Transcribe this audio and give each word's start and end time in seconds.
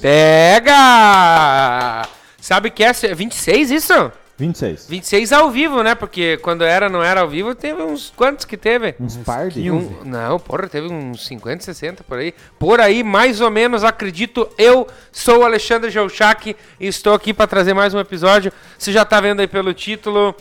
Pega! 0.00 2.08
Sabe 2.40 2.70
que 2.70 2.82
é 2.84 2.92
26 2.92 3.70
isso? 3.70 4.12
26. 4.36 4.88
26 4.88 5.32
ao 5.32 5.48
vivo, 5.50 5.82
né? 5.84 5.94
Porque 5.94 6.36
quando 6.38 6.64
era, 6.64 6.88
não 6.88 7.02
era 7.02 7.20
ao 7.20 7.28
vivo, 7.28 7.54
teve 7.54 7.80
uns 7.82 8.12
quantos 8.16 8.44
que 8.44 8.56
teve? 8.56 8.94
Uns 8.98 9.16
par 9.18 9.48
de. 9.48 9.70
Um- 9.70 10.00
não, 10.04 10.40
porra, 10.40 10.66
teve 10.68 10.88
uns 10.92 11.24
50, 11.26 11.62
60 11.62 12.02
por 12.02 12.18
aí. 12.18 12.34
Por 12.58 12.80
aí, 12.80 13.04
mais 13.04 13.40
ou 13.40 13.50
menos, 13.50 13.84
acredito. 13.84 14.48
Eu 14.58 14.88
sou 15.12 15.40
o 15.40 15.44
Alexandre 15.44 15.88
Geuchac 15.90 16.56
e 16.80 16.86
estou 16.86 17.14
aqui 17.14 17.32
para 17.32 17.46
trazer 17.46 17.74
mais 17.74 17.94
um 17.94 18.00
episódio. 18.00 18.52
Você 18.76 18.90
já 18.90 19.04
tá 19.04 19.20
vendo 19.20 19.38
aí 19.40 19.46
pelo 19.46 19.72
título. 19.72 20.34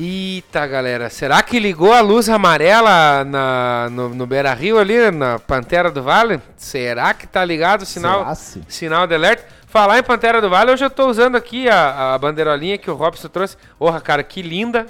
Eita, 0.00 0.64
galera, 0.64 1.10
será 1.10 1.42
que 1.42 1.58
ligou 1.58 1.92
a 1.92 2.00
luz 2.00 2.28
amarela 2.28 3.24
na, 3.24 3.88
no, 3.90 4.10
no 4.10 4.26
Beira 4.28 4.54
Rio 4.54 4.78
ali, 4.78 5.10
na 5.10 5.40
Pantera 5.40 5.90
do 5.90 6.04
Vale? 6.04 6.40
Será 6.56 7.12
que 7.12 7.26
tá 7.26 7.44
ligado 7.44 7.82
o 7.82 7.86
sinal, 7.86 8.24
sinal 8.68 9.08
de 9.08 9.16
alerta? 9.16 9.44
Falar 9.66 9.98
em 9.98 10.02
Pantera 10.04 10.40
do 10.40 10.48
Vale, 10.48 10.70
eu 10.70 10.76
já 10.76 10.88
tô 10.88 11.08
usando 11.08 11.34
aqui 11.34 11.68
a, 11.68 12.14
a 12.14 12.18
bandeirolinha 12.18 12.78
que 12.78 12.88
o 12.88 12.94
Robson 12.94 13.26
trouxe. 13.26 13.56
Porra, 13.76 14.00
cara, 14.00 14.22
que 14.22 14.40
linda. 14.40 14.86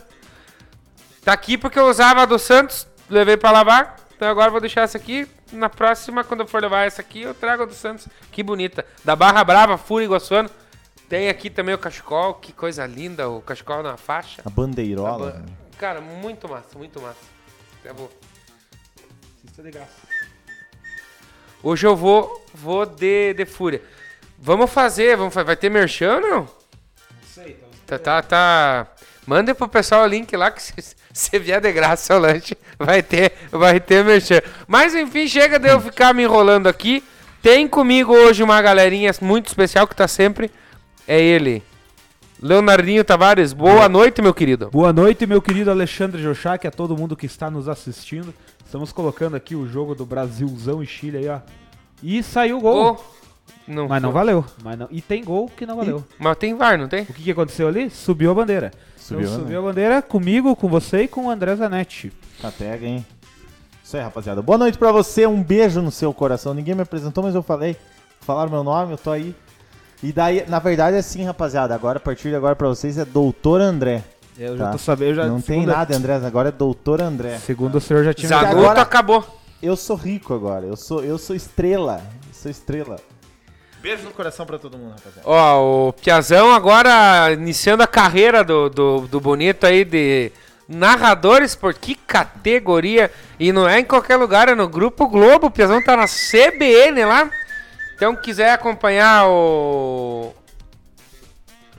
Tá 1.24 1.32
aqui 1.32 1.56
porque 1.56 1.78
eu 1.78 1.88
usava 1.88 2.22
a 2.22 2.26
do 2.26 2.38
Santos, 2.38 2.86
levei 3.08 3.38
pra 3.38 3.50
lavar. 3.50 3.96
Então 4.14 4.28
agora 4.28 4.50
vou 4.50 4.60
deixar 4.60 4.82
essa 4.82 4.98
aqui. 4.98 5.26
Na 5.52 5.70
próxima, 5.70 6.22
quando 6.22 6.40
eu 6.40 6.46
for 6.46 6.60
levar 6.60 6.86
essa 6.86 7.00
aqui, 7.00 7.22
eu 7.22 7.32
trago 7.32 7.62
a 7.62 7.66
do 7.66 7.72
Santos. 7.72 8.06
Que 8.30 8.42
bonita. 8.42 8.84
Da 9.02 9.16
Barra 9.16 9.42
Brava, 9.42 9.78
Fúria 9.78 10.04
Iguaçuano. 10.04 10.50
Tem 11.08 11.28
aqui 11.28 11.48
também 11.48 11.74
o 11.74 11.78
cachecol, 11.78 12.34
que 12.34 12.52
coisa 12.52 12.84
linda, 12.86 13.28
o 13.28 13.40
cachecol 13.40 13.82
na 13.82 13.96
faixa. 13.96 14.42
A 14.44 14.50
bandeirola. 14.50 15.42
Ba- 15.46 15.68
Cara, 15.78 16.00
muito 16.00 16.48
massa, 16.48 16.76
muito 16.76 17.00
massa. 17.00 17.16
Eu 17.84 17.94
vou. 17.94 18.10
Hoje 21.62 21.86
eu 21.86 21.96
vou, 21.96 22.44
vou 22.54 22.84
de, 22.86 23.32
de 23.34 23.44
Fúria. 23.46 23.82
Vamos 24.38 24.70
fazer, 24.70 25.16
vamos 25.16 25.32
fa- 25.34 25.42
vai 25.42 25.56
ter 25.56 25.70
merchan 25.70 26.16
ou 26.16 26.20
não? 26.20 26.48
Tá, 27.86 27.98
tá, 27.98 28.22
tá. 28.22 28.86
Manda 29.26 29.54
pro 29.54 29.68
pessoal 29.68 30.04
o 30.04 30.06
link 30.06 30.36
lá 30.36 30.50
que 30.50 30.60
se 30.62 30.74
se 31.12 31.36
vier 31.38 31.60
de 31.60 31.72
graça 31.72 32.14
o 32.16 32.18
lanche, 32.20 32.56
vai 32.78 33.02
ter, 33.02 33.32
vai 33.50 33.80
ter 33.80 34.04
merchan. 34.04 34.40
Mas 34.68 34.94
enfim, 34.94 35.26
chega 35.26 35.58
de 35.58 35.68
eu 35.68 35.80
ficar 35.80 36.14
me 36.14 36.22
enrolando 36.22 36.68
aqui. 36.68 37.02
Tem 37.42 37.66
comigo 37.66 38.12
hoje 38.12 38.42
uma 38.42 38.60
galerinha 38.62 39.10
muito 39.20 39.46
especial 39.48 39.86
que 39.88 39.96
tá 39.96 40.06
sempre. 40.06 40.50
É 41.08 41.18
ele. 41.18 41.62
Leonardinho 42.38 43.02
Tavares, 43.02 43.54
boa 43.54 43.88
noite, 43.88 44.20
meu 44.20 44.34
querido. 44.34 44.68
Boa 44.70 44.92
noite, 44.92 45.26
meu 45.26 45.40
querido 45.40 45.70
Alexandre 45.70 46.22
Jochak, 46.22 46.66
a 46.66 46.70
todo 46.70 46.94
mundo 46.94 47.16
que 47.16 47.24
está 47.24 47.50
nos 47.50 47.66
assistindo. 47.66 48.32
Estamos 48.62 48.92
colocando 48.92 49.34
aqui 49.34 49.56
o 49.56 49.66
jogo 49.66 49.94
do 49.94 50.04
Brasilzão 50.04 50.82
e 50.82 50.86
Chile 50.86 51.16
aí, 51.16 51.28
ó. 51.30 51.40
E 52.02 52.22
saiu 52.22 52.58
o 52.58 52.60
gol. 52.60 52.74
Gol. 52.74 53.04
Não 53.66 53.88
Mas 53.88 54.02
não 54.02 54.10
foi. 54.10 54.20
valeu. 54.20 54.44
Mas 54.62 54.78
não... 54.78 54.86
E 54.90 55.00
tem 55.00 55.24
gol 55.24 55.48
que 55.48 55.64
não 55.64 55.76
valeu. 55.76 56.04
Mas 56.18 56.36
tem 56.36 56.54
VAR, 56.54 56.76
não 56.76 56.88
tem? 56.88 57.04
O 57.04 57.06
que, 57.06 57.22
que 57.22 57.30
aconteceu 57.30 57.66
ali? 57.66 57.88
Subiu 57.88 58.30
a 58.30 58.34
bandeira. 58.34 58.70
Subiu 58.98 59.24
então, 59.24 59.34
a 59.34 59.38
subiu 59.38 59.58
a 59.60 59.62
bandeira 59.62 60.02
comigo, 60.02 60.54
com 60.54 60.68
você 60.68 61.04
e 61.04 61.08
com 61.08 61.24
o 61.24 61.30
André 61.30 61.56
Zanetti. 61.56 62.12
Tá 62.42 62.52
pega, 62.52 62.86
hein? 62.86 63.04
Isso 63.82 63.96
aí, 63.96 64.02
rapaziada. 64.02 64.42
Boa 64.42 64.58
noite 64.58 64.76
pra 64.76 64.92
você. 64.92 65.26
Um 65.26 65.42
beijo 65.42 65.80
no 65.80 65.90
seu 65.90 66.12
coração. 66.12 66.52
Ninguém 66.52 66.74
me 66.74 66.82
apresentou, 66.82 67.24
mas 67.24 67.34
eu 67.34 67.42
falei. 67.42 67.78
Falaram 68.20 68.50
meu 68.50 68.62
nome, 68.62 68.92
eu 68.92 68.98
tô 68.98 69.10
aí. 69.10 69.34
E 70.02 70.12
daí, 70.12 70.44
na 70.48 70.58
verdade, 70.58 70.96
é 70.96 71.00
assim, 71.00 71.24
rapaziada. 71.24 71.74
Agora, 71.74 71.98
a 71.98 72.00
partir 72.00 72.28
de 72.28 72.36
agora 72.36 72.54
pra 72.54 72.68
vocês 72.68 72.96
é 72.98 73.04
Doutor 73.04 73.60
André. 73.60 74.02
Eu 74.38 74.56
Tá. 74.56 74.66
já 74.66 74.70
tô 74.70 74.78
sabendo. 74.78 75.10
eu 75.10 75.14
Já, 75.16 75.26
Não 75.26 75.40
tem 75.40 75.66
nada, 75.66 75.96
André. 75.96 76.14
Agora 76.24 76.50
é 76.50 76.52
Doutor 76.52 77.02
André. 77.02 77.38
Segundo 77.38 77.76
o 77.76 77.80
senhor 77.80 78.04
já 78.04 78.14
tinha. 78.14 78.28
Zaguto 78.28 78.58
agora- 78.58 78.80
acabou. 78.80 79.24
Eu 79.60 79.76
sou 79.76 79.96
rico 79.96 80.32
agora. 80.32 80.64
Eu 80.66 80.76
sou, 80.76 81.02
eu 81.04 81.18
sou 81.18 81.34
estrela. 81.34 82.00
Eu 82.28 82.34
sou 82.34 82.48
estrela. 82.50 82.96
Beijo 83.82 84.04
no 84.04 84.10
coração 84.10 84.46
pra 84.46 84.58
todo 84.58 84.76
mundo, 84.78 84.90
rapaziada. 84.90 85.22
Ó, 85.24 85.88
o 85.88 85.92
Piazão 85.92 86.52
agora 86.52 87.32
iniciando 87.32 87.82
a 87.82 87.86
carreira 87.86 88.44
do, 88.44 88.68
do, 88.68 89.00
do 89.08 89.20
Bonito 89.20 89.64
aí 89.66 89.84
de 89.84 90.30
narrador 90.68 91.42
esportivo. 91.42 91.80
Que 91.80 91.94
categoria! 91.96 93.10
E 93.38 93.50
não 93.52 93.68
é 93.68 93.80
em 93.80 93.84
qualquer 93.84 94.16
lugar, 94.16 94.48
é 94.48 94.54
no 94.54 94.68
Grupo 94.68 95.08
Globo. 95.08 95.46
O 95.46 95.50
Piazão 95.50 95.82
tá 95.82 95.96
na 95.96 96.06
CBN 96.06 97.04
lá. 97.04 97.28
Então, 97.98 98.14
quiser 98.14 98.52
acompanhar 98.52 99.26
o. 99.26 100.32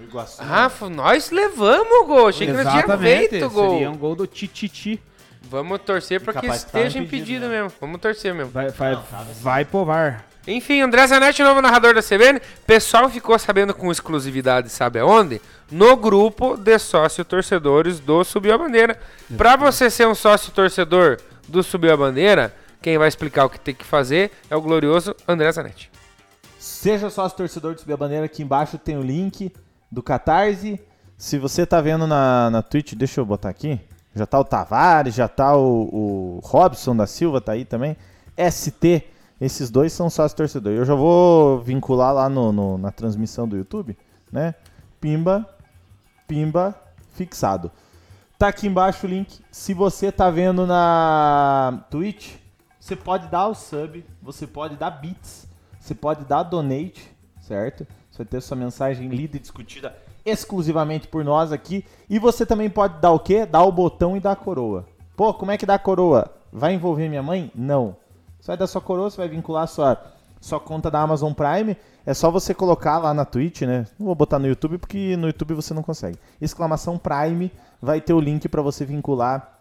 Iguaçu. 0.02 0.44
Rafa, 0.44 0.90
nós 0.90 1.32
levamos 1.32 1.90
o 1.90 2.04
gol. 2.04 2.28
Achei 2.28 2.46
que 2.46 2.52
nós 2.52 2.68
tínhamos 2.68 3.02
feito 3.02 3.46
o 3.46 3.50
gol. 3.50 3.72
Seria 3.72 3.90
um 3.90 3.98
gol 3.98 4.16
do 4.18 4.28
Tititi. 4.28 5.02
Vamos 5.44 5.80
torcer 5.80 6.20
pra 6.20 6.34
que 6.34 6.42
Capaz 6.42 6.66
que 6.66 6.72
tava 6.74 6.84
esteja 6.86 7.00
impedido, 7.00 7.46
impedido 7.46 7.48
né? 7.48 7.62
mesmo. 7.64 7.78
Vamos 7.80 8.02
torcer 8.02 8.34
mesmo. 8.34 8.52
Vai, 8.52 8.68
vai, 8.68 9.00
vai 9.42 9.64
pro 9.64 9.86
VAR. 9.86 10.26
Enfim, 10.46 10.82
André 10.82 11.08
Zanetti, 11.08 11.42
novo 11.42 11.62
narrador 11.62 11.94
da 11.94 12.02
CBN. 12.02 12.42
Pessoal 12.68 13.10
ficou 13.10 13.40
sabendo 13.40 13.74
com 13.74 13.90
exclusividade, 13.90 14.70
sabe 14.70 15.00
aonde? 15.00 15.42
No 15.72 15.96
grupo 15.96 16.58
de 16.58 16.78
sócio 16.80 17.24
torcedores 17.24 18.02
do 18.02 18.26
Subiu 18.26 18.56
a 18.56 18.58
Bandeira. 18.58 19.00
Pra 19.38 19.56
você 19.56 19.90
ser 19.90 20.06
um 20.06 20.16
sócio 20.16 20.52
torcedor 20.52 21.18
do 21.48 21.64
Subiu 21.64 21.94
a 21.94 21.98
Bandeira, 21.98 22.54
quem 22.82 22.98
vai 22.98 23.08
explicar 23.08 23.46
o 23.46 23.50
que 23.50 23.60
tem 23.60 23.74
que 23.74 23.86
fazer 23.86 24.32
é 24.50 24.56
o 24.56 24.62
glorioso 24.62 25.16
André 25.26 25.50
Zanetti. 25.52 25.90
Seja 26.60 27.10
sócio 27.10 27.38
torcedor 27.38 27.74
de 27.74 27.82
Subir 27.82 27.94
a 27.94 27.98
Bandeira, 27.98 28.26
aqui 28.26 28.44
embaixo 28.44 28.78
tem 28.78 28.98
o 28.98 29.02
link 29.02 29.52
do 29.90 30.04
Catarse. 30.04 30.80
Se 31.18 31.38
você 31.38 31.66
tá 31.66 31.80
vendo 31.82 32.06
na, 32.06 32.50
na 32.50 32.62
Twitch, 32.62 32.94
deixa 32.94 33.22
eu 33.22 33.26
botar 33.26 33.50
aqui. 33.50 33.80
Já 34.14 34.26
tá 34.26 34.40
o 34.40 34.44
Tavares, 34.44 35.16
já 35.16 35.28
tá 35.28 35.56
o, 35.56 36.38
o 36.38 36.40
Robson 36.44 36.96
da 36.96 37.08
Silva, 37.08 37.40
tá 37.40 37.54
aí 37.54 37.64
também. 37.64 37.96
ST, 38.52 39.04
esses 39.40 39.70
dois 39.70 39.94
são 39.94 40.10
sócios 40.10 40.34
torcedor. 40.34 40.74
Eu 40.74 40.84
já 40.86 40.96
vou 40.96 41.60
vincular 41.62 42.14
lá 42.14 42.28
no, 42.28 42.52
no- 42.52 42.78
na 42.78 42.92
transmissão 42.92 43.48
do 43.48 43.56
YouTube, 43.56 43.98
né? 44.32 44.56
Pimba, 45.00 45.48
pimba, 46.28 46.76
fixado. 47.14 47.72
Tá 48.38 48.48
aqui 48.50 48.68
embaixo 48.68 49.06
o 49.06 49.10
link. 49.10 49.40
Se 49.52 49.74
você 49.74 50.12
tá 50.12 50.30
vendo 50.30 50.66
na 50.66 51.86
Twitch, 51.90 52.36
você 52.80 52.96
pode 52.96 53.28
dar 53.28 53.48
o 53.48 53.54
sub, 53.56 54.04
você 54.22 54.48
pode 54.48 54.76
dar 54.76 54.90
bits, 54.92 55.48
você 55.90 55.96
pode 55.96 56.24
dar 56.26 56.44
donate, 56.44 57.10
certo? 57.42 57.86
Você 58.12 58.20
vai 58.20 58.28
ter 58.28 58.42
sua 58.42 58.56
mensagem 58.56 59.10
lida 59.10 59.38
e 59.38 59.40
discutida 59.40 59.96
exclusivamente 60.24 61.08
por 61.08 61.26
nós 61.26 61.52
aqui. 61.52 61.84
E 62.08 62.20
você 62.20 62.46
também 62.46 62.70
pode 62.70 63.00
dar 63.00 63.12
o 63.12 63.20
quê? 63.20 63.44
Dar 63.44 63.64
o 63.64 63.72
botão 63.72 64.16
e 64.16 64.20
dar 64.20 64.34
a 64.34 64.36
coroa. 64.36 64.86
Pô, 65.16 65.34
como 65.34 65.52
é 65.52 65.58
que 65.58 65.66
dá 65.66 65.74
a 65.76 65.80
coroa? 65.80 66.32
Vai 66.54 66.76
envolver 66.76 67.10
minha 67.10 67.24
mãe? 67.24 67.52
Não. 67.56 67.96
Você 68.40 68.48
vai 68.48 68.58
dar 68.58 68.68
sua 68.68 68.82
coroa, 68.82 69.10
você 69.10 69.18
vai 69.18 69.28
vincular 69.28 69.68
sua, 69.68 70.00
sua 70.40 70.60
conta 70.60 70.92
da 70.92 71.02
Amazon 71.02 71.34
Prime. 71.34 71.76
É 72.06 72.14
só 72.14 72.30
você 72.30 72.54
colocar 72.54 73.00
lá 73.00 73.12
na 73.12 73.26
Twitch, 73.26 73.64
né? 73.64 73.88
Não 73.98 74.06
vou 74.06 74.16
botar 74.16 74.38
no 74.38 74.48
YouTube 74.48 74.78
porque 74.78 75.18
no 75.18 75.26
YouTube 75.26 75.56
você 75.56 75.74
não 75.74 75.82
consegue. 75.82 76.20
Exclamação 76.40 77.00
Prime, 77.00 77.52
vai 77.82 78.00
ter 78.00 78.14
o 78.14 78.20
link 78.20 78.48
para 78.48 78.62
você 78.62 78.86
vincular 78.86 79.60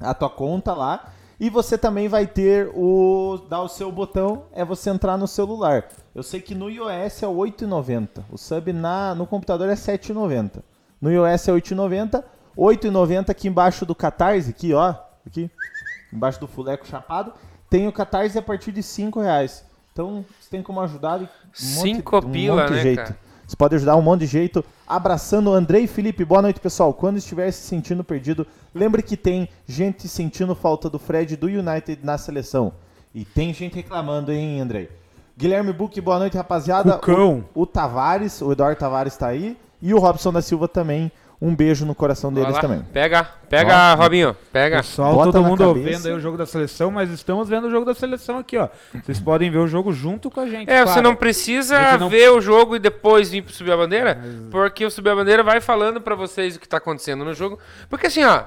a 0.00 0.14
tua 0.14 0.30
conta 0.30 0.72
lá. 0.72 1.12
E 1.40 1.48
você 1.48 1.78
também 1.78 2.06
vai 2.06 2.26
ter 2.26 2.70
o. 2.74 3.40
dar 3.48 3.62
o 3.62 3.68
seu 3.68 3.90
botão, 3.90 4.44
é 4.52 4.62
você 4.62 4.90
entrar 4.90 5.16
no 5.16 5.26
celular. 5.26 5.88
Eu 6.14 6.22
sei 6.22 6.38
que 6.38 6.54
no 6.54 6.68
iOS 6.68 7.22
é 7.22 7.26
8,90. 7.26 8.24
O 8.30 8.36
sub 8.36 8.70
na, 8.74 9.14
no 9.14 9.26
computador 9.26 9.70
é 9.70 9.74
7,90. 9.74 10.62
No 11.00 11.10
iOS 11.10 11.48
é 11.48 11.52
8,90. 11.52 12.22
8,90 12.54 13.30
aqui 13.30 13.48
embaixo 13.48 13.86
do 13.86 13.94
Catarse, 13.94 14.50
aqui 14.50 14.74
ó. 14.74 14.94
Aqui. 15.26 15.50
Embaixo 16.12 16.38
do 16.38 16.46
fuleco 16.46 16.86
chapado. 16.86 17.32
Tem 17.70 17.88
o 17.88 17.92
Catarse 17.92 18.36
a 18.36 18.42
partir 18.42 18.70
de 18.70 18.82
5 18.82 19.18
reais. 19.20 19.64
Então, 19.92 20.24
você 20.38 20.50
tem 20.50 20.62
como 20.62 20.80
ajudar 20.82 21.16
um 21.16 21.20
monte, 21.20 21.30
Cinco 21.54 22.18
um 22.18 22.30
pila, 22.30 22.62
monte 22.62 22.68
de 22.68 22.74
né, 22.74 22.82
jeito. 22.82 23.02
cara? 23.02 23.18
Você 23.46 23.56
pode 23.56 23.74
ajudar 23.76 23.96
um 23.96 24.02
monte 24.02 24.20
de 24.20 24.26
jeito. 24.26 24.64
Abraçando 24.90 25.50
o 25.50 25.52
Andrei 25.52 25.84
e 25.84 25.86
Felipe. 25.86 26.24
Boa 26.24 26.42
noite, 26.42 26.58
pessoal. 26.58 26.92
Quando 26.92 27.16
estiver 27.16 27.48
se 27.52 27.62
sentindo 27.62 28.02
perdido, 28.02 28.44
lembre 28.74 29.04
que 29.04 29.16
tem 29.16 29.48
gente 29.64 30.08
sentindo 30.08 30.52
falta 30.52 30.90
do 30.90 30.98
Fred 30.98 31.36
do 31.36 31.46
United 31.46 32.00
na 32.02 32.18
seleção. 32.18 32.72
E 33.14 33.24
tem 33.24 33.54
gente 33.54 33.76
reclamando, 33.76 34.32
hein, 34.32 34.60
Andrei? 34.60 34.90
Guilherme 35.38 35.72
Buck, 35.72 36.00
boa 36.00 36.18
noite, 36.18 36.36
rapaziada. 36.36 36.94
Cucão. 36.94 37.44
O, 37.54 37.62
o 37.62 37.66
Tavares, 37.66 38.42
o 38.42 38.50
Eduardo 38.50 38.80
Tavares 38.80 39.16
tá 39.16 39.28
aí. 39.28 39.56
E 39.80 39.94
o 39.94 39.98
Robson 40.00 40.32
da 40.32 40.42
Silva 40.42 40.66
também. 40.66 41.12
Um 41.42 41.56
beijo 41.56 41.86
no 41.86 41.94
coração 41.94 42.30
deles 42.30 42.58
também. 42.58 42.82
Pega, 42.92 43.24
pega, 43.48 43.94
Ó. 43.94 44.02
Robinho. 44.02 44.36
Pega. 44.52 44.76
Pessoal, 44.78 45.14
Bota 45.14 45.32
todo 45.32 45.42
mundo 45.44 45.68
cabeça. 45.68 45.88
vendo 46.02 46.06
aí 46.08 46.12
o 46.12 46.20
jogo 46.20 46.36
da 46.36 46.44
seleção, 46.44 46.90
mas 46.90 47.08
estamos 47.10 47.48
vendo 47.48 47.66
o 47.66 47.70
jogo 47.70 47.86
da 47.86 47.94
seleção 47.94 48.36
aqui, 48.36 48.58
ó. 48.58 48.68
Vocês 49.02 49.18
podem 49.18 49.50
ver 49.50 49.56
o 49.58 49.66
jogo 49.66 49.90
junto 49.90 50.30
com 50.30 50.40
a 50.40 50.46
gente. 50.46 50.68
É, 50.70 50.80
você 50.80 50.84
claro. 50.84 51.02
não 51.02 51.16
precisa 51.16 51.96
não- 51.96 52.10
ver 52.10 52.30
o 52.30 52.42
jogo 52.42 52.76
e 52.76 52.78
depois 52.78 53.30
vir 53.30 53.40
pro 53.42 53.54
Subir 53.54 53.72
a 53.72 53.76
Bandeira, 53.78 54.20
porque 54.50 54.84
o 54.84 54.90
Subir 54.90 55.10
a 55.10 55.16
Bandeira 55.16 55.42
vai 55.42 55.62
falando 55.62 55.98
pra 55.98 56.14
vocês 56.14 56.56
o 56.56 56.60
que 56.60 56.68
tá 56.68 56.76
acontecendo 56.76 57.24
no 57.24 57.32
jogo. 57.32 57.58
Porque 57.88 58.08
assim, 58.08 58.22
ó, 58.22 58.42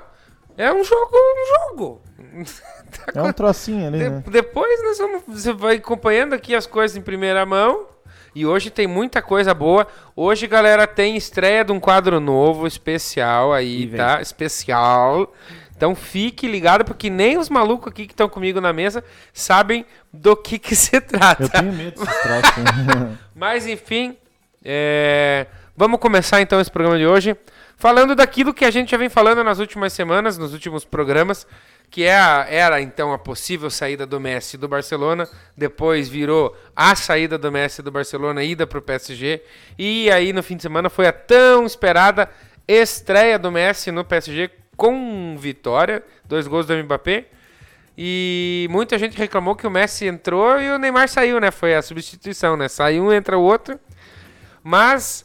é 0.55 0.71
um 0.71 0.83
jogo, 0.83 1.11
um 1.15 1.69
jogo. 1.69 2.01
Tá 2.93 3.11
É 3.19 3.23
um 3.23 3.33
trocinho 3.33 3.87
ali, 3.87 3.97
De- 3.97 4.09
né? 4.09 4.23
depois 4.29 4.83
nós 4.83 4.99
vamos, 4.99 5.23
você 5.27 5.51
vai 5.51 5.77
acompanhando 5.77 6.33
aqui 6.33 6.53
as 6.53 6.67
coisas 6.67 6.95
em 6.95 7.01
primeira 7.01 7.43
mão. 7.43 7.87
E 8.35 8.45
hoje 8.45 8.69
tem 8.69 8.87
muita 8.87 9.21
coisa 9.21 9.53
boa. 9.53 9.87
Hoje, 10.15 10.47
galera, 10.47 10.87
tem 10.87 11.15
estreia 11.15 11.63
de 11.63 11.71
um 11.71 11.79
quadro 11.79 12.19
novo, 12.19 12.65
especial 12.65 13.53
aí, 13.53 13.87
tá? 13.87 14.21
Especial. 14.21 15.31
Então 15.75 15.95
fique 15.95 16.47
ligado, 16.47 16.85
porque 16.85 17.09
nem 17.09 17.37
os 17.37 17.49
malucos 17.49 17.91
aqui 17.91 18.05
que 18.07 18.13
estão 18.13 18.29
comigo 18.29 18.61
na 18.61 18.71
mesa 18.71 19.03
sabem 19.33 19.85
do 20.11 20.35
que, 20.35 20.57
que 20.57 20.75
se 20.75 20.99
trata. 21.01 21.43
Eu 21.43 21.49
tenho 21.49 21.73
medo 21.73 21.99
desses 21.99 22.21
troços. 22.21 22.57
hein? 22.57 23.17
Mas 23.35 23.67
enfim, 23.67 24.15
é, 24.63 25.45
vamos 25.75 25.99
começar 25.99 26.41
então 26.41 26.61
esse 26.61 26.71
programa 26.71 26.97
de 26.97 27.05
hoje 27.05 27.35
falando 27.75 28.15
daquilo 28.15 28.53
que 28.53 28.63
a 28.63 28.71
gente 28.71 28.91
já 28.91 28.97
vem 28.97 29.09
falando 29.09 29.43
nas 29.43 29.59
últimas 29.59 29.91
semanas, 29.91 30.37
nos 30.37 30.53
últimos 30.53 30.85
programas, 30.85 31.45
que 31.93 32.03
é 32.03 32.15
a- 32.15 32.47
era 32.49 32.81
então 32.81 33.13
a 33.13 33.19
possível 33.19 33.69
saída 33.69 34.03
do 34.03 34.19
Messi 34.19 34.57
do 34.57 34.67
Barcelona, 34.67 35.29
depois 35.55 36.09
virou 36.09 36.57
a 36.75 36.95
saída 36.95 37.37
do 37.37 37.51
Messi 37.51 37.83
do 37.83 37.91
Barcelona, 37.91 38.43
ida 38.43 38.65
para 38.65 38.79
o 38.79 38.81
PSG, 38.81 39.43
e 39.77 40.09
aí 40.09 40.33
no 40.33 40.41
fim 40.41 40.55
de 40.57 40.63
semana 40.63 40.89
foi 40.89 41.05
a 41.05 41.13
tão 41.13 41.67
esperada 41.67 42.27
estreia 42.67 43.37
do 43.37 43.51
Messi 43.51 43.91
no 43.91 44.03
PSG 44.03 44.49
com 44.75 45.37
vitória, 45.37 46.03
dois 46.25 46.47
gols 46.47 46.65
do 46.65 46.75
Mbappé. 46.75 47.25
E 47.95 48.67
muita 48.71 48.97
gente 48.97 49.15
reclamou 49.15 49.55
que 49.55 49.67
o 49.67 49.69
Messi 49.69 50.07
entrou 50.07 50.59
e 50.59 50.71
o 50.71 50.79
Neymar 50.79 51.07
saiu, 51.07 51.39
né? 51.39 51.51
Foi 51.51 51.75
a 51.75 51.81
substituição, 51.83 52.57
né? 52.57 52.67
Saiu 52.67 53.03
um, 53.03 53.13
entra 53.13 53.37
o 53.37 53.41
outro. 53.43 53.79
Mas 54.63 55.23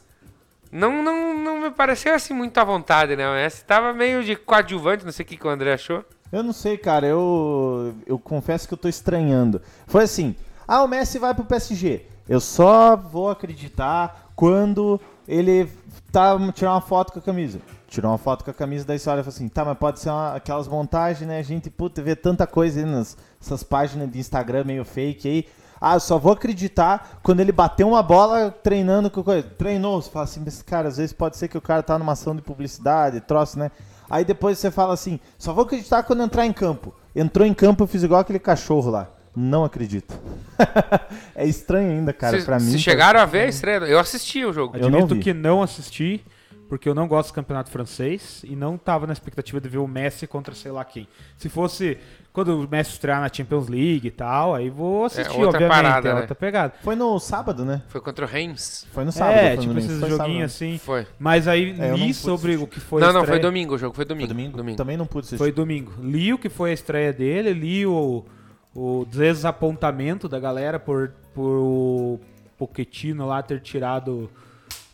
não, 0.70 1.02
não, 1.02 1.32
não 1.38 1.60
me 1.62 1.70
pareceu 1.70 2.14
assim 2.14 2.34
muito 2.34 2.58
à 2.58 2.64
vontade, 2.64 3.16
né? 3.16 3.26
O 3.26 3.32
Messi 3.32 3.64
tava 3.64 3.94
meio 3.94 4.22
de 4.22 4.36
coadjuvante, 4.36 5.02
não 5.02 5.12
sei 5.12 5.24
o 5.24 5.26
que, 5.26 5.38
que 5.38 5.46
o 5.46 5.50
André 5.50 5.72
achou. 5.72 6.04
Eu 6.30 6.42
não 6.42 6.52
sei, 6.52 6.76
cara. 6.76 7.06
Eu, 7.06 7.94
eu 8.06 8.18
confesso 8.18 8.68
que 8.68 8.74
eu 8.74 8.78
tô 8.78 8.88
estranhando. 8.88 9.60
Foi 9.86 10.04
assim: 10.04 10.34
ah, 10.66 10.82
o 10.82 10.88
Messi 10.88 11.18
vai 11.18 11.34
pro 11.34 11.44
PSG. 11.44 12.06
Eu 12.28 12.40
só 12.40 12.96
vou 12.96 13.30
acreditar 13.30 14.30
quando 14.36 15.00
ele 15.26 15.68
tá 16.12 16.36
tirar 16.52 16.72
uma 16.72 16.80
foto 16.80 17.12
com 17.12 17.18
a 17.18 17.22
camisa. 17.22 17.58
Tirou 17.88 18.10
uma 18.10 18.18
foto 18.18 18.44
com 18.44 18.50
a 18.50 18.54
camisa, 18.54 18.84
você 18.84 19.08
olha 19.08 19.20
e 19.20 19.22
fala 19.22 19.34
assim: 19.34 19.48
tá, 19.48 19.64
mas 19.64 19.78
pode 19.78 20.00
ser 20.00 20.10
uma- 20.10 20.34
aquelas 20.34 20.68
montagens, 20.68 21.26
né? 21.26 21.38
A 21.38 21.42
gente, 21.42 21.70
puta, 21.70 22.02
vê 22.02 22.14
tanta 22.14 22.46
coisa 22.46 22.80
aí 22.80 22.86
nas 22.86 23.16
essas 23.40 23.62
páginas 23.62 24.10
de 24.10 24.18
Instagram 24.18 24.64
meio 24.64 24.84
fake 24.84 25.26
aí. 25.28 25.46
Ah, 25.80 25.94
eu 25.94 26.00
só 26.00 26.18
vou 26.18 26.32
acreditar 26.32 27.20
quando 27.22 27.38
ele 27.40 27.52
bater 27.52 27.84
uma 27.84 28.02
bola 28.02 28.50
treinando 28.50 29.08
com 29.10 29.22
coisa. 29.22 29.46
Treinou, 29.56 30.02
você 30.02 30.10
fala 30.10 30.24
assim, 30.24 30.42
mas 30.44 30.60
cara, 30.60 30.88
às 30.88 30.96
vezes 30.96 31.12
pode 31.12 31.36
ser 31.36 31.46
que 31.48 31.56
o 31.56 31.60
cara 31.62 31.82
tá 31.84 31.96
numa 31.98 32.12
ação 32.12 32.34
de 32.34 32.42
publicidade, 32.42 33.20
troço, 33.20 33.58
né? 33.58 33.70
Aí 34.10 34.24
depois 34.24 34.58
você 34.58 34.70
fala 34.70 34.94
assim, 34.94 35.20
só 35.38 35.52
vou 35.52 35.64
acreditar 35.64 36.02
quando 36.02 36.22
entrar 36.22 36.46
em 36.46 36.52
campo. 36.52 36.94
Entrou 37.14 37.46
em 37.46 37.54
campo, 37.54 37.82
eu 37.82 37.86
fiz 37.86 38.02
igual 38.02 38.20
aquele 38.20 38.38
cachorro 38.38 38.90
lá. 38.90 39.10
Não 39.36 39.64
acredito. 39.64 40.18
é 41.34 41.46
estranho 41.46 41.90
ainda, 41.90 42.12
cara, 42.12 42.42
pra 42.42 42.58
mim. 42.58 42.70
vocês 42.70 42.82
chegaram 42.82 43.20
a 43.20 43.24
ver 43.24 43.42
a 43.42 43.46
estreia? 43.46 43.78
Eu 43.78 43.98
assisti 43.98 44.44
o 44.44 44.52
jogo. 44.52 44.76
Eu 44.76 44.90
não 44.90 44.98
Admito 44.98 45.14
vi. 45.14 45.20
que 45.20 45.32
não 45.32 45.62
assisti, 45.62 46.24
porque 46.68 46.88
eu 46.88 46.94
não 46.94 47.06
gosto 47.06 47.30
do 47.30 47.34
campeonato 47.34 47.70
francês 47.70 48.42
e 48.44 48.56
não 48.56 48.76
tava 48.76 49.06
na 49.06 49.12
expectativa 49.12 49.60
de 49.60 49.68
ver 49.68 49.78
o 49.78 49.86
Messi 49.86 50.26
contra 50.26 50.54
sei 50.54 50.72
lá 50.72 50.84
quem. 50.84 51.06
Se 51.36 51.48
fosse 51.48 51.98
quando 52.38 52.56
o 52.56 52.68
Messi 52.70 52.92
estrear 52.92 53.20
na 53.20 53.28
Champions 53.32 53.66
League 53.66 54.06
e 54.06 54.10
tal, 54.12 54.54
aí 54.54 54.70
vou 54.70 55.06
assistir, 55.06 55.40
outra 55.40 55.46
obviamente. 55.48 55.70
parada, 55.70 56.08
é 56.08 56.14
né? 56.14 56.20
outra 56.20 56.34
pegada. 56.36 56.72
Foi 56.84 56.94
no 56.94 57.18
sábado, 57.18 57.64
né? 57.64 57.82
Foi 57.88 58.00
contra 58.00 58.24
o 58.24 58.28
Reims. 58.28 58.86
Foi 58.92 59.04
no 59.04 59.10
sábado. 59.10 59.38
é, 59.38 59.56
tipo 59.56 59.76
esses 59.76 59.98
joguinhos 59.98 60.52
assim. 60.52 60.78
Foi. 60.78 61.04
Mas 61.18 61.48
aí 61.48 61.74
É, 61.80 61.96
li 61.96 62.14
sobre 62.14 62.52
assistir. 62.52 62.64
o 62.64 62.68
que 62.68 62.78
foi 62.78 63.02
a 63.02 63.06
não, 63.06 63.12
não, 63.12 63.26
foi 63.26 63.40
domingo 63.40 63.74
o 63.74 63.78
jogo. 63.78 63.92
Foi 63.92 64.04
domingo. 64.04 64.28
Foi 64.28 64.50
domingo? 64.52 64.76
Também 64.76 64.96
não 64.96 65.04
pude 65.04 65.26
assistir. 65.26 65.38
Foi 65.38 65.50
domingo. 65.50 65.92
Li 66.00 66.32
o 66.32 66.38
que 66.38 66.48
foi 66.48 66.70
a 66.70 66.74
estreia 66.74 67.12
dele, 67.12 67.52
li 67.52 67.84
o, 67.84 68.24
o 68.72 69.04
desapontamento 69.10 70.28
da 70.28 70.38
galera 70.38 70.78
por, 70.78 71.10
por 71.34 71.42
o 71.42 72.20
Pochettino 72.56 73.26
lá 73.26 73.42
ter 73.42 73.60
tirado 73.60 74.30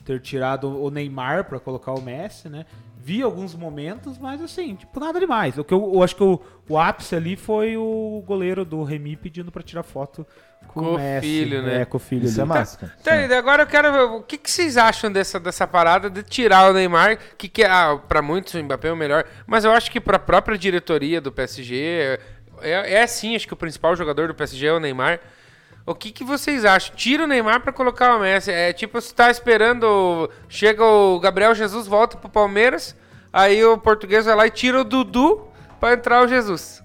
ter 0.02 0.18
tirado 0.20 0.82
o 0.82 0.90
Neymar 0.90 1.44
pra 1.44 1.60
colocar 1.60 1.92
o 1.92 2.00
Messi, 2.00 2.48
né? 2.48 2.64
Vi 3.06 3.20
alguns 3.20 3.54
momentos, 3.54 4.16
mas 4.16 4.40
assim, 4.40 4.74
tipo, 4.76 4.98
nada 4.98 5.20
demais. 5.20 5.58
O 5.58 5.62
que 5.62 5.74
eu, 5.74 5.92
eu 5.94 6.02
acho 6.02 6.16
que 6.16 6.22
o, 6.22 6.40
o 6.66 6.78
ápice 6.78 7.14
ali 7.14 7.36
foi 7.36 7.76
o 7.76 8.24
goleiro 8.26 8.64
do 8.64 8.82
Remy 8.82 9.14
pedindo 9.14 9.52
pra 9.52 9.62
tirar 9.62 9.82
foto 9.82 10.26
com, 10.68 10.80
Com 10.80 10.94
o 10.94 10.96
Messi. 10.96 11.20
filho, 11.26 11.62
né? 11.62 11.82
É, 11.82 11.84
com 11.84 11.98
o 11.98 12.00
filho 12.00 12.24
Isso 12.24 12.40
é 12.40 12.44
ali. 12.44 12.48
massa, 12.48 12.78
cara. 12.78 12.92
Tá, 13.04 13.14
e 13.14 13.30
agora 13.34 13.64
eu 13.64 13.66
quero 13.66 13.92
ver 13.92 14.00
o 14.00 14.22
que, 14.22 14.38
que 14.38 14.50
vocês 14.50 14.78
acham 14.78 15.12
dessa, 15.12 15.38
dessa 15.38 15.66
parada 15.66 16.08
de 16.08 16.22
tirar 16.22 16.70
o 16.70 16.72
Neymar, 16.72 17.18
que, 17.36 17.46
que 17.46 17.62
ah, 17.62 18.00
para 18.08 18.22
muitos 18.22 18.54
o 18.54 18.62
Mbappé 18.62 18.88
é 18.88 18.92
o 18.92 18.96
melhor, 18.96 19.26
mas 19.46 19.66
eu 19.66 19.72
acho 19.72 19.90
que 19.90 20.00
para 20.00 20.16
a 20.16 20.20
própria 20.20 20.56
diretoria 20.56 21.20
do 21.20 21.30
PSG 21.30 21.76
é, 21.76 22.20
é, 22.62 22.94
é 23.02 23.06
sim, 23.06 23.36
acho 23.36 23.46
que 23.46 23.52
o 23.52 23.56
principal 23.56 23.94
jogador 23.94 24.28
do 24.28 24.34
PSG 24.34 24.66
é 24.66 24.72
o 24.72 24.80
Neymar. 24.80 25.20
O 25.86 25.94
que, 25.94 26.10
que 26.10 26.24
vocês 26.24 26.64
acham? 26.64 26.96
Tira 26.96 27.24
o 27.24 27.26
Neymar 27.26 27.60
para 27.60 27.72
colocar 27.72 28.16
o 28.16 28.20
Messi. 28.20 28.50
É 28.50 28.72
tipo, 28.72 28.98
você 29.00 29.14
tá 29.14 29.30
esperando, 29.30 30.30
chega 30.48 30.82
o 30.82 31.20
Gabriel 31.20 31.54
Jesus, 31.54 31.86
volta 31.86 32.16
pro 32.16 32.30
Palmeiras, 32.30 32.96
aí 33.30 33.62
o 33.62 33.76
português 33.76 34.24
vai 34.24 34.34
lá 34.34 34.46
e 34.46 34.50
tira 34.50 34.80
o 34.80 34.84
Dudu 34.84 35.46
para 35.78 35.94
entrar 35.94 36.24
o 36.24 36.28
Jesus. 36.28 36.82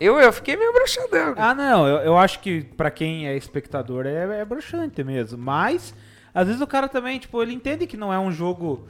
Eu, 0.00 0.18
eu 0.18 0.32
fiquei 0.32 0.56
meio 0.56 0.72
broxadão. 0.72 1.34
Ah, 1.36 1.54
não, 1.54 1.86
eu, 1.86 1.98
eu 1.98 2.18
acho 2.18 2.40
que 2.40 2.62
pra 2.62 2.90
quem 2.90 3.28
é 3.28 3.36
espectador 3.36 4.06
é, 4.06 4.40
é 4.40 5.04
mesmo. 5.04 5.38
Mas, 5.38 5.94
às 6.34 6.46
vezes 6.46 6.60
o 6.60 6.66
cara 6.66 6.88
também, 6.88 7.18
tipo, 7.18 7.40
ele 7.40 7.54
entende 7.54 7.86
que 7.86 7.96
não 7.96 8.12
é 8.12 8.18
um 8.18 8.30
jogo. 8.30 8.88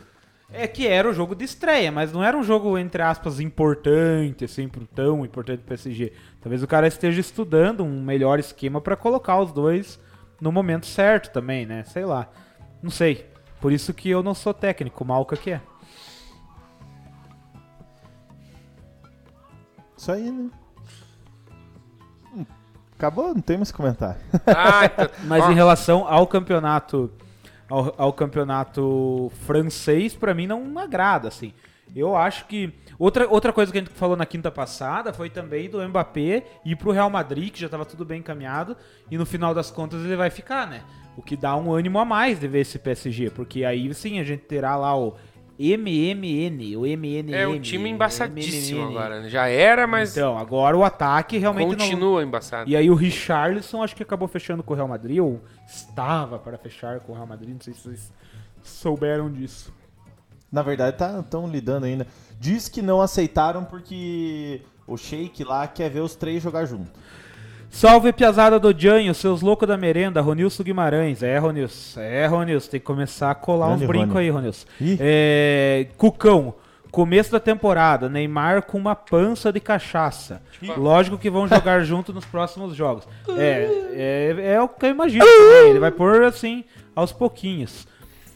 É 0.52 0.66
que 0.68 0.86
era 0.86 1.08
o 1.08 1.12
jogo 1.12 1.34
de 1.34 1.44
estreia, 1.44 1.90
mas 1.90 2.12
não 2.12 2.22
era 2.22 2.36
um 2.36 2.42
jogo, 2.44 2.78
entre 2.78 3.02
aspas, 3.02 3.40
importante, 3.40 4.44
assim, 4.44 4.68
pro 4.68 4.86
tão 4.86 5.24
importante 5.24 5.58
pro 5.58 5.68
PSG. 5.68 6.12
Talvez 6.40 6.62
o 6.62 6.66
cara 6.68 6.86
esteja 6.86 7.20
estudando 7.20 7.82
um 7.84 8.00
melhor 8.00 8.38
esquema 8.38 8.80
pra 8.80 8.96
colocar 8.96 9.40
os 9.40 9.52
dois 9.52 9.98
no 10.40 10.52
momento 10.52 10.86
certo 10.86 11.32
também, 11.32 11.66
né? 11.66 11.82
Sei 11.84 12.04
lá. 12.04 12.28
Não 12.80 12.90
sei. 12.90 13.26
Por 13.60 13.72
isso 13.72 13.92
que 13.92 14.08
eu 14.08 14.22
não 14.22 14.34
sou 14.34 14.54
técnico, 14.54 15.02
o 15.02 15.06
Malca 15.06 15.36
que 15.36 15.50
é. 15.50 15.60
Isso 19.96 20.12
aí, 20.12 20.30
né? 20.30 20.50
Hum, 22.34 22.44
Acabou? 22.96 23.34
Não 23.34 23.40
tem 23.40 23.56
mais 23.56 23.72
comentário. 23.72 24.20
Ah, 24.46 24.84
então- 24.84 25.08
Mas 25.24 25.48
em 25.48 25.54
relação 25.54 26.06
ao 26.06 26.26
campeonato 26.26 27.10
ao, 27.68 27.94
ao 27.96 28.12
campeonato 28.12 29.30
francês, 29.46 30.14
pra 30.14 30.34
mim 30.34 30.46
não 30.46 30.78
agrada, 30.78 31.28
assim. 31.28 31.52
Eu 31.94 32.16
acho 32.16 32.46
que 32.46 32.72
outra, 32.98 33.28
outra 33.28 33.52
coisa 33.52 33.70
que 33.70 33.78
a 33.78 33.80
gente 33.80 33.92
falou 33.92 34.16
na 34.16 34.26
quinta 34.26 34.50
passada 34.50 35.12
foi 35.12 35.30
também 35.30 35.70
do 35.70 35.86
Mbappé 35.86 36.44
ir 36.64 36.76
pro 36.76 36.90
Real 36.90 37.08
Madrid, 37.08 37.52
que 37.52 37.60
já 37.60 37.68
tava 37.68 37.84
tudo 37.84 38.04
bem 38.04 38.18
encaminhado, 38.18 38.76
e 39.10 39.16
no 39.16 39.24
final 39.24 39.54
das 39.54 39.70
contas 39.70 40.04
ele 40.04 40.16
vai 40.16 40.30
ficar, 40.30 40.66
né? 40.66 40.82
O 41.16 41.22
que 41.22 41.36
dá 41.36 41.56
um 41.56 41.72
ânimo 41.72 41.98
a 41.98 42.04
mais 42.04 42.40
de 42.40 42.48
ver 42.48 42.60
esse 42.60 42.78
PSG, 42.78 43.30
porque 43.30 43.64
aí 43.64 43.92
sim 43.94 44.18
a 44.18 44.24
gente 44.24 44.42
terá 44.42 44.76
lá 44.76 44.98
o 44.98 45.14
MMN, 45.58 46.76
o 46.76 46.82
MNN. 46.86 47.32
É 47.34 47.46
um 47.48 47.60
time 47.60 47.88
embaçadíssimo 47.88 48.80
MMN. 48.82 48.90
agora. 48.98 49.20
né? 49.22 49.28
Já 49.28 49.46
era, 49.48 49.86
mas 49.86 50.16
Então, 50.16 50.36
agora 50.38 50.76
o 50.76 50.84
ataque 50.84 51.38
realmente 51.38 51.70
não, 51.70 51.76
continua 51.76 52.22
embaçado. 52.22 52.68
e 52.70 52.76
aí 52.76 52.90
o 52.90 52.94
Richarlison 52.94 53.82
acho 53.82 53.96
que 53.96 54.02
acabou 54.02 54.28
fechando 54.28 54.62
com 54.62 54.72
o 54.74 54.76
Real 54.76 54.88
Madrid, 54.88 55.18
ou 55.20 55.40
estava 55.66 56.38
para 56.38 56.58
fechar 56.58 57.00
com 57.00 57.12
o 57.12 57.14
Real 57.14 57.26
Madrid, 57.26 57.54
não 57.54 57.60
sei 57.60 57.74
se 57.74 57.80
vocês 57.80 58.12
souberam 58.62 59.30
disso. 59.32 59.72
Na 60.50 60.62
verdade, 60.62 60.96
estão 61.20 61.48
lidando 61.48 61.86
ainda. 61.86 62.06
Diz 62.38 62.68
que 62.68 62.80
não 62.80 63.00
aceitaram 63.00 63.64
porque 63.64 64.62
o 64.86 64.96
Sheik 64.96 65.42
lá 65.42 65.66
quer 65.66 65.90
ver 65.90 66.00
os 66.00 66.14
três 66.14 66.42
jogar 66.42 66.64
junto. 66.66 66.90
Salve 67.76 68.10
piazada 68.10 68.58
do 68.58 68.72
Janho, 68.74 69.14
seus 69.14 69.42
loucos 69.42 69.68
da 69.68 69.76
merenda, 69.76 70.22
Ronilson 70.22 70.62
Guimarães. 70.62 71.22
É, 71.22 71.36
Ronilson, 71.36 72.00
é, 72.00 72.26
Ronilson, 72.26 72.70
tem 72.70 72.80
que 72.80 72.86
começar 72.86 73.30
a 73.30 73.34
colar 73.34 73.66
Grande 73.66 73.84
uns 73.84 73.86
brincos 73.86 74.16
aí, 74.16 74.30
Ronilson. 74.30 74.66
É, 74.98 75.86
Cucão, 75.98 76.54
começo 76.90 77.30
da 77.30 77.38
temporada, 77.38 78.08
Neymar 78.08 78.62
com 78.62 78.78
uma 78.78 78.96
pança 78.96 79.52
de 79.52 79.60
cachaça. 79.60 80.40
Lógico 80.74 81.18
que 81.18 81.28
vão 81.28 81.46
jogar 81.46 81.80
junto 81.84 82.14
nos 82.14 82.24
próximos 82.24 82.74
jogos. 82.74 83.06
É, 83.36 83.68
é, 83.92 84.54
é 84.54 84.62
o 84.62 84.70
que 84.70 84.86
eu 84.86 84.90
imagino 84.90 85.26
também, 85.28 85.68
ele 85.68 85.78
vai 85.78 85.90
pôr 85.90 86.24
assim, 86.24 86.64
aos 86.94 87.12
pouquinhos. 87.12 87.86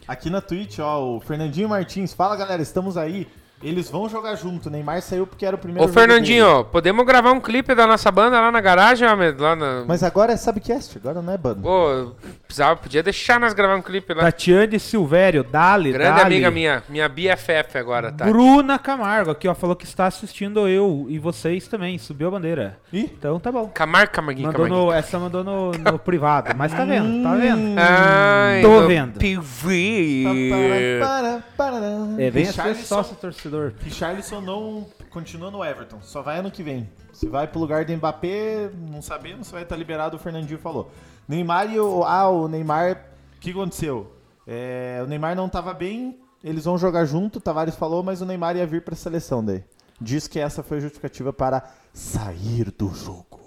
Aqui 0.06 0.28
na 0.28 0.42
Twitch, 0.42 0.80
ó, 0.80 1.16
o 1.16 1.18
Fernandinho 1.18 1.70
Martins. 1.70 2.12
Fala, 2.12 2.36
galera, 2.36 2.60
estamos 2.60 2.98
aí. 2.98 3.26
Eles 3.62 3.90
vão 3.90 4.08
jogar 4.08 4.34
junto. 4.36 4.66
O 4.68 4.70
Neymar 4.70 5.02
saiu 5.02 5.26
porque 5.26 5.44
era 5.44 5.54
o 5.54 5.58
primeiro 5.58 5.84
Ô, 5.84 5.88
jogo 5.88 5.98
Fernandinho, 6.00 6.64
podemos 6.64 7.04
gravar 7.04 7.32
um 7.32 7.40
clipe 7.40 7.74
da 7.74 7.86
nossa 7.86 8.10
banda 8.10 8.40
lá 8.40 8.50
na 8.50 8.60
garagem? 8.60 9.06
Lá 9.38 9.54
na... 9.54 9.84
Mas 9.86 10.02
agora 10.02 10.32
é 10.32 10.36
Subcast, 10.36 10.96
agora 10.96 11.20
não 11.20 11.32
é 11.32 11.36
banda. 11.36 11.60
Pô, 11.60 12.12
precisava, 12.46 12.76
podia 12.76 13.02
deixar 13.02 13.38
nós 13.38 13.52
gravar 13.52 13.76
um 13.76 13.82
clipe 13.82 14.14
lá. 14.14 14.22
Tatiane 14.22 14.80
Silvério, 14.80 15.44
Dali, 15.44 15.92
Grande 15.92 16.16
Dali. 16.20 16.22
amiga 16.36 16.50
minha, 16.50 16.82
minha 16.88 17.06
BFF 17.08 17.76
agora, 17.76 18.10
tá? 18.10 18.24
Bruna 18.24 18.78
Camargo 18.78 19.30
aqui, 19.30 19.46
ó, 19.46 19.54
falou 19.54 19.76
que 19.76 19.84
está 19.84 20.06
assistindo 20.06 20.66
eu 20.66 21.04
e 21.10 21.18
vocês 21.18 21.68
também, 21.68 21.98
subiu 21.98 22.28
a 22.28 22.30
bandeira. 22.30 22.78
Ih. 22.92 23.10
Então 23.18 23.38
tá 23.38 23.52
bom. 23.52 23.66
Camargo, 23.68 24.12
Camarguinho, 24.12 24.46
Mandou 24.48 24.64
Camarguinho. 24.64 24.90
no, 24.90 24.96
essa 24.96 25.18
mandou 25.18 25.44
no, 25.44 25.72
no 25.72 25.98
privado, 25.98 26.54
mas 26.56 26.72
tá 26.72 26.84
vendo, 26.86 27.22
tá 27.22 27.34
vendo? 27.34 27.78
Ai, 27.78 28.62
Tô 28.62 28.86
vendo. 28.86 29.18
PV. 29.18 30.98
Para, 30.98 31.42
para, 31.56 31.80
para. 31.80 32.22
É, 32.22 32.30
vem 32.30 32.44
a 32.44 32.46
ser 32.46 32.62
Richarlison- 32.62 32.84
sócio 32.86 33.16
torcedor. 33.16 33.49
Richarlison 33.80 34.40
não 34.40 34.86
continua 35.10 35.50
no 35.50 35.64
Everton, 35.64 36.00
só 36.02 36.22
vai 36.22 36.38
ano 36.38 36.50
que 36.50 36.62
vem. 36.62 36.88
Se 37.12 37.28
vai 37.28 37.46
pro 37.46 37.60
lugar 37.60 37.84
do 37.84 37.92
Mbappé, 37.92 38.70
não 38.90 39.02
sabemos 39.02 39.46
se 39.46 39.52
vai 39.52 39.62
estar 39.62 39.76
liberado, 39.76 40.16
o 40.16 40.20
Fernandinho 40.20 40.58
falou. 40.58 40.90
Neymar 41.28 41.72
e 41.72 41.78
o. 41.80 42.04
Ah, 42.04 42.28
o 42.28 42.48
Neymar. 42.48 43.06
O 43.36 43.40
que 43.40 43.50
aconteceu? 43.50 44.12
É, 44.46 45.00
o 45.02 45.06
Neymar 45.06 45.36
não 45.36 45.48
tava 45.48 45.72
bem, 45.72 46.18
eles 46.42 46.64
vão 46.64 46.78
jogar 46.78 47.04
junto, 47.04 47.36
o 47.36 47.40
Tavares 47.40 47.74
falou, 47.74 48.02
mas 48.02 48.20
o 48.20 48.26
Neymar 48.26 48.56
ia 48.56 48.66
vir 48.66 48.82
pra 48.82 48.96
seleção 48.96 49.44
daí. 49.44 49.62
diz 50.00 50.26
que 50.26 50.38
essa 50.38 50.62
foi 50.62 50.78
a 50.78 50.80
justificativa 50.80 51.32
para 51.32 51.62
sair 51.92 52.70
do 52.70 52.88
jogo. 52.94 53.40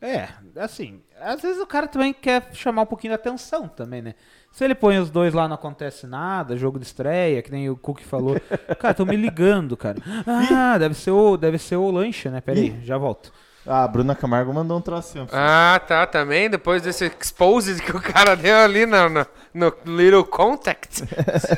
É, 0.00 0.28
assim, 0.56 1.02
às 1.20 1.40
vezes 1.40 1.60
o 1.60 1.66
cara 1.66 1.88
também 1.88 2.12
quer 2.12 2.50
chamar 2.52 2.82
um 2.82 2.86
pouquinho 2.86 3.12
de 3.12 3.14
atenção 3.14 3.66
também, 3.66 4.02
né? 4.02 4.14
Se 4.54 4.64
ele 4.64 4.74
põe 4.76 4.98
os 4.98 5.10
dois 5.10 5.34
lá 5.34 5.48
não 5.48 5.56
acontece 5.56 6.06
nada, 6.06 6.56
jogo 6.56 6.78
de 6.78 6.86
estreia, 6.86 7.42
que 7.42 7.50
nem 7.50 7.68
o 7.68 7.76
Cook 7.76 8.02
falou. 8.02 8.40
cara, 8.78 8.94
tô 8.94 9.04
me 9.04 9.16
ligando, 9.16 9.76
cara. 9.76 9.98
Ah, 10.24 10.78
deve 10.78 10.94
ser 10.94 11.10
o, 11.10 11.36
deve 11.36 11.58
ser 11.58 11.74
o 11.74 11.90
lanche, 11.90 12.28
né? 12.30 12.40
Pera 12.40 12.60
aí, 12.60 12.78
já 12.84 12.96
volto. 12.96 13.32
Ah, 13.66 13.82
a 13.82 13.88
Bruna 13.88 14.14
Camargo 14.14 14.54
mandou 14.54 14.78
um 14.78 14.80
trocinho. 14.80 15.26
Ah, 15.32 15.80
tá, 15.84 16.06
também. 16.06 16.48
Depois 16.48 16.82
desse 16.82 17.04
exposed 17.20 17.82
que 17.82 17.96
o 17.96 18.00
cara 18.00 18.36
deu 18.36 18.56
ali 18.58 18.86
no, 18.86 19.08
no, 19.08 19.26
no 19.52 19.74
Little 19.86 20.24
Contact. 20.24 21.02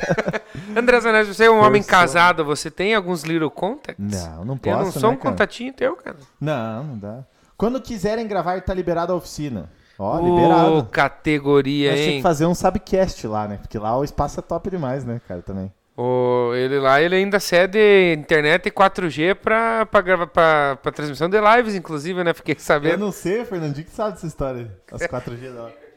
André 0.75 0.99
Zanetti, 0.99 1.35
você 1.35 1.45
é 1.45 1.51
um 1.51 1.61
homem 1.61 1.83
sou. 1.83 1.91
casado, 1.91 2.43
você 2.43 2.71
tem 2.71 2.95
alguns 2.95 3.21
Little 3.21 3.51
Contacts? 3.51 4.25
Não, 4.25 4.43
não 4.43 4.53
Eu 4.55 4.59
posso, 4.59 4.83
não 4.85 4.91
sou 4.91 5.01
né, 5.03 5.07
um 5.09 5.19
cara? 5.19 5.31
contatinho 5.31 5.71
teu, 5.71 5.95
cara. 5.97 6.17
Não, 6.41 6.83
não 6.83 6.97
dá. 6.97 7.23
Quando 7.55 7.79
quiserem 7.79 8.27
gravar, 8.27 8.59
tá 8.61 8.73
liberado 8.73 9.13
a 9.13 9.15
oficina. 9.15 9.69
Ó, 9.99 10.17
Ô, 10.19 10.23
liberado. 10.23 10.83
categoria, 10.91 11.91
Mas 11.91 11.99
tinha 11.99 12.11
hein? 12.11 12.17
que 12.17 12.23
fazer 12.23 12.45
um 12.45 12.53
subcast 12.53 13.25
lá, 13.27 13.47
né? 13.47 13.57
Porque 13.61 13.79
lá 13.79 13.97
o 13.97 14.03
espaço 14.03 14.39
é 14.39 14.43
top 14.43 14.69
demais, 14.69 15.03
né, 15.03 15.19
cara, 15.27 15.41
também. 15.41 15.73
O, 15.99 16.51
ele 16.53 16.79
lá, 16.79 17.01
ele 17.01 17.15
ainda 17.15 17.39
cede 17.39 18.13
internet 18.15 18.67
e 18.67 18.71
4G 18.71 19.33
pra, 19.33 19.83
pra, 19.87 20.01
grava- 20.01 20.27
pra, 20.27 20.77
pra 20.83 20.91
transmissão 20.91 21.27
de 21.27 21.37
lives, 21.41 21.73
inclusive, 21.73 22.23
né? 22.23 22.35
Fiquei 22.35 22.53
Eu 22.53 22.59
sabendo. 22.59 22.99
não 23.05 23.11
sei, 23.11 23.43
Fernandinho 23.43 23.83
que 23.87 23.91
sabe 23.91 24.11
dessa 24.11 24.27
história. 24.27 24.71
As 24.91 25.01
4G 25.07 25.51
da 25.55 25.63
hora. 25.63 25.87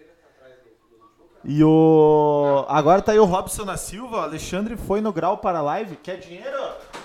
E 1.45 1.65
o. 1.65 2.65
Agora 2.69 3.01
tá 3.01 3.13
aí 3.13 3.19
o 3.19 3.25
Robson 3.25 3.65
da 3.65 3.77
Silva. 3.77 4.17
O 4.19 4.21
Alexandre 4.21 4.77
foi 4.77 5.01
no 5.01 5.11
grau 5.13 5.39
para 5.39 5.59
a 5.59 5.63
live. 5.63 5.97
Quer 5.97 6.17
dinheiro? 6.19 6.57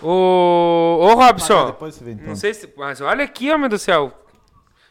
Ô, 0.01 0.99
ô 1.01 1.07
Paga, 1.15 1.25
Robson, 1.27 1.65
depois 1.67 1.95
você 1.95 2.03
vê 2.03 2.11
então. 2.11 2.27
não 2.27 2.35
sei 2.35 2.53
se. 2.53 2.69
Mas 2.75 2.99
olha 2.99 3.23
aqui, 3.23 3.49
homem 3.51 3.69
do 3.69 3.77
céu. 3.79 4.11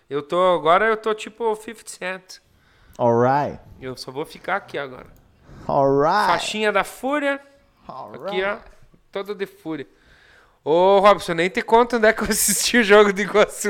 Eu 0.08 0.22
tô. 0.22 0.54
Agora 0.54 0.86
eu 0.86 0.96
tô 0.96 1.14
tipo 1.14 1.54
50 1.54 1.82
Cent. 1.90 2.38
Alright. 2.98 3.60
Eu 3.80 3.96
só 3.96 4.10
vou 4.12 4.24
ficar 4.24 4.56
aqui 4.56 4.78
agora. 4.78 5.06
Alright. 5.66 6.26
Faixinha 6.28 6.70
da 6.72 6.84
Fúria. 6.84 7.40
Alright. 7.88 8.26
Aqui, 8.26 8.44
ó. 8.44 8.56
Todo 9.10 9.34
de 9.34 9.46
Fúria. 9.46 9.86
Ô, 10.64 10.98
Robson, 11.00 11.34
nem 11.34 11.50
te 11.50 11.60
conta 11.62 11.96
onde 11.96 12.06
é 12.06 12.12
que 12.12 12.22
eu 12.22 12.28
assisti 12.30 12.78
o 12.78 12.82
jogo 12.84 13.12
de 13.12 13.22
Iguaçu. 13.22 13.68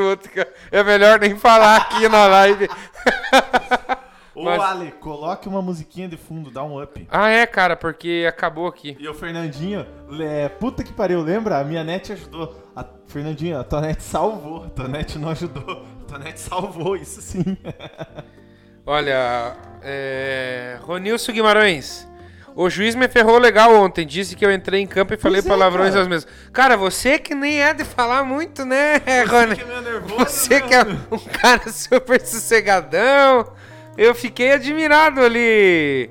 É 0.71 0.83
melhor 0.85 1.19
nem 1.19 1.37
falar 1.37 1.77
aqui 1.77 2.09
na 2.09 2.27
live. 2.27 2.69
Ô, 4.35 4.45
Mas- 4.45 4.61
Ale, 4.61 4.91
coloque 4.93 5.49
uma 5.49 5.63
musiquinha 5.63 6.09
de 6.09 6.17
fundo, 6.17 6.51
dá 6.51 6.63
um 6.65 6.83
up. 6.83 7.07
ah, 7.11 7.29
é, 7.29 7.47
cara, 7.47 7.77
porque 7.77 8.25
acabou 8.29 8.67
aqui. 8.67 8.97
E 8.99 9.09
o 9.09 9.15
Fernandinho, 9.15 9.87
é, 10.21 10.49
puta 10.49 10.83
que 10.83 10.93
pariu, 10.93 11.21
lembra? 11.23 11.59
A 11.59 11.65
minha 11.65 11.85
net 11.85 12.13
ajudou. 12.13 12.53
A, 12.75 12.85
Fernandinho, 13.07 13.59
a 13.61 13.65
tua 13.65 13.81
net 13.81 14.03
salvou. 14.03 14.65
A 14.65 14.71
tua 14.71 14.89
net 14.89 15.17
não 15.19 15.29
ajudou. 15.31 15.85
A 16.15 16.17
tua 16.17 16.19
net 16.19 16.41
salvou, 16.41 16.97
isso 16.97 17.21
sim. 17.21 17.57
Olha, 18.87 19.57
é... 19.83 20.79
Ronilson 20.83 21.33
Guimarães. 21.33 22.07
O 22.55 22.71
juiz 22.71 22.95
me 22.95 23.09
ferrou 23.09 23.37
legal 23.37 23.75
ontem. 23.75 24.07
Disse 24.07 24.37
que 24.37 24.47
eu 24.47 24.53
entrei 24.53 24.81
em 24.81 24.87
campo 24.87 25.13
e 25.13 25.17
falei 25.17 25.41
é, 25.41 25.43
palavrões 25.43 25.89
cara. 25.89 26.01
aos 26.01 26.09
mesmos. 26.09 26.33
Cara, 26.53 26.77
você 26.77 27.19
que 27.19 27.35
nem 27.35 27.61
é 27.61 27.75
de 27.75 27.85
falar 27.85 28.23
muito, 28.23 28.65
né, 28.65 29.03
Rony? 29.27 29.61
é 29.61 29.65
meio 29.65 29.81
nervoso, 29.81 30.25
Você 30.25 30.61
que 30.61 30.73
é 30.73 30.83
um 30.83 31.19
cara 31.19 31.69
super 31.73 32.25
sossegadão. 32.25 33.53
Eu 33.99 34.15
fiquei 34.15 34.53
admirado 34.53 35.21
ali. 35.21 36.11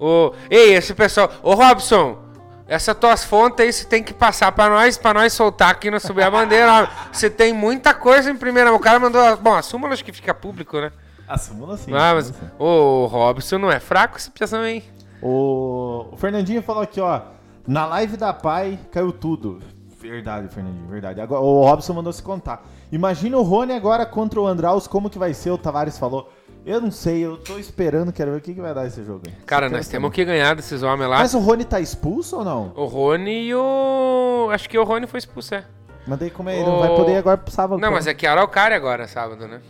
O... 0.00 0.34
Ei, 0.50 0.74
esse 0.74 0.94
pessoal. 0.94 1.32
Ô, 1.44 1.54
Robson. 1.54 2.23
Essas 2.66 2.96
tuas 2.96 3.24
fontes 3.24 3.60
aí 3.60 3.72
você 3.72 3.84
tem 3.84 4.02
que 4.02 4.14
passar 4.14 4.50
pra 4.52 4.68
nós, 4.70 4.96
pra 4.96 5.12
nós 5.12 5.32
soltar 5.32 5.70
aqui 5.70 5.90
no 5.90 6.00
Subir 6.00 6.22
a 6.22 6.30
Bandeira. 6.30 6.88
Você 7.12 7.28
tem 7.28 7.52
muita 7.52 7.92
coisa 7.92 8.30
em 8.30 8.36
primeira 8.36 8.70
mão. 8.70 8.78
O 8.78 8.82
cara 8.82 8.98
mandou. 8.98 9.36
Bom, 9.36 9.54
a 9.54 9.60
súmula 9.60 9.92
acho 9.92 10.04
que 10.04 10.12
fica 10.12 10.32
público, 10.32 10.80
né? 10.80 10.90
A 11.28 11.36
súmula 11.36 11.76
sim. 11.76 11.92
Ah, 11.92 12.14
mas 12.14 12.32
o 12.58 13.06
Robson 13.06 13.58
não 13.58 13.70
é 13.70 13.78
fraco 13.78 14.16
essa 14.16 14.30
piação, 14.30 14.64
hein? 14.64 14.82
O, 15.20 16.06
o 16.12 16.16
Fernandinho 16.16 16.62
falou 16.62 16.82
aqui, 16.82 17.00
ó. 17.00 17.20
Na 17.66 17.84
live 17.86 18.16
da 18.16 18.32
Pai 18.32 18.78
caiu 18.90 19.12
tudo. 19.12 19.60
Verdade, 19.98 20.48
Fernandinho, 20.48 20.86
verdade. 20.86 21.20
Agora, 21.20 21.40
o 21.40 21.64
Robson 21.64 21.94
mandou 21.94 22.12
se 22.12 22.22
contar. 22.22 22.62
Imagina 22.92 23.38
o 23.38 23.42
Rony 23.42 23.72
agora 23.72 24.04
contra 24.04 24.38
o 24.38 24.46
Andraus, 24.46 24.86
como 24.86 25.08
que 25.08 25.18
vai 25.18 25.32
ser? 25.32 25.50
O 25.50 25.56
Tavares 25.56 25.96
falou. 25.96 26.30
Eu 26.64 26.80
não 26.80 26.90
sei, 26.90 27.18
eu 27.24 27.36
tô 27.36 27.58
esperando, 27.58 28.10
quero 28.12 28.30
ver 28.32 28.38
o 28.38 28.40
que, 28.40 28.54
que 28.54 28.60
vai 28.60 28.72
dar 28.72 28.86
esse 28.86 29.04
jogo. 29.04 29.22
aí. 29.26 29.32
Cara, 29.44 29.68
nós 29.68 29.86
temos 29.86 30.10
que 30.12 30.24
ganhar 30.24 30.54
desses 30.56 30.82
homens 30.82 31.10
lá. 31.10 31.18
Mas 31.18 31.34
o 31.34 31.38
Rony 31.38 31.64
tá 31.64 31.78
expulso 31.78 32.38
ou 32.38 32.44
não? 32.44 32.72
O 32.74 32.86
Rony 32.86 33.48
e 33.48 33.54
o. 33.54 34.48
Acho 34.50 34.68
que 34.68 34.78
o 34.78 34.84
Rony 34.84 35.06
foi 35.06 35.18
expulso, 35.18 35.54
é. 35.54 35.64
Mas 36.06 36.18
daí 36.18 36.30
como 36.30 36.48
é? 36.48 36.54
Ele 36.56 36.64
O- 36.64 36.72
não 36.72 36.78
vai 36.80 36.88
poder 36.96 37.16
agora 37.18 37.36
pro 37.36 37.52
sábado. 37.52 37.78
Não, 37.80 37.90
mas 37.92 38.06
é 38.06 38.14
que 38.14 38.26
é 38.26 38.30
Araucária 38.30 38.76
agora, 38.76 39.06
sábado, 39.06 39.46
né? 39.46 39.60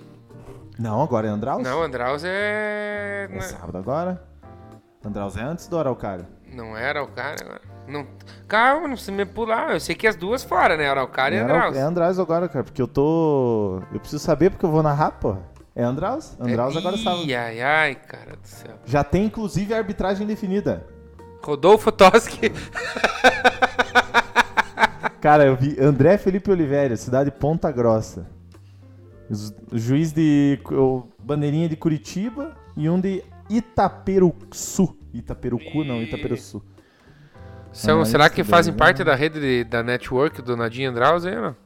Não, 0.78 1.02
agora 1.02 1.26
é 1.26 1.30
Andraus? 1.30 1.62
Não, 1.62 1.82
Andraus 1.82 2.22
é. 2.24 3.28
É 3.32 3.40
sábado 3.40 3.76
agora. 3.78 4.22
Andraus 5.04 5.36
é 5.36 5.42
antes 5.42 5.66
do 5.68 5.78
Araucária. 5.78 6.26
Não 6.52 6.76
é 6.76 6.88
Araucária 6.88 7.36
agora. 7.44 7.60
Não... 7.88 8.06
Calma, 8.48 8.82
não 8.82 8.90
precisa 8.94 9.12
me 9.12 9.24
pular. 9.26 9.72
Eu 9.72 9.80
sei 9.80 9.94
que 9.94 10.06
as 10.06 10.16
duas 10.16 10.42
fora, 10.44 10.76
né? 10.76 10.88
Araucária 10.88 11.36
e 11.36 11.38
É, 11.38 11.42
Arau- 11.42 11.56
Andraus. 11.56 11.76
é 11.76 11.80
Andraus 11.82 12.18
agora, 12.18 12.48
cara, 12.48 12.64
porque 12.64 12.80
eu 12.80 12.88
tô... 12.88 13.80
Eu 13.92 14.00
preciso 14.00 14.22
saber 14.24 14.50
porque 14.50 14.64
eu 14.64 14.70
vou 14.70 14.82
narrar, 14.82 15.10
porra. 15.12 15.40
É 15.76 15.82
Andraus? 15.82 16.36
Andraus 16.40 16.76
agora 16.76 16.94
é 16.94 16.98
sábado. 16.98 17.24
Ih, 17.24 17.34
ai, 17.34 17.60
ai, 17.60 17.94
cara 17.96 18.36
do 18.36 18.46
céu. 18.46 18.74
Já 18.86 19.02
tem 19.02 19.24
inclusive 19.24 19.74
a 19.74 19.78
arbitragem 19.78 20.26
definida. 20.26 20.86
Rodolfo 21.42 21.90
Toski. 21.92 22.52
Cara, 25.20 25.46
eu 25.46 25.56
vi 25.56 25.76
André 25.80 26.18
Felipe 26.18 26.50
Oliveira, 26.50 26.96
cidade 26.96 27.30
de 27.30 27.36
Ponta 27.36 27.70
Grossa. 27.72 28.26
Juiz 29.72 30.12
de 30.12 30.58
bandeirinha 31.18 31.68
de 31.68 31.76
Curitiba 31.76 32.54
e 32.76 32.88
um 32.90 33.00
de 33.00 33.22
Itaperuçu. 33.48 34.94
Itaperucu 35.14 35.82
não, 35.84 36.02
Itaperuçu. 36.02 36.62
São, 37.72 38.02
Ah, 38.02 38.04
será 38.04 38.28
que 38.28 38.44
fazem 38.44 38.72
né? 38.72 38.78
parte 38.78 39.02
da 39.02 39.14
rede 39.14 39.40
de- 39.40 39.64
da 39.64 39.82
network 39.82 40.42
do 40.42 40.56
Nadinho 40.56 40.90
Andraus 40.90 41.24
aí, 41.24 41.34
não? 41.34 41.56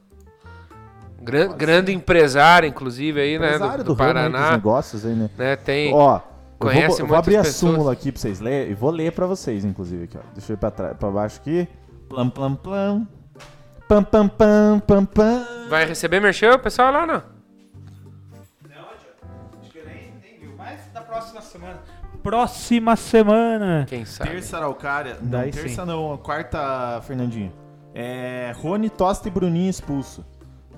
Gran- 1.20 1.48
grande 1.56 1.92
empresário, 1.92 2.68
inclusive, 2.68 3.20
aí, 3.20 3.38
né? 3.38 3.46
Empresário 3.56 3.84
Do, 3.84 3.94
do 3.94 3.94
ramo 3.94 4.18
aí 4.18 4.24
dos 4.24 4.32
Paraná. 4.32 4.50
negócios 4.52 5.04
aí, 5.04 5.14
né? 5.14 5.28
Né, 5.36 5.56
tem. 5.56 5.92
Ó, 5.92 6.16
eu 6.16 6.22
conhece 6.58 6.88
vou, 6.88 6.98
eu 7.00 7.06
vou 7.06 7.16
abrir 7.16 7.36
a 7.36 7.42
pessoas. 7.42 7.72
súmula 7.72 7.92
aqui 7.92 8.12
pra 8.12 8.20
vocês 8.20 8.40
lerem 8.40 8.70
e 8.70 8.74
vou 8.74 8.90
ler 8.90 9.12
pra 9.12 9.26
vocês, 9.26 9.64
inclusive, 9.64 10.04
aqui, 10.04 10.16
ó. 10.16 10.20
Deixa 10.34 10.52
eu 10.52 10.54
ir 10.54 10.58
pra, 10.58 10.70
trás, 10.70 10.96
pra 10.96 11.10
baixo 11.10 11.40
aqui. 11.40 11.68
Plam, 12.08 12.30
plam, 12.30 12.54
plam. 12.54 13.06
Pam, 13.88 14.02
pam, 14.04 14.28
pam, 14.28 14.80
pam, 14.86 15.04
pam. 15.06 15.46
Vai 15.68 15.86
receber 15.86 16.20
merchan, 16.20 16.54
o 16.54 16.58
pessoal 16.58 16.92
lá, 16.92 17.06
não? 17.06 17.14
Não, 18.68 18.82
acho 19.60 19.70
que 19.72 19.78
eu 19.78 19.84
nem, 19.86 20.12
nem 20.22 20.38
viu. 20.40 20.54
Mas 20.56 20.80
na 20.94 21.00
próxima 21.00 21.40
semana. 21.40 21.78
Próxima 22.22 22.96
semana. 22.96 23.86
Quem 23.88 24.04
sabe? 24.04 24.30
Terça 24.30 24.56
Araucária. 24.58 25.16
Não, 25.22 25.30
Daí 25.30 25.50
terça 25.50 25.82
sim. 25.82 25.86
não, 25.88 26.16
quarta, 26.18 27.00
Fernandinho. 27.02 27.52
É. 27.94 28.52
Rony, 28.56 28.90
Tosta 28.90 29.28
e 29.28 29.30
Bruninho 29.30 29.70
expulso. 29.70 30.24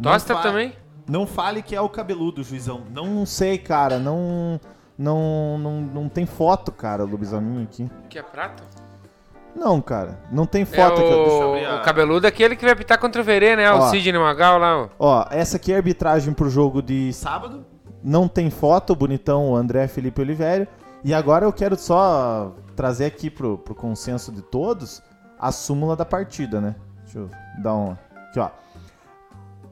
Não 0.01 0.13
Tosta 0.13 0.35
fa- 0.35 0.43
também? 0.43 0.73
Não 1.09 1.27
fale 1.27 1.63
que 1.63 1.75
é 1.75 1.81
o 1.81 1.89
cabeludo, 1.89 2.43
juizão. 2.43 2.83
Não 2.93 3.25
sei, 3.27 3.59
cara. 3.59 3.99
Não. 3.99 4.61
Não, 4.97 5.57
não, 5.59 5.81
não 5.81 6.09
tem 6.11 6.27
foto, 6.27 6.71
cara, 6.71 7.07
do 7.07 7.17
bisaminho 7.17 7.63
aqui. 7.63 7.91
Que 8.11 8.19
é 8.19 8.23
prata? 8.23 8.63
Não, 9.57 9.81
cara. 9.81 10.21
Não 10.31 10.45
tem 10.47 10.63
É 10.63 10.67
foto 10.67 11.01
aqui. 11.01 11.09
Deixa 11.11 11.43
eu 11.43 11.75
o, 11.77 11.77
o 11.79 11.83
cabeludo 11.83 12.27
é 12.27 12.29
aquele 12.29 12.55
que 12.55 12.65
vai 12.65 12.77
pitar 12.77 12.99
contra 12.99 13.21
o 13.21 13.25
Verê, 13.25 13.57
né? 13.57 13.73
O 13.73 13.79
Ó. 13.79 13.89
Sidney 13.91 14.21
Magal 14.21 14.59
lá, 14.59 14.83
ó. 14.83 14.89
Ó, 14.99 15.27
essa 15.31 15.57
aqui 15.57 15.73
é 15.73 15.75
a 15.75 15.79
arbitragem 15.79 16.35
pro 16.35 16.51
jogo 16.51 16.83
de 16.83 17.13
sábado. 17.15 17.65
Não 18.05 18.29
tem 18.29 18.51
foto, 18.51 18.95
bonitão, 18.95 19.51
o 19.51 19.57
André 19.57 19.89
Felipe 19.89 20.21
Oliveira. 20.21 20.69
E 21.03 21.15
agora 21.15 21.47
eu 21.47 21.53
quero 21.53 21.77
só 21.79 22.55
trazer 22.77 23.07
aqui 23.07 23.31
pro, 23.31 23.57
pro 23.59 23.75
consenso 23.75 24.31
de 24.31 24.43
todos 24.43 25.03
a 25.39 25.51
súmula 25.51 25.97
da 25.97 26.05
partida, 26.05 26.61
né? 26.61 26.75
Deixa 27.05 27.19
eu 27.21 27.31
dar 27.63 27.75
um. 27.75 27.97
Aqui, 28.29 28.39
ó. 28.39 28.51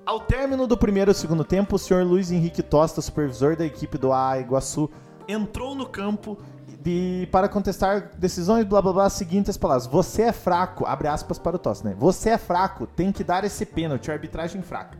Ao 0.08 0.18
término 0.20 0.66
do 0.66 0.74
primeiro 0.74 1.10
e 1.10 1.14
segundo 1.14 1.44
tempo, 1.44 1.76
o 1.76 1.78
senhor 1.78 2.02
Luiz 2.02 2.30
Henrique 2.32 2.62
Tosta, 2.62 3.02
supervisor 3.02 3.54
da 3.54 3.66
equipe 3.66 3.98
do 3.98 4.10
AA 4.10 4.38
Iguaçu, 4.40 4.88
entrou 5.28 5.74
no 5.74 5.84
campo 5.84 6.38
de, 6.80 7.28
para 7.30 7.46
contestar 7.46 8.12
decisões, 8.16 8.64
blá 8.64 8.80
blá 8.80 8.90
blá, 8.90 9.10
seguintes 9.10 9.58
palavras. 9.58 9.86
Você 9.86 10.22
é 10.22 10.32
fraco, 10.32 10.86
abre 10.86 11.08
aspas 11.08 11.38
para 11.38 11.56
o 11.56 11.58
Tosta, 11.58 11.90
né? 11.90 11.94
Você 11.98 12.30
é 12.30 12.38
fraco, 12.38 12.86
tem 12.86 13.12
que 13.12 13.22
dar 13.22 13.44
esse 13.44 13.66
pênalti, 13.66 14.10
arbitragem 14.10 14.62
fraca. 14.62 14.96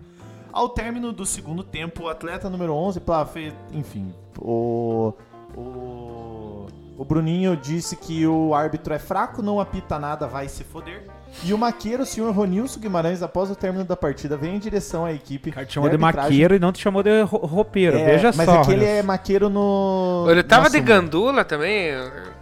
Ao 0.52 0.68
término 0.68 1.10
do 1.10 1.24
segundo 1.24 1.64
tempo, 1.64 2.02
o 2.02 2.08
atleta 2.10 2.50
número 2.50 2.74
11, 2.74 3.00
pela 3.00 3.24
fe- 3.24 3.54
enfim, 3.72 4.12
o, 4.38 5.14
o, 5.56 6.66
o 6.98 7.04
Bruninho 7.06 7.56
disse 7.56 7.96
que 7.96 8.26
o 8.26 8.54
árbitro 8.54 8.92
é 8.92 8.98
fraco, 8.98 9.40
não 9.40 9.58
apita 9.58 9.98
nada, 9.98 10.26
vai 10.26 10.50
se 10.50 10.64
foder. 10.64 11.06
E 11.44 11.54
o 11.54 11.58
maqueiro, 11.58 12.02
o 12.02 12.06
senhor 12.06 12.34
Ronilson 12.34 12.80
Guimarães, 12.80 13.22
após 13.22 13.48
o 13.50 13.54
término 13.54 13.84
da 13.84 13.96
partida, 13.96 14.36
vem 14.36 14.56
em 14.56 14.58
direção 14.58 15.04
à 15.04 15.12
equipe. 15.12 15.50
O 15.50 15.52
cara 15.52 15.64
te 15.64 15.74
chamou 15.74 15.88
de 15.88 15.96
maqueiro 15.96 16.54
e 16.54 16.58
não 16.58 16.72
te 16.72 16.80
chamou 16.80 17.02
de 17.02 17.22
ro- 17.22 17.38
roupeiro. 17.46 17.96
É, 17.96 18.04
Veja 18.06 18.32
mas 18.34 18.44
só. 18.46 18.60
aquele 18.60 18.78
Ronilson. 18.80 18.98
é 18.98 19.02
maqueiro 19.02 19.48
no. 19.48 20.26
Ele 20.28 20.42
tava 20.42 20.68
de 20.68 20.80
gandula 20.80 21.44
também. 21.44 21.92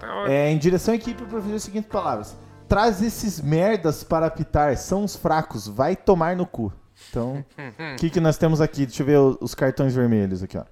Tava- 0.00 0.30
É, 0.32 0.50
em 0.50 0.56
direção 0.58 0.92
à 0.92 0.96
equipe, 0.96 1.22
para 1.24 1.40
fazer 1.40 1.54
as 1.54 1.62
seguintes 1.62 1.90
palavras. 1.90 2.36
traz 2.68 3.00
esses 3.02 3.40
merdas 3.40 4.02
para 4.02 4.26
apitar, 4.26 4.76
são 4.76 5.04
os 5.04 5.14
fracos, 5.14 5.68
vai 5.68 5.94
tomar 5.94 6.34
no 6.34 6.44
cu. 6.46 6.72
Então, 7.10 7.44
o 7.92 7.96
que, 7.96 8.08
que 8.10 8.18
nós 8.18 8.36
temos 8.38 8.60
aqui? 8.60 8.86
Deixa 8.86 9.02
eu 9.02 9.06
ver 9.06 9.18
os 9.40 9.54
cartões 9.54 9.94
vermelhos 9.94 10.42
aqui, 10.42 10.56
ó. 10.58 10.64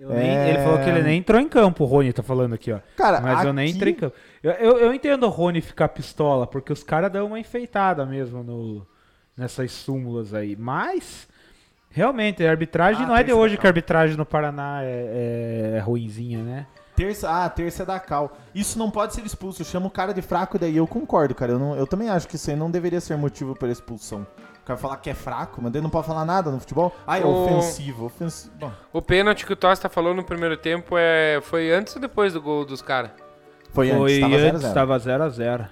Nem, 0.00 0.28
é... 0.30 0.50
Ele 0.50 0.58
falou 0.62 0.78
que 0.78 0.88
ele 0.88 1.02
nem 1.02 1.18
entrou 1.18 1.40
em 1.40 1.48
campo, 1.48 1.82
o 1.82 1.86
Rony 1.88 2.12
tá 2.12 2.22
falando 2.22 2.54
aqui, 2.54 2.70
ó. 2.72 2.78
Cara, 2.96 3.20
Mas 3.20 3.38
aqui... 3.38 3.46
eu 3.48 3.52
nem 3.52 3.68
entrei 3.68 3.92
em 3.92 3.96
campo. 3.96 4.14
Eu, 4.42 4.52
eu, 4.52 4.78
eu 4.78 4.94
entendo 4.94 5.24
o 5.24 5.28
Rony 5.28 5.60
ficar 5.60 5.88
pistola, 5.88 6.46
porque 6.46 6.72
os 6.72 6.82
caras 6.82 7.10
dão 7.10 7.26
uma 7.26 7.40
enfeitada 7.40 8.06
mesmo 8.06 8.42
no, 8.42 8.86
nessas 9.36 9.72
súmulas 9.72 10.32
aí. 10.32 10.56
Mas, 10.56 11.28
realmente, 11.90 12.44
a 12.44 12.50
arbitragem 12.50 13.04
ah, 13.04 13.06
não 13.06 13.16
é 13.16 13.22
de 13.22 13.32
hoje 13.32 13.56
que 13.56 13.66
a 13.66 13.70
arbitragem 13.70 14.16
no 14.16 14.26
Paraná 14.26 14.80
é, 14.82 15.72
é, 15.74 15.76
é 15.76 15.80
ruinzinha, 15.80 16.42
né? 16.42 16.66
Terça, 16.94 17.30
ah, 17.30 17.48
terça 17.48 17.84
é 17.84 17.86
da 17.86 18.00
Cal. 18.00 18.36
Isso 18.52 18.76
não 18.76 18.90
pode 18.90 19.14
ser 19.14 19.24
expulso. 19.24 19.64
Chama 19.64 19.86
o 19.86 19.90
cara 19.90 20.12
de 20.12 20.20
fraco, 20.20 20.58
daí 20.58 20.76
eu 20.76 20.86
concordo, 20.86 21.32
cara. 21.32 21.52
Eu, 21.52 21.58
não, 21.58 21.76
eu 21.76 21.86
também 21.86 22.08
acho 22.08 22.26
que 22.26 22.34
isso 22.34 22.50
aí 22.50 22.56
não 22.56 22.68
deveria 22.68 23.00
ser 23.00 23.16
motivo 23.16 23.54
para 23.54 23.68
expulsão. 23.68 24.26
O 24.60 24.66
cara 24.66 24.76
falar 24.76 24.96
que 24.96 25.08
é 25.08 25.14
fraco, 25.14 25.62
mas 25.62 25.72
ele 25.72 25.82
não 25.82 25.90
pode 25.90 26.08
falar 26.08 26.24
nada 26.24 26.50
no 26.50 26.58
futebol. 26.58 26.92
Ah, 27.06 27.18
é 27.18 27.24
o... 27.24 27.28
ofensivo. 27.28 28.06
ofensivo. 28.06 28.52
Bom. 28.56 28.72
O 28.92 29.00
pênalti 29.00 29.46
que 29.46 29.52
o 29.52 29.56
Tosta 29.56 29.88
falou 29.88 30.12
no 30.12 30.24
primeiro 30.24 30.56
tempo 30.56 30.96
é... 30.98 31.40
foi 31.40 31.70
antes 31.72 31.94
ou 31.94 32.02
depois 32.02 32.32
do 32.32 32.42
gol 32.42 32.64
dos 32.64 32.82
caras? 32.82 33.12
Foi, 33.86 34.20
foi 34.20 34.34
antes, 34.34 34.64
estava 34.64 34.98
0x0. 34.98 35.68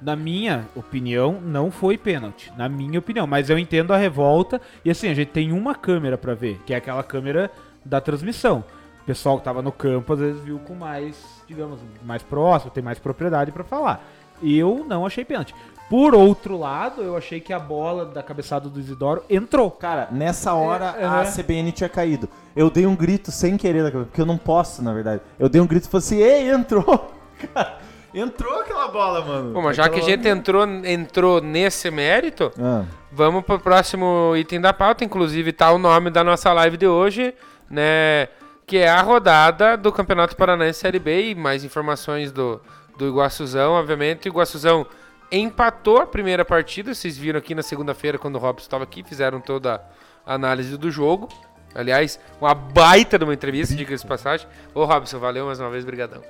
Na 0.00 0.14
minha 0.14 0.68
opinião, 0.74 1.40
não 1.40 1.70
foi 1.70 1.96
pênalti. 1.96 2.52
Na 2.56 2.68
minha 2.68 2.98
opinião. 2.98 3.26
Mas 3.26 3.48
eu 3.48 3.58
entendo 3.58 3.92
a 3.92 3.96
revolta. 3.96 4.60
E 4.84 4.90
assim, 4.90 5.08
a 5.08 5.14
gente 5.14 5.28
tem 5.28 5.52
uma 5.52 5.74
câmera 5.74 6.18
para 6.18 6.34
ver, 6.34 6.60
que 6.66 6.74
é 6.74 6.76
aquela 6.76 7.02
câmera 7.02 7.50
da 7.84 8.00
transmissão 8.00 8.62
pessoal 9.06 9.36
que 9.36 9.42
estava 9.42 9.62
no 9.62 9.70
campo 9.70 10.12
às 10.12 10.18
vezes 10.18 10.42
viu 10.42 10.58
com 10.58 10.74
mais, 10.74 11.16
digamos, 11.46 11.78
mais 12.04 12.22
próximo, 12.22 12.72
tem 12.72 12.82
mais 12.82 12.98
propriedade 12.98 13.52
para 13.52 13.62
falar. 13.62 14.04
Eu 14.42 14.84
não 14.86 15.06
achei 15.06 15.24
pênalti. 15.24 15.54
Por 15.88 16.16
outro 16.16 16.58
lado, 16.58 17.00
eu 17.00 17.16
achei 17.16 17.40
que 17.40 17.52
a 17.52 17.60
bola 17.60 18.04
da 18.04 18.20
cabeçada 18.20 18.68
do 18.68 18.80
Isidoro 18.80 19.22
entrou. 19.30 19.70
Cara, 19.70 20.08
nessa 20.10 20.52
hora 20.52 20.96
é, 20.98 21.04
a 21.04 21.24
CBN 21.24 21.70
tinha 21.70 21.88
caído. 21.88 22.28
Eu 22.56 22.68
dei 22.68 22.84
um 22.86 22.96
grito 22.96 23.30
sem 23.30 23.56
querer, 23.56 23.92
porque 23.92 24.20
eu 24.20 24.26
não 24.26 24.36
posso, 24.36 24.82
na 24.82 24.92
verdade. 24.92 25.22
Eu 25.38 25.48
dei 25.48 25.60
um 25.60 25.66
grito 25.66 25.84
e 25.84 25.88
falei 25.88 26.04
assim: 26.04 26.16
Ei, 26.16 26.50
entrou! 26.50 27.15
entrou 28.14 28.60
aquela 28.60 28.88
bola, 28.88 29.24
mano. 29.24 29.52
Pô, 29.52 29.62
mas 29.62 29.76
já 29.76 29.88
que 29.88 29.98
a 29.98 30.02
gente 30.02 30.26
entrou, 30.26 30.64
entrou 30.84 31.40
nesse 31.40 31.90
mérito, 31.90 32.52
ah. 32.58 32.84
vamos 33.12 33.44
pro 33.44 33.58
próximo 33.58 34.34
item 34.36 34.60
da 34.60 34.72
pauta. 34.72 35.04
Inclusive, 35.04 35.52
tá 35.52 35.70
o 35.72 35.78
nome 35.78 36.10
da 36.10 36.22
nossa 36.24 36.52
live 36.52 36.76
de 36.76 36.86
hoje, 36.86 37.34
né? 37.70 38.28
que 38.66 38.78
é 38.78 38.88
a 38.88 39.00
rodada 39.00 39.76
do 39.76 39.92
Campeonato 39.92 40.34
Paranaense 40.34 40.80
Série 40.80 40.98
B 40.98 41.30
e 41.30 41.34
mais 41.34 41.62
informações 41.62 42.32
do, 42.32 42.60
do 42.98 43.06
Iguaçuzão, 43.06 43.74
obviamente. 43.74 44.28
O 44.28 44.30
Iguaçuzão 44.30 44.84
empatou 45.30 45.98
a 45.98 46.06
primeira 46.06 46.44
partida, 46.44 46.92
vocês 46.92 47.16
viram 47.16 47.38
aqui 47.38 47.54
na 47.54 47.62
segunda-feira 47.62 48.18
quando 48.18 48.34
o 48.34 48.38
Robson 48.38 48.64
estava 48.66 48.82
aqui, 48.82 49.04
fizeram 49.04 49.40
toda 49.40 49.80
a 50.26 50.34
análise 50.34 50.76
do 50.76 50.90
jogo. 50.90 51.28
Aliás, 51.74 52.18
uma 52.40 52.54
baita 52.54 53.18
de 53.18 53.24
uma 53.24 53.34
entrevista, 53.34 53.74
diga-se 53.74 54.02
de 54.02 54.08
passagem. 54.08 54.48
Ô 54.74 54.84
Robson, 54.84 55.20
valeu 55.20 55.46
mais 55.46 55.60
uma 55.60 55.70
vez, 55.70 55.84
brigadão. 55.84 56.22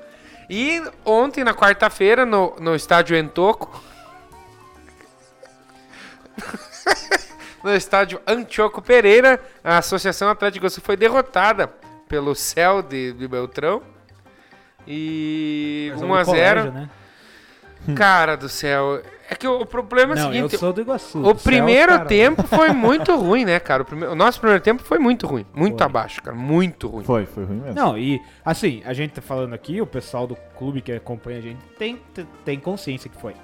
E 0.49 0.83
ontem, 1.05 1.43
na 1.43 1.55
quarta-feira, 1.55 2.25
no, 2.25 2.55
no 2.59 2.75
estádio 2.75 3.17
Entoco... 3.17 3.83
no 7.65 7.75
estádio 7.75 8.21
Antioco 8.27 8.81
Pereira, 8.81 9.41
a 9.65 9.79
Associação 9.79 10.29
Atlético 10.29 10.71
Sul 10.71 10.83
foi 10.85 10.97
derrotada 10.97 11.67
pelo 12.09 12.35
céu 12.35 12.81
de, 12.81 13.13
de 13.13 13.27
Beltrão. 13.27 13.83
E 14.87 15.93
1 15.97 16.15
a 16.15 16.25
0 16.25 16.71
né? 16.71 16.91
Cara 17.97 18.37
do 18.37 18.49
céu. 18.49 19.03
É 19.29 19.35
que 19.35 19.47
o, 19.47 19.63
o 19.63 19.67
problema 19.67 20.15
é 20.15 20.17
o 20.17 20.33
seguinte. 20.33 20.53
Eu 20.55 20.59
sou 20.59 20.73
do 20.73 20.81
Iguaçu. 20.81 21.27
O 21.27 21.35
primeiro 21.35 21.93
céu, 21.93 22.07
tempo 22.07 22.43
foi 22.45 22.71
muito 22.73 23.15
ruim, 23.17 23.45
né, 23.45 23.59
cara? 23.59 23.83
O, 23.83 23.87
primeiro, 23.87 24.13
o, 24.13 24.17
nosso 24.17 24.39
primeiro 24.39 24.63
tempo 24.63 24.83
foi 24.83 24.99
muito 24.99 25.27
ruim. 25.27 25.45
Muito 25.53 25.79
foi. 25.79 25.87
abaixo, 25.87 26.23
cara. 26.23 26.37
Muito 26.37 26.87
ruim. 26.87 27.05
Foi, 27.05 27.27
foi 27.27 27.45
ruim 27.45 27.57
mesmo. 27.57 27.75
Não, 27.75 27.99
e 27.99 28.21
assim, 28.45 28.83
a 28.85 28.93
gente 28.93 29.15
tá 29.15 29.23
falando 29.23 29.53
aqui, 29.53 29.81
o 29.81 29.87
pessoal 29.87 30.27
do 30.27 30.37
clube 30.57 30.81
que 30.81 30.93
acompanha 30.93 31.39
a 31.39 31.43
gente 31.43 31.59
tem, 31.79 32.01
tem 32.45 32.59
consciência 32.61 33.11
que 33.11 33.21
foi. 33.21 33.35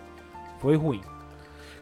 Foi 0.60 0.76
ruim. 0.76 1.00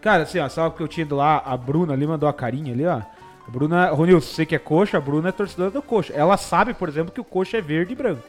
Cara, 0.00 0.22
assim, 0.22 0.38
ó, 0.38 0.48
sabe 0.48 0.74
que 0.76 0.82
eu 0.82 0.88
tinha 0.88 1.04
ido 1.04 1.16
lá, 1.16 1.42
a 1.44 1.56
Bruna 1.56 1.92
ali 1.92 2.06
mandou 2.06 2.28
a 2.28 2.32
carinha 2.32 2.72
ali, 2.72 2.86
ó. 2.86 3.02
A 3.46 3.50
Bruna, 3.50 3.90
Ronilson, 3.90 4.34
você 4.34 4.46
que 4.46 4.54
é 4.54 4.58
coxa, 4.58 4.96
a 4.96 5.00
Bruna 5.00 5.28
é 5.28 5.32
torcedora 5.32 5.70
do 5.70 5.82
coxa. 5.82 6.12
Ela 6.14 6.38
sabe, 6.38 6.72
por 6.72 6.88
exemplo, 6.88 7.12
que 7.12 7.20
o 7.20 7.24
coxa 7.24 7.58
é 7.58 7.60
verde 7.60 7.92
e 7.92 7.96
branco. 7.96 8.22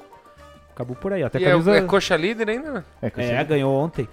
Acabou 0.74 0.96
por 0.96 1.14
aí. 1.14 1.24
Até 1.24 1.40
e 1.40 1.46
é 1.46 1.52
camisa... 1.52 1.76
é, 1.76 1.78
é 1.78 1.82
coxa 1.82 2.18
líder 2.18 2.50
ainda? 2.50 2.72
Né? 2.72 2.84
É, 3.02 3.36
é 3.36 3.44
ganhou 3.44 3.74
ontem. 3.74 4.08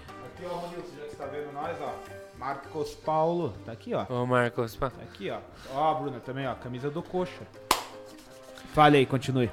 Marcos 2.49 2.95
Paulo. 2.95 3.53
Tá 3.67 3.73
aqui, 3.73 3.93
ó. 3.93 4.07
Ô, 4.09 4.25
Marcos 4.25 4.75
Paulo. 4.75 4.95
Tá 4.97 5.03
aqui, 5.03 5.31
ó. 5.31 5.37
Ó, 5.75 5.91
a 5.91 5.95
Bruna 5.95 6.19
também, 6.19 6.47
ó. 6.47 6.55
Camisa 6.55 6.91
do 6.91 7.03
coxa. 7.03 7.43
Fale 8.73 8.97
aí, 8.97 9.05
continue. 9.05 9.51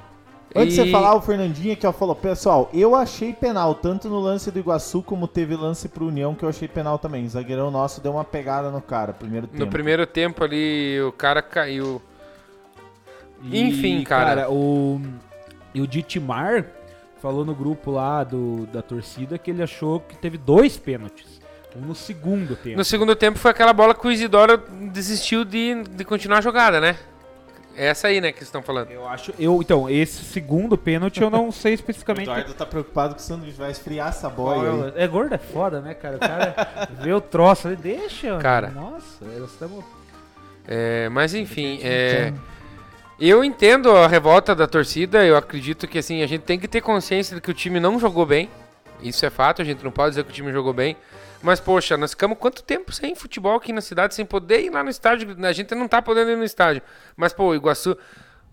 Antes 0.56 0.76
de 0.76 0.84
você 0.84 0.92
falar, 0.92 1.14
o 1.14 1.20
Fernandinho 1.20 1.74
aqui 1.74 1.86
ó, 1.86 1.92
falou, 1.92 2.16
pessoal, 2.16 2.70
eu 2.74 2.96
achei 2.96 3.34
penal, 3.34 3.76
tanto 3.76 4.08
no 4.08 4.22
lance 4.22 4.50
do 4.50 4.60
Iguaçu 4.60 5.04
como 5.04 5.28
teve 5.28 5.54
lance 5.58 5.90
pro 5.90 6.08
União 6.08 6.34
que 6.34 6.46
eu 6.46 6.48
achei 6.48 6.70
penal 6.70 6.98
também. 6.98 7.26
O 7.26 7.30
zagueirão 7.30 7.70
nosso 7.70 8.00
deu 8.00 8.14
uma 8.14 8.24
pegada 8.24 8.72
no 8.72 8.82
cara, 8.82 9.12
primeiro 9.12 9.46
tempo. 9.46 9.66
No 9.66 9.70
primeiro 9.70 10.08
tempo 10.08 10.42
ali, 10.46 11.02
o 11.02 11.12
cara 11.12 11.42
caiu. 11.42 12.02
E, 13.44 13.60
Enfim, 13.60 14.06
cara. 14.06 14.26
cara 14.44 14.50
o, 14.50 15.02
e 15.74 15.82
o 15.82 15.88
Ditmar 15.88 16.66
falou 17.22 17.44
no 17.44 17.54
grupo 17.54 17.92
lá 17.92 18.24
do, 18.24 18.66
da 18.68 18.82
torcida 18.82 19.38
que 19.38 19.52
ele 19.52 19.62
achou 19.62 20.00
que 20.00 20.16
teve 20.16 20.38
dois 20.38 20.78
pênaltis. 20.78 21.35
No 21.76 21.94
segundo 21.94 22.56
tempo. 22.56 22.78
No 22.78 22.86
segundo 22.86 23.16
tempo 23.16 23.38
foi 23.38 23.52
aquela 23.52 23.74
bola 23.74 23.94
que 23.94 24.08
o 24.08 24.12
Isidoro 24.12 24.58
desistiu 24.92 25.44
de, 25.44 25.84
de 25.84 26.06
continuar 26.06 26.38
a 26.38 26.42
jogada, 26.42 26.80
né? 26.80 26.96
É 27.78 27.88
essa 27.88 28.08
aí, 28.08 28.22
né, 28.22 28.32
que 28.32 28.38
vocês 28.38 28.48
estão 28.48 28.64
falando. 28.64 28.90
Eu 28.90 29.06
acho. 29.06 29.34
Eu, 29.38 29.62
então, 29.62 29.90
esse 29.90 30.24
segundo 30.24 30.78
pênalti 30.78 31.22
eu 31.22 31.30
não 31.30 31.52
sei 31.52 31.74
especificamente. 31.74 32.30
o 32.30 32.32
Eduardo 32.32 32.54
tá 32.54 32.66
preocupado 32.66 33.16
que 33.16 33.22
o 33.22 33.24
sanduíche 33.24 33.58
vai 33.58 33.70
esfriar 33.70 34.10
essa 34.10 34.30
bola. 34.30 34.94
É 34.96 35.06
gordo 35.06 35.36
é 35.36 35.38
foda, 35.38 35.82
né, 35.82 35.94
cara? 35.94 36.16
O 36.16 36.20
cara 36.20 36.88
vê 37.02 37.12
o 37.12 37.20
troço 37.20 37.68
ali, 37.68 37.76
deixa. 37.76 38.38
Cara. 38.38 38.70
Nossa, 38.70 39.26
nós 39.26 39.52
estamos. 39.52 39.84
É, 40.68 41.10
mas 41.10 41.36
enfim, 41.36 41.80
é, 41.84 42.34
eu 43.20 43.44
entendo 43.44 43.92
a 43.92 44.08
revolta 44.08 44.56
da 44.56 44.68
torcida. 44.68 45.26
Eu 45.26 45.36
acredito 45.36 45.86
que 45.86 45.98
assim 45.98 46.24
a 46.24 46.28
gente 46.28 46.44
tem 46.44 46.58
que 46.58 46.70
ter 46.70 46.80
consciência 46.80 47.36
de 47.36 47.42
que 47.42 47.52
o 47.52 47.54
time 47.54 47.80
não 47.80 48.00
jogou 48.00 48.26
bem. 48.26 48.50
Isso 49.02 49.26
é 49.26 49.30
fato. 49.30 49.62
A 49.62 49.66
gente 49.66 49.84
não 49.84 49.92
pode 49.92 50.12
dizer 50.12 50.24
que 50.24 50.32
o 50.32 50.34
time 50.34 50.52
jogou 50.54 50.72
bem. 50.72 50.96
Mas, 51.46 51.60
poxa, 51.60 51.96
nós 51.96 52.10
ficamos 52.10 52.40
quanto 52.40 52.64
tempo 52.64 52.92
sem 52.92 53.14
futebol 53.14 53.56
aqui 53.56 53.72
na 53.72 53.80
cidade, 53.80 54.16
sem 54.16 54.26
poder 54.26 54.62
ir 54.62 54.72
lá 54.72 54.84
no 54.84 54.90
estádio? 54.90 55.38
A 55.46 55.52
gente 55.52 55.76
não 55.76 55.88
tá 55.88 56.02
podendo 56.02 56.32
ir 56.32 56.36
no 56.36 56.44
estádio. 56.44 56.82
Mas, 57.16 57.34
pô, 57.34 57.50
o 57.50 57.56
Iguaçu, 57.56 57.96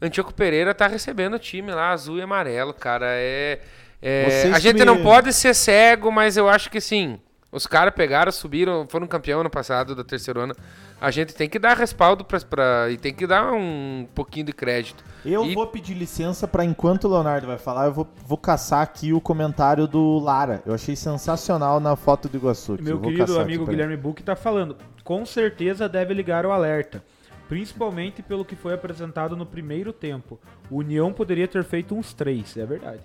Antioco 0.00 0.34
Pereira 0.34 0.74
tá 0.74 0.86
recebendo 0.86 1.34
o 1.34 1.38
time 1.38 1.72
lá, 1.72 1.88
azul 1.88 2.18
e 2.18 2.22
amarelo, 2.22 2.74
cara. 2.74 3.06
É. 3.08 3.60
é 4.02 4.50
a 4.52 4.58
gente 4.58 4.80
me... 4.80 4.84
não 4.84 5.02
pode 5.02 5.32
ser 5.32 5.54
cego, 5.54 6.12
mas 6.12 6.36
eu 6.36 6.50
acho 6.50 6.70
que 6.70 6.82
sim. 6.82 7.18
Os 7.50 7.66
caras 7.66 7.94
pegaram, 7.94 8.30
subiram, 8.30 8.86
foram 8.86 9.06
campeão 9.06 9.40
ano 9.40 9.48
passado 9.48 9.94
da 9.94 10.04
terceira 10.04 10.40
ano 10.40 10.54
a 11.02 11.10
gente 11.10 11.34
tem 11.34 11.48
que 11.48 11.58
dar 11.58 11.76
respaldo 11.76 12.24
pra, 12.24 12.38
pra, 12.38 12.88
e 12.88 12.96
tem 12.96 13.12
que 13.12 13.26
dar 13.26 13.52
um 13.52 14.06
pouquinho 14.14 14.46
de 14.46 14.52
crédito. 14.52 15.02
Eu 15.24 15.44
e... 15.44 15.52
vou 15.52 15.66
pedir 15.66 15.94
licença 15.94 16.46
para 16.46 16.64
enquanto 16.64 17.04
o 17.04 17.10
Leonardo 17.10 17.44
vai 17.44 17.58
falar, 17.58 17.86
eu 17.86 17.92
vou, 17.92 18.06
vou 18.24 18.38
caçar 18.38 18.82
aqui 18.82 19.12
o 19.12 19.20
comentário 19.20 19.88
do 19.88 20.20
Lara. 20.20 20.62
Eu 20.64 20.72
achei 20.72 20.94
sensacional 20.94 21.80
na 21.80 21.96
foto 21.96 22.28
do 22.28 22.36
Iguaçu. 22.36 22.78
Meu 22.80 23.00
querido 23.00 23.40
amigo 23.40 23.66
Guilherme 23.66 23.96
Buck 23.96 24.22
tá 24.22 24.36
falando, 24.36 24.76
com 25.02 25.26
certeza 25.26 25.88
deve 25.88 26.14
ligar 26.14 26.46
o 26.46 26.52
alerta. 26.52 27.02
Principalmente 27.48 28.22
pelo 28.22 28.44
que 28.44 28.54
foi 28.54 28.72
apresentado 28.72 29.36
no 29.36 29.44
primeiro 29.44 29.92
tempo. 29.92 30.38
O 30.70 30.76
União 30.76 31.12
poderia 31.12 31.48
ter 31.48 31.64
feito 31.64 31.96
uns 31.96 32.14
três, 32.14 32.56
é 32.56 32.64
verdade. 32.64 33.00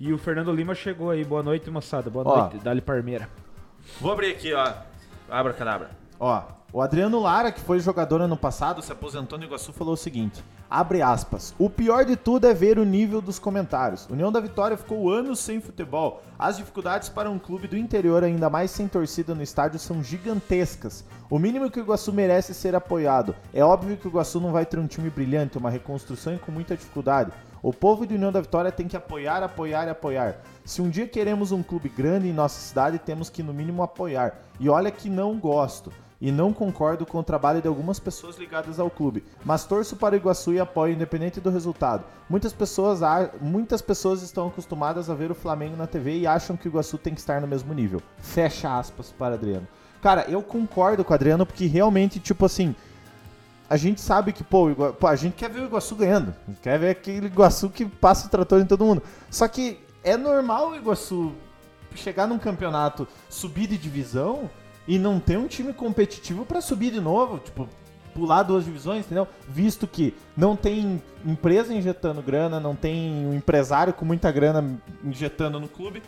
E 0.00 0.10
o 0.10 0.16
Fernando 0.16 0.50
Lima 0.50 0.74
chegou 0.74 1.10
aí. 1.10 1.22
Boa 1.22 1.42
noite, 1.42 1.70
moçada. 1.70 2.08
Boa 2.08 2.26
ó, 2.26 2.38
noite. 2.38 2.64
Dali 2.64 2.80
Parmeira. 2.80 3.28
Vou 4.00 4.10
abrir 4.10 4.30
aqui, 4.30 4.54
ó. 4.54 4.72
Abra 5.30 5.52
cadabra. 5.52 5.90
Ó, 6.18 6.42
o 6.72 6.80
Adriano 6.80 7.20
Lara, 7.20 7.52
que 7.52 7.60
foi 7.60 7.80
jogador 7.80 8.22
ano 8.22 8.36
passado, 8.36 8.80
se 8.80 8.90
aposentou 8.90 9.38
no 9.38 9.44
Iguaçu, 9.44 9.74
falou 9.74 9.92
o 9.92 9.96
seguinte: 9.96 10.42
abre 10.70 11.02
aspas. 11.02 11.54
O 11.58 11.68
pior 11.68 12.06
de 12.06 12.16
tudo 12.16 12.46
é 12.46 12.54
ver 12.54 12.78
o 12.78 12.84
nível 12.84 13.20
dos 13.20 13.38
comentários. 13.38 14.08
União 14.08 14.32
da 14.32 14.40
Vitória 14.40 14.74
ficou 14.74 15.10
anos 15.10 15.38
sem 15.38 15.60
futebol. 15.60 16.22
As 16.38 16.56
dificuldades 16.56 17.10
para 17.10 17.30
um 17.30 17.38
clube 17.38 17.68
do 17.68 17.76
interior, 17.76 18.24
ainda 18.24 18.48
mais 18.48 18.70
sem 18.70 18.88
torcida 18.88 19.34
no 19.34 19.42
estádio, 19.42 19.78
são 19.78 20.02
gigantescas. 20.02 21.04
O 21.28 21.38
mínimo 21.38 21.70
que 21.70 21.78
o 21.78 21.82
Iguaçu 21.82 22.10
merece 22.10 22.52
é 22.52 22.54
ser 22.54 22.74
apoiado. 22.74 23.36
É 23.52 23.62
óbvio 23.62 23.98
que 23.98 24.06
o 24.06 24.10
Iguaçu 24.10 24.40
não 24.40 24.50
vai 24.50 24.64
ter 24.64 24.78
um 24.78 24.86
time 24.86 25.10
brilhante, 25.10 25.58
uma 25.58 25.68
reconstrução 25.68 26.34
e 26.34 26.38
com 26.38 26.50
muita 26.50 26.74
dificuldade. 26.74 27.32
O 27.62 27.74
povo 27.74 28.06
de 28.06 28.14
União 28.14 28.32
da 28.32 28.40
Vitória 28.40 28.72
tem 28.72 28.88
que 28.88 28.96
apoiar, 28.96 29.42
apoiar 29.42 29.86
e 29.86 29.90
apoiar. 29.90 30.36
Se 30.64 30.80
um 30.80 30.88
dia 30.88 31.06
queremos 31.06 31.52
um 31.52 31.62
clube 31.62 31.90
grande 31.90 32.28
em 32.28 32.32
nossa 32.32 32.58
cidade, 32.58 32.98
temos 32.98 33.28
que 33.28 33.42
no 33.42 33.52
mínimo 33.52 33.82
apoiar. 33.82 34.40
E 34.58 34.70
olha 34.70 34.90
que 34.90 35.10
não 35.10 35.38
gosto. 35.38 35.92
E 36.22 36.30
não 36.30 36.52
concordo 36.52 37.04
com 37.04 37.18
o 37.18 37.22
trabalho 37.24 37.60
de 37.60 37.66
algumas 37.66 37.98
pessoas 37.98 38.38
ligadas 38.38 38.78
ao 38.78 38.88
clube, 38.88 39.24
mas 39.44 39.64
torço 39.64 39.96
para 39.96 40.14
o 40.14 40.16
Iguaçu 40.16 40.52
e 40.52 40.60
apoio 40.60 40.94
independente 40.94 41.40
do 41.40 41.50
resultado. 41.50 42.04
Muitas 42.30 42.52
pessoas, 42.52 43.00
muitas 43.40 43.82
pessoas 43.82 44.22
estão 44.22 44.46
acostumadas 44.46 45.10
a 45.10 45.14
ver 45.14 45.32
o 45.32 45.34
Flamengo 45.34 45.76
na 45.76 45.88
TV 45.88 46.18
e 46.18 46.26
acham 46.26 46.56
que 46.56 46.68
o 46.68 46.70
Iguaçu 46.70 46.96
tem 46.96 47.12
que 47.12 47.18
estar 47.18 47.40
no 47.40 47.48
mesmo 47.48 47.74
nível. 47.74 48.00
Fecha 48.18 48.78
aspas 48.78 49.10
para 49.10 49.34
Adriano. 49.34 49.66
Cara, 50.00 50.24
eu 50.28 50.40
concordo 50.42 51.04
com 51.04 51.12
o 51.12 51.14
Adriano 51.14 51.44
porque 51.44 51.66
realmente, 51.66 52.20
tipo 52.20 52.46
assim, 52.46 52.72
a 53.68 53.76
gente 53.76 54.00
sabe 54.00 54.32
que, 54.32 54.44
pô, 54.44 54.68
pô, 55.00 55.08
a 55.08 55.16
gente 55.16 55.34
quer 55.34 55.50
ver 55.50 55.62
o 55.62 55.64
Iguaçu 55.64 55.96
ganhando. 55.96 56.32
Quer 56.62 56.78
ver 56.78 56.90
aquele 56.90 57.26
Iguaçu 57.26 57.68
que 57.68 57.84
passa 57.84 58.28
o 58.28 58.30
trator 58.30 58.60
em 58.60 58.66
todo 58.66 58.84
mundo. 58.84 59.02
Só 59.28 59.48
que 59.48 59.80
é 60.04 60.16
normal 60.16 60.70
o 60.70 60.76
Iguaçu 60.76 61.32
chegar 61.96 62.28
num 62.28 62.38
campeonato, 62.38 63.08
subir 63.28 63.66
de 63.66 63.76
divisão 63.76 64.48
e 64.86 64.98
não 64.98 65.20
ter 65.20 65.38
um 65.38 65.46
time 65.46 65.72
competitivo 65.72 66.44
para 66.44 66.60
subir 66.60 66.92
de 66.92 67.00
novo, 67.00 67.38
tipo, 67.38 67.68
pular 68.14 68.42
duas 68.42 68.64
divisões, 68.64 69.06
entendeu? 69.06 69.26
Visto 69.48 69.86
que 69.86 70.14
não 70.36 70.56
tem 70.56 71.02
empresa 71.24 71.72
injetando 71.72 72.22
grana, 72.22 72.60
não 72.60 72.74
tem 72.74 73.26
um 73.26 73.34
empresário 73.34 73.92
com 73.92 74.04
muita 74.04 74.30
grana 74.30 74.78
injetando 75.04 75.58
no 75.58 75.68
clube. 75.68 76.02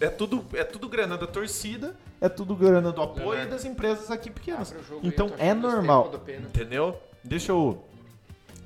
É 0.00 0.08
tudo, 0.08 0.44
é 0.54 0.64
tudo 0.64 0.88
grana 0.88 1.16
da 1.16 1.26
torcida, 1.26 1.94
é 2.20 2.28
tudo 2.28 2.56
grana 2.56 2.90
do 2.90 3.00
apoio 3.02 3.28
Leonardo. 3.28 3.50
das 3.50 3.64
empresas 3.64 4.10
aqui 4.10 4.30
pequenas. 4.30 4.74
Então 5.02 5.30
é 5.38 5.54
normal. 5.54 6.12
Entendeu? 6.26 6.98
Deixa 7.22 7.52
eu 7.52 7.84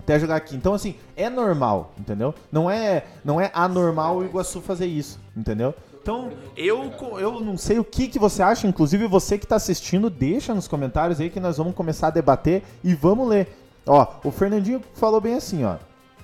até 0.06 0.20
jogar 0.20 0.36
aqui. 0.36 0.54
Então, 0.54 0.72
assim, 0.72 0.96
é 1.16 1.28
normal, 1.28 1.92
entendeu? 1.98 2.32
Não 2.50 2.70
é, 2.70 3.04
não 3.24 3.40
é 3.40 3.50
anormal 3.52 4.18
o 4.18 4.24
Iguaçu 4.24 4.60
fazer 4.60 4.86
isso, 4.86 5.18
entendeu? 5.36 5.74
Então, 6.06 6.30
eu, 6.56 6.92
eu 7.18 7.40
não 7.40 7.56
sei 7.56 7.80
o 7.80 7.84
que, 7.84 8.06
que 8.06 8.16
você 8.16 8.40
acha, 8.40 8.68
inclusive 8.68 9.08
você 9.08 9.36
que 9.36 9.44
está 9.44 9.56
assistindo, 9.56 10.08
deixa 10.08 10.54
nos 10.54 10.68
comentários 10.68 11.18
aí 11.18 11.28
que 11.28 11.40
nós 11.40 11.56
vamos 11.56 11.74
começar 11.74 12.06
a 12.06 12.10
debater 12.10 12.62
e 12.84 12.94
vamos 12.94 13.26
ler. 13.26 13.48
Ó, 13.84 14.06
o 14.22 14.30
Fernandinho 14.30 14.80
falou 14.94 15.20
bem 15.20 15.34
assim, 15.34 15.64
ó. 15.64 15.78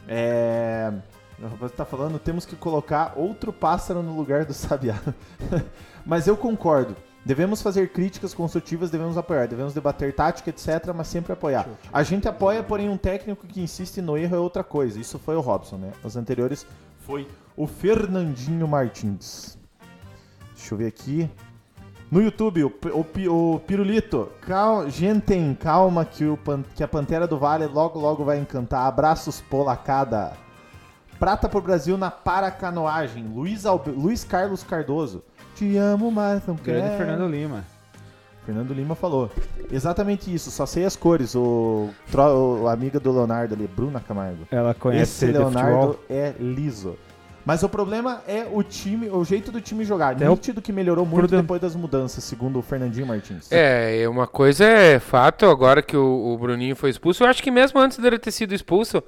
É. 0.07 0.93
Você 1.59 1.75
tá 1.75 1.85
falando, 1.85 2.21
temos 2.21 2.47
que 2.47 2.55
colocar 2.55 3.15
outro 3.17 3.53
pássaro 3.53 4.05
no 4.05 4.17
lugar 4.17 4.45
do 4.45 4.55
sabiá. 4.55 5.01
Mas 6.07 6.29
eu 6.29 6.37
concordo. 6.37 6.95
Devemos 7.25 7.61
fazer 7.61 7.89
críticas 7.89 8.33
construtivas, 8.33 8.89
devemos 8.89 9.19
apoiar, 9.19 9.49
devemos 9.49 9.75
debater 9.75 10.15
tática, 10.15 10.51
etc., 10.51 10.93
mas 10.95 11.09
sempre 11.09 11.33
apoiar. 11.33 11.69
A 11.93 12.03
gente 12.03 12.27
apoia, 12.29 12.63
porém 12.65 12.89
um 12.89 12.97
técnico 12.97 13.47
que 13.47 13.61
insiste 13.61 14.01
no 14.01 14.17
erro 14.17 14.37
é 14.37 14.39
outra 14.39 14.63
coisa. 14.63 15.01
Isso 15.01 15.19
foi 15.19 15.35
o 15.35 15.41
Robson, 15.41 15.77
né? 15.77 15.93
Os 16.05 16.17
anteriores 16.17 16.67
foi 17.01 17.29
o 17.57 17.67
Fernandinho 17.69 18.67
Martins. 18.67 19.61
Deixa 20.63 20.75
eu 20.75 20.79
ver 20.79 20.87
aqui. 20.87 21.29
No 22.09 22.23
YouTube, 22.23 22.65
o, 22.65 22.73
o, 22.93 23.55
o 23.55 23.61
Pirulito. 23.61 24.29
Cal, 24.43 24.89
gente, 24.89 25.57
calma 25.59 26.05
que, 26.05 26.25
o, 26.25 26.39
que 26.77 26.85
a 26.85 26.89
Pantera 26.89 27.27
do 27.27 27.37
Vale 27.37 27.67
logo 27.67 27.99
logo 27.99 28.25
vai 28.25 28.39
encantar. 28.39 28.87
Abraços, 28.87 29.41
polacada. 29.41 30.35
Prata 31.19 31.49
pro 31.49 31.61
Brasil 31.61 31.99
na 31.99 32.11
paracanoagem. 32.11 33.25
Luiz, 33.25 33.67
Albe, 33.67 33.91
Luiz 33.91 34.23
Carlos 34.23 34.63
Cardoso. 34.63 35.25
Te 35.57 35.77
amo 35.77 36.13
mais, 36.13 36.47
não 36.47 36.55
quero. 36.55 36.79
Grande 36.79 36.97
Fernando 36.97 37.29
Lima. 37.29 37.65
Fernando 38.47 38.73
Lima 38.73 38.95
falou. 38.95 39.31
Exatamente 39.71 40.33
isso, 40.33 40.51
só 40.51 40.65
sei 40.65 40.85
as 40.85 40.95
cores. 40.95 41.35
O, 41.35 41.91
o, 42.15 42.69
a 42.69 42.73
amiga 42.73 43.01
do 43.01 43.11
Leonardo 43.11 43.55
ali, 43.55 43.67
Bruna 43.67 44.01
Camargo. 44.01 44.47
Ela 44.51 44.75
conhece 44.75 45.25
Esse 45.25 45.39
Leonardo 45.39 45.99
é 46.09 46.35
liso. 46.39 46.97
Mas 47.45 47.63
o 47.63 47.69
problema 47.69 48.23
é 48.27 48.47
o 48.51 48.63
time, 48.63 49.11
o 49.11 49.25
jeito 49.25 49.51
do 49.51 49.61
time 49.61 49.85
jogar. 49.85 50.21
É 50.21 50.29
Nítido 50.29 50.63
que 50.63 50.73
melhorou 50.73 51.05
muito 51.05 51.29
depois 51.29 51.61
das 51.61 51.75
mudanças, 51.75 52.23
segundo 52.23 52.59
o 52.59 52.63
Fernandinho 52.63 53.07
Martins. 53.07 53.51
É, 53.51 54.09
uma 54.09 54.27
coisa 54.27 54.65
é 54.65 55.01
fato, 55.01 55.47
agora 55.47 55.83
que 55.83 55.97
o, 55.97 56.33
o 56.33 56.39
Bruninho 56.39 56.77
foi 56.77 56.91
expulso, 56.91 57.25
eu 57.25 57.29
acho 57.29 57.43
que 57.43 57.51
mesmo 57.51 57.81
antes 57.81 57.99
dele 57.99 58.19
ter 58.19 58.31
sido 58.31 58.55
expulso, 58.55 59.03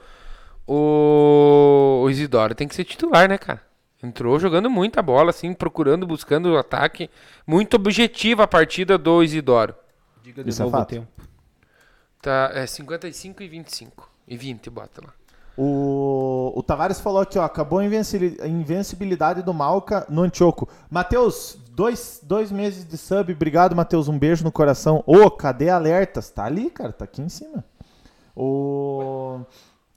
o, 0.66 2.02
o 2.04 2.10
Isidoro 2.10 2.54
tem 2.54 2.66
que 2.66 2.74
ser 2.74 2.84
titular, 2.84 3.28
né, 3.28 3.38
cara? 3.38 3.62
Entrou 4.02 4.38
jogando 4.38 4.68
muita 4.68 5.00
bola, 5.00 5.30
assim, 5.30 5.54
procurando, 5.54 6.06
buscando 6.06 6.52
o 6.52 6.58
ataque. 6.58 7.08
Muito 7.46 7.74
objetiva 7.74 8.44
a 8.44 8.46
partida 8.46 8.98
do 8.98 9.22
Isidoro. 9.22 9.74
Diga 10.22 10.44
de 10.44 10.50
Isso 10.50 10.60
é 10.60 10.64
novo 10.64 10.76
é 10.76 10.80
o 10.80 10.84
tempo. 10.84 11.08
Tá, 12.20 12.50
é 12.54 12.66
55 12.66 13.42
e 13.42 13.48
25. 13.48 14.10
E 14.28 14.36
20, 14.36 14.68
bota 14.68 15.02
lá. 15.06 15.12
O, 15.56 16.52
o 16.56 16.62
Tavares 16.62 17.00
falou 17.00 17.20
aqui, 17.20 17.38
ó, 17.38 17.44
acabou 17.44 17.78
a 17.78 17.84
invencibilidade 17.84 19.42
do 19.42 19.54
Malca 19.54 20.04
no 20.08 20.22
Antioco. 20.22 20.68
Matheus, 20.90 21.56
dois, 21.70 22.20
dois 22.22 22.50
meses 22.50 22.84
de 22.84 22.96
sub, 22.98 23.32
obrigado, 23.32 23.76
Matheus, 23.76 24.08
um 24.08 24.18
beijo 24.18 24.42
no 24.42 24.50
coração. 24.50 25.04
Ô, 25.06 25.18
oh, 25.18 25.30
cadê 25.30 25.70
alertas? 25.70 26.28
Tá 26.30 26.44
ali, 26.44 26.70
cara, 26.70 26.92
tá 26.92 27.04
aqui 27.04 27.22
em 27.22 27.28
cima. 27.28 27.64
O... 28.36 29.40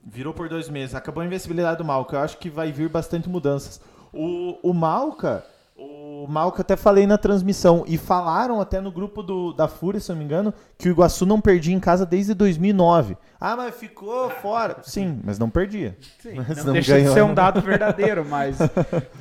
Virou 0.04 0.34
por 0.34 0.48
dois 0.48 0.70
meses, 0.70 0.96
acabou 0.96 1.22
a 1.22 1.26
invencibilidade 1.26 1.80
do 1.80 1.86
Malca, 1.86 2.16
eu 2.16 2.22
acho 2.22 2.38
que 2.38 2.50
vai 2.50 2.72
vir 2.72 2.88
bastante 2.88 3.28
mudanças. 3.28 3.82
O, 4.14 4.58
o 4.64 4.74
Malca 4.74 5.44
o 5.78 6.26
Malca 6.28 6.62
até 6.62 6.76
falei 6.76 7.06
na 7.06 7.18
transmissão 7.18 7.84
e 7.88 7.98
falaram 7.98 8.60
até 8.60 8.82
no 8.82 8.92
grupo 8.92 9.22
do, 9.22 9.54
da 9.54 9.68
Fúria, 9.68 10.00
se 10.00 10.10
não 10.10 10.18
me 10.18 10.24
engano, 10.24 10.54
que 10.78 10.90
o 10.90 10.92
Iguaçu 10.92 11.26
não 11.26 11.40
perdia 11.40 11.76
em 11.76 11.80
casa 11.80 12.06
desde 12.06 12.34
2009. 12.34 13.16
Ah, 13.40 13.56
mas 13.56 13.76
ficou 13.76 14.30
fora. 14.30 14.78
Sim, 14.82 15.22
mas 15.24 15.38
não 15.38 15.50
perdia. 15.50 15.96
Sim, 16.20 16.34
mas 16.36 16.58
não, 16.58 16.66
não 16.66 16.74
deixa 16.74 16.94
ganhou. 16.94 17.10
de 17.10 17.14
ser 17.14 17.24
um 17.24 17.34
dado 17.34 17.62
verdadeiro, 17.62 18.26
mas, 18.26 18.58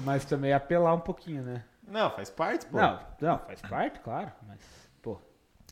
mas 0.03 0.25
também 0.25 0.55
apelar 0.55 0.95
um 0.95 1.01
pouquinho, 1.01 1.43
né? 1.43 1.63
Não, 1.87 2.11
faz 2.11 2.31
parte, 2.31 2.67
pô. 2.67 2.79
Não, 2.79 2.99
não 3.21 3.39
faz 3.39 3.61
parte, 3.61 4.01
claro, 4.01 4.33
mas, 4.49 4.59
pô. 5.03 5.19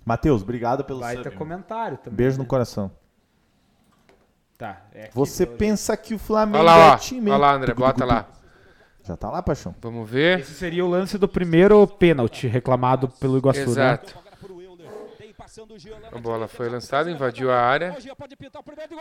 Matheus, 0.05 0.43
obrigado 0.43 0.85
pelo 0.85 1.01
Vai 1.01 1.17
ter 1.17 1.35
comentário 1.35 1.97
também. 1.97 2.17
Beijo 2.17 2.37
né? 2.37 2.43
no 2.43 2.49
coração. 2.49 2.91
Tá, 4.59 4.83
é 4.93 5.11
Você 5.15 5.47
pensa 5.47 5.97
que 5.97 6.15
o 6.15 6.19
Flamengo 6.19 6.59
Olha 6.59 6.77
lá, 6.77 6.95
é 6.95 6.97
time... 6.99 7.31
Olha 7.31 7.39
lá, 7.39 7.55
André, 7.55 7.75
bota 7.75 8.05
lá. 8.05 8.29
Já 9.07 9.17
tá 9.17 9.31
lá, 9.31 9.43
Paixão. 9.43 9.75
Vamos 9.83 10.09
ver. 10.09 10.41
Esse 10.41 10.55
seria 10.55 10.85
o 10.85 10.89
lance 10.89 11.19
do 11.19 11.29
primeiro 11.29 11.87
pênalti 11.87 12.47
reclamado 12.47 13.09
pelo 13.09 13.37
Iguaçu, 13.37 13.61
né? 13.61 13.71
Exato. 13.71 14.15
Né? 14.17 14.25
A 16.11 16.19
bola 16.19 16.49
foi 16.49 16.69
lançada, 16.69 17.11
invadiu 17.11 17.51
a 17.53 17.57
área. 17.57 17.97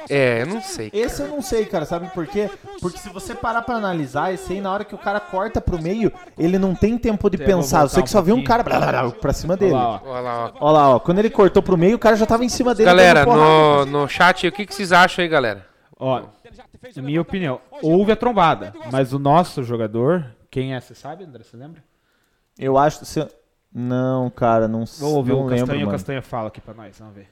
É, 0.09 0.41
eu 0.41 0.45
não 0.45 0.61
sei. 0.61 0.91
Cara. 0.91 1.03
Esse 1.03 1.21
eu 1.21 1.27
não 1.27 1.41
sei, 1.41 1.65
cara. 1.65 1.85
Sabe 1.85 2.09
por 2.09 2.27
quê? 2.27 2.49
Porque 2.81 2.97
se 2.97 3.09
você 3.09 3.33
parar 3.33 3.61
pra 3.61 3.75
analisar, 3.75 4.33
esse 4.33 4.53
aí, 4.53 4.61
na 4.61 4.71
hora 4.71 4.83
que 4.83 4.93
o 4.93 4.97
cara 4.97 5.19
corta 5.19 5.61
pro 5.61 5.81
meio, 5.81 6.11
ele 6.37 6.59
não 6.59 6.75
tem 6.75 6.97
tempo 6.97 7.29
de 7.29 7.37
pensar. 7.37 7.87
Você 7.87 8.03
que 8.03 8.09
só 8.09 8.21
viu 8.21 8.35
um 8.35 8.43
cara 8.43 8.63
pra 9.19 9.33
cima 9.33 9.55
dele. 9.55 9.73
Olha 9.73 9.83
lá, 9.83 10.01
ó. 10.03 10.09
Olha 10.09 10.21
lá, 10.21 10.45
ó. 10.45 10.51
Olha 10.59 10.73
lá, 10.73 10.95
ó. 10.95 10.99
Quando 10.99 11.19
ele 11.19 11.29
cortou 11.29 11.63
pro 11.63 11.77
meio, 11.77 11.95
o 11.95 11.99
cara 11.99 12.15
já 12.15 12.25
tava 12.25 12.43
em 12.43 12.49
cima 12.49 12.75
dele. 12.75 12.85
Galera, 12.87 13.25
no, 13.25 13.85
no 13.85 14.07
chat, 14.07 14.45
o 14.47 14.51
que, 14.51 14.65
que 14.65 14.75
vocês 14.75 14.91
acham 14.91 15.23
aí, 15.23 15.29
galera? 15.29 15.65
Ó, 15.97 16.23
na 16.95 17.01
minha 17.01 17.21
opinião, 17.21 17.62
houve 17.81 18.12
a 18.12 18.15
trombada, 18.15 18.73
mas 18.91 19.13
o 19.13 19.19
nosso 19.19 19.63
jogador, 19.63 20.36
quem 20.49 20.73
é, 20.73 20.79
você 20.79 20.95
sabe, 20.95 21.23
André, 21.23 21.43
você 21.43 21.57
lembra? 21.57 21.83
Eu 22.57 22.77
acho, 22.77 23.05
se... 23.05 23.27
não, 23.73 24.29
cara, 24.29 24.67
não 24.67 24.86
sei. 24.86 25.01
Vamos 25.01 25.17
ouvir 25.17 25.33
o 25.33 25.47
Castanha, 25.47 25.73
lembro, 25.73 25.88
o 25.88 25.91
Castanha 25.91 26.21
fala 26.21 26.47
aqui 26.47 26.62
pra 26.62 26.73
nós, 26.73 26.97
vamos 26.97 27.15
ver. 27.15 27.29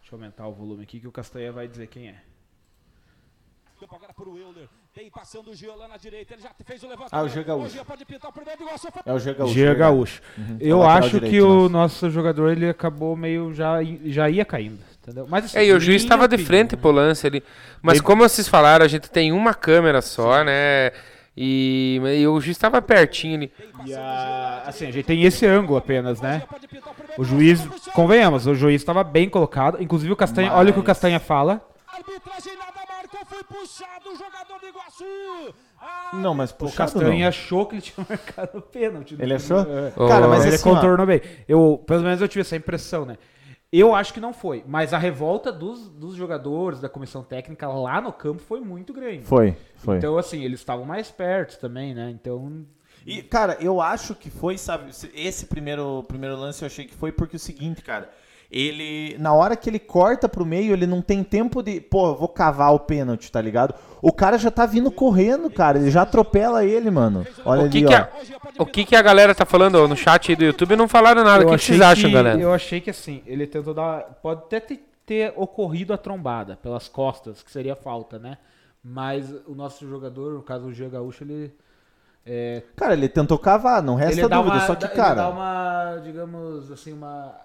Deixa 0.00 0.14
eu 0.14 0.18
aumentar 0.18 0.46
o 0.46 0.52
volume 0.52 0.82
aqui 0.82 1.00
que 1.00 1.08
o 1.08 1.12
Castanha 1.12 1.50
vai 1.50 1.66
dizer 1.66 1.86
quem 1.88 2.08
é. 2.08 2.22
Ah, 7.10 7.22
o 7.22 7.28
G 7.28 7.42
Gaúcho. 7.42 7.76
É 9.04 9.12
o 9.12 9.18
G 9.18 9.34
Gaúcho. 9.34 9.54
G 9.54 9.74
Gaúcho. 9.74 10.22
Uhum. 10.38 10.56
Eu 10.60 10.82
acho 10.84 11.20
que 11.20 11.40
o 11.40 11.68
nosso 11.68 12.08
jogador 12.10 12.52
ele 12.52 12.68
acabou 12.68 13.16
meio 13.16 13.52
já 13.52 13.78
já 14.04 14.30
ia 14.30 14.44
caindo. 14.44 14.78
Entendeu? 15.04 15.26
Mas, 15.28 15.44
assim, 15.44 15.58
é, 15.58 15.66
e 15.66 15.72
o 15.72 15.78
juiz 15.78 16.02
estava 16.02 16.26
de 16.26 16.38
frente 16.38 16.74
né? 16.74 16.80
pro 16.80 16.90
lance 16.90 17.26
ali. 17.26 17.42
Mas 17.82 17.96
Ele... 17.96 18.04
como 18.04 18.22
vocês 18.22 18.48
falaram, 18.48 18.84
a 18.84 18.88
gente 18.88 19.10
tem 19.10 19.32
uma 19.32 19.52
câmera 19.52 20.00
só, 20.00 20.38
Sim. 20.38 20.46
né? 20.46 20.92
E, 21.36 22.00
e, 22.20 22.26
o 22.26 22.40
juiz 22.40 22.56
estava 22.56 22.80
pertinho 22.80 23.36
ali. 23.36 23.52
E 23.84 23.92
a, 23.92 24.62
assim, 24.66 24.86
a 24.86 24.90
gente 24.90 25.04
tem 25.04 25.24
esse 25.24 25.44
ângulo 25.44 25.76
apenas, 25.76 26.22
né? 26.22 26.42
O 27.18 27.24
juiz, 27.24 27.60
convenhamos, 27.92 28.46
o 28.46 28.54
juiz 28.54 28.80
estava 28.80 29.04
bem 29.04 29.28
colocado. 29.28 29.82
Inclusive 29.82 30.12
o 30.12 30.16
Castanha, 30.16 30.48
Mas... 30.48 30.58
olha 30.58 30.70
o 30.70 30.72
que 30.72 30.80
o 30.80 30.84
Castanha 30.84 31.20
fala. 31.20 31.60
Arbitragem 31.86 32.56
nada 32.56 32.80
marcou, 32.88 33.20
foi 33.26 33.44
puxado 33.44 34.10
o 34.10 34.16
jogador 34.16 34.58
do 34.58 34.66
Iguaçu. 34.66 35.54
Ah, 35.82 36.10
não, 36.14 36.34
mas 36.34 36.50
puxado 36.50 36.72
o 36.72 36.76
Castanha 36.76 37.22
não. 37.22 37.28
achou 37.28 37.66
que 37.66 37.74
ele 37.74 37.82
tinha 37.82 38.06
marcado 38.08 38.58
o 38.58 38.62
pênalti. 38.62 39.16
Ele 39.18 39.34
achou? 39.34 39.60
É. 39.60 39.90
Cara, 40.08 40.28
mas 40.28 40.46
ele 40.46 40.54
assim, 40.54 40.64
contornou 40.64 41.02
ó. 41.02 41.06
bem. 41.06 41.20
Eu, 41.46 41.82
pelo 41.84 42.02
menos 42.04 42.20
eu 42.20 42.28
tive 42.28 42.40
essa 42.40 42.56
impressão, 42.56 43.04
né? 43.04 43.18
Eu 43.76 43.92
acho 43.92 44.14
que 44.14 44.20
não 44.20 44.32
foi, 44.32 44.62
mas 44.68 44.94
a 44.94 44.98
revolta 44.98 45.50
dos, 45.50 45.88
dos 45.88 46.14
jogadores, 46.14 46.80
da 46.80 46.88
comissão 46.88 47.24
técnica 47.24 47.66
lá 47.66 48.00
no 48.00 48.12
campo 48.12 48.40
foi 48.40 48.60
muito 48.60 48.94
grande. 48.94 49.24
Foi, 49.24 49.56
foi. 49.74 49.96
Então, 49.96 50.16
assim, 50.16 50.44
eles 50.44 50.60
estavam 50.60 50.84
mais 50.84 51.10
perto 51.10 51.58
também, 51.58 51.92
né? 51.92 52.08
Então. 52.08 52.64
E, 53.04 53.20
cara, 53.20 53.58
eu 53.60 53.80
acho 53.80 54.14
que 54.14 54.30
foi, 54.30 54.56
sabe, 54.56 54.92
esse 55.12 55.46
primeiro, 55.46 56.04
primeiro 56.04 56.36
lance 56.36 56.62
eu 56.62 56.66
achei 56.66 56.84
que 56.84 56.94
foi 56.94 57.10
porque 57.10 57.34
é 57.34 57.38
o 57.38 57.40
seguinte, 57.40 57.82
cara. 57.82 58.08
Ele, 58.56 59.16
na 59.18 59.34
hora 59.34 59.56
que 59.56 59.68
ele 59.68 59.80
corta 59.80 60.28
pro 60.28 60.46
meio, 60.46 60.72
ele 60.72 60.86
não 60.86 61.02
tem 61.02 61.24
tempo 61.24 61.60
de, 61.60 61.80
pô, 61.80 62.10
eu 62.10 62.14
vou 62.14 62.28
cavar 62.28 62.72
o 62.72 62.78
pênalti, 62.78 63.32
tá 63.32 63.40
ligado? 63.40 63.74
O 64.00 64.12
cara 64.12 64.38
já 64.38 64.48
tá 64.48 64.64
vindo 64.64 64.92
correndo, 64.92 65.50
cara, 65.50 65.76
ele 65.76 65.90
já 65.90 66.02
atropela 66.02 66.64
ele, 66.64 66.88
mano. 66.88 67.26
Olha 67.44 67.64
o 67.64 67.68
que 67.68 67.78
ali, 67.78 67.88
que 67.88 67.92
ó. 67.92 67.98
a, 67.98 68.08
o 68.62 68.64
que 68.64 68.84
que 68.84 68.94
a 68.94 69.02
galera 69.02 69.34
tá 69.34 69.44
falando 69.44 69.88
no 69.88 69.96
chat 69.96 70.30
aí 70.30 70.36
do 70.36 70.44
YouTube? 70.44 70.76
Não 70.76 70.86
falaram 70.86 71.24
nada. 71.24 71.42
Eu 71.42 71.48
o 71.48 71.50
que, 71.50 71.58
que 71.58 71.64
vocês 71.64 71.80
acham, 71.80 72.08
que- 72.08 72.14
galera? 72.14 72.38
Eu 72.38 72.54
achei 72.54 72.80
que 72.80 72.90
assim, 72.90 73.24
ele 73.26 73.44
tentou 73.44 73.74
dar. 73.74 74.02
Pode 74.22 74.42
até 74.42 74.60
ter, 74.60 74.86
ter 75.04 75.32
ocorrido 75.34 75.92
a 75.92 75.98
trombada 75.98 76.56
pelas 76.62 76.86
costas, 76.86 77.42
que 77.42 77.50
seria 77.50 77.74
falta, 77.74 78.20
né? 78.20 78.38
Mas 78.84 79.34
o 79.48 79.54
nosso 79.56 79.88
jogador, 79.88 80.32
no 80.32 80.42
caso 80.42 80.66
o 80.66 80.72
Gia 80.72 80.88
Gaúcho, 80.88 81.24
ele. 81.24 81.52
É, 82.24 82.62
Cara, 82.76 82.92
ele 82.92 83.08
tentou 83.08 83.36
cavar, 83.36 83.82
não 83.82 83.96
resta 83.96 84.28
dúvida, 84.28 84.40
uma, 84.40 84.60
só 84.60 84.74
que, 84.76 84.88
cara... 84.88 85.10
Ele 85.10 85.16
dá 85.16 85.28
uma, 85.28 86.00
digamos 86.02 86.70
assim, 86.70 86.92
uma 86.92 87.43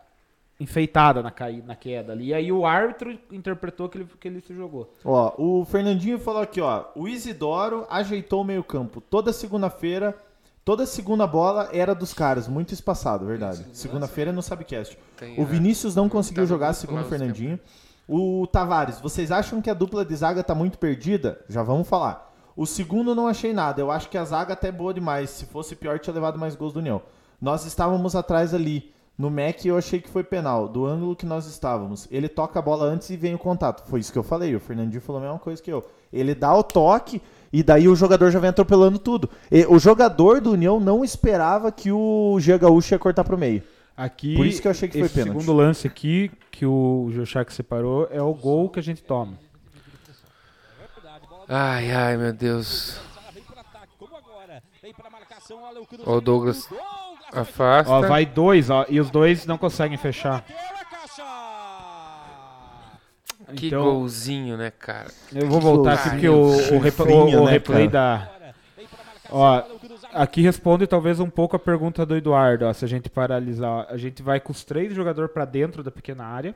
enfeitada 0.60 1.24
na, 1.24 1.32
caída, 1.32 1.66
na 1.66 1.76
queda 1.76 2.12
ali. 2.12 2.28
E 2.28 2.34
aí 2.34 2.52
o 2.52 2.66
árbitro 2.66 3.18
interpretou 3.32 3.88
que 3.88 3.98
ele, 3.98 4.08
que 4.20 4.28
ele 4.28 4.42
se 4.42 4.54
jogou. 4.54 4.94
Ó, 5.06 5.34
o 5.38 5.66
Fernandinho 5.66 6.20
falou 6.20 6.42
aqui, 6.42 6.60
ó. 6.60 6.86
O 6.96 7.08
Isidoro 7.08 7.86
ajeitou 7.90 8.42
o 8.42 8.44
meio-campo. 8.46 9.00
Toda 9.00 9.32
segunda-feira, 9.32 10.16
toda 10.66 10.86
segunda 10.86 11.26
bola 11.26 11.70
era 11.72 11.96
dos 11.96 12.14
caras, 12.14 12.48
muito 12.48 12.74
espaçado, 12.74 13.26
verdade. 13.26 13.66
Segunda-feira 13.72 14.34
no 14.34 14.42
Subcast. 14.42 14.98
Tem, 15.16 15.36
O 15.36 15.42
né? 15.42 15.46
Vinícius 15.46 15.96
não 15.96 16.10
conseguiu 16.10 16.44
Tá 16.44 16.50
jogar, 16.50 16.74
segundo 16.74 17.02
o 17.02 17.06
Fernandinho. 17.06 17.60
O 18.08 18.48
Tavares, 18.48 19.00
vocês 19.00 19.32
acham 19.32 19.62
que 19.62 19.70
a 19.70 19.74
dupla 19.74 20.04
de 20.04 20.16
zaga 20.16 20.44
tá 20.44 20.56
muito 20.56 20.78
perdida? 20.78 21.40
Já 21.48 21.64
vamos 21.64 21.88
falar. 21.88 22.28
O 22.56 22.66
segundo 22.66 23.16
não 23.16 23.28
achei 23.28 23.54
nada. 23.54 23.80
Eu 23.80 23.90
acho 23.90 24.10
que 24.10 24.18
a 24.18 24.26
zaga 24.26 24.54
até 24.54 24.68
é 24.68 24.72
boa 24.72 24.94
demais. 24.94 25.30
Se 25.30 25.46
fosse 25.46 25.76
pior, 25.76 26.00
tinha 26.00 26.14
levado 26.14 26.38
mais 26.38 26.56
gols 26.56 26.74
do 26.74 26.80
União. 26.80 27.02
Nós 27.40 27.66
estávamos 27.66 28.16
atrás 28.18 28.54
ali. 28.54 28.92
No 29.20 29.30
Mac 29.30 29.66
eu 29.66 29.78
achei 29.78 30.00
que 30.00 30.08
foi 30.08 30.24
penal, 30.24 30.70
do 30.70 30.86
ângulo 30.86 31.14
que 31.14 31.26
nós 31.26 31.46
estávamos. 31.46 32.08
Ele 32.10 32.30
toca 32.30 32.58
a 32.58 32.62
bola 32.62 32.86
antes 32.86 33.10
e 33.10 33.18
vem 33.18 33.36
o 33.36 33.38
contato. 33.38 33.86
Foi 33.90 34.00
isso 34.00 34.14
que 34.14 34.18
eu 34.18 34.24
falei. 34.24 34.56
O 34.56 34.62
Fernandinho 34.62 35.02
falou 35.02 35.20
a 35.22 35.26
mesma 35.26 35.40
coisa 35.40 35.62
que 35.62 35.70
eu. 35.70 35.86
Ele 36.12 36.34
dá 36.34 36.56
o 36.56 36.64
toque 36.64 37.22
e 37.52 37.62
daí 37.62 37.90
o 37.90 37.98
jogador 37.98 38.32
já 38.32 38.40
vem 38.40 38.50
atropelando 38.50 38.98
tudo. 38.98 39.30
E 39.52 39.66
o 39.66 39.78
jogador 39.78 40.40
do 40.40 40.52
União 40.52 40.80
não 40.80 41.04
esperava 41.04 41.70
que 41.70 41.92
o 41.92 42.40
Gia 42.40 42.58
Gaúcho 42.58 42.94
ia 42.94 42.98
cortar 42.98 43.26
pro 43.26 43.38
meio. 43.38 43.62
Aqui, 43.98 44.38
Por 44.38 44.46
isso 44.46 44.62
que 44.62 44.68
eu 44.70 44.72
achei 44.72 44.88
que 44.88 44.98
foi 44.98 45.08
esse 45.08 45.16
pênalti. 45.16 45.38
segundo 45.42 45.58
lance 45.58 45.86
aqui, 45.86 46.32
que 46.50 46.66
o 46.66 47.10
Joshak 47.12 47.52
separou, 47.52 48.08
é 48.10 48.22
o 48.22 48.34
gol 48.34 48.70
que 48.70 48.80
a 48.80 48.84
gente 48.84 49.04
toma. 49.04 49.38
Ai, 51.50 51.92
ai, 51.92 52.16
meu 52.16 52.32
Deus. 52.32 52.98
Ó, 56.06 56.16
o 56.16 56.22
Douglas 56.22 56.70
afasta. 57.34 57.92
Ó, 57.92 58.02
vai 58.02 58.26
dois, 58.26 58.70
ó, 58.70 58.86
e 58.90 59.00
os 59.00 59.10
dois 59.10 59.46
não 59.46 59.58
conseguem 59.58 59.98
fechar. 59.98 60.44
Que 63.56 63.68
Então, 63.68 63.84
golzinho, 63.84 64.56
né, 64.58 64.70
cara? 64.72 65.08
Eu 65.34 65.48
vou 65.48 65.60
voltar 65.60 65.94
aqui 65.94 66.10
porque 66.10 66.30
o, 66.30 66.76
o, 66.76 66.80
rep- 66.80 67.00
o- 67.00 67.42
o 67.42 67.46
né, 67.46 67.52
replay 67.52 67.90
cara? 67.90 68.18
da. 68.18 68.54
Ó, 69.32 69.64
aqui 70.14 70.42
responde 70.42 70.86
talvez 70.86 71.20
um 71.20 71.30
pouco 71.30 71.56
a 71.56 71.60
pergunta 71.60 72.06
do 72.06 72.16
Eduardo. 72.16 72.66
Ó, 72.66 72.74
se 72.74 72.86
a 72.86 72.88
gente 72.88 73.10
paralisar, 73.10 73.70
ó. 73.70 73.86
a 73.90 73.98
gente 73.98 74.22
vai 74.22 74.40
com 74.40 74.52
os 74.52 74.64
três 74.64 74.94
jogadores 74.94 75.32
pra 75.32 75.46
dentro 75.46 75.82
da 75.84 75.90
pequena 75.90 76.26
área. 76.26 76.54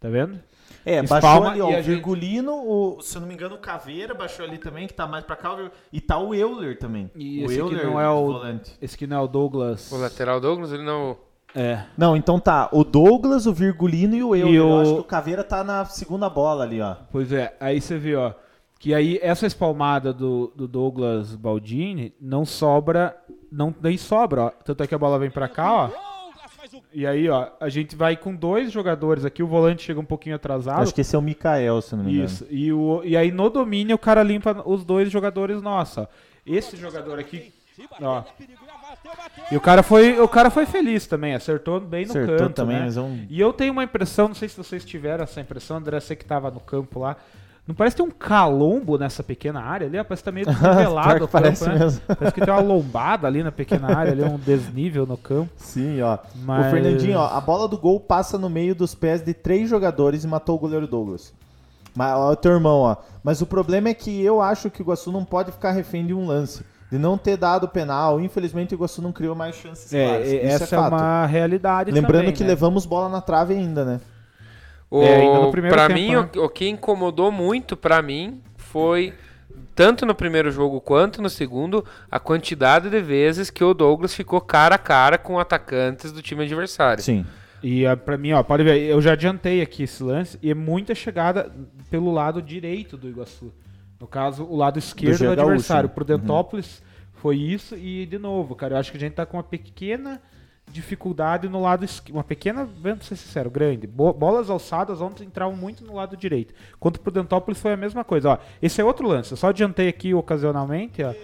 Tá 0.00 0.08
vendo? 0.08 0.40
É, 0.84 1.00
Espalma 1.00 1.20
baixou 1.20 1.46
ali, 1.46 1.60
ó, 1.60 1.68
e 1.70 1.72
o 1.72 1.76
gente- 1.76 1.84
Virgulino, 1.86 2.52
o, 2.54 3.00
se 3.00 3.16
eu 3.16 3.20
não 3.20 3.28
me 3.28 3.34
engano, 3.34 3.54
o 3.54 3.58
Caveira 3.58 4.14
baixou 4.14 4.44
ali 4.44 4.58
também, 4.58 4.86
que 4.86 4.94
tá 4.94 5.06
mais 5.06 5.24
pra 5.24 5.36
cá, 5.36 5.56
e 5.92 6.00
tá 6.00 6.18
o 6.18 6.34
Euler 6.34 6.78
também. 6.78 7.10
E 7.14 7.42
o 7.42 7.44
esse 7.46 7.60
aqui 7.60 7.72
Euler 7.74 7.86
não 7.86 8.00
é 8.00 8.10
o- 8.10 8.26
volante. 8.26 8.72
Esse 8.82 8.94
aqui 8.96 9.06
não 9.06 9.16
é 9.16 9.20
o 9.20 9.28
Douglas. 9.28 9.90
O 9.92 9.96
lateral 9.96 10.40
Douglas, 10.40 10.72
ele 10.72 10.82
não. 10.84 11.16
É. 11.54 11.84
Não, 11.98 12.16
então 12.16 12.40
tá, 12.40 12.68
o 12.72 12.82
Douglas, 12.82 13.46
o 13.46 13.52
Virgulino 13.52 14.14
e 14.16 14.22
o 14.24 14.34
Euler. 14.34 14.54
E 14.54 14.56
Eu 14.56 14.68
o- 14.70 14.80
acho 14.80 14.94
que 14.94 15.00
o 15.00 15.04
Caveira 15.04 15.44
tá 15.44 15.62
na 15.62 15.84
segunda 15.84 16.28
bola 16.30 16.64
ali, 16.64 16.80
ó. 16.80 16.96
Pois 17.10 17.30
é, 17.32 17.54
aí 17.60 17.80
você 17.80 17.98
vê, 17.98 18.14
ó, 18.16 18.32
que 18.78 18.94
aí 18.94 19.18
essa 19.22 19.46
espalmada 19.46 20.12
do, 20.12 20.52
do 20.56 20.66
Douglas 20.66 21.36
Baldini 21.36 22.14
não 22.20 22.44
sobra, 22.44 23.16
não 23.52 23.72
nem 23.80 23.96
sobra, 23.98 24.44
ó. 24.44 24.50
Tanto 24.64 24.82
é 24.82 24.86
que 24.86 24.94
a 24.94 24.98
bola 24.98 25.18
vem 25.18 25.30
pra 25.30 25.46
cá, 25.46 25.72
ó. 25.72 26.11
E 26.94 27.06
aí, 27.06 27.28
ó, 27.28 27.48
a 27.58 27.68
gente 27.68 27.96
vai 27.96 28.16
com 28.16 28.34
dois 28.34 28.70
jogadores 28.70 29.24
aqui, 29.24 29.42
o 29.42 29.46
volante 29.46 29.82
chega 29.82 29.98
um 29.98 30.04
pouquinho 30.04 30.36
atrasado. 30.36 30.82
Acho 30.82 30.94
que 30.94 31.00
esse 31.00 31.16
é 31.16 31.18
o 31.18 31.22
Mikael, 31.22 31.80
se 31.80 31.96
não 31.96 32.04
me 32.04 32.12
engano. 32.12 32.26
Isso. 32.26 32.46
E, 32.50 32.72
o, 32.72 33.02
e 33.04 33.16
aí 33.16 33.30
no 33.30 33.48
domínio 33.48 33.96
o 33.96 33.98
cara 33.98 34.22
limpa 34.22 34.62
os 34.66 34.84
dois 34.84 35.10
jogadores 35.10 35.62
nossos, 35.62 35.98
ó. 35.98 36.06
Esse 36.46 36.76
jogador 36.76 37.18
aqui, 37.18 37.52
ó. 38.00 38.22
E 39.50 39.56
o 39.56 39.60
cara 39.60 39.82
foi, 39.82 40.18
o 40.20 40.28
cara 40.28 40.50
foi 40.50 40.66
feliz 40.66 41.06
também, 41.06 41.34
acertou 41.34 41.80
bem 41.80 42.04
no 42.04 42.10
Acertou 42.10 42.36
canto, 42.36 42.54
também, 42.54 42.80
né? 42.80 42.88
é 42.94 43.00
um... 43.00 43.26
E 43.28 43.40
eu 43.40 43.52
tenho 43.52 43.72
uma 43.72 43.84
impressão, 43.84 44.28
não 44.28 44.34
sei 44.34 44.48
se 44.48 44.56
vocês 44.56 44.84
tiveram 44.84 45.24
essa 45.24 45.40
impressão, 45.40 45.76
André, 45.76 45.98
você 46.00 46.14
que 46.16 46.24
tava 46.24 46.50
no 46.50 46.60
campo 46.60 47.00
lá. 47.00 47.16
Não 47.66 47.74
parece 47.76 47.94
ter 47.94 48.02
um 48.02 48.10
calombo 48.10 48.98
nessa 48.98 49.22
pequena 49.22 49.60
área 49.62 49.86
ali? 49.86 49.96
Parece 50.02 50.22
que 50.22 50.24
tá 50.24 50.32
meio 50.32 50.46
desnivelado 50.50 51.10
o 51.16 51.18
campo, 51.20 51.28
parece 51.28 51.68
né? 51.68 51.78
mesmo. 51.78 52.00
Parece 52.06 52.34
que 52.34 52.40
tem 52.40 52.52
uma 52.52 52.60
lombada 52.60 53.26
ali 53.28 53.42
na 53.42 53.52
pequena 53.52 53.96
área, 53.96 54.12
ali 54.12 54.24
um 54.24 54.36
desnível 54.36 55.06
no 55.06 55.16
campo. 55.16 55.50
Sim, 55.56 56.00
ó. 56.02 56.18
Mas- 56.44 56.66
O 56.66 56.70
Fernandinho, 56.70 57.18
ó, 57.18 57.26
a 57.26 57.40
bola 57.40 57.68
do 57.68 57.78
gol 57.78 58.00
passa 58.00 58.36
no 58.36 58.50
meio 58.50 58.74
dos 58.74 58.94
pés 58.96 59.22
de 59.22 59.32
três 59.32 59.70
jogadores 59.70 60.24
e 60.24 60.26
matou 60.26 60.56
o 60.56 60.58
goleiro 60.58 60.88
Douglas. 60.88 61.32
Mas, 61.94 62.12
ó, 62.16 62.32
o 62.32 62.36
teu 62.36 62.52
irmão, 62.52 62.80
ó. 62.80 62.96
Mas 63.22 63.40
o 63.42 63.46
problema 63.46 63.90
é 63.90 63.94
que 63.94 64.20
eu 64.22 64.40
acho 64.40 64.68
que 64.70 64.80
o 64.80 64.82
Iguaçu 64.82 65.12
não 65.12 65.24
pode 65.24 65.52
ficar 65.52 65.70
refém 65.70 66.04
de 66.06 66.12
um 66.14 66.26
lance. 66.26 66.64
De 66.90 66.98
não 66.98 67.16
ter 67.16 67.36
dado 67.36 67.68
penal. 67.68 68.20
Infelizmente, 68.20 68.74
o 68.74 68.76
Iguaçu 68.76 69.00
não 69.00 69.12
criou 69.12 69.34
mais 69.34 69.54
chances 69.54 69.92
É, 69.94 70.06
claras. 70.08 70.26
e- 70.28 70.36
Isso 70.36 70.64
essa 70.64 70.74
é 70.74 70.78
é, 70.78 70.80
uma 70.82 71.26
realidade 71.26 71.90
Lembrando 71.92 72.22
também, 72.22 72.32
que 72.34 72.42
né? 72.42 72.48
levamos 72.48 72.84
bola 72.84 73.08
na 73.08 73.20
trave 73.20 73.54
ainda, 73.54 73.84
né? 73.84 74.00
O, 74.94 75.02
É, 75.02 75.22
ainda 75.22 75.40
no 75.40 75.50
primeiro 75.50 75.74
pra 75.74 75.86
tempo, 75.88 75.98
mim, 75.98 76.14
né? 76.14 76.28
o, 76.36 76.44
o 76.44 76.48
que 76.50 76.68
incomodou 76.68 77.32
muito 77.32 77.74
pra 77.78 78.02
mim 78.02 78.42
foi, 78.58 79.14
tanto 79.74 80.04
no 80.04 80.14
primeiro 80.14 80.50
jogo 80.50 80.82
quanto 80.82 81.22
no 81.22 81.30
segundo, 81.30 81.82
a 82.10 82.20
quantidade 82.20 82.90
de 82.90 83.00
vezes 83.00 83.48
que 83.48 83.64
o 83.64 83.72
Douglas 83.72 84.14
ficou 84.14 84.38
cara 84.38 84.74
a 84.74 84.78
cara 84.78 85.16
com 85.16 85.38
atacantes 85.38 86.12
do 86.12 86.20
time 86.20 86.44
adversário. 86.44 87.02
Sim. 87.02 87.24
E 87.62 87.86
ah, 87.86 87.96
pra 87.96 88.18
mim, 88.18 88.32
ó, 88.32 88.42
pode 88.42 88.64
ver, 88.64 88.82
eu 88.82 89.00
já 89.00 89.12
adiantei 89.12 89.62
aqui 89.62 89.84
esse 89.84 90.02
lance 90.02 90.36
e 90.42 90.50
é 90.50 90.54
muita 90.54 90.94
chegada 90.94 91.50
pelo 91.90 92.12
lado 92.12 92.42
direito 92.42 92.96
do 92.98 93.08
Iguaçu. 93.08 93.50
No 93.98 94.06
caso, 94.06 94.44
o 94.44 94.56
lado 94.56 94.78
esquerdo 94.78 95.16
do, 95.20 95.24
Gaúcho, 95.24 95.40
adversário. 95.42 95.88
né? 95.88 95.94
Pro 95.94 96.04
Dentópolis 96.04 96.82
foi 97.14 97.36
isso 97.36 97.76
e, 97.76 98.04
de 98.04 98.18
novo, 98.18 98.54
cara, 98.54 98.74
eu 98.74 98.78
acho 98.78 98.90
que 98.90 98.96
a 98.98 99.00
gente 99.00 99.12
tá 99.14 99.24
com 99.24 99.38
uma 99.38 99.42
pequena 99.44 100.20
dificuldade 100.72 101.48
no 101.48 101.60
lado 101.60 101.84
esquerdo. 101.84 102.16
Uma 102.16 102.24
pequena, 102.24 102.64
vamos 102.80 103.06
ser 103.06 103.16
sincero, 103.16 103.50
grande. 103.50 103.86
Bo- 103.86 104.12
bolas 104.12 104.48
alçadas 104.50 105.00
ontem 105.00 105.24
entravam 105.24 105.54
muito 105.56 105.84
no 105.84 105.94
lado 105.94 106.16
direito. 106.16 106.54
Quanto 106.80 106.98
pro 107.00 107.12
Dentópolis 107.12 107.60
foi 107.60 107.72
a 107.72 107.76
mesma 107.76 108.02
coisa. 108.02 108.30
Ó, 108.30 108.38
esse 108.60 108.80
é 108.80 108.84
outro 108.84 109.06
lance. 109.06 109.32
Eu 109.32 109.36
só 109.36 109.48
adiantei 109.48 109.88
aqui 109.88 110.14
ocasionalmente, 110.14 111.02
ó. 111.02 111.14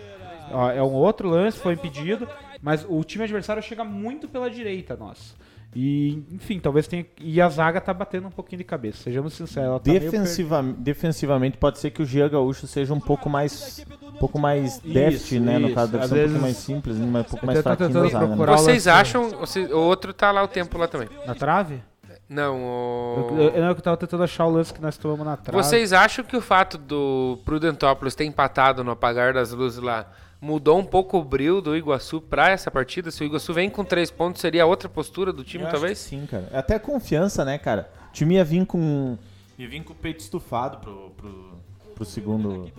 Ó, 0.50 0.70
é 0.70 0.82
um 0.82 0.92
outro 0.92 1.28
lance, 1.28 1.58
foi 1.58 1.74
impedido, 1.74 2.26
mas 2.62 2.86
o 2.88 3.02
time 3.04 3.24
adversário 3.24 3.62
chega 3.62 3.84
muito 3.84 4.26
pela 4.28 4.48
direita, 4.50 4.96
nossa. 4.96 5.34
E, 5.74 6.24
enfim, 6.32 6.58
talvez 6.58 6.88
tenha. 6.88 7.04
E 7.20 7.40
a 7.40 7.48
zaga 7.48 7.80
tá 7.80 7.92
batendo 7.92 8.26
um 8.26 8.30
pouquinho 8.30 8.58
de 8.58 8.64
cabeça, 8.64 9.02
sejamos 9.02 9.34
sinceros. 9.34 9.68
Ela 9.68 9.78
tá 9.80 9.90
meio 9.90 10.00
Defensiva, 10.00 10.62
defensivamente, 10.62 11.58
pode 11.58 11.78
ser 11.78 11.90
que 11.90 12.02
o 12.02 12.06
Gia 12.06 12.26
Gaúcho 12.28 12.66
seja 12.66 12.94
um 12.94 13.00
pouco 13.00 13.28
mais. 13.28 13.84
Um 14.02 14.18
pouco 14.18 14.38
mais 14.38 14.78
deft, 14.80 15.38
né? 15.38 15.58
No 15.58 15.66
isso. 15.66 15.74
caso, 15.76 15.92
deve 15.92 16.04
Às 16.04 16.10
ser 16.10 16.14
um 16.14 16.18
vezes- 16.18 16.40
mais 16.40 16.56
simples, 16.56 16.96
mas 16.96 17.26
um 17.26 17.28
pouco 17.30 17.46
mais 17.46 17.58
tô 17.58 17.62
fraquinho 17.62 17.90
da 17.90 18.08
zaga. 18.08 18.26
né? 18.34 18.46
Vocês 18.46 18.86
acham. 18.86 19.28
vocês- 19.30 19.70
o 19.70 19.78
outro 19.78 20.12
tá 20.14 20.32
lá 20.32 20.42
o 20.42 20.48
tempo 20.48 20.76
lá 20.78 20.88
também. 20.88 21.08
Na 21.26 21.34
trave? 21.34 21.80
Não, 22.28 22.56
Eu, 22.56 23.34
o. 23.34 23.38
eu, 23.40 23.64
eu 23.64 23.74
tava 23.76 23.96
tentando 23.96 24.22
achar 24.22 24.44
o 24.46 24.50
lance 24.50 24.72
que 24.74 24.82
nós 24.82 24.96
tomamos 24.98 25.24
na 25.24 25.36
trave. 25.36 25.62
Vocês 25.62 25.92
acham 25.92 26.24
que 26.24 26.36
o 26.36 26.40
fato 26.42 26.76
do 26.76 27.38
Prudentópolis 27.44 28.14
ter 28.14 28.24
empatado 28.24 28.82
no 28.84 28.90
apagar 28.90 29.32
das 29.32 29.50
luzes 29.52 29.78
lá 29.82 30.06
mudou 30.40 30.78
um 30.78 30.84
pouco 30.84 31.18
o 31.18 31.24
brilho 31.24 31.60
do 31.60 31.76
Iguaçu 31.76 32.20
pra 32.20 32.50
essa 32.50 32.70
partida? 32.70 33.10
Se 33.10 33.22
o 33.22 33.26
Iguaçu 33.26 33.52
vem 33.52 33.68
com 33.68 33.84
três 33.84 34.10
pontos, 34.10 34.40
seria 34.40 34.66
outra 34.66 34.88
postura 34.88 35.32
do 35.32 35.42
time, 35.44 35.62
Eu 35.64 35.68
acho 35.68 35.76
talvez? 35.76 35.98
que 36.02 36.08
Sim, 36.10 36.26
cara. 36.26 36.48
É 36.52 36.58
Até 36.58 36.78
confiança, 36.78 37.44
né, 37.44 37.58
cara? 37.58 37.90
O 38.10 38.12
time 38.12 38.34
ia 38.36 38.44
vir 38.44 38.64
com. 38.66 39.16
Ia 39.58 39.68
vir 39.68 39.82
com 39.82 39.92
o 39.92 39.96
peito 39.96 40.20
estufado 40.20 40.78
pro, 40.78 41.10
pro, 41.16 41.50
pro 41.94 42.04
segundo. 42.04 42.70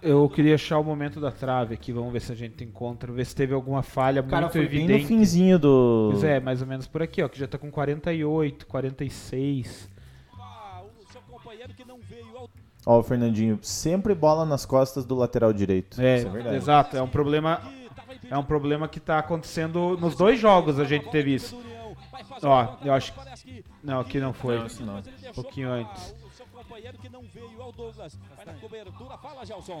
Eu 0.00 0.28
queria 0.28 0.54
achar 0.54 0.78
o 0.78 0.84
momento 0.84 1.20
da 1.20 1.30
trave 1.32 1.74
aqui, 1.74 1.90
vamos 1.92 2.12
ver 2.12 2.20
se 2.20 2.30
a 2.30 2.34
gente 2.34 2.62
encontra, 2.62 3.10
ver 3.12 3.24
se 3.26 3.34
teve 3.34 3.52
alguma 3.52 3.82
falha 3.82 4.22
Cara, 4.22 4.42
muito 4.42 4.52
foi 4.52 4.66
bem 4.68 4.84
evidente. 4.84 5.02
no 5.02 5.08
finzinho 5.08 5.58
do. 5.58 6.10
Pois 6.12 6.22
é, 6.24 6.38
mais 6.38 6.60
ou 6.60 6.66
menos 6.68 6.86
por 6.86 7.02
aqui, 7.02 7.22
ó, 7.22 7.28
que 7.28 7.38
já 7.38 7.46
tá 7.48 7.58
com 7.58 7.70
48, 7.70 8.66
46. 8.66 9.90
Ó, 12.88 13.00
o 13.00 13.02
Fernandinho, 13.02 13.58
sempre 13.60 14.14
bola 14.14 14.46
nas 14.46 14.64
costas 14.64 15.04
do 15.04 15.16
lateral 15.16 15.52
direito. 15.52 16.00
É, 16.00 16.18
Isso 16.18 16.28
é 16.28 16.30
verdade. 16.30 16.56
exato, 16.56 16.96
é 16.96 17.02
um 17.02 17.08
problema 17.08 17.60
é 18.30 18.38
um 18.38 18.44
problema 18.44 18.88
que 18.88 19.00
tá 19.00 19.18
acontecendo 19.18 19.96
nos 20.00 20.14
dois 20.14 20.38
jogos 20.38 20.78
a 20.78 20.84
gente 20.84 21.10
teve 21.10 21.34
isso. 21.34 21.60
Ó, 22.42 22.76
eu 22.84 22.92
acho 22.92 23.12
que 23.12 23.64
não, 23.82 24.00
aqui 24.00 24.18
não 24.18 24.32
foi. 24.32 24.58
Não, 24.58 24.66
não. 24.80 24.98
Um 24.98 25.34
pouquinho 25.34 25.70
antes. 25.70 26.14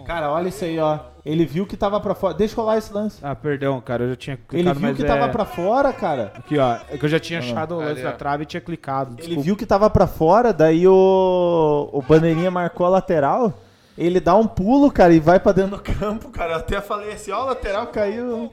Cara, 0.04 0.30
olha 0.30 0.48
isso 0.48 0.64
aí, 0.64 0.78
ó. 0.78 0.98
Ele 1.24 1.44
viu 1.44 1.66
que 1.66 1.76
tava 1.76 2.00
pra 2.00 2.14
fora. 2.14 2.34
Deixa 2.34 2.54
eu 2.54 2.56
rolar 2.64 2.78
esse 2.78 2.92
lance. 2.92 3.18
Ah, 3.22 3.34
perdão, 3.34 3.80
cara, 3.80 4.04
eu 4.04 4.10
já 4.10 4.16
tinha 4.16 4.34
Ele 4.34 4.44
clicado, 4.48 4.78
viu 4.80 4.88
mas 4.88 4.96
que 4.96 5.04
é... 5.04 5.06
tava 5.06 5.28
pra 5.30 5.44
fora, 5.44 5.92
cara. 5.92 6.32
Aqui, 6.34 6.58
ó, 6.58 6.78
é 6.88 6.98
que 6.98 7.04
eu 7.04 7.08
já 7.08 7.20
tinha 7.20 7.38
achado 7.38 7.74
o 7.74 7.78
lance 7.78 8.02
da 8.02 8.12
trave 8.12 8.42
e 8.42 8.46
tinha 8.46 8.60
clicado. 8.60 9.12
Ele 9.12 9.18
desculpa. 9.18 9.42
viu 9.42 9.56
que 9.56 9.66
tava 9.66 9.88
pra 9.90 10.06
fora, 10.06 10.52
daí 10.52 10.86
o, 10.88 11.88
o 11.92 12.02
bandeirinha 12.02 12.50
marcou 12.50 12.86
a 12.86 12.90
lateral. 12.90 13.52
Ele 13.96 14.20
dá 14.20 14.34
um 14.36 14.46
pulo, 14.46 14.90
cara, 14.92 15.14
e 15.14 15.20
vai 15.20 15.40
pra 15.40 15.52
dentro 15.52 15.76
do 15.78 15.82
campo, 15.82 16.28
cara. 16.30 16.52
Eu 16.52 16.56
até 16.58 16.80
falei 16.82 17.12
assim, 17.12 17.30
ó, 17.30 17.42
o 17.44 17.46
lateral 17.46 17.86
caiu. 17.86 18.52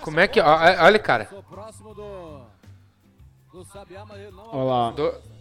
Como 0.00 0.20
é 0.20 0.28
que. 0.28 0.40
ó, 0.40 0.58
Olha, 0.84 0.98
cara. 0.98 1.28
Olha 4.52 4.64
lá. 4.64 4.90
do- 4.92 5.31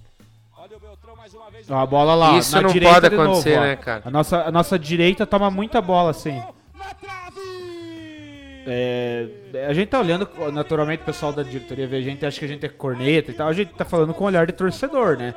Ó, 1.70 1.78
a 1.78 1.86
bola 1.86 2.16
lá. 2.16 2.38
Isso 2.38 2.56
na 2.56 2.62
não 2.62 2.70
direita 2.70 3.02
pode 3.02 3.10
de 3.10 3.16
novo, 3.16 3.32
acontecer, 3.32 3.58
ó. 3.58 3.62
né, 3.62 3.76
cara? 3.76 4.02
A 4.06 4.12
nossa, 4.12 4.44
a 4.44 4.52
nossa 4.52 4.80
direita 4.80 5.26
toma 5.26 5.50
muita 5.52 5.82
bola, 5.82 6.12
assim. 6.12 6.42
É, 8.66 9.28
a 9.68 9.74
gente 9.74 9.90
tá 9.90 10.00
olhando, 10.00 10.30
naturalmente, 10.54 11.02
o 11.02 11.06
pessoal 11.06 11.34
da 11.34 11.42
diretoria 11.42 11.88
vê 11.88 11.98
a 11.98 12.02
gente, 12.02 12.26
acha 12.26 12.38
que 12.38 12.46
a 12.46 12.48
gente 12.48 12.66
é 12.66 12.70
corneta 12.70 13.32
e 13.32 13.34
tal. 13.34 13.48
A 13.48 13.54
gente 13.54 13.74
tá 13.74 13.84
falando 13.84 14.14
com 14.14 14.24
olhar 14.24 14.46
de 14.46 14.54
torcedor, 14.54 15.18
né? 15.18 15.34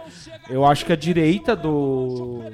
Eu 0.49 0.65
acho 0.65 0.85
que 0.85 0.93
a 0.93 0.97
direita 0.97 1.57
do. 1.57 2.45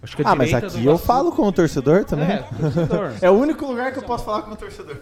Acho 0.00 0.16
que 0.16 0.22
a 0.22 0.30
Ah, 0.30 0.34
mas 0.36 0.54
aqui 0.54 0.86
eu 0.86 0.96
falo 0.96 1.32
como 1.32 1.50
torcedor 1.52 2.04
também. 2.04 2.28
É, 2.30 2.36
torcedor. 2.38 3.12
É 3.20 3.28
o 3.28 3.34
único 3.34 3.66
lugar 3.66 3.90
que 3.92 3.98
eu 3.98 4.02
posso 4.04 4.24
falar 4.24 4.42
como 4.42 4.54
torcedor. 4.54 4.96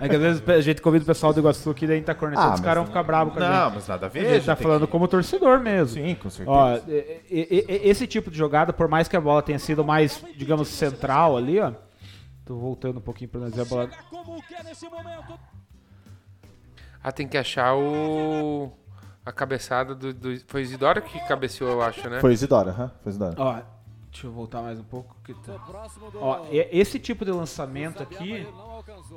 É 0.00 0.08
que 0.08 0.14
às 0.14 0.22
vezes 0.22 0.48
a 0.48 0.60
gente 0.60 0.80
convida 0.80 1.02
o 1.02 1.06
pessoal 1.06 1.32
do 1.32 1.40
Iguaçu 1.40 1.70
aqui, 1.70 1.86
daí 1.88 1.96
a 1.96 1.98
gente 1.98 2.06
tá 2.06 2.14
cornetando, 2.14 2.50
Ah, 2.50 2.54
os 2.54 2.60
caras 2.60 2.74
vão 2.76 2.82
não- 2.84 2.86
ficar 2.88 3.02
bravos 3.02 3.34
com 3.34 3.40
a 3.40 3.48
Não, 3.48 3.64
gente. 3.66 3.74
mas 3.74 3.88
nada 3.88 4.06
a 4.06 4.08
A 4.08 4.10
ver. 4.10 4.34
gente 4.34 4.46
tá 4.46 4.54
falando 4.54 4.86
como 4.86 5.08
torcedor 5.08 5.58
mesmo. 5.58 6.00
Sim, 6.02 6.14
com 6.14 6.30
certeza. 6.30 6.56
Ó, 6.56 6.76
e- 6.86 7.24
e- 7.28 7.64
e- 7.68 7.88
esse 7.90 8.06
tipo 8.06 8.30
de 8.30 8.38
jogada, 8.38 8.72
por 8.72 8.86
mais 8.86 9.08
que 9.08 9.16
a 9.16 9.20
bola 9.20 9.42
tenha 9.42 9.58
sido 9.58 9.84
mais, 9.84 10.22
digamos, 10.36 10.68
central 10.68 11.36
ali, 11.36 11.58
ó. 11.58 11.72
Tô 12.44 12.56
voltando 12.56 12.98
um 12.98 13.02
pouquinho 13.02 13.28
pra 13.30 13.40
nós 13.40 13.52
ver 13.54 13.62
a 13.62 13.64
bola. 13.64 13.90
Ah, 17.02 17.12
tem 17.12 17.26
que 17.26 17.36
achar 17.38 17.74
o. 17.74 18.72
A 19.24 19.32
cabeçada 19.32 19.94
do. 19.94 20.12
do- 20.14 20.40
Foi 20.46 20.62
Isidoro 20.62 21.02
que 21.02 21.18
cabeceou, 21.26 21.70
eu 21.70 21.82
acho, 21.82 22.08
né? 22.08 22.20
Foi 22.20 22.32
Isidora, 22.32 22.70
aham, 22.70 22.90
foi 23.02 23.10
Isidora. 23.10 23.34
Ó, 23.36 23.58
deixa 24.18 24.26
eu 24.26 24.32
voltar 24.32 24.62
mais 24.62 24.80
um 24.80 24.84
pouco. 24.84 25.16
Que 25.22 25.32
tá... 25.32 25.64
Ó, 26.16 26.46
esse 26.50 26.98
tipo 26.98 27.24
de 27.24 27.30
lançamento 27.30 28.02
aqui 28.02 28.44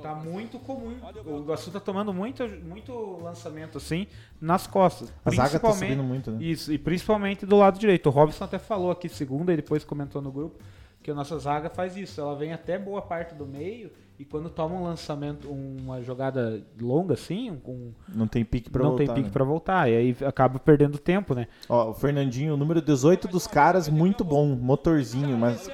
tá 0.03 0.13
muito 0.13 0.59
comum. 0.59 0.95
O 1.25 1.39
Iguaçu 1.39 1.71
tá 1.71 1.79
tomando 1.79 2.13
muito, 2.13 2.47
muito 2.47 3.17
lançamento 3.19 3.79
assim 3.79 4.05
nas 4.39 4.67
costas. 4.67 5.11
A 5.25 5.31
zaga 5.31 5.59
tá 5.59 5.73
subindo 5.73 6.03
muito, 6.03 6.29
né? 6.29 6.43
Isso, 6.43 6.71
e 6.71 6.77
principalmente 6.77 7.47
do 7.47 7.57
lado 7.57 7.79
direito. 7.79 8.07
O 8.07 8.09
Robson 8.11 8.43
até 8.43 8.59
falou 8.59 8.91
aqui 8.91 9.09
segunda 9.09 9.51
e 9.51 9.55
depois 9.55 9.83
comentou 9.83 10.21
no 10.21 10.31
grupo 10.31 10.63
que 11.01 11.09
a 11.09 11.15
nossa 11.15 11.39
zaga 11.39 11.67
faz 11.67 11.97
isso. 11.97 12.21
Ela 12.21 12.35
vem 12.35 12.53
até 12.53 12.77
boa 12.77 13.01
parte 13.01 13.33
do 13.33 13.47
meio 13.47 13.91
e 14.21 14.25
quando 14.25 14.51
toma 14.51 14.75
um 14.75 14.83
lançamento, 14.83 15.49
uma 15.49 15.99
jogada 16.03 16.61
longa 16.79 17.15
assim, 17.15 17.49
um, 17.49 17.57
com 17.57 17.91
Não 18.07 18.27
tem 18.27 18.45
pique 18.45 18.69
pra 18.69 18.83
não 18.83 18.91
voltar. 18.91 19.05
tem 19.05 19.15
pique 19.15 19.29
né? 19.29 19.33
pra 19.33 19.43
voltar. 19.43 19.89
E 19.89 19.95
aí 19.97 20.17
acaba 20.23 20.59
perdendo 20.59 20.99
tempo, 20.99 21.33
né? 21.33 21.47
Ó, 21.67 21.89
o 21.89 21.93
Fernandinho, 21.95 22.53
o 22.53 22.57
número 22.57 22.83
18 22.83 23.27
dos 23.27 23.47
caras, 23.47 23.89
muito 23.89 24.23
bom. 24.23 24.55
Motorzinho, 24.55 25.35
mas. 25.35 25.67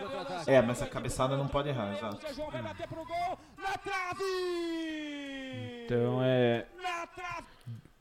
É, 0.46 0.62
mas 0.62 0.82
a 0.82 0.86
cabeçada 0.86 1.36
não 1.36 1.46
pode 1.46 1.68
errar, 1.68 1.92
exato. 1.94 2.26
Então 5.84 6.24
é. 6.24 6.66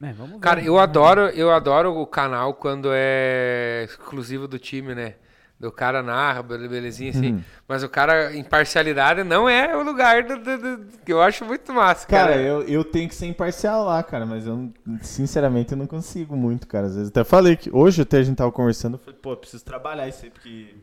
É, 0.00 0.12
vamos 0.12 0.34
ver. 0.34 0.38
Cara, 0.38 0.62
eu 0.62 0.78
adoro, 0.78 1.22
eu 1.22 1.50
adoro 1.50 1.98
o 1.98 2.06
canal 2.06 2.54
quando 2.54 2.90
é 2.92 3.82
exclusivo 3.84 4.46
do 4.46 4.60
time, 4.60 4.94
né? 4.94 5.16
Do 5.58 5.72
cara 5.72 6.02
narra, 6.02 6.42
bele- 6.42 6.68
belezinha 6.68 7.10
assim. 7.10 7.32
Uhum. 7.32 7.42
Mas 7.66 7.82
o 7.82 7.88
cara, 7.88 8.36
imparcialidade 8.36 9.24
não 9.24 9.48
é 9.48 9.74
o 9.74 9.82
lugar 9.82 10.22
do, 10.22 10.36
do- 10.36 10.58
do- 10.58 10.98
que 11.04 11.10
eu 11.10 11.22
acho 11.22 11.46
muito 11.46 11.72
massa, 11.72 12.06
cara. 12.06 12.32
Cara, 12.32 12.42
eu, 12.42 12.62
eu 12.64 12.84
tenho 12.84 13.08
que 13.08 13.14
ser 13.14 13.24
imparcial 13.26 13.84
lá, 13.86 14.02
cara, 14.02 14.26
mas 14.26 14.46
eu, 14.46 14.70
sinceramente, 15.00 15.72
eu 15.72 15.78
não 15.78 15.86
consigo 15.86 16.36
muito, 16.36 16.66
cara. 16.66 16.88
Às 16.88 16.94
vezes 16.96 17.08
até 17.08 17.24
falei 17.24 17.56
que. 17.56 17.70
Hoje 17.74 18.02
até 18.02 18.18
a 18.18 18.22
gente 18.22 18.36
tava 18.36 18.52
conversando, 18.52 18.94
eu 18.96 18.98
falei, 18.98 19.18
pô, 19.22 19.32
eu 19.32 19.36
preciso 19.38 19.64
trabalhar 19.64 20.06
isso 20.06 20.24
aí, 20.24 20.30
porque. 20.30 20.74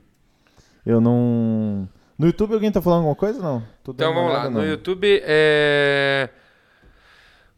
Eu 0.83 0.99
não. 0.99 1.87
No 2.17 2.25
YouTube 2.25 2.53
alguém 2.55 2.71
tá 2.71 2.81
falando 2.81 2.99
alguma 2.99 3.15
coisa 3.15 3.39
não? 3.41 3.63
Então 3.87 4.13
vamos 4.13 4.33
lá. 4.33 4.49
No. 4.49 4.65
YouTube 4.65 5.21
é. 5.23 6.29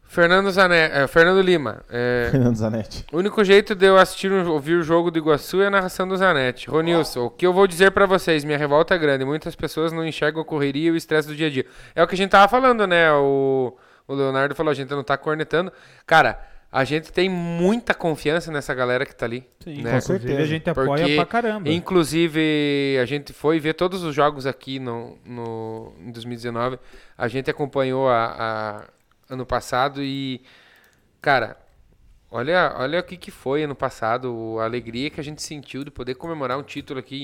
Fernando 0.08 0.50
Zanetti, 0.50 0.94
é, 0.96 1.06
Fernando 1.06 1.40
Lima. 1.42 1.82
É, 1.90 2.28
Fernando 2.30 2.56
Zanetti. 2.56 3.04
o 3.12 3.18
único 3.18 3.42
jeito 3.44 3.74
de 3.74 3.86
eu 3.86 3.98
assistir, 3.98 4.30
um- 4.30 4.48
ouvir 4.50 4.74
o 4.76 4.82
jogo 4.82 5.10
do 5.10 5.18
Iguaçu 5.18 5.60
é 5.62 5.66
a 5.66 5.70
narração 5.70 6.06
do 6.06 6.16
Zanetti. 6.16 6.70
Ronilson, 6.70 7.26
o 7.26 7.30
que 7.30 7.46
eu 7.46 7.52
vou 7.52 7.66
dizer 7.66 7.90
pra 7.90 8.06
vocês? 8.06 8.44
Minha 8.44 8.58
revolta 8.58 8.94
é 8.94 8.98
grande. 8.98 9.24
Muitas 9.24 9.54
pessoas 9.56 9.92
não 9.92 10.06
enxergam 10.06 10.40
a 10.40 10.44
correria 10.44 10.88
e 10.88 10.90
o 10.92 10.96
estresse 10.96 11.28
do 11.28 11.34
dia 11.34 11.48
a 11.48 11.50
dia. 11.50 11.66
É 11.94 12.02
o 12.02 12.06
que 12.06 12.14
a 12.14 12.18
gente 12.18 12.30
tava 12.30 12.48
falando, 12.48 12.86
né? 12.86 13.12
O, 13.12 13.76
o 14.06 14.14
Leonardo 14.14 14.54
falou, 14.54 14.70
a 14.70 14.74
gente 14.74 14.90
não 14.90 15.02
tá 15.04 15.16
cornetando. 15.18 15.72
Cara, 16.06 16.38
a 16.70 16.84
gente 16.84 17.12
tem 17.12 17.28
muita 17.28 17.94
confiança 17.94 18.50
nessa 18.52 18.74
galera 18.74 19.04
que 19.06 19.14
tá 19.14 19.24
ali. 19.26 19.44
Sim, 19.64 19.82
né? 19.82 19.92
com 19.92 19.96
inclusive 19.98 20.18
certeza. 20.20 20.42
a 20.42 20.46
gente 20.46 20.70
apoia 20.70 20.86
Porque, 20.88 21.16
pra 21.16 21.26
caramba. 21.26 21.68
Inclusive, 21.68 22.98
a 23.00 23.04
gente 23.04 23.32
foi 23.32 23.58
ver 23.58 23.74
todos 23.74 24.02
os 24.02 24.14
jogos 24.14 24.46
aqui 24.46 24.78
no, 24.78 25.18
no, 25.24 25.92
em 26.00 26.10
2019. 26.12 26.78
A 27.18 27.28
gente 27.28 27.50
acompanhou 27.50 28.08
a, 28.08 28.24
a- 28.38 28.95
ano 29.28 29.44
passado 29.46 30.02
e, 30.02 30.40
cara, 31.20 31.56
olha, 32.30 32.74
olha 32.78 33.00
o 33.00 33.02
que, 33.02 33.16
que 33.16 33.30
foi 33.30 33.62
ano 33.64 33.74
passado, 33.74 34.56
a 34.60 34.64
alegria 34.64 35.10
que 35.10 35.20
a 35.20 35.24
gente 35.24 35.42
sentiu 35.42 35.84
de 35.84 35.90
poder 35.90 36.14
comemorar 36.14 36.58
um 36.58 36.62
título 36.62 37.00
aqui 37.00 37.16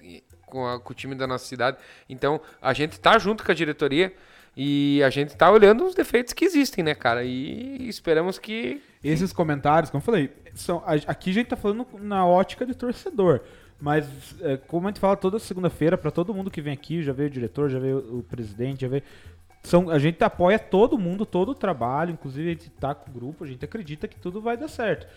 em- 0.00 0.16
em- 0.16 0.22
com, 0.46 0.66
a- 0.66 0.78
com 0.80 0.92
o 0.92 0.94
time 0.94 1.14
da 1.14 1.26
nossa 1.26 1.44
cidade. 1.46 1.76
Então, 2.08 2.40
a 2.62 2.72
gente 2.72 2.98
tá 3.00 3.18
junto 3.18 3.44
com 3.44 3.50
a 3.50 3.54
diretoria 3.54 4.12
e 4.56 5.02
a 5.02 5.10
gente 5.10 5.36
tá 5.36 5.50
olhando 5.50 5.84
os 5.84 5.94
defeitos 5.94 6.32
que 6.32 6.44
existem, 6.44 6.82
né, 6.84 6.94
cara? 6.94 7.24
E 7.24 7.88
esperamos 7.88 8.38
que 8.38 8.82
Esses 9.04 9.32
comentários, 9.32 9.88
como 9.88 10.00
eu 10.00 10.04
falei, 10.04 10.30
são, 10.54 10.82
aqui 10.84 11.30
a 11.30 11.32
gente 11.34 11.46
tá 11.46 11.54
falando 11.56 11.86
na 12.00 12.26
ótica 12.26 12.66
de 12.66 12.74
torcedor. 12.74 13.40
Mas, 13.80 14.04
é, 14.40 14.56
como 14.56 14.88
a 14.88 14.90
gente 14.90 14.98
fala 14.98 15.16
toda 15.16 15.38
segunda-feira, 15.38 15.96
pra 15.96 16.10
todo 16.10 16.34
mundo 16.34 16.50
que 16.50 16.60
vem 16.62 16.72
aqui, 16.72 17.02
já 17.04 17.12
veio 17.12 17.28
o 17.28 17.30
diretor, 17.30 17.68
já 17.70 17.78
veio 17.78 17.98
o 18.18 18.22
presidente, 18.24 18.80
já 18.80 18.88
veio. 18.88 19.02
São, 19.66 19.90
a 19.90 19.98
gente 19.98 20.22
apoia 20.22 20.60
todo 20.60 20.96
mundo, 20.96 21.26
todo 21.26 21.48
o 21.48 21.54
trabalho, 21.54 22.12
inclusive 22.12 22.48
a 22.48 22.52
gente 22.52 22.70
tá 22.70 22.94
com 22.94 23.10
o 23.10 23.12
grupo, 23.12 23.42
a 23.42 23.46
gente 23.48 23.64
acredita 23.64 24.06
que 24.06 24.16
tudo 24.16 24.40
vai 24.40 24.56
dar 24.56 24.68
certo. 24.68 25.08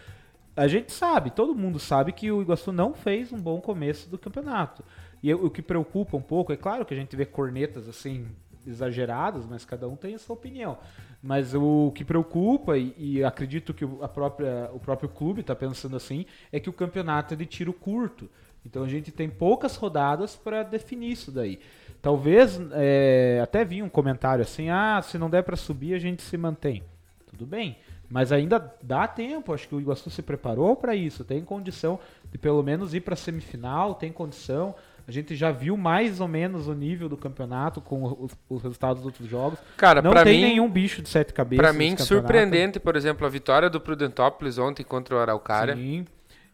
A 0.55 0.67
gente 0.67 0.91
sabe, 0.91 1.29
todo 1.29 1.53
mundo 1.53 1.77
sabe 1.77 2.11
que 2.11 2.31
o 2.31 2.41
Iguaçu 2.41 2.71
não 2.71 2.95
fez 2.95 3.31
um 3.31 3.37
bom 3.37 3.61
começo 3.61 4.09
do 4.09 4.17
campeonato. 4.17 4.83
E 5.21 5.31
o 5.31 5.51
que 5.51 5.61
preocupa 5.61 6.17
um 6.17 6.21
pouco, 6.21 6.51
é 6.51 6.57
claro 6.57 6.83
que 6.83 6.95
a 6.95 6.97
gente 6.97 7.15
vê 7.15 7.27
cornetas 7.27 7.87
assim 7.87 8.25
exageradas, 8.65 9.45
mas 9.45 9.65
cada 9.65 9.87
um 9.87 9.95
tem 9.95 10.15
a 10.15 10.19
sua 10.19 10.33
opinião. 10.33 10.79
Mas 11.21 11.53
o 11.53 11.91
que 11.93 12.03
preocupa, 12.03 12.75
e, 12.75 12.95
e 12.97 13.23
acredito 13.23 13.71
que 13.71 13.85
a 14.01 14.07
própria, 14.07 14.71
o 14.73 14.79
próprio 14.79 15.09
clube 15.09 15.41
está 15.41 15.55
pensando 15.55 15.95
assim, 15.95 16.25
é 16.51 16.59
que 16.59 16.69
o 16.69 16.73
campeonato 16.73 17.35
é 17.35 17.37
de 17.37 17.45
tiro 17.45 17.71
curto. 17.71 18.27
Então 18.65 18.83
a 18.83 18.89
gente 18.89 19.11
tem 19.11 19.29
poucas 19.29 19.75
rodadas 19.75 20.35
para 20.35 20.63
definir 20.63 21.11
isso 21.11 21.31
daí. 21.31 21.59
Talvez 22.01 22.59
é, 22.73 23.39
até 23.43 23.65
vi 23.65 23.83
um 23.83 23.89
comentário 23.89 24.41
assim: 24.41 24.69
ah, 24.69 25.01
se 25.03 25.17
não 25.17 25.29
der 25.29 25.43
para 25.43 25.55
subir, 25.55 25.93
a 25.93 25.99
gente 25.99 26.21
se 26.21 26.37
mantém. 26.37 26.83
Tudo 27.29 27.45
bem. 27.45 27.77
Mas 28.09 28.31
ainda 28.31 28.73
dá 28.81 29.07
tempo, 29.07 29.53
acho 29.53 29.67
que 29.67 29.75
o 29.75 29.79
Iguaçu 29.79 30.09
se 30.09 30.23
preparou 30.23 30.75
para 30.75 30.95
isso, 30.95 31.23
tem 31.23 31.43
condição 31.43 31.99
de 32.31 32.39
pelo 32.39 32.63
menos 32.63 32.95
ir 32.95 33.01
para 33.01 33.15
semifinal, 33.15 33.93
tem 33.93 34.11
condição. 34.11 34.73
A 35.07 35.11
gente 35.11 35.35
já 35.35 35.51
viu 35.51 35.75
mais 35.77 36.19
ou 36.19 36.27
menos 36.27 36.67
o 36.67 36.73
nível 36.73 37.07
do 37.09 37.17
campeonato 37.17 37.81
com 37.81 38.03
os, 38.03 38.31
os 38.49 38.61
resultados 38.63 38.97
dos 38.97 39.07
outros 39.07 39.27
jogos. 39.27 39.59
Cara, 39.77 40.01
não 40.01 40.11
tem 40.23 40.37
mim- 40.37 40.41
nenhum 40.49 40.69
bicho 40.69 41.01
de 41.01 41.09
sete 41.09 41.33
cabeças. 41.33 41.61
Pra 41.63 41.73
nesse 41.73 41.91
mim, 41.91 41.97
surpreendente, 41.97 42.79
por 42.79 42.95
exemplo, 42.95 43.25
a 43.25 43.29
vitória 43.29 43.69
do 43.69 43.79
Prudentópolis 43.79 44.57
ontem 44.57 44.83
contra 44.83 45.15
o 45.15 45.19
Araucária. 45.19 45.75
Sim. 45.75 46.05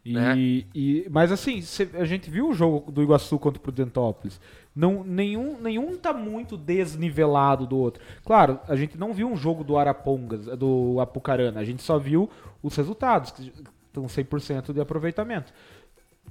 E, 0.06 0.14
né? 0.14 0.36
e- 0.38 1.08
mas 1.10 1.32
assim, 1.32 1.62
a 1.96 2.06
gente 2.06 2.30
viu 2.30 2.50
o 2.50 2.54
jogo 2.54 2.92
do 2.92 3.02
Iguaçu 3.02 3.40
contra 3.40 3.60
o 3.60 3.62
Prudentópolis. 3.62 4.40
Não, 4.76 5.04
nenhum, 5.04 5.58
nenhum 5.62 5.96
tá 5.98 6.12
muito 6.12 6.58
desnivelado 6.58 7.66
do 7.66 7.78
outro. 7.78 8.04
Claro, 8.26 8.60
a 8.68 8.76
gente 8.76 8.98
não 8.98 9.14
viu 9.14 9.30
um 9.30 9.38
jogo 9.38 9.64
do 9.64 9.78
Arapongas, 9.78 10.46
do 10.58 11.00
Apucarana. 11.00 11.62
A 11.62 11.64
gente 11.64 11.82
só 11.82 11.98
viu 11.98 12.30
os 12.62 12.76
resultados, 12.76 13.32
que 13.32 13.54
estão 13.88 14.06
100% 14.06 14.74
de 14.74 14.82
aproveitamento. 14.82 15.54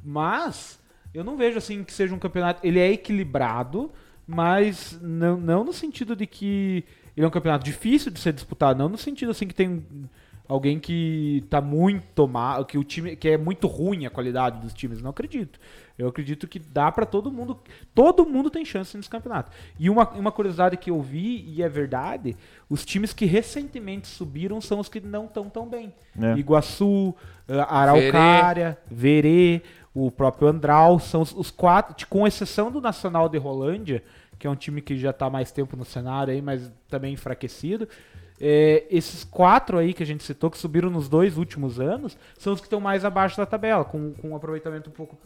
Mas 0.05 0.79
eu 1.15 1.25
não 1.25 1.37
vejo 1.37 1.57
assim 1.57 1.83
que 1.83 1.93
seja 1.93 2.15
um 2.15 2.19
campeonato. 2.19 2.61
Ele 2.67 2.79
é 2.79 2.93
equilibrado, 2.93 3.91
mas 4.27 4.99
não, 5.01 5.41
não 5.41 5.65
no 5.65 5.73
sentido 5.73 6.15
de 6.15 6.27
que 6.27 6.85
ele 7.17 7.25
é 7.25 7.29
um 7.29 7.31
campeonato 7.31 7.65
difícil 7.65 8.11
de 8.11 8.21
ser 8.21 8.33
disputado, 8.33 8.79
não 8.79 8.89
no 8.89 8.99
sentido 8.99 9.31
assim 9.31 9.47
que 9.47 9.55
tem 9.55 9.87
alguém 10.49 10.79
que 10.79 11.45
tá 11.49 11.61
muito 11.61 12.27
mal, 12.29 12.65
que 12.65 12.77
o 12.77 12.85
time 12.85 13.17
que 13.17 13.29
é 13.29 13.39
muito 13.39 13.67
ruim 13.67 14.05
a 14.05 14.11
qualidade 14.11 14.61
dos 14.61 14.75
times, 14.75 15.01
não 15.01 15.11
acredito. 15.11 15.59
Eu 15.97 16.09
acredito 16.09 16.49
que 16.49 16.59
dá 16.59 16.91
pra 16.91 17.07
todo 17.07 17.31
mundo, 17.31 17.57
todo 17.95 18.27
mundo 18.27 18.51
tem 18.51 18.65
chance 18.65 18.97
nesse 18.97 19.09
campeonato. 19.09 19.53
E 19.79 19.89
uma, 19.89 20.09
uma 20.11 20.33
curiosidade 20.33 20.77
que 20.77 20.91
eu 20.91 21.01
vi 21.01 21.45
e 21.47 21.63
é 21.63 21.69
verdade, 21.69 22.37
os 22.69 22.85
times 22.85 23.13
que 23.13 23.25
recentemente 23.25 24.09
subiram 24.09 24.61
são 24.61 24.81
os 24.81 24.89
que 24.89 25.01
não 25.01 25.27
estão 25.27 25.49
tão 25.49 25.69
bem. 25.69 25.95
É. 26.21 26.37
Iguaçu, 26.37 27.15
eh, 27.47 27.65
Araucária, 27.69 28.77
Verê, 28.91 29.63
o 29.95 30.11
próprio 30.11 30.49
Andral, 30.49 30.99
são 30.99 31.23
os, 31.23 31.33
os 31.33 31.51
quatro, 31.53 32.07
com 32.09 32.27
exceção 32.27 32.73
do 32.73 32.81
Nacional 32.81 33.29
de 33.29 33.39
Rolândia, 33.39 34.03
que 34.37 34.49
é 34.49 34.51
um 34.51 34.57
time 34.57 34.81
que 34.81 34.99
já 34.99 35.11
está 35.11 35.31
mais 35.31 35.53
tempo 35.53 35.77
no 35.77 35.85
cenário 35.85 36.33
aí, 36.33 36.43
mas 36.43 36.73
também 36.89 37.15
enfraquecido. 37.15 37.89
É, 38.41 38.85
esses 38.91 39.23
quatro 39.23 39.79
aí 39.79 39.95
que 39.95 40.03
a 40.03 40.07
gente 40.07 40.25
citou, 40.25 40.51
que 40.51 40.59
subiram 40.59 40.91
nos 40.91 41.09
dois 41.09 41.39
últimos 41.39 41.79
anos, 41.79 42.19
são 42.37 42.53
os 42.53 42.61
que 42.61 42.67
estão 42.67 42.81
mais 42.81 43.05
abaixo 43.05 43.37
da 43.37 43.47
tabela, 43.47 43.85
com, 43.85 44.13
com 44.15 44.31
um 44.31 44.37
aproveitamento 44.37 44.91
um 44.91 44.93
pouco. 44.93 45.17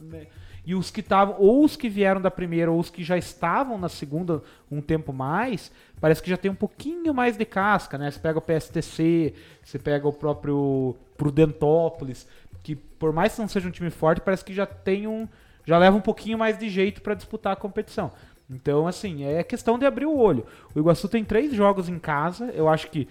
E 0.67 0.75
os 0.75 0.91
que 0.91 1.01
estavam, 1.01 1.37
ou 1.39 1.65
os 1.65 1.77
que 1.77 1.89
vieram 1.89 2.21
da 2.21 2.31
primeira, 2.31 2.71
ou 2.71 2.79
os 2.79 2.91
que 2.91 3.03
já 3.03 3.17
estavam 3.17 3.79
na 3.79 3.89
segunda 3.89 4.43
um 4.71 4.81
tempo 4.81 5.13
mais, 5.13 5.73
parece 6.01 6.23
que 6.23 6.29
já 6.29 6.37
tem 6.37 6.51
um 6.51 6.55
pouquinho 6.55 7.15
mais 7.15 7.37
de 7.37 7.45
casca, 7.45 7.97
né? 7.97 8.11
Você 8.11 8.21
pega 8.21 8.39
o 8.39 8.43
PSTC, 8.43 9.35
você 9.63 9.79
pega 9.79 10.07
o 10.07 10.13
próprio 10.13 10.95
Prudentópolis, 11.17 12.27
que 12.63 12.77
por 12.77 13.13
mais 13.13 13.35
que 13.35 13.41
não 13.41 13.49
seja 13.49 13.69
um 13.69 13.73
time 13.73 13.91
forte, 13.91 14.21
parece 14.21 14.45
que 14.45 14.53
já 14.53 14.67
tem 14.67 15.07
um. 15.07 15.27
já 15.65 15.79
leva 15.79 15.97
um 15.97 16.03
pouquinho 16.03 16.37
mais 16.37 16.59
de 16.59 16.69
jeito 16.69 17.01
para 17.01 17.15
disputar 17.15 17.53
a 17.53 17.57
competição. 17.57 18.13
Então, 18.51 18.87
assim, 18.87 19.25
é 19.25 19.43
questão 19.43 19.79
de 19.79 19.85
abrir 19.85 20.07
o 20.07 20.17
olho. 20.17 20.47
O 20.75 20.79
Iguaçu 20.79 21.09
tem 21.09 21.23
três 21.25 21.53
jogos 21.53 21.89
em 21.89 21.99
casa. 21.99 22.47
Eu 22.55 22.69
acho 22.69 22.91
que 22.91 23.07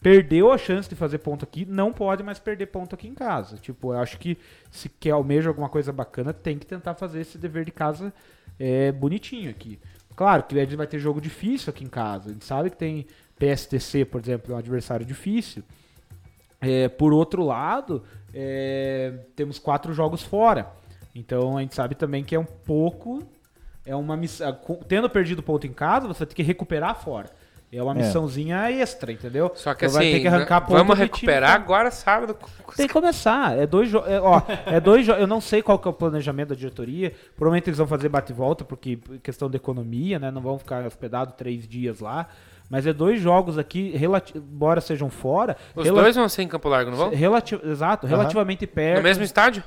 perdeu 0.00 0.50
a 0.50 0.58
chance 0.58 0.88
de 0.88 0.94
fazer 0.94 1.18
ponto 1.18 1.44
aqui, 1.44 1.64
não 1.66 1.92
pode 1.92 2.22
mais 2.22 2.38
perder 2.38 2.66
ponto 2.66 2.94
aqui 2.94 3.06
em 3.06 3.14
casa. 3.14 3.56
Tipo, 3.56 3.92
eu 3.92 3.98
acho 3.98 4.18
que 4.18 4.38
se 4.70 4.88
quer 4.88 5.10
almeja 5.10 5.50
alguma 5.50 5.68
coisa 5.68 5.92
bacana, 5.92 6.32
tem 6.32 6.58
que 6.58 6.66
tentar 6.66 6.94
fazer 6.94 7.20
esse 7.20 7.36
dever 7.36 7.64
de 7.64 7.70
casa 7.70 8.12
é, 8.58 8.90
bonitinho 8.92 9.50
aqui. 9.50 9.78
Claro 10.16 10.42
que 10.42 10.58
a 10.58 10.64
gente 10.64 10.76
vai 10.76 10.86
ter 10.86 10.98
jogo 10.98 11.20
difícil 11.20 11.70
aqui 11.70 11.84
em 11.84 11.88
casa. 11.88 12.30
A 12.30 12.32
gente 12.32 12.44
sabe 12.44 12.70
que 12.70 12.76
tem 12.76 13.06
PSTC, 13.38 14.04
por 14.04 14.20
exemplo, 14.20 14.52
é 14.52 14.56
um 14.56 14.58
adversário 14.58 15.04
difícil. 15.04 15.62
É, 16.60 16.88
por 16.88 17.12
outro 17.12 17.42
lado, 17.42 18.02
é, 18.34 19.14
temos 19.34 19.58
quatro 19.58 19.92
jogos 19.94 20.22
fora. 20.22 20.70
Então 21.14 21.56
a 21.56 21.62
gente 21.62 21.74
sabe 21.74 21.94
também 21.94 22.22
que 22.24 22.34
é 22.34 22.38
um 22.38 22.44
pouco. 22.44 23.22
É 23.84 23.96
uma 23.96 24.16
missão. 24.16 24.58
Tendo 24.86 25.08
perdido 25.08 25.42
ponto 25.42 25.66
em 25.66 25.72
casa, 25.72 26.06
você 26.06 26.26
tem 26.26 26.36
que 26.36 26.42
recuperar 26.42 27.02
fora. 27.02 27.30
É 27.72 27.80
uma 27.80 27.94
missãozinha 27.94 28.68
é. 28.68 28.80
extra, 28.80 29.12
entendeu? 29.12 29.52
Só 29.54 29.74
que 29.74 29.84
então 29.84 29.96
assim, 29.96 30.10
vai 30.10 30.18
ter 30.18 30.20
que 30.20 30.26
arrancar 30.26 30.60
ponto 30.62 30.76
vamos 30.76 30.98
recuperar 30.98 31.52
time, 31.52 31.64
agora 31.64 31.90
sábado. 31.92 32.36
Tem 32.76 32.88
que 32.88 32.92
começar. 32.92 33.56
É 33.56 33.64
dois 33.64 33.88
jogos. 33.88 34.10
É, 34.10 34.20
ó, 34.20 34.42
é 34.66 34.80
dois 34.80 35.06
Eu 35.06 35.26
não 35.26 35.40
sei 35.40 35.62
qual 35.62 35.78
que 35.78 35.86
é 35.86 35.90
o 35.90 35.94
planejamento 35.94 36.48
da 36.48 36.54
diretoria. 36.56 37.12
Provavelmente 37.36 37.68
eles 37.68 37.78
vão 37.78 37.86
fazer 37.86 38.08
bate 38.08 38.32
volta 38.32 38.64
porque 38.64 38.98
questão 39.22 39.48
de 39.48 39.56
economia, 39.56 40.18
né? 40.18 40.32
Não 40.32 40.40
vão 40.40 40.58
ficar 40.58 40.84
hospedados 40.84 41.34
três 41.36 41.68
dias 41.68 42.00
lá. 42.00 42.26
Mas 42.68 42.86
é 42.86 42.92
dois 42.92 43.20
jogos 43.20 43.56
aqui, 43.58 43.94
embora 44.34 44.80
sejam 44.80 45.08
fora. 45.08 45.56
Os 45.74 45.88
dois 45.88 46.16
vão 46.16 46.28
ser 46.28 46.42
em 46.42 46.48
Campo 46.48 46.68
Largo, 46.68 46.90
não 46.90 46.98
vão? 46.98 47.10
Relati 47.10 47.58
exato, 47.64 48.06
uhum. 48.06 48.10
relativamente 48.10 48.66
perto. 48.66 48.98
No 48.98 49.02
mesmo 49.02 49.24
estádio? 49.24 49.62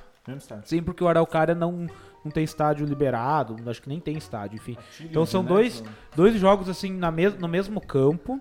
Sim, 0.63 0.81
porque 0.81 1.03
o 1.03 1.07
Araucária 1.07 1.53
não, 1.53 1.87
não 2.23 2.31
tem 2.31 2.43
estádio 2.43 2.85
liberado, 2.85 3.57
acho 3.69 3.81
que 3.81 3.89
nem 3.89 3.99
tem 3.99 4.17
estádio, 4.17 4.55
enfim. 4.55 4.77
Então 5.01 5.25
são 5.25 5.43
dois, 5.43 5.83
dois 6.15 6.35
jogos 6.35 6.69
assim 6.69 6.91
na 6.91 7.11
mes 7.11 7.37
no 7.37 7.47
mesmo 7.47 7.81
campo. 7.81 8.39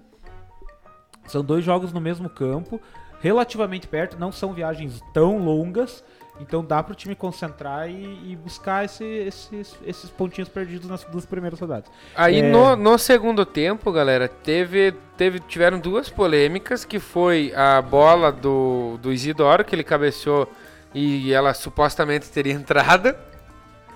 São 1.27 1.45
dois 1.45 1.65
jogos 1.65 1.93
no 1.93 2.01
mesmo 2.01 2.29
campo, 2.29 2.81
relativamente 3.21 3.87
perto, 3.87 4.19
não 4.19 4.33
são 4.33 4.53
viagens 4.53 5.01
tão 5.13 5.39
longas. 5.39 6.05
Então 6.41 6.65
dá 6.65 6.83
para 6.83 6.93
o 6.93 6.95
time 6.95 7.15
concentrar 7.15 7.89
e, 7.89 8.33
e 8.33 8.37
buscar 8.37 8.85
esse, 8.85 9.05
esses, 9.05 9.79
esses 9.85 10.11
pontinhos 10.11 10.49
perdidos 10.49 10.89
nas 10.89 11.05
duas 11.05 11.27
primeiras 11.27 11.61
rodadas. 11.61 11.91
Aí 12.17 12.41
é... 12.41 12.43
no, 12.43 12.75
no 12.75 12.99
segundo 12.99 13.45
tempo, 13.45 13.93
galera, 13.93 14.27
teve, 14.29 14.93
teve, 15.17 15.39
tiveram 15.41 15.79
duas 15.79 16.09
polêmicas, 16.09 16.85
que 16.85 16.99
foi 16.99 17.53
a 17.55 17.81
bola 17.81 18.33
do, 18.33 18.99
do 19.01 19.13
Isidoro, 19.13 19.65
que 19.65 19.75
ele 19.75 19.85
cabeceou 19.85 20.49
e 20.95 21.33
ela 21.33 21.55
supostamente 21.55 22.31
teria 22.31 22.53
entrado. 22.55 23.15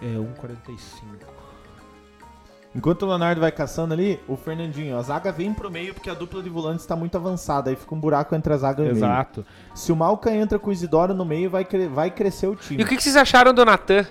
É, 0.02 0.06
1,45. 0.06 1.36
Enquanto 2.76 3.04
o 3.04 3.06
Leonardo 3.06 3.40
vai 3.40 3.50
caçando 3.50 3.94
ali, 3.94 4.20
o 4.28 4.36
Fernandinho, 4.36 4.98
a 4.98 5.02
zaga 5.02 5.32
vem 5.32 5.50
pro 5.54 5.70
meio 5.70 5.94
porque 5.94 6.10
a 6.10 6.14
dupla 6.14 6.42
de 6.42 6.50
volantes 6.50 6.82
está 6.82 6.94
muito 6.94 7.16
avançada, 7.16 7.70
aí 7.70 7.76
fica 7.76 7.94
um 7.94 7.98
buraco 7.98 8.34
entre 8.34 8.52
a 8.52 8.56
zaga 8.58 8.82
e 8.82 8.84
o 8.84 8.92
meio. 8.92 8.98
Exato. 8.98 9.46
Se 9.74 9.90
o 9.90 9.96
Malca 9.96 10.30
entra 10.30 10.58
com 10.58 10.68
o 10.68 10.72
Isidoro 10.72 11.14
no 11.14 11.24
meio, 11.24 11.48
vai, 11.48 11.64
cre 11.64 11.88
vai 11.88 12.10
crescer 12.10 12.48
o 12.48 12.54
time. 12.54 12.82
E 12.82 12.84
o 12.84 12.86
que, 12.86 12.96
que 12.96 13.02
vocês 13.02 13.16
acharam 13.16 13.54
do 13.54 13.64
Natan? 13.64 14.04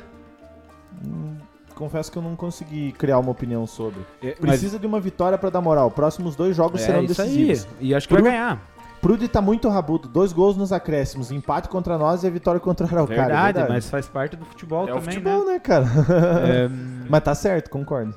Hum, 1.05 1.37
confesso 1.75 2.11
que 2.11 2.17
eu 2.17 2.23
não 2.23 2.35
consegui 2.35 2.91
criar 2.93 3.19
uma 3.19 3.29
opinião 3.29 3.67
sobre. 3.67 4.01
É, 4.19 4.31
Precisa 4.31 4.73
mas... 4.73 4.81
de 4.81 4.87
uma 4.87 4.99
vitória 4.99 5.37
para 5.37 5.51
dar 5.51 5.61
moral. 5.61 5.91
Próximos 5.91 6.35
dois 6.35 6.55
jogos 6.55 6.81
é, 6.81 6.85
serão 6.87 7.05
decisivos. 7.05 7.67
Aí. 7.79 7.89
E 7.89 7.93
acho 7.93 8.07
que 8.07 8.15
Pro... 8.15 8.23
vai 8.23 8.31
ganhar. 8.31 8.74
Prude 9.05 9.27
tá 9.27 9.39
muito 9.39 9.69
rabudo. 9.69 10.07
Dois 10.07 10.33
gols 10.33 10.57
nos 10.57 10.73
acréscimos. 10.73 11.29
Empate 11.29 11.69
contra 11.69 11.95
nós 11.95 12.23
e 12.23 12.27
a 12.27 12.29
vitória 12.31 12.59
contra 12.59 12.87
o 12.87 12.89
Araucária. 12.89 13.21
Verdade, 13.21 13.43
verdade, 13.59 13.69
mas 13.71 13.87
faz 13.87 14.07
parte 14.07 14.35
do 14.35 14.43
futebol 14.45 14.85
é 14.85 14.87
também, 14.87 14.99
o 14.99 15.03
futebol, 15.03 15.45
né, 15.45 15.53
né 15.53 15.59
cara? 15.59 15.85
É... 16.43 16.67
mas 17.07 17.23
tá 17.23 17.35
certo, 17.35 17.69
concordo. 17.69 18.15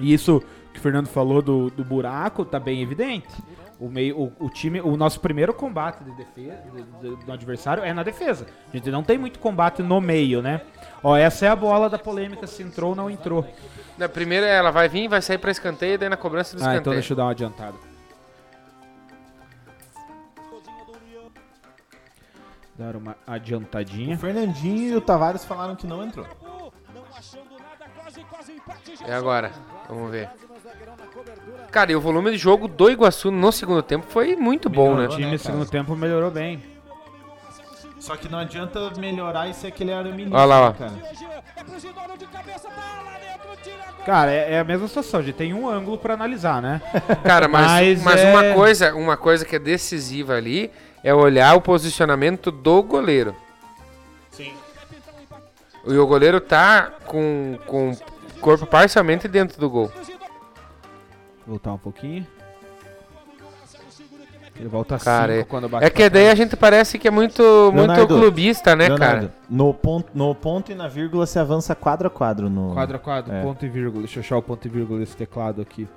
E 0.00 0.14
isso 0.14 0.42
que 0.72 0.78
o 0.78 0.82
Fernando 0.82 1.08
falou 1.08 1.42
do, 1.42 1.68
do 1.68 1.84
buraco 1.84 2.42
tá 2.42 2.58
bem 2.58 2.80
evidente. 2.80 3.28
O, 3.78 3.90
meio, 3.90 4.18
o, 4.18 4.32
o, 4.46 4.48
time, 4.48 4.80
o 4.80 4.96
nosso 4.96 5.20
primeiro 5.20 5.52
combate 5.52 6.02
de 6.02 6.12
defesa 6.12 6.56
de, 6.74 7.16
de, 7.16 7.26
do 7.26 7.30
adversário 7.30 7.84
é 7.84 7.92
na 7.92 8.02
defesa. 8.02 8.46
A 8.72 8.74
gente 8.74 8.90
não 8.90 9.02
tem 9.02 9.18
muito 9.18 9.38
combate 9.38 9.82
no 9.82 10.00
meio, 10.00 10.40
né? 10.40 10.62
Ó, 11.02 11.14
essa 11.14 11.44
é 11.44 11.50
a 11.50 11.56
bola 11.56 11.90
da 11.90 11.98
polêmica 11.98 12.46
se 12.46 12.62
entrou 12.62 12.90
ou 12.90 12.96
não 12.96 13.10
entrou. 13.10 13.46
Na 13.98 14.08
primeira 14.08 14.46
ela 14.46 14.70
vai 14.70 14.88
vir, 14.88 15.06
vai 15.06 15.20
sair 15.20 15.36
para 15.36 15.50
escanteio, 15.50 15.98
daí 15.98 16.08
na 16.08 16.16
cobrança 16.16 16.56
do 16.56 16.60
ah, 16.60 16.62
escanteio. 16.62 16.80
então 16.80 16.92
deixa 16.94 17.12
eu 17.12 17.16
dar 17.18 17.24
uma 17.24 17.32
adiantada. 17.32 17.93
Dar 22.76 22.96
uma 22.96 23.16
adiantadinha. 23.26 24.16
O 24.16 24.18
Fernandinho 24.18 24.94
e 24.94 24.96
o 24.96 25.00
Tavares 25.00 25.44
falaram 25.44 25.76
que 25.76 25.86
não 25.86 26.04
entrou. 26.04 26.26
É 29.06 29.14
agora. 29.14 29.52
Vamos 29.88 30.10
ver. 30.10 30.28
Cara, 31.70 31.92
e 31.92 31.96
o 31.96 32.00
volume 32.00 32.30
de 32.32 32.36
jogo 32.36 32.66
do 32.68 32.90
Iguaçu 32.90 33.30
no 33.30 33.52
segundo 33.52 33.82
tempo 33.82 34.06
foi 34.08 34.36
muito 34.36 34.68
bom, 34.68 34.96
né? 34.96 35.06
O 35.06 35.08
time 35.08 35.30
no 35.30 35.38
segundo 35.38 35.66
tempo 35.66 35.94
melhorou 35.94 36.30
bem. 36.30 36.62
Só 37.98 38.16
que 38.16 38.28
não 38.28 38.38
adianta 38.38 38.90
melhorar 38.98 39.48
e 39.48 39.54
ser 39.54 39.68
aquele 39.68 39.92
arame 39.92 40.26
Olha 40.30 40.44
lá, 40.44 40.68
ó. 40.68 40.72
cara. 40.72 40.92
Cara, 44.04 44.30
é, 44.30 44.52
é, 44.52 44.60
a 44.60 44.64
mesma 44.64 44.86
situação, 44.86 45.20
a 45.20 45.22
gente 45.22 45.34
tem 45.34 45.54
um 45.54 45.66
ângulo 45.66 45.96
para 45.96 46.12
analisar, 46.12 46.60
né? 46.60 46.82
Cara, 47.24 47.48
mas, 47.48 48.02
mas, 48.02 48.02
mas 48.02 48.20
é... 48.20 48.30
uma, 48.30 48.54
coisa, 48.54 48.94
uma 48.94 49.16
coisa 49.16 49.44
que 49.46 49.56
é 49.56 49.58
decisiva 49.58 50.34
ali 50.34 50.70
é 51.04 51.14
olhar 51.14 51.54
o 51.54 51.60
posicionamento 51.60 52.50
do 52.50 52.82
goleiro. 52.82 53.36
Sim. 54.30 54.54
E 55.86 55.96
o 55.98 56.06
goleiro 56.06 56.40
tá 56.40 56.90
com, 57.04 57.58
com 57.66 57.94
corpo 58.40 58.64
parcialmente 58.64 59.28
dentro 59.28 59.60
do 59.60 59.68
gol. 59.68 59.92
Voltar 61.46 61.74
um 61.74 61.78
pouquinho. 61.78 62.26
Ele 64.56 64.68
volta 64.68 64.98
cara, 64.98 65.34
é, 65.34 65.44
quando 65.44 65.68
bate 65.68 65.84
É 65.84 65.90
que 65.90 66.08
daí 66.08 66.30
a 66.30 66.34
gente 66.34 66.56
parece 66.56 66.96
que 66.96 67.08
é 67.08 67.10
muito, 67.10 67.42
Leonardo, 67.42 68.06
muito 68.06 68.06
clubista, 68.06 68.76
né, 68.76 68.88
Leonardo, 68.88 69.28
cara? 69.28 69.34
No 69.50 69.74
ponto, 69.74 70.10
no 70.14 70.32
ponto 70.32 70.70
e 70.70 70.76
na 70.76 70.86
vírgula 70.86 71.26
se 71.26 71.38
avança 71.40 71.74
quadro 71.74 72.06
a 72.06 72.10
quadro. 72.10 72.48
No... 72.48 72.72
Quadro 72.72 72.96
a 72.96 73.00
quadro, 73.00 73.34
é. 73.34 73.42
ponto 73.42 73.66
e 73.66 73.68
vírgula. 73.68 74.04
Deixa 74.04 74.20
eu 74.20 74.22
achar 74.22 74.36
o 74.36 74.42
ponto 74.42 74.64
e 74.66 74.70
vírgula 74.70 75.00
desse 75.00 75.16
teclado 75.16 75.60
aqui. 75.60 75.88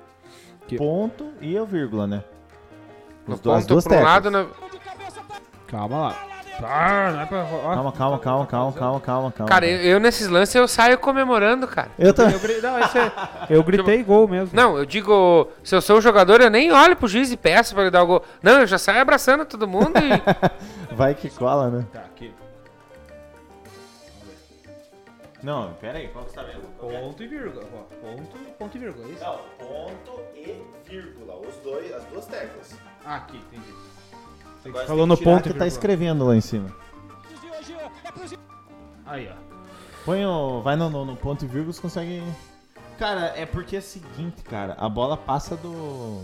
Que... 0.66 0.76
Ponto 0.76 1.28
e 1.40 1.56
a 1.56 1.64
vírgula, 1.64 2.06
né? 2.06 2.24
Os 3.28 3.36
no 3.36 3.38
ponto 3.38 3.66
duas 3.66 3.86
um 3.86 4.02
lado... 4.02 4.30
Na... 4.30 4.46
Calma 5.68 5.98
lá. 6.08 6.28
Ah, 6.62 7.22
é. 7.22 7.26
Calma, 7.26 7.92
calma, 7.92 8.18
calma, 8.18 8.46
calma, 8.46 8.72
calma, 8.72 9.00
calma, 9.00 9.32
calma. 9.32 9.48
Cara, 9.48 9.66
eu, 9.66 9.80
eu, 9.80 10.00
nesses 10.00 10.26
lances 10.28 10.54
eu 10.54 10.66
saio 10.66 10.98
comemorando, 10.98 11.68
cara. 11.68 11.90
Eu 11.96 12.12
também. 12.12 12.34
Eu, 12.34 12.62
não, 12.62 12.78
é, 12.78 13.12
eu 13.48 13.62
gritei 13.62 14.02
gol 14.02 14.26
mesmo. 14.26 14.50
Não, 14.56 14.76
eu 14.76 14.84
digo, 14.84 15.48
se 15.62 15.74
eu 15.74 15.80
sou 15.80 15.98
o 15.98 16.00
jogador, 16.00 16.40
eu 16.40 16.50
nem 16.50 16.72
olho 16.72 16.96
pro 16.96 17.06
juiz 17.06 17.30
e 17.30 17.36
peço 17.36 17.74
pra 17.74 17.84
ele 17.84 17.90
dar 17.92 18.02
o 18.02 18.06
gol. 18.06 18.24
Não, 18.42 18.60
eu 18.60 18.66
já 18.66 18.76
saio 18.76 19.00
abraçando 19.00 19.44
todo 19.44 19.68
mundo 19.68 19.92
e. 19.98 20.10
Vai 20.96 21.14
que 21.14 21.30
cola, 21.30 21.70
né? 21.70 21.86
Tá, 21.92 22.00
aqui. 22.00 22.34
Não, 25.40 25.72
pera 25.74 25.98
aí, 25.98 26.08
qual 26.08 26.24
que 26.24 26.32
você 26.32 26.36
tá 26.36 26.42
vendo? 26.42 26.62
Ponto 26.80 27.22
e 27.22 27.28
vírgula. 27.28 27.64
Ponto, 27.64 28.36
ponto 28.58 28.76
e 28.76 28.80
vírgula, 28.80 29.06
é 29.06 29.10
isso? 29.10 29.24
Não, 29.24 29.38
ponto 29.58 30.20
e 30.34 30.60
vírgula. 30.84 31.36
Os 31.36 31.54
dois, 31.62 31.94
as 31.94 32.04
duas 32.06 32.26
teclas. 32.26 32.74
Ah, 33.04 33.16
aqui, 33.16 33.36
entendi. 33.36 33.87
Falou 34.86 35.06
no 35.06 35.16
ponto 35.16 35.48
que 35.48 35.54
tá 35.54 35.66
escrevendo 35.66 36.26
lá 36.26 36.36
em 36.36 36.40
cima. 36.40 36.74
Aí, 39.06 39.28
ó. 39.28 39.48
Põe 40.04 40.24
o. 40.24 40.62
Vai 40.62 40.76
no, 40.76 40.88
no, 40.88 41.04
no 41.04 41.16
ponto 41.16 41.44
e 41.44 41.48
vírgula, 41.48 41.72
você 41.72 41.80
consegue. 41.80 42.22
Cara, 42.98 43.32
é 43.36 43.46
porque 43.46 43.76
é 43.76 43.78
o 43.78 43.82
seguinte, 43.82 44.42
cara. 44.42 44.74
A 44.78 44.88
bola 44.88 45.16
passa 45.16 45.56
do. 45.56 46.22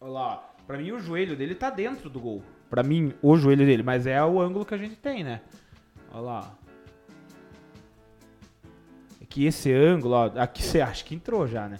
Olha 0.00 0.10
lá. 0.10 0.44
Pra 0.66 0.76
mim, 0.76 0.92
o 0.92 1.00
joelho 1.00 1.36
dele 1.36 1.54
tá 1.54 1.70
dentro 1.70 2.10
do 2.10 2.20
gol. 2.20 2.42
Pra 2.68 2.82
mim, 2.82 3.14
o 3.22 3.36
joelho 3.36 3.64
dele. 3.64 3.82
Mas 3.82 4.06
é 4.06 4.22
o 4.22 4.40
ângulo 4.40 4.64
que 4.64 4.74
a 4.74 4.78
gente 4.78 4.96
tem, 4.96 5.24
né? 5.24 5.40
Olha 6.12 6.20
lá. 6.20 6.54
É 9.20 9.24
que 9.24 9.46
esse 9.46 9.72
ângulo, 9.72 10.14
ó. 10.14 10.26
Aqui 10.36 10.62
você 10.62 10.80
acha 10.80 11.04
que 11.04 11.14
entrou 11.14 11.46
já, 11.46 11.68
né? 11.68 11.78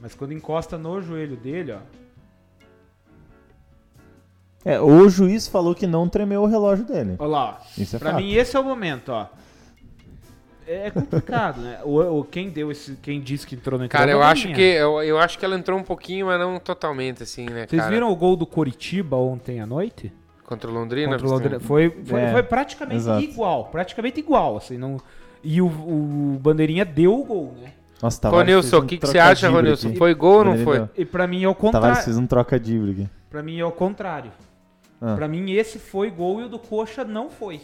Mas 0.00 0.14
quando 0.14 0.32
encosta 0.32 0.76
no 0.76 1.00
joelho 1.00 1.36
dele, 1.36 1.72
ó. 1.72 2.01
É, 4.64 4.80
o 4.80 5.08
juiz 5.08 5.48
falou 5.48 5.74
que 5.74 5.86
não 5.86 6.08
tremeu 6.08 6.42
o 6.42 6.46
relógio 6.46 6.84
dele. 6.84 7.16
Olha 7.18 7.28
lá, 7.30 7.58
ó. 7.60 7.80
Isso 7.80 7.96
é 7.96 7.98
pra 7.98 8.12
fato. 8.12 8.22
mim 8.22 8.32
esse 8.34 8.56
é 8.56 8.60
o 8.60 8.64
momento, 8.64 9.10
ó. 9.10 9.26
É 10.66 10.90
complicado, 10.90 11.60
né? 11.60 11.80
O, 11.84 11.98
o- 12.20 12.24
quem 12.24 12.48
deu 12.48 12.70
esse. 12.70 12.94
Quem 13.02 13.20
disse 13.20 13.44
que 13.46 13.56
entrou 13.56 13.78
no 13.78 13.88
Cara, 13.88 14.12
eu 14.12 14.22
a 14.22 14.30
acho 14.30 14.46
que 14.54 14.60
eu, 14.62 15.02
eu 15.02 15.18
acho 15.18 15.36
que 15.36 15.44
ela 15.44 15.56
entrou 15.56 15.76
um 15.78 15.82
pouquinho, 15.82 16.26
mas 16.26 16.38
não 16.38 16.60
totalmente, 16.60 17.24
assim, 17.24 17.46
né, 17.46 17.66
Vocês 17.66 17.82
cara? 17.82 17.92
viram 17.92 18.10
o 18.10 18.14
gol 18.16 18.36
do 18.36 18.46
Coritiba 18.46 19.16
ontem 19.16 19.60
à 19.60 19.66
noite? 19.66 20.12
Contra 20.44 20.70
o 20.70 20.72
Londrina? 20.72 21.10
Contra 21.12 21.26
o? 21.26 21.30
Londrina. 21.30 21.58
Foi, 21.60 21.90
foi, 22.04 22.20
É, 22.20 22.30
foi 22.32 22.42
praticamente 22.44 22.96
exato. 23.00 23.22
igual. 23.24 23.64
Praticamente 23.72 24.20
igual, 24.20 24.56
assim. 24.56 24.78
Não... 24.78 24.98
E 25.42 25.60
o, 25.60 25.66
o 25.66 26.38
Bandeirinha 26.40 26.84
deu 26.84 27.18
o 27.18 27.24
gol, 27.24 27.54
né? 27.60 27.72
Nossa, 28.00 28.20
fez 28.20 28.32
Ronilson, 28.32 28.78
o 28.78 28.86
que, 28.86 28.98
que 28.98 29.06
você 29.06 29.18
acha, 29.18 29.48
Ronilson? 29.48 29.94
Foi 29.96 30.14
gol 30.14 30.38
ou 30.38 30.44
não 30.44 30.58
foi? 30.58 30.78
deu. 30.78 30.88
E 30.96 31.04
pra 31.04 31.26
mim 31.26 31.42
é 31.42 31.48
o 31.48 31.54
Tavares 31.54 31.74
contrário. 31.74 32.04
fez 32.04 32.16
um 32.18 32.26
trocadilho 32.26 32.92
aqui. 32.92 33.08
Pra 33.30 33.42
mim 33.42 33.58
é 33.58 33.64
o 33.64 33.72
contrário. 33.72 34.30
Ah. 35.02 35.16
Pra 35.16 35.26
mim 35.26 35.50
esse 35.50 35.80
foi 35.80 36.10
gol 36.10 36.40
e 36.40 36.44
o 36.44 36.48
do 36.48 36.60
Coxa 36.60 37.04
não 37.04 37.28
foi. 37.28 37.60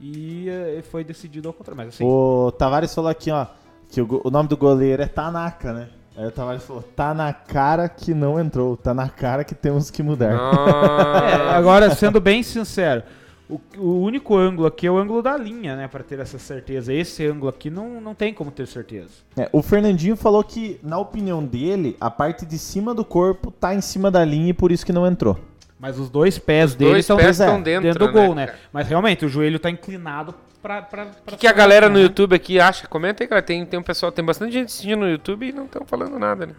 E 0.00 0.48
eh, 0.48 0.82
foi 0.90 1.04
decidido 1.04 1.48
ao 1.48 1.52
contrário. 1.52 1.76
Mas 1.76 1.88
assim, 1.88 2.04
O 2.04 2.50
Tavares 2.52 2.94
falou 2.94 3.10
aqui, 3.10 3.30
ó, 3.30 3.46
que 3.90 4.00
o, 4.00 4.20
o 4.24 4.30
nome 4.30 4.48
do 4.48 4.56
goleiro 4.56 5.02
é 5.02 5.06
Tanaka, 5.06 5.72
né? 5.72 5.88
Aí 6.16 6.26
o 6.26 6.32
Tavares 6.32 6.64
falou, 6.64 6.82
tá 6.82 7.12
na 7.12 7.32
cara 7.32 7.88
que 7.88 8.14
não 8.14 8.40
entrou, 8.40 8.76
tá 8.76 8.94
na 8.94 9.08
cara 9.08 9.44
que 9.44 9.54
temos 9.54 9.90
que 9.90 10.02
mudar. 10.02 10.32
É, 10.32 11.50
agora, 11.54 11.94
sendo 11.94 12.20
bem 12.20 12.42
sincero, 12.42 13.02
o, 13.48 13.60
o 13.76 14.00
único 14.00 14.36
ângulo 14.36 14.66
aqui 14.66 14.86
é 14.86 14.90
o 14.90 14.98
ângulo 14.98 15.22
da 15.22 15.36
linha, 15.36 15.76
né? 15.76 15.88
Pra 15.88 16.02
ter 16.02 16.18
essa 16.18 16.38
certeza. 16.38 16.92
Esse 16.92 17.26
ângulo 17.26 17.48
aqui 17.48 17.70
não, 17.70 18.00
não 18.00 18.14
tem 18.14 18.32
como 18.32 18.50
ter 18.50 18.66
certeza. 18.66 19.10
É, 19.36 19.48
o 19.52 19.62
Fernandinho 19.62 20.16
falou 20.16 20.42
que, 20.42 20.80
na 20.82 20.98
opinião 20.98 21.44
dele, 21.44 21.96
a 22.00 22.10
parte 22.10 22.44
de 22.46 22.58
cima 22.58 22.94
do 22.94 23.04
corpo 23.04 23.50
tá 23.50 23.74
em 23.74 23.80
cima 23.80 24.10
da 24.10 24.24
linha 24.24 24.50
e 24.50 24.54
por 24.54 24.72
isso 24.72 24.84
que 24.84 24.92
não 24.92 25.06
entrou. 25.06 25.38
Mas 25.78 25.98
os 25.98 26.10
dois 26.10 26.38
pés 26.38 26.74
dele 26.74 26.90
dois 26.90 27.04
estão 27.04 27.16
pés 27.16 27.38
dentro, 27.38 27.82
dentro 27.82 28.06
do 28.06 28.12
gol, 28.12 28.34
né? 28.34 28.46
né? 28.46 28.54
Mas 28.72 28.88
realmente, 28.88 29.24
o 29.24 29.28
joelho 29.28 29.58
tá 29.60 29.70
inclinado 29.70 30.34
pra. 30.60 30.82
pra, 30.82 31.06
pra 31.06 31.12
O 31.24 31.26
que, 31.26 31.36
que 31.36 31.46
a 31.46 31.52
galera 31.52 31.88
no 31.88 31.96
né? 31.96 32.02
YouTube 32.02 32.34
aqui 32.34 32.58
acha? 32.58 32.86
Comenta 32.88 33.22
aí, 33.22 33.28
cara. 33.28 33.40
Tem, 33.40 33.64
tem 33.64 33.78
um 33.78 33.82
pessoal, 33.82 34.10
tem 34.10 34.24
bastante 34.24 34.52
gente 34.52 34.66
assistindo 34.66 35.00
no 35.00 35.08
YouTube 35.08 35.48
e 35.48 35.52
não 35.52 35.66
estão 35.66 35.86
falando 35.86 36.18
nada, 36.18 36.46
né? 36.46 36.54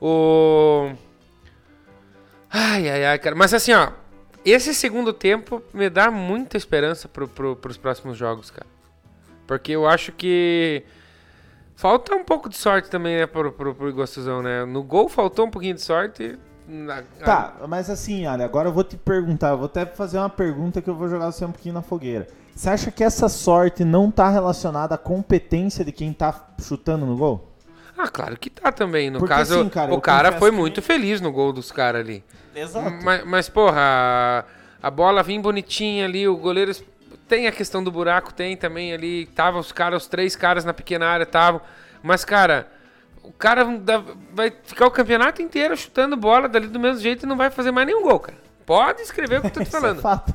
O. 0.00 0.90
Ai, 2.50 2.88
ai, 2.88 3.04
ai, 3.04 3.18
cara. 3.18 3.36
Mas 3.36 3.54
assim, 3.54 3.72
ó. 3.72 3.90
Esse 4.44 4.74
segundo 4.74 5.12
tempo 5.12 5.62
me 5.72 5.88
dá 5.88 6.10
muita 6.10 6.56
esperança 6.56 7.08
pro, 7.08 7.28
pro, 7.28 7.54
pros 7.54 7.76
próximos 7.76 8.18
jogos, 8.18 8.50
cara. 8.50 8.66
Porque 9.46 9.70
eu 9.72 9.86
acho 9.86 10.10
que. 10.10 10.82
Falta 11.76 12.14
um 12.14 12.24
pouco 12.24 12.48
de 12.48 12.56
sorte 12.56 12.90
também, 12.90 13.16
né, 13.16 13.26
pro, 13.26 13.50
pro, 13.52 13.74
pro 13.74 13.88
Iguaçuzão, 13.88 14.42
né? 14.42 14.64
No 14.64 14.82
gol 14.82 15.08
faltou 15.08 15.46
um 15.46 15.50
pouquinho 15.50 15.74
de 15.74 15.82
sorte. 15.82 16.38
Na- 16.72 17.02
Tá, 17.22 17.52
mas 17.68 17.90
assim, 17.90 18.26
olha, 18.26 18.44
agora 18.46 18.68
eu 18.68 18.72
vou 18.72 18.82
te 18.82 18.96
perguntar, 18.96 19.50
eu 19.50 19.58
vou 19.58 19.66
até 19.66 19.84
fazer 19.84 20.16
uma 20.18 20.30
pergunta 20.30 20.80
que 20.80 20.88
eu 20.88 20.94
vou 20.94 21.06
jogar 21.06 21.30
você 21.30 21.44
um 21.44 21.52
pouquinho 21.52 21.74
na 21.74 21.82
fogueira. 21.82 22.26
Você 22.54 22.70
acha 22.70 22.90
que 22.90 23.04
essa 23.04 23.28
sorte 23.28 23.84
não 23.84 24.10
tá 24.10 24.30
relacionada 24.30 24.94
à 24.94 24.98
competência 24.98 25.84
de 25.84 25.92
quem 25.92 26.12
tá 26.12 26.48
chutando 26.60 27.04
no 27.04 27.16
gol? 27.16 27.48
Ah, 27.96 28.08
claro 28.08 28.38
que 28.38 28.48
tá 28.48 28.72
também. 28.72 29.10
No 29.10 29.18
Porque, 29.18 29.34
caso, 29.34 29.60
assim, 29.60 29.68
cara, 29.68 29.94
o 29.94 30.00
cara 30.00 30.32
foi 30.32 30.50
que- 30.50 30.56
muito 30.56 30.80
feliz 30.80 31.20
no 31.20 31.30
gol 31.30 31.52
dos 31.52 31.70
caras 31.70 32.00
ali. 32.00 32.24
Exato. 32.54 32.90
Mas, 33.04 33.24
mas, 33.24 33.48
porra, 33.50 33.80
a, 33.80 34.44
a 34.82 34.90
bola 34.90 35.22
vinha 35.22 35.40
bonitinha 35.40 36.06
ali, 36.06 36.26
o 36.26 36.36
goleiro. 36.36 36.72
Tem 37.28 37.46
a 37.46 37.52
questão 37.52 37.84
do 37.84 37.90
buraco, 37.92 38.32
tem 38.32 38.56
também 38.56 38.92
ali. 38.94 39.26
Tava 39.26 39.58
os 39.58 39.72
caras, 39.72 40.02
os 40.02 40.08
três 40.08 40.34
caras 40.36 40.64
na 40.64 40.72
pequena 40.74 41.06
área 41.06 41.24
estavam. 41.24 41.60
Mas, 42.02 42.24
cara, 42.24 42.66
o 43.22 43.32
cara 43.32 43.64
vai 44.34 44.52
ficar 44.64 44.86
o 44.86 44.90
campeonato 44.90 45.40
inteiro 45.42 45.76
chutando 45.76 46.16
bola 46.16 46.48
dali 46.48 46.66
do 46.66 46.78
mesmo 46.80 47.00
jeito 47.00 47.24
e 47.24 47.28
não 47.28 47.36
vai 47.36 47.50
fazer 47.50 47.70
mais 47.70 47.86
nenhum 47.86 48.02
gol, 48.02 48.18
cara. 48.20 48.38
Pode 48.66 49.02
escrever 49.02 49.38
o 49.38 49.40
que 49.42 49.46
eu 49.48 49.50
tô 49.52 49.60
te 49.60 49.68
é 49.68 49.70
falando. 49.70 50.00
fato. 50.00 50.34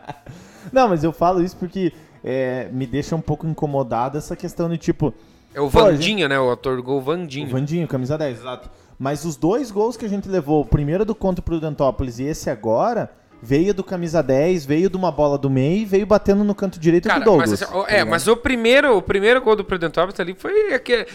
não, 0.72 0.88
mas 0.88 1.04
eu 1.04 1.12
falo 1.12 1.42
isso 1.42 1.56
porque 1.56 1.92
é, 2.24 2.68
me 2.72 2.86
deixa 2.86 3.14
um 3.16 3.20
pouco 3.20 3.46
incomodado 3.46 4.18
essa 4.18 4.34
questão 4.36 4.68
de 4.68 4.78
tipo, 4.78 5.12
É 5.54 5.60
o 5.60 5.68
Vandinha, 5.68 6.28
né? 6.28 6.38
O 6.38 6.50
ator 6.50 6.76
do 6.76 6.82
gol 6.82 7.00
Vandinho. 7.00 7.46
o 7.46 7.50
Vandinho, 7.50 7.86
camisa 7.88 8.16
10, 8.16 8.38
exato. 8.40 8.70
Mas 8.98 9.24
os 9.24 9.36
dois 9.36 9.70
gols 9.70 9.96
que 9.96 10.04
a 10.04 10.08
gente 10.08 10.28
levou, 10.28 10.60
o 10.60 10.66
primeiro 10.66 11.04
do 11.06 11.14
contra 11.14 11.40
o 11.40 11.44
Prudentópolis 11.44 12.18
e 12.18 12.24
esse 12.24 12.50
agora, 12.50 13.10
veio 13.42 13.72
do 13.72 13.82
camisa 13.82 14.22
10, 14.22 14.66
veio 14.66 14.90
de 14.90 14.96
uma 14.96 15.10
bola 15.10 15.38
do 15.38 15.48
meio 15.48 15.82
e 15.82 15.84
veio 15.84 16.06
batendo 16.06 16.44
no 16.44 16.54
canto 16.54 16.78
direito 16.78 17.08
Cara, 17.08 17.20
do 17.20 17.24
Douglas. 17.24 17.50
mas, 17.50 17.62
assim, 17.62 17.72
tá 17.72 17.78
é, 17.88 17.92
ligado? 17.92 18.08
mas 18.10 18.28
o 18.28 18.36
primeiro, 18.36 18.96
o 18.96 19.02
primeiro 19.02 19.40
gol 19.40 19.56
do 19.56 19.64
Prudentópolis 19.64 20.18
ali 20.20 20.34
foi 20.34 20.74
aquele. 20.74 21.06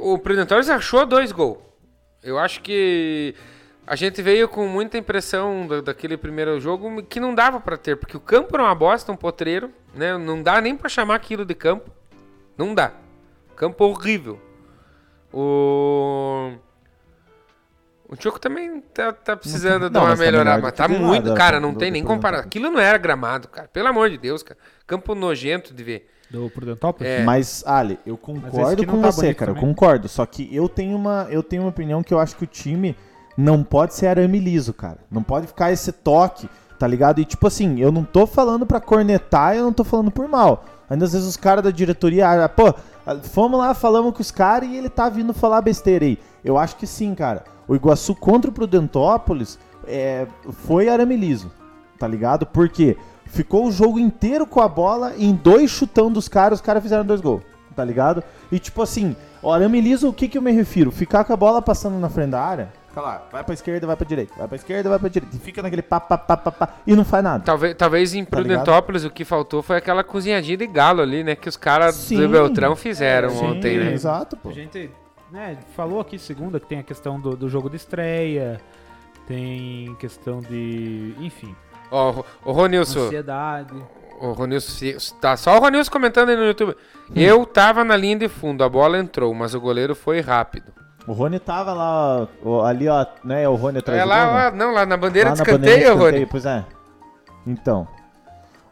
O 0.00 0.18
Prudentópolis 0.18 0.68
achou 0.70 1.04
dois 1.06 1.32
gols. 1.32 1.58
Eu 2.22 2.38
acho 2.38 2.60
que 2.62 3.34
a 3.84 3.96
gente 3.96 4.22
veio 4.22 4.48
com 4.48 4.66
muita 4.68 4.96
impressão 4.96 5.66
da- 5.66 5.80
daquele 5.80 6.16
primeiro 6.16 6.60
jogo 6.60 7.02
que 7.02 7.18
não 7.18 7.34
dava 7.34 7.58
pra 7.58 7.76
ter, 7.76 7.96
porque 7.96 8.16
o 8.16 8.20
campo 8.20 8.54
era 8.54 8.62
uma 8.62 8.74
bosta, 8.74 9.10
um 9.10 9.16
potreiro, 9.16 9.70
né? 9.94 10.16
Não 10.16 10.40
dá 10.40 10.60
nem 10.60 10.76
pra 10.76 10.88
chamar 10.88 11.16
aquilo 11.16 11.44
de 11.44 11.54
campo. 11.54 11.90
Não 12.56 12.74
dá. 12.74 12.92
Campo 13.56 13.84
horrível. 13.84 14.38
O 15.32 16.52
o 18.12 18.22
Choco 18.22 18.38
também 18.38 18.80
tá, 18.94 19.12
tá 19.12 19.36
precisando 19.36 19.84
Não, 19.84 19.90
dar 19.90 20.00
uma 20.02 20.10
tá 20.10 20.16
melhorada, 20.16 20.62
mas 20.62 20.72
tá 20.72 20.86
muito, 20.88 21.24
nada, 21.26 21.34
cara, 21.34 21.58
não 21.58 21.72
do- 21.72 21.78
tem 21.78 21.90
do 21.90 21.94
nem 21.94 22.04
comparação. 22.04 22.46
Aquilo 22.46 22.70
não 22.70 22.78
era 22.80 22.98
gramado, 22.98 23.48
cara. 23.48 23.68
Pelo 23.68 23.88
amor 23.88 24.10
de 24.10 24.18
Deus, 24.18 24.42
cara. 24.42 24.58
Campo 24.86 25.14
nojento 25.14 25.72
de 25.74 25.82
ver. 25.82 26.08
Do 26.30 26.48
Prudentópolis? 26.50 27.10
É. 27.10 27.22
Mas, 27.24 27.62
Ali, 27.66 27.98
eu 28.06 28.16
concordo 28.16 28.86
com 28.86 29.00
tá 29.02 29.10
você, 29.10 29.34
cara, 29.34 29.50
eu 29.50 29.54
também. 29.54 29.68
concordo. 29.70 30.08
Só 30.08 30.24
que 30.24 30.48
eu 30.54 30.68
tenho, 30.68 30.96
uma, 30.96 31.26
eu 31.30 31.42
tenho 31.42 31.62
uma 31.62 31.68
opinião 31.68 32.02
que 32.02 32.12
eu 32.14 32.18
acho 32.18 32.36
que 32.36 32.44
o 32.44 32.46
time 32.46 32.96
não 33.36 33.62
pode 33.62 33.94
ser 33.94 34.06
arame 34.06 34.38
liso, 34.38 34.72
cara. 34.72 34.98
Não 35.10 35.22
pode 35.22 35.46
ficar 35.46 35.72
esse 35.72 35.92
toque, 35.92 36.48
tá 36.78 36.86
ligado? 36.86 37.20
E 37.20 37.24
tipo 37.24 37.46
assim, 37.46 37.80
eu 37.80 37.92
não 37.92 38.02
tô 38.04 38.26
falando 38.26 38.64
pra 38.66 38.80
cornetar, 38.80 39.54
eu 39.56 39.62
não 39.64 39.72
tô 39.72 39.84
falando 39.84 40.10
por 40.10 40.26
mal. 40.26 40.64
Ainda 40.88 41.04
às 41.04 41.12
vezes 41.12 41.26
os 41.28 41.36
caras 41.36 41.64
da 41.64 41.70
diretoria, 41.70 42.44
ah, 42.44 42.48
pô, 42.48 42.74
fomos 43.24 43.58
lá, 43.58 43.72
falamos 43.74 44.14
com 44.14 44.20
os 44.20 44.30
caras 44.30 44.68
e 44.68 44.76
ele 44.76 44.88
tá 44.88 45.08
vindo 45.08 45.32
falar 45.34 45.60
besteira 45.62 46.04
aí. 46.04 46.18
Eu 46.44 46.56
acho 46.58 46.76
que 46.76 46.86
sim, 46.86 47.14
cara. 47.14 47.44
O 47.68 47.74
Iguaçu 47.74 48.14
contra 48.14 48.50
o 48.50 48.54
Prudentópolis 48.54 49.58
é, 49.86 50.26
foi 50.64 50.88
arame 50.88 51.16
liso, 51.16 51.50
tá 51.98 52.06
ligado? 52.06 52.46
Por 52.46 52.68
quê? 52.68 52.96
Ficou 53.26 53.66
o 53.66 53.72
jogo 53.72 53.98
inteiro 53.98 54.46
com 54.46 54.60
a 54.60 54.68
bola 54.68 55.14
em 55.16 55.32
dois 55.34 55.70
chutão 55.70 56.12
dos 56.12 56.28
caras, 56.28 56.58
os 56.58 56.64
caras 56.64 56.82
fizeram 56.82 57.04
dois 57.04 57.20
gols, 57.20 57.42
tá 57.74 57.84
ligado? 57.84 58.22
E 58.50 58.58
tipo 58.58 58.82
assim, 58.82 59.16
o 59.40 59.50
arame 59.50 59.80
liso, 59.80 60.08
o 60.08 60.12
que 60.12 60.28
que 60.28 60.36
eu 60.36 60.42
me 60.42 60.52
refiro? 60.52 60.90
Ficar 60.90 61.24
com 61.24 61.32
a 61.32 61.36
bola 61.36 61.62
passando 61.62 61.98
na 61.98 62.10
frente 62.10 62.30
da 62.30 62.42
área, 62.42 62.72
fica 62.88 63.00
lá, 63.00 63.22
vai 63.32 63.42
pra 63.42 63.54
esquerda, 63.54 63.86
vai 63.86 63.96
pra 63.96 64.06
direita, 64.06 64.34
vai 64.36 64.46
pra 64.48 64.56
esquerda, 64.56 64.90
vai 64.90 64.98
pra 64.98 65.08
direita, 65.08 65.34
e 65.34 65.38
fica 65.38 65.62
naquele 65.62 65.80
pá, 65.80 65.98
pá, 65.98 66.18
pá, 66.18 66.36
pá, 66.36 66.50
pá, 66.52 66.68
e 66.86 66.94
não 66.94 67.06
faz 67.06 67.24
nada. 67.24 67.42
Talvez, 67.42 67.74
talvez 67.74 68.12
em 68.14 68.22
Tá? 68.24 68.30
Prudentópolis 68.36 69.04
o 69.04 69.10
que 69.10 69.24
faltou 69.24 69.62
foi 69.62 69.78
aquela 69.78 70.04
cozinhadinha 70.04 70.58
de 70.58 70.66
galo 70.66 71.00
ali, 71.00 71.24
né? 71.24 71.34
Que 71.34 71.48
os 71.48 71.56
caras 71.56 71.94
Sim. 71.94 72.18
do 72.20 72.28
Beltrão 72.28 72.76
fizeram 72.76 73.30
Sim, 73.30 73.46
ontem, 73.46 73.78
né? 73.78 73.94
Exato, 73.94 74.36
pô. 74.36 74.50
A 74.50 74.52
gente 74.52 74.90
né, 75.32 75.58
falou 75.74 76.00
aqui 76.00 76.18
segunda 76.18 76.60
que 76.60 76.66
tem 76.66 76.78
a 76.78 76.82
questão 76.82 77.18
do, 77.18 77.34
do 77.36 77.48
jogo 77.48 77.68
de 77.70 77.76
estreia, 77.76 78.60
tem 79.26 79.94
questão 79.98 80.40
de. 80.40 81.14
enfim, 81.18 81.54
Ó, 81.90 82.22
o 82.44 82.52
Ronilson, 82.52 83.00
ansiedade. 83.06 83.74
o 84.20 84.32
Ronilson, 84.32 84.98
tá 85.20 85.36
só 85.36 85.56
o 85.56 85.60
Ronilson 85.60 85.90
comentando 85.90 86.28
aí 86.30 86.36
no 86.36 86.44
YouTube. 86.44 86.76
Eu 87.14 87.44
tava 87.44 87.84
na 87.84 87.96
linha 87.96 88.16
de 88.16 88.28
fundo, 88.28 88.62
a 88.64 88.68
bola 88.68 88.98
entrou, 88.98 89.32
mas 89.34 89.54
o 89.54 89.60
goleiro 89.60 89.94
foi 89.94 90.20
rápido. 90.20 90.72
O 91.06 91.12
Rony 91.12 91.40
tava 91.40 91.72
lá, 91.72 92.28
ó, 92.44 92.64
ali, 92.64 92.88
ó, 92.88 93.04
né? 93.24 93.48
O 93.48 93.56
Rony 93.56 93.78
atrás 93.78 94.00
É 94.00 94.04
do 94.04 94.08
lá, 94.08 94.24
gol, 94.24 94.34
né? 94.34 94.40
lá- 94.44 94.50
não, 94.52 94.72
lá 94.72 94.86
na 94.86 94.96
bandeira 94.96 95.30
Lá 95.30 95.34
de 95.34 95.40
na 95.40 95.44
bandeira 95.44 95.76
de 95.78 95.82
escanteio, 95.82 96.12
Rony. 96.12 96.26
Pois 96.26 96.46
é. 96.46 96.64
Então. 97.44 97.88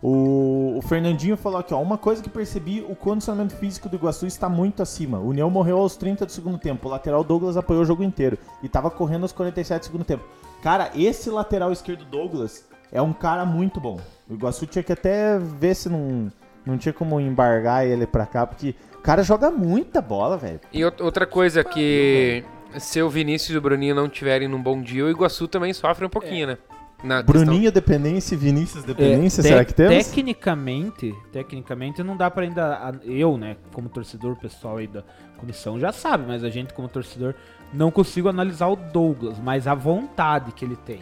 O, 0.03 0.76
o 0.78 0.82
Fernandinho 0.82 1.36
falou 1.36 1.59
aqui, 1.61 1.74
ó. 1.74 1.80
Uma 1.80 1.98
coisa 1.98 2.22
que 2.22 2.30
percebi, 2.30 2.84
o 2.88 2.94
condicionamento 2.96 3.55
físico 3.57 3.88
do 3.88 3.96
Iguaçu 3.96 4.26
está 4.26 4.48
muito 4.48 4.82
acima. 4.82 5.18
O 5.18 5.28
União 5.28 5.51
morreu 5.51 5.78
aos 5.78 5.94
30 5.96 6.24
do 6.26 6.32
segundo 6.32 6.57
tempo. 6.59 6.88
O 6.88 6.90
lateral 6.90 7.22
Douglas 7.22 7.57
apoiou 7.57 7.82
o 7.82 7.86
jogo 7.86 8.03
inteiro. 8.03 8.38
E 8.62 8.68
tava 8.68 8.90
correndo 8.90 9.22
aos 9.24 9.32
47 9.32 9.80
do 9.80 9.84
segundo 9.86 10.05
tempo. 10.05 10.24
Cara, 10.62 10.90
esse 10.94 11.28
lateral 11.28 11.70
esquerdo 11.72 12.05
Douglas 12.05 12.64
é 12.90 13.01
um 13.03 13.12
cara 13.12 13.44
muito 13.44 13.78
bom. 13.80 13.98
O 14.28 14.34
Iguaçu 14.34 14.66
tinha 14.66 14.82
que 14.82 14.92
até 14.92 15.38
ver 15.38 15.74
se 15.74 15.88
não, 15.90 16.32
não 16.64 16.78
tinha 16.78 16.92
como 16.94 17.20
embargar 17.20 17.84
ele 17.86 18.07
pra 18.07 18.24
cá, 18.26 18.46
porque 18.46 18.74
o 18.94 19.03
cara 19.03 19.22
joga 19.22 19.51
muita 19.51 20.01
bola, 20.01 20.36
velho. 20.38 20.61
E 20.72 20.82
out- 20.82 21.03
outra 21.03 21.26
coisa 21.26 21.62
que 21.62 22.42
se 22.78 23.03
o 23.03 23.11
Vinícius 23.11 23.55
e 23.55 23.59
o 23.59 23.61
Bruninho 23.61 23.94
não 23.94 24.09
tiverem 24.09 24.48
num 24.48 24.62
bom 24.62 24.80
dia, 24.80 25.05
o 25.05 25.11
Iguaçu 25.11 25.46
também 25.46 25.72
sofre 25.74 26.07
um 26.07 26.11
pouquinho, 26.11 26.46
né? 26.46 26.59
Na 27.03 27.22
questão- 27.22 27.44
Bruninho 27.44 27.72
dependência 27.72 28.34
e 28.34 28.38
Vinícius 28.38 28.84
É, 28.84 28.86
dependência, 28.88 29.42
te- 29.42 29.48
será 29.48 29.64
que 29.64 29.72
temos? 29.74 30.07
Tecnicamente, 30.07 31.14
tecnicamente 31.32 32.03
não 32.03 32.16
dá 32.16 32.30
pra 32.30 32.44
ainda. 32.44 32.92
Eu, 33.05 33.36
né, 33.38 33.57
como 33.72 33.88
torcedor, 33.88 34.32
o 34.32 34.36
pessoal 34.36 34.76
aí 34.78 34.86
da 34.86 35.03
comissão 35.38 35.78
já 35.80 35.92
sabe, 35.92 36.24
mas 36.26 36.44
a 36.44 36.51
gente, 36.51 36.74
como 36.74 36.88
torcedor, 36.88 37.34
não 37.72 37.90
consigo 37.90 38.28
analisar 38.28 38.68
o 38.68 38.76
Douglas, 38.76 39.38
mas 39.38 39.66
a 39.66 39.74
vontade 39.74 40.53
que 40.53 40.64
ele 40.64 40.76
tem. 40.76 41.01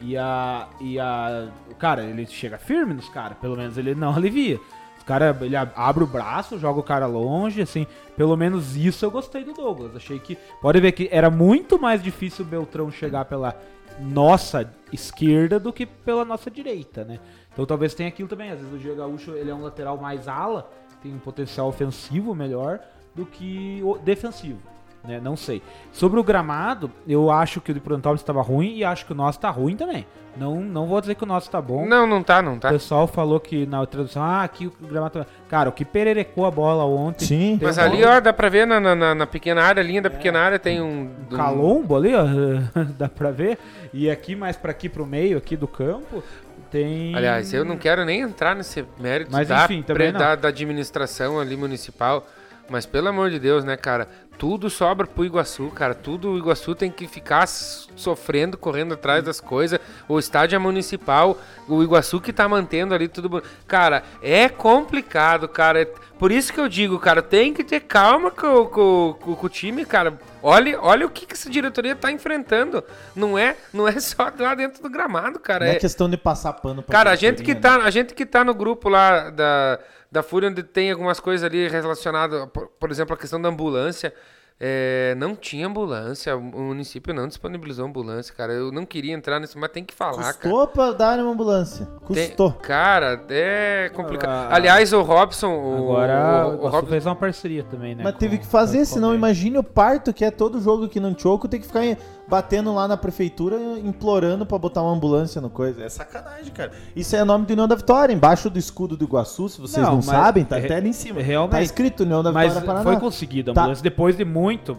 E 0.00 0.16
a. 0.16 0.68
E 0.80 0.98
a. 0.98 1.48
O 1.70 1.74
cara, 1.74 2.02
ele 2.04 2.26
chega 2.26 2.58
firme 2.58 2.94
nos 2.94 3.08
caras, 3.08 3.36
pelo 3.38 3.56
menos 3.56 3.76
ele 3.78 3.94
não 3.94 4.12
alivia. 4.16 4.56
Os 4.96 5.02
O 5.02 5.06
cara, 5.06 5.36
ele 5.42 5.54
ab- 5.56 5.72
abre 5.76 6.02
o 6.04 6.06
braço, 6.06 6.58
joga 6.58 6.80
o 6.80 6.82
cara 6.82 7.06
longe, 7.06 7.60
assim. 7.60 7.86
Pelo 8.16 8.36
menos 8.36 8.74
isso 8.76 9.04
eu 9.04 9.10
gostei 9.10 9.44
do 9.44 9.52
Douglas. 9.52 9.94
Achei 9.94 10.18
que. 10.18 10.36
Pode 10.62 10.80
ver 10.80 10.92
que 10.92 11.08
era 11.12 11.30
muito 11.30 11.78
mais 11.78 12.02
difícil 12.02 12.44
o 12.44 12.48
Beltrão 12.48 12.90
chegar 12.90 13.24
pela 13.26 13.54
nossa 14.00 14.70
esquerda 14.92 15.58
do 15.58 15.72
que 15.72 15.86
pela 15.86 16.24
nossa 16.24 16.50
direita, 16.50 17.04
né? 17.04 17.18
Então 17.52 17.64
talvez 17.64 17.94
tenha 17.94 18.08
aquilo 18.08 18.28
também. 18.28 18.50
Às 18.50 18.58
vezes 18.58 18.74
o 18.74 18.78
Diego 18.78 18.96
Gaúcho 18.96 19.32
ele 19.32 19.50
é 19.50 19.54
um 19.54 19.62
lateral 19.62 19.96
mais 19.96 20.28
ala, 20.28 20.70
tem 21.02 21.14
um 21.14 21.18
potencial 21.18 21.68
ofensivo 21.68 22.34
melhor 22.34 22.80
do 23.14 23.24
que 23.24 23.80
o 23.84 23.98
defensivo. 23.98 24.73
Né? 25.06 25.20
Não 25.22 25.36
sei. 25.36 25.62
Sobre 25.92 26.18
o 26.18 26.24
gramado, 26.24 26.90
eu 27.06 27.30
acho 27.30 27.60
que 27.60 27.70
o 27.70 27.74
de 27.74 27.80
Prontópolis 27.80 28.20
estava 28.22 28.40
ruim 28.40 28.76
e 28.76 28.84
acho 28.84 29.04
que 29.04 29.12
o 29.12 29.14
nosso 29.14 29.38
tá 29.38 29.50
ruim 29.50 29.76
também. 29.76 30.06
Não, 30.36 30.56
não 30.60 30.86
vou 30.86 31.00
dizer 31.00 31.14
que 31.14 31.22
o 31.22 31.26
nosso 31.26 31.48
tá 31.48 31.60
bom. 31.62 31.86
Não, 31.86 32.08
não 32.08 32.20
tá, 32.20 32.42
não 32.42 32.54
O 32.54 32.58
tá. 32.58 32.68
pessoal 32.70 33.06
falou 33.06 33.38
que 33.38 33.66
na 33.66 33.86
tradução, 33.86 34.20
ah, 34.22 34.42
aqui 34.42 34.66
o 34.66 34.72
gramado. 34.80 35.20
tá- 35.20 35.26
Cara, 35.48 35.68
o 35.68 35.72
que 35.72 35.84
pererecou 35.84 36.44
a 36.44 36.50
bola 36.50 36.84
ontem. 36.84 37.24
Sim. 37.24 37.58
Mas 37.62 37.78
um 37.78 37.82
ali, 37.82 38.02
ó, 38.04 38.18
dá 38.18 38.32
pra 38.32 38.48
ver 38.48 38.66
na, 38.66 38.80
na, 38.80 38.94
na- 38.96 39.14
na 39.14 39.26
pequena 39.28 39.62
área, 39.62 39.80
a 39.80 39.86
linha 39.86 40.02
da 40.02 40.10
pequena 40.10 40.40
área 40.40 40.58
tem 40.58 40.80
um. 40.82 41.08
um 41.30 41.36
calombo 41.36 41.94
ali, 41.94 42.12
ó, 42.16 42.24
dá 42.98 43.08
pra 43.08 43.30
ver. 43.30 43.58
E 43.92 44.10
aqui 44.10 44.34
mais 44.34 44.56
pra 44.56 44.72
aqui 44.72 44.88
pro 44.88 45.06
meio 45.06 45.38
aqui 45.38 45.56
do 45.56 45.68
campo 45.68 46.20
tem. 46.68 47.14
Aliás, 47.14 47.54
eu 47.54 47.64
não 47.64 47.76
quero 47.76 48.04
nem 48.04 48.20
entrar 48.22 48.56
nesse 48.56 48.84
mérito 48.98 49.30
Mas, 49.30 49.46
da, 49.46 49.66
enfim, 49.66 49.82
pre- 49.82 50.10
da, 50.10 50.34
da 50.34 50.48
administração 50.48 51.38
ali 51.38 51.56
municipal. 51.56 52.26
Mas 52.68 52.86
pelo 52.86 53.08
amor 53.08 53.30
de 53.30 53.38
Deus, 53.38 53.62
né, 53.64 53.76
cara? 53.76 54.08
Tudo 54.38 54.68
sobra 54.68 55.06
pro 55.06 55.24
Iguaçu, 55.24 55.68
cara. 55.70 55.94
Tudo 55.94 56.32
o 56.32 56.38
Iguaçu 56.38 56.74
tem 56.74 56.90
que 56.90 57.06
ficar 57.06 57.46
sofrendo, 57.46 58.56
correndo 58.58 58.94
atrás 58.94 59.22
das 59.22 59.40
coisas. 59.40 59.78
O 60.08 60.18
estádio 60.18 60.56
é 60.56 60.58
municipal, 60.58 61.38
o 61.68 61.82
Iguaçu 61.82 62.20
que 62.20 62.32
tá 62.32 62.48
mantendo 62.48 62.94
ali 62.94 63.06
tudo. 63.06 63.42
Cara, 63.66 64.02
é 64.20 64.48
complicado, 64.48 65.46
cara. 65.48 65.82
É- 65.82 65.88
Por 66.18 66.32
isso 66.32 66.52
que 66.52 66.58
eu 66.60 66.68
digo, 66.68 66.98
cara, 66.98 67.20
tem 67.22 67.52
que 67.52 67.62
ter 67.62 67.80
calma 67.80 68.30
com, 68.30 68.64
com- 68.66 69.16
com- 69.20 69.34
com 69.36 69.46
o 69.46 69.48
time, 69.48 69.84
cara. 69.84 70.18
Olha, 70.42 70.80
olha 70.80 71.06
o 71.06 71.10
que, 71.10 71.26
que 71.26 71.34
essa 71.34 71.50
diretoria 71.50 71.94
tá 71.94 72.10
enfrentando. 72.10 72.82
Não 73.14 73.36
é, 73.38 73.56
não 73.72 73.86
é 73.86 73.92
só 74.00 74.32
lá 74.38 74.54
dentro 74.54 74.82
do 74.82 74.88
gramado, 74.90 75.38
cara. 75.38 75.64
Não 75.66 75.72
é 75.72 75.76
É- 75.76 75.78
questão 75.78 76.08
de 76.08 76.16
passar 76.16 76.52
pano 76.54 76.82
pra 76.82 76.92
Cara, 76.92 77.10
a 77.10 77.16
gente 77.16 77.36
que 77.42 77.54
diretoria, 77.54 77.78
tá, 77.80 77.84
a 77.84 77.90
gente 77.90 78.14
que 78.14 78.24
tá 78.26 78.42
no 78.44 78.54
grupo 78.54 78.88
lá 78.88 79.28
da, 79.30 79.78
da 80.14 80.22
Fúria, 80.22 80.48
onde 80.48 80.62
tem 80.62 80.90
algumas 80.90 81.18
coisas 81.20 81.44
ali 81.44 81.68
relacionadas, 81.68 82.48
por, 82.52 82.68
por 82.68 82.90
exemplo, 82.90 83.14
a 83.14 83.18
questão 83.18 83.40
da 83.42 83.48
ambulância. 83.48 84.14
é, 84.60 85.16
não 85.18 85.34
tinha 85.34 85.66
ambulância, 85.66 86.36
o 86.36 86.40
município 86.40 87.12
não 87.12 87.26
disponibilizou 87.26 87.84
ambulância, 87.86 88.32
cara. 88.32 88.52
Eu 88.52 88.70
não 88.70 88.86
queria 88.86 89.12
entrar 89.12 89.40
nisso, 89.40 89.58
mas 89.58 89.68
tem 89.72 89.84
que 89.84 89.92
falar, 89.92 90.22
cara. 90.22 90.34
Custou 90.34 90.66
pra 90.68 90.92
dar 90.92 91.18
uma 91.18 91.32
ambulância. 91.32 91.84
Tem- 92.12 92.28
Custou. 92.28 92.52
cara, 92.52 93.20
é 93.28 93.90
complicado. 93.92 94.30
Ah, 94.30 94.54
Aliás, 94.54 94.92
o 94.92 95.02
Robson. 95.02 95.50
Agora 95.76 96.46
o, 96.46 96.50
o, 96.50 96.64
o 96.66 96.68
Robson 96.68 96.86
fez 96.86 97.04
uma 97.04 97.16
parceria 97.16 97.64
também, 97.64 97.96
né? 97.96 98.04
Mas 98.04 98.12
com- 98.12 98.18
teve 98.20 98.38
que 98.38 98.46
fazer, 98.46 98.78
com- 98.78 98.84
senão 98.84 99.08
com- 99.08 99.14
imagine 99.16 99.58
o 99.58 99.64
parto 99.64 100.12
que 100.14 100.24
é 100.24 100.30
todo 100.30 100.60
jogo 100.60 100.84
aqui 100.84 101.00
no 101.00 101.18
Choco, 101.18 101.48
tem 101.48 101.60
que 101.60 101.66
ficar 101.66 101.80
batendo 102.28 102.74
lá 102.74 102.88
na 102.88 102.96
prefeitura, 102.96 103.56
implorando 103.82 104.46
pra 104.46 104.58
botar 104.58 104.82
uma 104.82 104.92
ambulância 104.92 105.40
no 105.40 105.50
coisa. 105.50 105.82
É 105.84 105.88
sacanagem, 105.88 106.52
cara. 106.52 106.72
Isso 106.96 107.14
é 107.14 107.22
nome 107.24 107.46
do 107.46 107.52
União 107.52 107.68
da 107.68 107.74
Vitória, 107.74 108.12
embaixo 108.12 108.48
do 108.48 108.58
escudo 108.58 108.96
do 108.96 109.04
Iguaçu, 109.04 109.48
se 109.48 109.60
vocês 109.60 109.82
não, 109.84 109.90
Não, 109.90 109.96
mas 109.96 110.06
sabem, 110.06 110.44
tá 110.44 110.56
até 110.56 110.76
ali 110.76 110.88
em 110.88 110.92
cima. 110.92 111.20
realmente. 111.20 111.52
Tá 111.52 111.62
escrito 111.62 112.02
União 112.02 112.22
da 112.22 112.32
Mas 112.32 112.48
Vitória 112.54 112.66
Paraná. 112.66 112.84
foi 112.84 113.00
conseguido 113.00 113.50
a 113.50 113.54
Tá. 113.54 113.60
ambulância 113.62 113.82
depois 113.82 114.16
de 114.16 114.24
muito. 114.24 114.76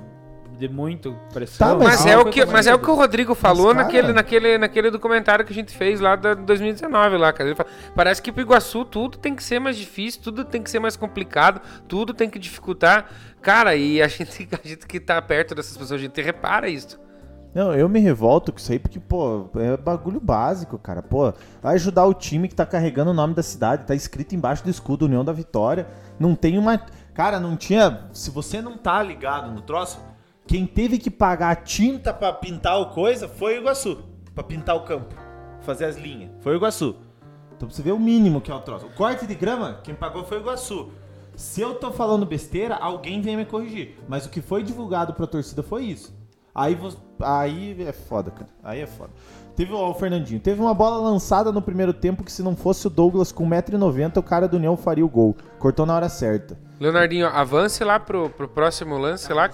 De 0.58 0.70
muito 0.70 1.14
pressão. 1.34 1.78
Tá, 1.78 1.84
Mas 1.84 2.06
Não, 2.06 2.12
é, 2.14 2.18
o 2.18 2.26
que, 2.30 2.46
mas 2.46 2.66
é 2.66 2.74
o 2.74 2.80
que 2.80 2.90
o 2.90 2.96
Rodrigo 2.96 3.36
falou 3.36 3.74
cara- 3.74 3.84
naquele, 3.84 4.14
naquele, 4.14 4.58
naquele 4.58 4.90
documentário 4.90 5.44
que 5.44 5.52
a 5.52 5.56
gente 5.56 5.76
fez 5.76 6.00
lá 6.00 6.16
da 6.16 6.34
2019 6.34 7.18
lá, 7.18 7.34
cara. 7.34 7.50
Ele 7.50 7.56
fala, 7.58 7.68
parece 7.94 8.22
que 8.22 8.32
pro 8.32 8.42
Iguaçu 8.42 8.86
tudo 8.86 9.18
tem 9.18 9.36
que 9.36 9.44
ser 9.44 9.60
mais 9.60 9.76
difícil, 9.76 10.22
tudo 10.24 10.46
tem 10.46 10.64
que 10.64 10.70
ser 10.70 10.80
mais 10.80 10.96
complicado, 10.96 11.60
tudo 11.90 12.14
tem 12.14 12.30
que 12.30 12.40
dificultar. 12.40 13.10
Cara, 13.42 13.76
e 13.76 14.02
a 14.02 14.08
gente, 14.08 14.48
a 14.64 14.66
gente 14.66 14.88
que 14.88 14.98
tá 14.98 15.22
perto 15.22 15.54
dessas 15.54 15.76
pessoas, 15.76 16.00
a 16.00 16.04
gente 16.04 16.22
repara 16.22 16.70
isso. 16.70 16.98
Não, 17.56 17.74
eu 17.74 17.88
me 17.88 18.02
revolto 18.02 18.52
com 18.52 18.58
isso 18.60 18.70
aí 18.70 18.78
porque, 18.78 19.00
pô, 19.00 19.50
é 19.56 19.78
bagulho 19.78 20.20
básico, 20.20 20.78
cara. 20.78 21.02
Pô, 21.02 21.34
vai 21.62 21.76
ajudar 21.76 22.04
o 22.04 22.14
time 22.14 22.50
que 22.50 22.54
tá 22.54 22.66
carregando 22.66 23.12
o 23.12 23.14
nome 23.14 23.34
da 23.34 23.42
cidade, 23.42 23.86
tá 23.86 23.96
escrito 23.96 24.36
embaixo 24.36 24.62
do 24.62 24.70
escudo 24.70 25.06
União 25.06 25.24
da 25.24 25.32
Vitória. 25.32 25.88
Não 26.20 26.36
tem 26.36 26.58
uma. 26.58 26.78
Cara, 27.14 27.40
não 27.40 27.56
tinha. 27.56 28.10
Se 28.12 28.30
você 28.30 28.62
não 28.62 28.78
tá 28.78 29.02
ligado 29.02 29.52
no 29.52 29.62
troço, 29.62 30.02
quem 30.46 30.68
teve 30.68 30.98
que 30.98 31.10
pagar 31.10 31.64
tinta 31.64 32.14
pra 32.14 32.34
pintar 32.34 32.78
o 32.78 32.88
coisa 32.88 33.30
foi 33.30 33.58
o 33.58 33.62
Iguaçu. 33.62 34.04
Pra 34.34 34.44
pintar 34.44 34.76
o 34.76 34.82
campo. 34.82 35.16
Fazer 35.62 35.86
as 35.86 35.96
linhas. 35.96 36.32
Foi 36.42 36.52
o 36.52 36.58
Iguaçu. 36.58 36.98
Então 37.56 37.70
pra 37.70 37.76
você 37.76 37.82
ver 37.82 37.94
o 37.94 38.00
mínimo 38.00 38.42
que 38.42 38.52
é 38.52 38.54
o 38.54 38.60
troço. 38.60 38.88
O 38.88 38.94
corte 38.94 39.26
de 39.26 39.34
grama, 39.34 39.80
quem 39.82 39.96
pagou 39.96 40.26
foi 40.26 40.40
o 40.40 40.42
Iguaçu. 40.42 40.92
Se 41.38 41.62
eu 41.62 41.76
tô 41.76 41.90
falando 41.90 42.26
besteira, 42.26 42.76
alguém 42.76 43.22
vem 43.22 43.38
me 43.38 43.46
corrigir. 43.46 43.98
Mas 44.10 44.26
o 44.26 44.30
que 44.30 44.42
foi 44.42 44.62
divulgado 44.62 45.14
pra 45.14 45.26
torcida 45.26 45.64
foi 45.64 45.86
isso. 45.86 46.25
Aí, 46.56 46.78
aí 47.22 47.84
é 47.86 47.92
foda, 47.92 48.32
cara. 48.32 48.50
Aí 48.64 48.80
é 48.80 48.88
foda. 48.88 49.12
Teve 49.56 49.74
ó, 49.74 49.90
o 49.90 49.94
Fernandinho. 49.94 50.40
Teve 50.40 50.62
uma 50.62 50.74
bola 50.74 50.98
lançada 51.10 51.52
no 51.52 51.62
primeiro 51.62 51.94
tempo 51.94 52.24
que 52.24 52.32
se 52.32 52.42
não 52.42 52.56
fosse 52.56 52.88
o 52.88 52.90
Douglas 52.90 53.32
com 53.32 53.48
1,90m, 53.50 54.18
o 54.18 54.24
cara 54.24 54.48
do 54.48 54.58
União 54.58 54.76
faria 54.78 55.06
o 55.06 55.10
gol. 55.10 55.36
Cortou 55.60 55.86
na 55.86 55.96
hora 55.96 56.10
certa. 56.10 56.58
Leonardinho, 56.80 57.28
avance 57.28 57.84
lá 57.84 58.00
pro, 58.00 58.30
pro 58.30 58.48
próximo 58.48 58.98
lance 58.98 59.32
lá, 59.32 59.50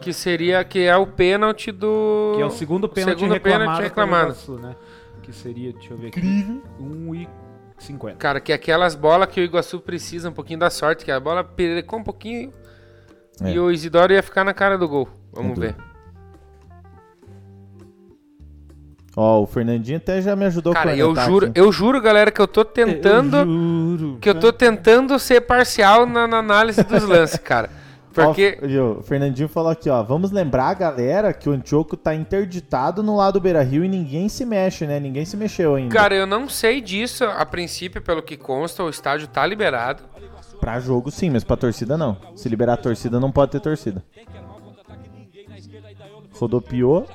que 0.00 0.12
seria, 0.12 0.62
que 0.64 0.80
é 0.80 0.96
o 0.96 1.06
pênalti 1.06 1.72
do... 1.72 2.34
Que 2.36 2.42
é 2.42 2.46
o 2.46 2.50
segundo 2.50 2.88
pênalti 2.88 3.18
segundo 3.18 3.32
reclamado. 3.32 3.64
pênalti 3.64 3.82
reclamado. 3.82 4.24
Iguaçu, 4.30 4.52
né? 4.58 4.76
Que 5.22 5.32
seria, 5.32 5.72
deixa 5.72 5.92
eu 5.92 5.98
ver 5.98 6.08
aqui. 6.08 6.20
Incrível. 6.20 6.62
1,50. 6.80 8.16
Cara, 8.16 8.40
que 8.40 8.52
é 8.52 8.54
aquelas 8.54 8.94
bolas 8.94 9.28
que 9.28 9.40
o 9.40 9.42
Iguaçu 9.44 9.80
precisa 9.80 10.28
um 10.28 10.32
pouquinho 10.32 10.58
da 10.60 10.70
sorte, 10.70 11.04
que 11.04 11.10
a 11.10 11.18
bola 11.18 11.42
perecou 11.42 11.98
um 11.98 12.04
pouquinho 12.04 12.52
É. 13.42 13.52
e 13.52 13.58
o 13.58 13.70
Isidoro 13.72 14.12
ia 14.12 14.22
ficar 14.22 14.44
na 14.44 14.54
cara 14.54 14.78
do 14.78 14.88
gol. 14.88 15.08
Vamos 15.32 15.58
É 15.58 15.60
ver. 15.60 15.76
Ó, 19.18 19.40
o 19.40 19.46
Fernandinho 19.46 19.96
até 19.96 20.20
já 20.20 20.36
me 20.36 20.44
ajudou 20.44 20.74
Cara, 20.74 20.90
a 20.90 20.96
eu 20.96 21.16
juro, 21.16 21.46
aqui. 21.46 21.58
eu 21.58 21.72
juro, 21.72 22.02
galera, 22.02 22.30
que 22.30 22.38
eu 22.40 22.46
tô 22.46 22.62
tentando, 22.66 23.44
juro. 23.44 24.18
que 24.20 24.28
eu 24.28 24.34
tô 24.34 24.52
tentando 24.52 25.18
ser 25.18 25.40
parcial 25.40 26.04
na, 26.04 26.28
na 26.28 26.36
análise 26.38 26.84
dos 26.84 27.02
lances, 27.08 27.38
cara. 27.38 27.70
Porque 28.12 28.58
Ó, 28.62 28.98
o 28.98 29.02
Fernandinho 29.02 29.48
falou 29.48 29.70
aqui, 29.70 29.88
ó. 29.90 30.02
Vamos 30.02 30.30
lembrar 30.32 30.72
galera 30.74 31.32
que 31.32 31.48
o 31.48 31.52
Antioco 31.52 31.96
tá 31.96 32.14
interditado 32.14 33.02
no 33.02 33.16
lado 33.16 33.34
do 33.34 33.40
Beira 33.40 33.62
Rio 33.62 33.84
e 33.84 33.88
ninguém 33.88 34.28
se 34.28 34.44
mexe, 34.44 34.86
né? 34.86 34.98
Ninguém 35.00 35.24
se 35.24 35.36
mexeu 35.36 35.74
ainda. 35.74 35.94
Cara, 35.94 36.14
eu 36.14 36.26
não 36.26 36.48
sei 36.48 36.80
disso. 36.80 37.24
A 37.24 37.44
princípio, 37.44 38.00
pelo 38.00 38.22
que 38.22 38.36
consta, 38.36 38.82
o 38.82 38.88
estádio 38.88 39.28
tá 39.28 39.46
liberado. 39.46 40.02
Pra 40.60 40.80
jogo 40.80 41.10
sim, 41.10 41.28
mas 41.28 41.44
pra 41.44 41.56
torcida 41.56 41.96
não. 41.98 42.16
Se 42.34 42.48
liberar 42.48 42.74
a 42.74 42.78
torcida, 42.78 43.20
não 43.20 43.30
pode 43.30 43.52
ter 43.52 43.60
torcida. 43.60 44.02
Rodopiou. 46.32 47.06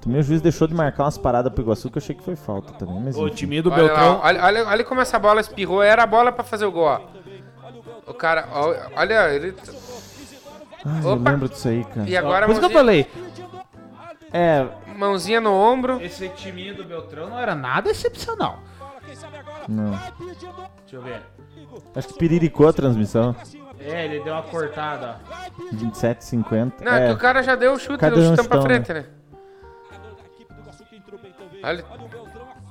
Também 0.00 0.20
o 0.20 0.22
juiz 0.22 0.40
deixou 0.40 0.66
de 0.66 0.74
marcar 0.74 1.04
umas 1.04 1.18
paradas 1.18 1.52
pro 1.52 1.62
Iguaçu 1.62 1.90
que 1.90 1.98
eu 1.98 2.02
achei 2.02 2.14
que 2.14 2.22
foi 2.22 2.34
falta 2.36 2.72
também. 2.72 2.98
Mas 3.00 3.16
O 3.16 3.28
time 3.28 3.60
do 3.60 3.70
Olha, 3.70 3.84
Beltrão. 3.84 4.18
lá, 4.18 4.24
olha, 4.24 4.44
olha, 4.44 4.66
olha 4.68 4.84
como 4.84 5.00
essa 5.00 5.18
bola 5.18 5.40
espirrou. 5.40 5.82
Era 5.82 6.04
a 6.04 6.06
bola 6.06 6.32
pra 6.32 6.42
fazer 6.42 6.64
o 6.64 6.72
gol, 6.72 6.84
ó. 6.84 7.00
O 8.06 8.14
cara, 8.14 8.48
ó, 8.52 8.74
olha, 8.96 9.32
ele. 9.34 9.54
Ah, 10.84 11.00
eu 11.02 11.10
Opa. 11.10 11.30
lembro 11.30 11.48
disso 11.48 11.68
aí, 11.68 11.84
cara. 11.84 12.08
E 12.08 12.16
agora 12.16 12.46
Por 12.46 12.52
isso 12.52 12.60
que 12.60 12.66
eu 12.66 12.70
mãozinha, 12.84 13.04
falei. 13.04 13.30
É, 14.32 14.66
mãozinha 14.96 15.40
no 15.40 15.52
ombro. 15.52 16.00
Esse 16.00 16.28
time 16.30 16.72
do 16.72 16.84
Beltrão 16.84 17.28
não 17.28 17.38
era 17.38 17.54
nada 17.54 17.90
excepcional. 17.90 18.58
não. 19.68 19.90
Deixa 19.90 20.96
eu 20.96 21.02
ver. 21.02 21.22
Acho 21.94 22.08
que 22.08 22.14
piriricou 22.14 22.68
a 22.68 22.72
transmissão. 22.72 23.36
É, 23.78 24.04
ele 24.06 24.20
deu 24.24 24.32
uma 24.32 24.42
cortada, 24.42 25.16
ó. 25.30 25.66
27, 25.72 26.24
50. 26.24 26.84
Não, 26.84 26.92
é. 26.94 27.04
que 27.06 27.10
é. 27.10 27.12
o 27.12 27.16
cara 27.18 27.42
já 27.42 27.54
deu 27.54 27.72
o 27.72 27.78
chute, 27.78 27.98
Cadê 27.98 28.16
deu 28.16 28.24
o 28.24 28.28
chutão 28.30 28.44
pra 28.44 28.60
chutão, 28.60 28.62
frente, 28.62 28.92
né? 28.92 29.06
Olha. 31.62 31.84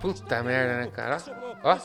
Puta 0.02 0.44
merda, 0.44 0.78
né, 0.78 0.88
cara? 0.88 1.18
Ó. 1.64 1.78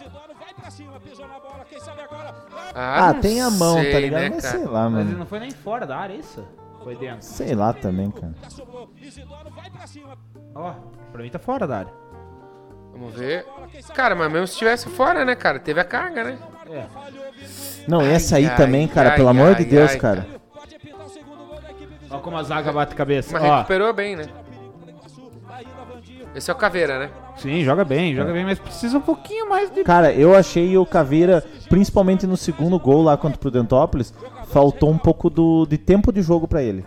Ah, 2.75 3.13
não 3.13 3.21
tem 3.21 3.41
a 3.41 3.51
mão, 3.51 3.81
sei, 3.81 3.93
tá 3.93 4.01
ligado? 4.01 4.21
né, 4.23 4.31
Mas 4.35 4.45
cara? 4.45 4.59
sei 4.59 4.67
lá, 4.67 4.89
Mas 4.89 5.01
ele 5.01 5.05
mano. 5.05 5.19
não 5.19 5.27
foi 5.27 5.41
nem 5.41 5.51
fora 5.51 5.87
da 5.87 5.97
área, 5.97 6.15
isso? 6.15 6.47
Foi 6.83 6.97
dentro. 6.97 7.23
Sei 7.23 7.55
lá 7.55 7.73
também, 7.73 8.11
cara. 8.11 8.35
Ó, 10.55 10.75
pra 11.13 11.23
mim 11.23 11.31
tá 11.31 11.39
fora 11.39 11.67
da 11.67 11.79
área. 11.79 11.93
Vamos 12.93 13.15
ver. 13.15 13.45
Cara, 13.95 14.15
mas 14.15 14.31
mesmo 14.31 14.47
se 14.47 14.53
estivesse 14.53 14.89
fora, 14.89 15.25
né, 15.25 15.35
cara? 15.35 15.59
Teve 15.59 15.81
a 15.81 15.85
carga, 15.85 16.25
né? 16.25 16.39
É. 16.71 16.87
Não, 17.89 18.01
essa 18.01 18.37
aí 18.37 18.47
ai, 18.47 18.57
também, 18.57 18.87
cara, 18.87 19.11
ai, 19.11 19.17
pelo 19.17 19.29
amor 19.29 19.49
ai, 19.49 19.55
de 19.57 19.65
Deus, 19.65 19.91
ai, 19.91 19.99
cara. 19.99 20.27
Ó 22.11 22.19
como 22.19 22.37
a 22.37 22.43
zaga 22.45 22.73
bate 22.73 22.95
cabeça. 22.95 23.33
Mas 23.33 23.43
Ó. 23.43 23.57
recuperou 23.57 23.93
bem, 23.93 24.15
né? 24.15 24.29
Esse 26.35 26.51
é 26.51 26.55
o 26.55 26.57
Caveira, 26.57 26.99
né? 26.99 27.11
Sim, 27.37 27.62
joga 27.62 27.85
bem, 27.85 28.14
joga 28.14 28.32
bem, 28.32 28.45
mas 28.45 28.59
precisa 28.59 28.99
um 28.99 29.01
pouquinho 29.01 29.49
mais 29.49 29.70
de. 29.70 29.85
Cara, 29.85 30.12
eu 30.12 30.35
achei 30.35 30.76
o 30.76 30.85
Caveira, 30.85 31.45
principalmente 31.68 32.26
no 32.26 32.37
segundo 32.37 32.78
gol 32.78 33.03
lá 33.03 33.16
contra 33.16 33.37
o 33.37 33.41
Prudentópolis, 33.41 34.12
faltou 34.49 34.91
um 34.91 34.99
pouco 34.99 35.30
do, 35.30 35.64
de 35.66 35.78
tempo 35.78 36.12
de 36.12 36.22
jogo 36.22 36.49
pra 36.49 36.62
ele. 36.62 36.85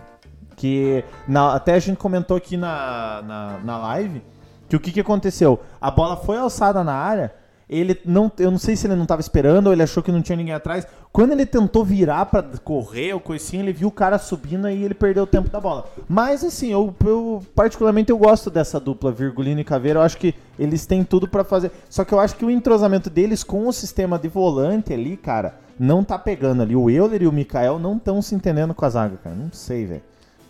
Que 0.56 1.04
na- 1.28 1.54
até 1.54 1.76
a 1.76 1.80
gente 1.80 1.98
comentou 1.98 2.36
aqui 2.36 2.58
na, 2.58 3.22
na, 3.26 3.60
na 3.64 3.78
live 3.78 4.22
que 4.68 4.76
o 4.76 4.80
que, 4.80 4.92
que 4.92 5.00
aconteceu? 5.00 5.62
A 5.80 5.90
bola 5.90 6.18
foi 6.18 6.38
alçada 6.38 6.84
na 6.84 6.94
área, 6.94 7.34
Ele 7.70 8.00
não, 8.06 8.32
eu 8.40 8.50
não 8.50 8.58
sei 8.58 8.78
se 8.78 8.88
ele 8.88 8.96
não 8.96 9.06
tava 9.06 9.20
esperando 9.20 9.68
ou 9.68 9.74
ele 9.74 9.84
achou 9.84 10.02
que 10.02 10.12
não 10.12 10.22
tinha 10.22 10.38
ninguém 10.38 10.54
atrás. 10.54 10.88
Quando 11.12 11.34
ele 11.34 11.46
tentou 11.46 11.84
virar 11.84 12.26
pra 12.28 12.42
correr 12.64 13.14
ou 13.14 13.20
coisinha, 13.20 13.62
ele 13.62 13.74
viu 13.74 13.90
o 13.90 13.92
cara 13.92 14.18
subindo 14.18 14.70
e 14.70 14.84
ele 14.84 14.94
perdeu 14.94 15.24
o 15.24 15.28
tempo 15.28 15.50
da 15.50 15.60
bola. 15.60 15.86
Mas 16.08 16.46
assim, 16.46 16.72
eu, 16.72 16.96
eu 17.06 17.44
particularmente 17.54 18.10
eu 18.10 18.18
gosto 18.18 18.50
dessa 18.50 18.80
dupla 18.80 19.12
Virgulino 19.12 19.60
e 19.60 19.66
Caveira. 19.66 20.00
Eu 20.00 20.04
acho 20.04 20.18
que 20.18 20.34
eles 20.58 20.86
têm 20.86 21.04
tudo 21.04 21.28
pra 21.28 21.44
fazer. 21.44 21.72
Só 21.90 22.06
que 22.06 22.14
eu 22.14 22.20
acho 22.20 22.36
que 22.38 22.46
o 22.46 22.52
entrosamento 22.52 23.10
deles 23.10 23.44
com 23.44 23.68
o 23.68 23.74
sistema 23.74 24.18
de 24.18 24.30
volante 24.30 24.94
ali, 24.94 25.18
cara, 25.18 25.60
não 25.78 26.06
tá 26.06 26.18
pegando 26.18 26.62
ali. 26.62 26.76
O 26.76 26.90
Euler 26.90 27.24
e 27.24 27.28
o 27.28 27.34
Mikael 27.34 27.80
não 27.80 27.98
estão 27.98 28.22
se 28.22 28.34
entendendo 28.34 28.74
com 28.74 28.86
a 28.86 28.90
zaga, 28.90 29.18
cara. 29.18 29.36
Não 29.36 29.52
sei, 29.52 29.86
velho. 29.86 30.04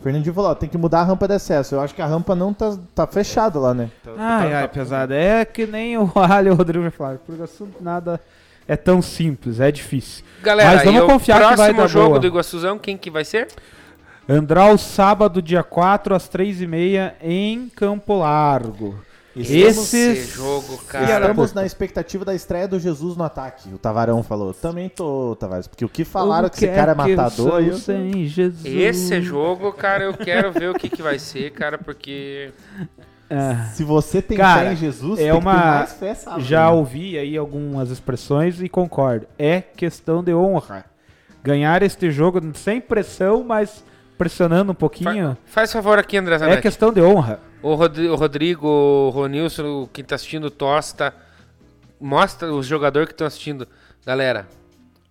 O 0.08 0.10
Fernandinho 0.10 0.34
falou, 0.34 0.52
ó, 0.52 0.56
tem 0.56 0.70
que 0.70 0.78
mudar 0.78 1.02
a 1.02 1.04
rampa 1.04 1.28
de 1.28 1.34
acesso. 1.34 1.76
Eu 1.76 1.82
acho 1.82 1.94
que 1.94 2.02
a 2.02 2.06
rampa 2.06 2.34
não 2.34 2.54
tá, 2.54 2.78
tá 2.96 3.06
fechada 3.06 3.60
lá, 3.60 3.74
né? 3.74 3.90
Tá- 4.02 4.12
Ai, 4.18 4.50
tá- 4.52 4.58
ai, 4.60 4.68
pesado. 4.70 5.14
É 5.14 5.44
que 5.44 5.68
nem 5.68 5.98
o 5.98 6.10
Ali 6.16 6.48
e 6.48 6.52
o 6.52 6.56
Rodrigo 6.56 6.86
já 6.86 6.92
falaram. 6.92 7.20
Por 7.26 7.36
Iguaçu 7.36 7.68
nada 7.82 8.18
é 8.66 8.78
tão 8.78 9.02
simples, 9.02 9.60
é 9.60 9.70
difícil. 9.70 10.24
Galera, 10.42 10.76
Mas 10.76 10.84
vamos 10.86 11.02
o 11.02 11.06
confiar 11.08 11.36
que 11.40 11.44
vai 11.44 11.56
próximo 11.56 11.82
dar 11.82 11.88
jogo 11.88 12.08
boa. 12.08 12.20
do 12.20 12.28
Iguaçuzão, 12.28 12.80
quem 12.80 12.96
que 12.98 13.12
vai 13.12 13.26
ser? 13.26 13.48
Andral, 14.30 14.78
sábado, 14.78 15.42
dia 15.42 15.62
4, 15.64 16.16
às 16.16 16.30
3h30, 16.30 17.14
em 17.22 17.68
Campo 17.76 18.18
Largo. 18.20 18.96
Esse 19.42 20.26
jogo, 20.26 20.80
E 20.84 20.88
cara. 20.88 21.20
estamos 21.22 21.54
na 21.54 21.66
expectativa 21.66 22.26
da 22.26 22.34
estreia 22.34 22.68
do 22.68 22.80
Jesus 22.80 23.16
no 23.16 23.24
ataque. 23.24 23.70
O 23.74 23.78
Tavarão 23.78 24.24
falou. 24.24 24.54
Também 24.54 24.90
tô, 24.90 25.36
Tavares. 25.40 25.68
Porque 25.68 25.86
o 25.86 25.90
que 25.90 26.04
falaram 26.06 26.48
O 26.48 26.50
que 26.50 26.58
esse 26.66 26.68
cara 26.68 26.92
é 26.92 26.96
que 26.96 27.02
eu 27.12 27.18
matador. 27.18 27.62
eu- 27.64 27.78
sem 27.78 28.26
Jesus. 28.28 28.66
Esse 28.66 29.22
jogo, 29.22 29.72
cara, 29.74 30.04
eu 30.06 30.14
quero 30.14 30.52
ver 30.52 30.70
o 30.70 30.74
que, 30.74 30.90
que 30.90 31.02
vai 31.02 31.20
ser, 31.20 31.52
cara, 31.52 31.78
porque. 31.78 32.52
Ah, 33.30 33.66
Se 33.74 33.84
você 33.84 34.22
tem 34.22 34.38
Cara, 34.38 34.68
fé 34.68 34.74
em 34.74 34.76
Jesus, 34.78 35.20
é 35.20 35.24
tem 35.24 35.34
que 35.34 35.38
ter 35.40 35.46
uma- 35.46 35.54
mais 35.54 35.94
fé, 35.94 36.14
sabe? 36.14 36.44
já 36.44 36.70
ouvi 36.72 37.18
aí 37.18 37.36
algumas 37.36 37.90
expressões 37.92 38.62
e 38.62 38.70
concordo. 38.70 39.28
É 39.38 39.60
questão 39.62 40.24
de 40.24 40.34
honra. 40.34 40.86
Ganhar 41.44 41.84
este 41.84 42.10
jogo 42.10 42.42
sem 42.56 42.80
pressão, 42.80 43.44
mas 43.44 43.84
pressionando 44.18 44.72
um 44.72 44.76
pouquinho. 44.76 45.38
Faz 45.46 45.72
favor 45.74 46.00
aqui, 46.00 46.18
André 46.18 46.36
É 46.52 46.58
questão 46.62 46.92
de 46.94 47.02
honra. 47.02 47.40
O, 47.62 47.74
Rodri- 47.76 48.08
o 48.10 48.16
Rodrigo, 48.16 48.68
o 48.68 49.10
Ronilson, 49.10 49.90
quem 49.92 50.04
tá 50.04 50.16
assistindo 50.16 50.46
o 50.46 50.52
Tosta, 50.52 51.14
mostra 52.00 52.52
os 52.54 52.66
jogadores 52.66 53.08
que 53.08 53.14
estão 53.14 53.28
assistindo. 53.28 53.68
Galera, 54.06 54.48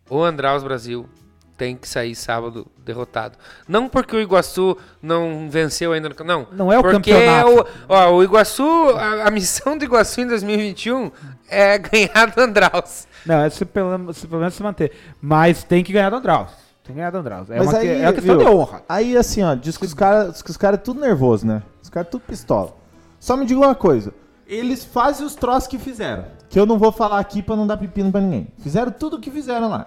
o 0.09 0.22
Andraus 0.22 0.62
Brasil 0.62 1.09
tem 1.57 1.74
que 1.76 1.88
sair 1.88 2.14
sábado 2.14 2.66
derrotado. 2.84 3.36
Não 3.66 3.88
porque 3.88 4.14
o 4.14 4.20
Iguaçu 4.20 4.76
não 5.03 5.49
venceu 5.51 5.92
ainda 5.92 6.11
Não, 6.24 6.47
Não 6.53 6.72
é 6.72 6.78
o 6.78 6.82
porque 6.82 7.11
campeonato. 7.11 7.49
O, 7.51 7.66
ó, 7.88 8.11
o 8.12 8.22
Iguaçu, 8.22 8.62
a, 8.97 9.26
a 9.26 9.30
missão 9.30 9.76
do 9.76 9.84
Iguaçu 9.84 10.20
em 10.20 10.26
2021 10.28 11.11
é 11.49 11.78
ganhar 11.80 12.26
do 12.30 12.40
Andraus. 12.40 13.07
Não, 13.24 13.40
é 13.42 13.51
se 13.51 13.64
pelo, 13.64 14.12
se 14.12 14.26
pelo 14.26 14.40
menos 14.40 14.55
se 14.55 14.62
manter. 14.62 14.92
Mas 15.20 15.64
tem 15.64 15.82
que 15.82 15.92
ganhar 15.92 16.11
do 16.11 16.16
Andraus. 16.16 16.51
Tem 16.87 16.95
que 16.95 16.99
ganhar 17.01 17.11
do 17.11 17.18
Andraus. 17.18 17.51
É, 17.51 17.59
Mas 17.59 17.68
uma, 17.68 17.78
aí, 17.78 17.87
que- 17.89 17.93
é 17.95 18.07
uma 18.07 18.12
questão 18.12 18.39
viu, 18.39 18.47
de 18.47 18.55
honra. 18.55 18.82
Aí, 18.89 19.16
assim, 19.16 19.43
ó, 19.43 19.55
diz 19.55 19.76
que 19.76 19.84
os 19.84 19.93
caras 19.95 20.41
os 20.49 20.57
cara 20.57 20.74
é 20.74 20.78
tudo 20.78 21.01
nervoso, 21.01 21.47
né? 21.47 21.62
Os 21.82 21.89
caras 21.91 22.09
tudo 22.11 22.22
pistola. 22.22 22.74
Só 23.18 23.37
me 23.37 23.45
diga 23.45 23.61
uma 23.61 23.74
coisa. 23.74 24.12
Eles 24.47 24.84
fazem 24.84 25.26
os 25.26 25.34
troços 25.34 25.66
que 25.66 25.78
fizeram. 25.78 26.24
Que 26.49 26.61
eu 26.61 26.64
não 26.66 26.78
vou 26.78 26.93
falar 26.93 27.18
aqui 27.18 27.43
pra 27.43 27.57
não 27.57 27.66
dar 27.66 27.76
pepino 27.76 28.12
pra 28.12 28.20
ninguém. 28.20 28.47
Fizeram 28.59 28.93
tudo 28.93 29.16
o 29.16 29.20
que 29.20 29.30
fizeram 29.30 29.68
lá. 29.68 29.87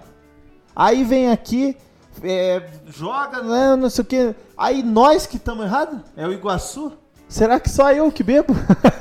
Aí 0.75 1.03
vem 1.05 1.31
aqui, 1.31 1.77
é, 2.21 2.61
joga, 2.87 3.41
né, 3.41 3.75
não 3.77 3.89
sei 3.89 4.01
o 4.01 4.05
que. 4.05 4.35
Aí 4.57 4.83
nós 4.83 5.25
que 5.25 5.37
estamos 5.37 5.63
errados? 5.65 5.99
É 6.17 6.27
o 6.27 6.33
Iguaçu? 6.33 6.91
Será 7.29 7.59
que 7.59 7.69
só 7.69 7.91
eu 7.93 8.11
que 8.11 8.23
bebo? 8.23 8.53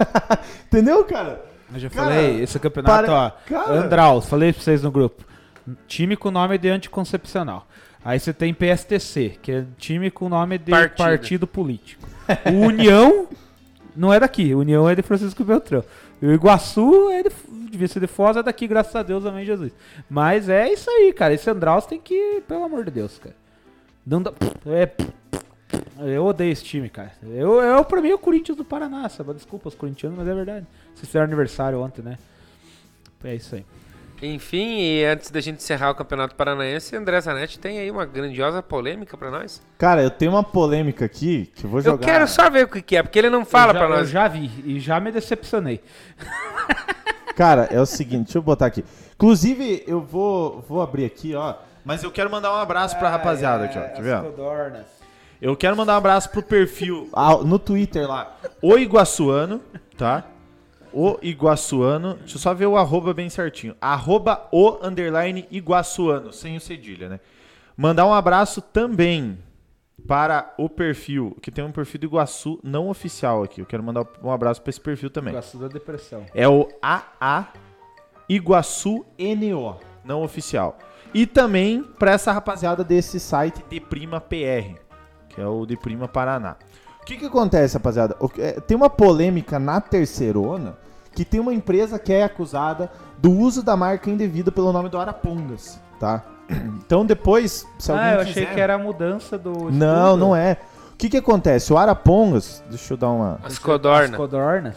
Entendeu, 0.66 1.04
cara? 1.04 1.44
Eu 1.72 1.80
já 1.80 1.90
Cara, 1.90 2.08
falei, 2.08 2.42
esse 2.42 2.58
campeonato, 2.58 3.06
pare- 3.06 3.10
ó. 3.10 3.30
cara. 3.46 3.72
Andraus, 3.80 4.26
falei 4.26 4.52
pra 4.52 4.62
vocês 4.62 4.82
no 4.82 4.90
grupo. 4.90 5.24
Time 5.86 6.16
com 6.16 6.30
nome 6.30 6.56
de 6.58 6.68
anticoncepcional. 6.68 7.66
Aí 8.04 8.18
você 8.18 8.32
tem 8.32 8.54
PSTC, 8.54 9.38
que 9.42 9.52
é 9.52 9.64
time 9.76 10.10
com 10.10 10.28
nome 10.28 10.58
de 10.58 10.70
Partido. 10.70 10.96
partido, 10.96 11.46
político. 11.46 12.08
O 12.46 12.66
União 12.66 13.28
não 13.96 14.12
é 14.12 14.20
daqui, 14.20 14.54
União 14.54 14.88
é 14.88 14.94
de 14.94 15.02
Francisco 15.02 15.42
Beltrão. 15.44 15.84
E 16.22 16.26
o 16.26 16.32
Iguaçu 16.32 17.10
é 17.10 17.22
de, 17.22 17.30
devia 17.70 17.88
ser 17.88 18.00
de 18.00 18.06
Foz, 18.06 18.36
é 18.36 18.42
daqui, 18.42 18.66
graças 18.66 18.94
a 18.94 19.02
Deus, 19.02 19.24
amém 19.26 19.44
Jesus. 19.44 19.72
Mas 20.08 20.48
é 20.48 20.72
isso 20.72 20.88
aí, 20.90 21.12
cara. 21.12 21.34
Esse 21.34 21.48
Andraus 21.50 21.86
tem 21.86 22.00
que, 22.00 22.42
pelo 22.46 22.64
amor 22.64 22.84
de 22.84 22.90
Deus, 22.90 23.18
cara. 23.18 23.34
Não 24.06 24.22
dá, 24.22 24.32
é, 24.66 24.90
eu 26.00 26.24
odeio 26.24 26.52
esse 26.52 26.64
time, 26.64 26.88
cara. 26.88 27.12
Eu, 27.22 27.60
eu, 27.60 27.84
pra 27.84 28.00
mim, 28.00 28.10
é 28.10 28.14
o 28.14 28.18
Corinthians 28.18 28.56
do 28.56 28.64
Paraná, 28.64 29.08
sabe? 29.08 29.34
Desculpa 29.34 29.68
os 29.68 29.74
corintianos, 29.74 30.16
mas 30.16 30.28
é 30.28 30.34
verdade. 30.34 30.66
Vocês 30.94 31.06
fizeram 31.06 31.26
aniversário 31.26 31.80
ontem, 31.80 32.02
né? 32.02 32.18
É 33.24 33.34
isso 33.34 33.54
aí. 33.54 33.64
Enfim, 34.20 34.80
e 34.80 35.04
antes 35.04 35.30
da 35.30 35.40
gente 35.40 35.58
encerrar 35.58 35.90
o 35.90 35.94
Campeonato 35.94 36.34
Paranaense, 36.34 36.96
André 36.96 37.20
Zanetti 37.20 37.58
tem 37.58 37.78
aí 37.78 37.90
uma 37.90 38.04
grandiosa 38.04 38.60
polêmica 38.62 39.16
pra 39.16 39.30
nós. 39.30 39.62
Cara, 39.78 40.02
eu 40.02 40.10
tenho 40.10 40.32
uma 40.32 40.42
polêmica 40.42 41.04
aqui 41.04 41.50
que 41.54 41.64
eu 41.64 41.70
vou 41.70 41.80
jogar. 41.80 41.94
Eu 41.94 41.98
quero 41.98 42.26
só 42.26 42.50
ver 42.50 42.64
o 42.64 42.68
que 42.68 42.82
que 42.82 42.96
é, 42.96 43.02
porque 43.02 43.18
ele 43.18 43.30
não 43.30 43.44
fala 43.44 43.72
já, 43.72 43.78
pra 43.78 43.88
Eu 43.88 43.96
nós. 43.98 44.10
já 44.10 44.26
vi 44.26 44.50
e 44.64 44.80
já 44.80 44.98
me 44.98 45.12
decepcionei. 45.12 45.80
Cara, 47.36 47.68
é 47.70 47.80
o 47.80 47.86
seguinte, 47.86 48.24
deixa 48.24 48.38
eu 48.38 48.42
botar 48.42 48.66
aqui. 48.66 48.84
Inclusive, 49.14 49.84
eu 49.86 50.00
vou, 50.00 50.64
vou 50.68 50.82
abrir 50.82 51.04
aqui, 51.04 51.36
ó. 51.36 51.54
Mas 51.84 52.02
eu 52.02 52.10
quero 52.10 52.28
mandar 52.28 52.52
um 52.52 52.56
abraço 52.56 52.98
pra 52.98 53.08
rapaziada 53.08 53.66
aqui, 53.66 53.78
ó. 53.78 53.82
Quer 53.82 54.02
ver? 54.02 54.84
Eu 55.40 55.56
quero 55.56 55.76
mandar 55.76 55.94
um 55.94 55.98
abraço 55.98 56.28
pro 56.30 56.42
perfil 56.42 57.08
ah, 57.14 57.36
no 57.36 57.58
Twitter 57.60 58.08
lá. 58.08 58.36
O 58.60 58.76
Iguaçuano, 58.76 59.60
tá? 59.96 60.24
O 60.92 61.18
Iguaçuano. 61.22 62.14
Deixa 62.14 62.36
eu 62.36 62.40
só 62.40 62.54
ver 62.54 62.66
o 62.66 62.76
arroba 62.76 63.12
bem 63.12 63.28
certinho. 63.28 63.74
Arroba 63.80 64.48
o 64.52 64.78
underline 64.82 65.46
Iguaçuano, 65.50 66.32
sem 66.32 66.56
o 66.56 66.60
cedilha, 66.60 67.08
né? 67.08 67.20
Mandar 67.76 68.06
um 68.06 68.12
abraço 68.12 68.60
também 68.60 69.38
para 70.06 70.54
o 70.56 70.68
perfil, 70.68 71.36
que 71.42 71.50
tem 71.50 71.64
um 71.64 71.72
perfil 71.72 72.00
do 72.00 72.06
Iguaçu 72.06 72.58
não 72.62 72.88
oficial 72.88 73.42
aqui. 73.42 73.60
Eu 73.60 73.66
quero 73.66 73.82
mandar 73.82 74.06
um 74.22 74.30
abraço 74.30 74.62
para 74.62 74.70
esse 74.70 74.80
perfil 74.80 75.10
também. 75.10 75.34
Gosto 75.34 75.58
da 75.58 75.68
depressão. 75.68 76.24
É 76.34 76.48
o 76.48 76.68
AA 76.80 77.48
Iguaçu 78.28 79.04
NO, 79.18 79.76
não 80.04 80.22
oficial. 80.22 80.78
E 81.14 81.26
também 81.26 81.82
para 81.82 82.12
essa 82.12 82.32
rapaziada 82.32 82.84
desse 82.84 83.18
site 83.18 83.64
Deprima 83.68 84.20
PR, 84.20 84.78
que 85.28 85.40
é 85.40 85.46
o 85.46 85.64
Deprima 85.64 86.06
Paraná. 86.06 86.56
O 87.08 87.10
que 87.10 87.16
que 87.16 87.24
acontece, 87.26 87.72
rapaziada? 87.72 88.14
O 88.20 88.28
que- 88.28 88.42
é, 88.42 88.52
Tem 88.60 88.76
uma 88.76 88.90
polêmica 88.90 89.58
na 89.58 89.80
terceirona 89.80 90.76
que 91.14 91.24
tem 91.24 91.40
uma 91.40 91.54
empresa 91.54 91.98
que 91.98 92.12
é 92.12 92.22
acusada 92.22 92.90
do 93.16 93.30
uso 93.32 93.62
da 93.62 93.74
marca 93.74 94.10
indevida 94.10 94.52
pelo 94.52 94.70
nome 94.74 94.90
do 94.90 94.98
Arapongas, 94.98 95.80
tá? 95.98 96.22
Então 96.84 97.06
depois, 97.06 97.66
se 97.78 97.90
alguém 97.90 98.06
Ah, 98.06 98.12
eu 98.16 98.20
achei 98.20 98.34
quiser- 98.34 98.54
que 98.54 98.60
era 98.60 98.74
a 98.74 98.78
mudança 98.78 99.38
do. 99.38 99.70
Não, 99.70 100.18
não 100.18 100.36
é. 100.36 100.58
O 100.92 100.96
que 100.98 101.08
que 101.08 101.16
acontece? 101.16 101.72
O 101.72 101.78
Arapongas, 101.78 102.62
deixa 102.68 102.92
eu 102.92 102.98
dar 102.98 103.08
uma 103.08 103.38
As 103.42 103.52
As 103.54 103.58
codornas. 103.58 104.14
codornas. 104.16 104.74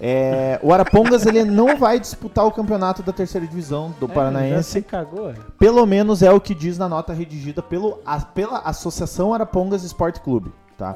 É, 0.00 0.58
o 0.64 0.72
Arapongas 0.74 1.24
ele 1.26 1.44
não 1.44 1.76
vai 1.76 1.98
disputar 2.00 2.44
o 2.44 2.50
campeonato 2.50 3.02
da 3.04 3.12
terceira 3.12 3.46
divisão 3.46 3.94
do 4.00 4.06
É, 4.06 4.08
já 4.08 4.14
Paranaense. 4.14 4.70
se 4.72 4.82
cagou. 4.82 5.30
é. 5.30 5.34
Pelo 5.58 5.86
menos 5.86 6.22
é 6.22 6.30
o 6.32 6.40
que 6.40 6.54
diz 6.56 6.76
na 6.76 6.88
nota 6.88 7.12
redigida 7.12 7.62
pelo, 7.62 8.00
a- 8.04 8.20
pela 8.20 8.58
Associação 8.58 9.32
Arapongas 9.32 9.84
Esporte 9.84 10.20
Clube, 10.20 10.52
tá? 10.76 10.94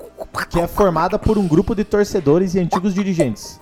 Que 0.48 0.60
é 0.60 0.66
formada 0.66 1.18
por 1.18 1.38
um 1.38 1.46
grupo 1.46 1.74
de 1.74 1.84
torcedores 1.84 2.54
e 2.54 2.60
antigos 2.60 2.94
dirigentes. 2.94 3.58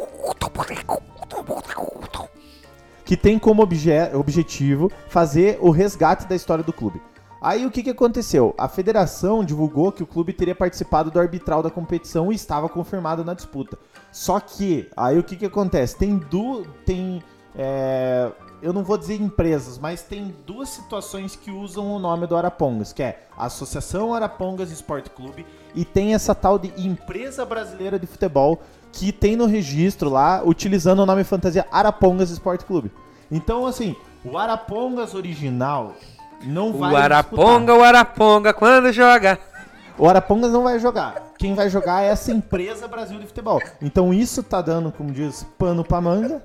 Que 3.05 3.17
tem 3.17 3.39
como 3.39 3.63
obje- 3.63 4.15
objetivo 4.15 4.91
fazer 5.09 5.59
o 5.61 5.71
resgate 5.71 6.27
da 6.27 6.37
história 6.37 6.63
do 6.63 6.73
clube. 6.73 7.01
Aí 7.41 7.65
o 7.65 7.71
que, 7.71 7.85
que 7.85 7.91
aconteceu? 7.91 8.55
A 8.59 8.69
federação 8.69 9.45
divulgou 9.45 9.93
que 9.93 10.03
o 10.03 10.07
clube 10.07 10.33
teria 10.33 10.55
participado 10.57 11.11
do 11.11 11.21
arbitral 11.21 11.63
da 11.63 11.71
competição 11.71 12.33
e 12.33 12.35
estava 12.35 12.69
confirmado 12.69 13.25
na 13.25 13.33
disputa. 13.33 13.79
Só 14.11 14.41
que, 14.41 14.91
aí 14.97 15.19
o 15.19 15.23
que, 15.23 15.37
que 15.37 15.47
acontece? 15.47 15.97
Tem 15.97 16.19
du 16.19 16.67
tem 16.85 17.23
é, 17.57 18.31
eu 18.61 18.73
não 18.73 18.83
vou 18.83 18.99
dizer 18.99 19.21
empresas, 19.21 19.79
mas 19.79 20.03
tem 20.03 20.35
duas 20.47 20.69
situações 20.69 21.37
que 21.37 21.51
usam 21.51 21.93
o 21.93 21.99
nome 21.99 22.27
do 22.27 22.37
Arapongas, 22.37 22.93
que 22.93 23.03
é 23.03 23.27
a 23.37 23.47
Associação 23.47 24.13
Arapongas 24.13 24.71
Esporte 24.71 25.11
Clube 25.11 25.47
e 25.75 25.85
tem 25.85 26.15
essa 26.15 26.35
tal 26.35 26.59
de 26.59 26.73
Empresa 26.77 27.45
Brasileira 27.45 27.99
de 27.99 28.07
Futebol 28.07 28.61
que 28.93 29.13
tem 29.13 29.37
no 29.37 29.47
registro 29.47 30.09
lá, 30.11 30.43
utilizando 30.45 31.01
o 31.01 31.07
nome 31.07 31.23
fantasia 31.25 31.67
Arapongas 31.71 32.31
Esporte 32.31 32.65
Clube. 32.65 32.91
Então, 33.31 33.67
assim, 33.67 33.95
o 34.25 34.37
Arapongas 34.37 35.15
original 35.15 35.95
não 36.43 36.73
vai 36.73 36.93
O 36.93 36.97
Araponga, 36.97 37.75
o 37.75 37.83
Araponga, 37.83 38.55
quando 38.55 38.93
joga. 38.93 39.35
disputar. 39.35 39.59
O 39.99 40.09
Arapongas 40.09 40.53
não 40.53 40.63
vai 40.63 40.79
jogar. 40.79 41.33
Quem 41.37 41.55
vai 41.55 41.69
jogar 41.69 42.03
é 42.03 42.09
essa 42.09 42.31
Empresa 42.33 42.87
Brasil 42.87 43.19
de 43.19 43.27
Futebol. 43.27 43.61
Então 43.83 44.15
isso 44.15 44.43
tá 44.43 44.63
dando, 44.63 44.93
como 44.93 45.11
diz, 45.11 45.45
pano 45.59 45.85
pra 45.85 46.01
manga. 46.01 46.43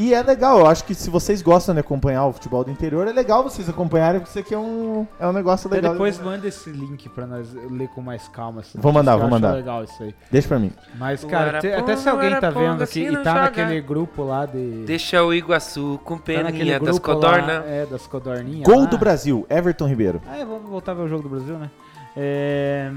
E 0.00 0.14
é 0.14 0.22
legal, 0.22 0.60
eu 0.60 0.66
acho 0.68 0.84
que 0.84 0.94
se 0.94 1.10
vocês 1.10 1.42
gostam 1.42 1.74
de 1.74 1.80
acompanhar 1.80 2.24
o 2.24 2.32
futebol 2.32 2.62
do 2.62 2.70
interior, 2.70 3.08
é 3.08 3.12
legal 3.12 3.42
vocês 3.42 3.68
acompanharem, 3.68 4.20
porque 4.20 4.30
isso 4.30 4.38
aqui 4.38 4.54
é 4.54 4.58
um, 4.58 5.04
é 5.18 5.26
um 5.26 5.32
negócio 5.32 5.66
Até 5.66 5.74
legal. 5.78 5.90
depois 5.94 6.20
manda 6.20 6.46
esse 6.46 6.70
link 6.70 7.08
pra 7.08 7.26
nós 7.26 7.52
ler 7.68 7.88
com 7.88 8.00
mais 8.00 8.28
calma. 8.28 8.60
essa 8.60 8.80
Vou 8.80 8.92
mandar, 8.92 9.16
vou 9.16 9.28
mandar. 9.28 9.54
legal 9.54 9.82
isso 9.82 10.00
aí. 10.00 10.14
Deixa 10.30 10.46
pra 10.46 10.60
mim. 10.60 10.70
Mas, 10.94 11.24
cara, 11.24 11.58
te- 11.58 11.72
até 11.72 11.96
se 11.96 12.08
alguém 12.08 12.30
tá 12.38 12.48
vendo 12.48 12.80
aqui 12.80 12.92
se 12.92 13.00
e 13.06 13.12
tá 13.24 13.24
joga. 13.34 13.40
naquele 13.42 13.80
grupo 13.80 14.22
lá 14.22 14.46
de... 14.46 14.84
Deixa 14.86 15.20
o 15.24 15.34
Iguaçu 15.34 15.98
com 16.04 16.16
tá 16.16 16.32
naquele 16.44 16.52
peninha 16.58 16.78
das 16.78 16.96
grupo 16.96 17.08
lá, 17.08 17.14
codorna. 17.16 17.52
É, 17.66 17.84
das 17.86 18.06
codorninhas 18.06 18.62
Gol 18.68 18.82
lá. 18.82 18.86
do 18.86 18.98
Brasil, 18.98 19.44
Everton 19.50 19.88
Ribeiro. 19.88 20.22
Ah, 20.28 20.38
é, 20.38 20.44
vamos 20.44 20.70
voltar 20.70 20.92
a 20.92 20.94
ver 20.94 21.02
o 21.02 21.08
jogo 21.08 21.24
do 21.24 21.28
Brasil, 21.30 21.58
né? 21.58 21.68
É... 22.16 22.88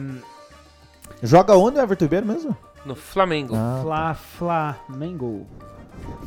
Joga 1.23 1.55
onde 1.55 1.79
o 1.79 1.81
Everton 1.81 2.05
Ribeiro 2.05 2.27
mesmo? 2.27 2.55
No 2.85 2.95
Flamengo. 2.95 3.55
Ah, 3.55 3.79
Fla, 3.81 4.13
Flamengo. 4.13 5.47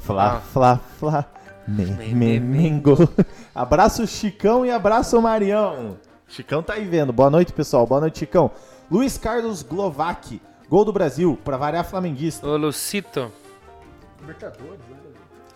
Flá, 0.01 0.41
flá, 0.53 0.81
flá. 0.99 1.25
Me, 1.67 1.85
Me, 1.87 1.93
me, 2.09 2.15
me, 2.15 2.41
mengo. 2.41 2.97
Abraço 3.55 4.07
Chicão 4.07 4.67
e 4.67 4.71
abraço 4.71 5.21
Marião. 5.23 5.97
Chicão 6.29 6.63
tá 6.63 6.75
aí 6.75 6.85
vendo. 6.85 7.13
Boa 7.13 7.31
noite, 7.31 7.53
pessoal. 7.53 7.87
Boa 7.87 8.01
noite, 8.03 8.19
Chicão. 8.19 8.51
Luiz 8.91 9.17
Carlos 9.17 9.63
Glovac. 9.63 10.41
Gol 10.69 10.85
do 10.85 10.93
Brasil, 10.93 11.39
pra 11.45 11.57
variar 11.57 11.85
flamenguista. 11.85 12.47
Ô, 12.47 12.57
Lucito. 12.57 13.31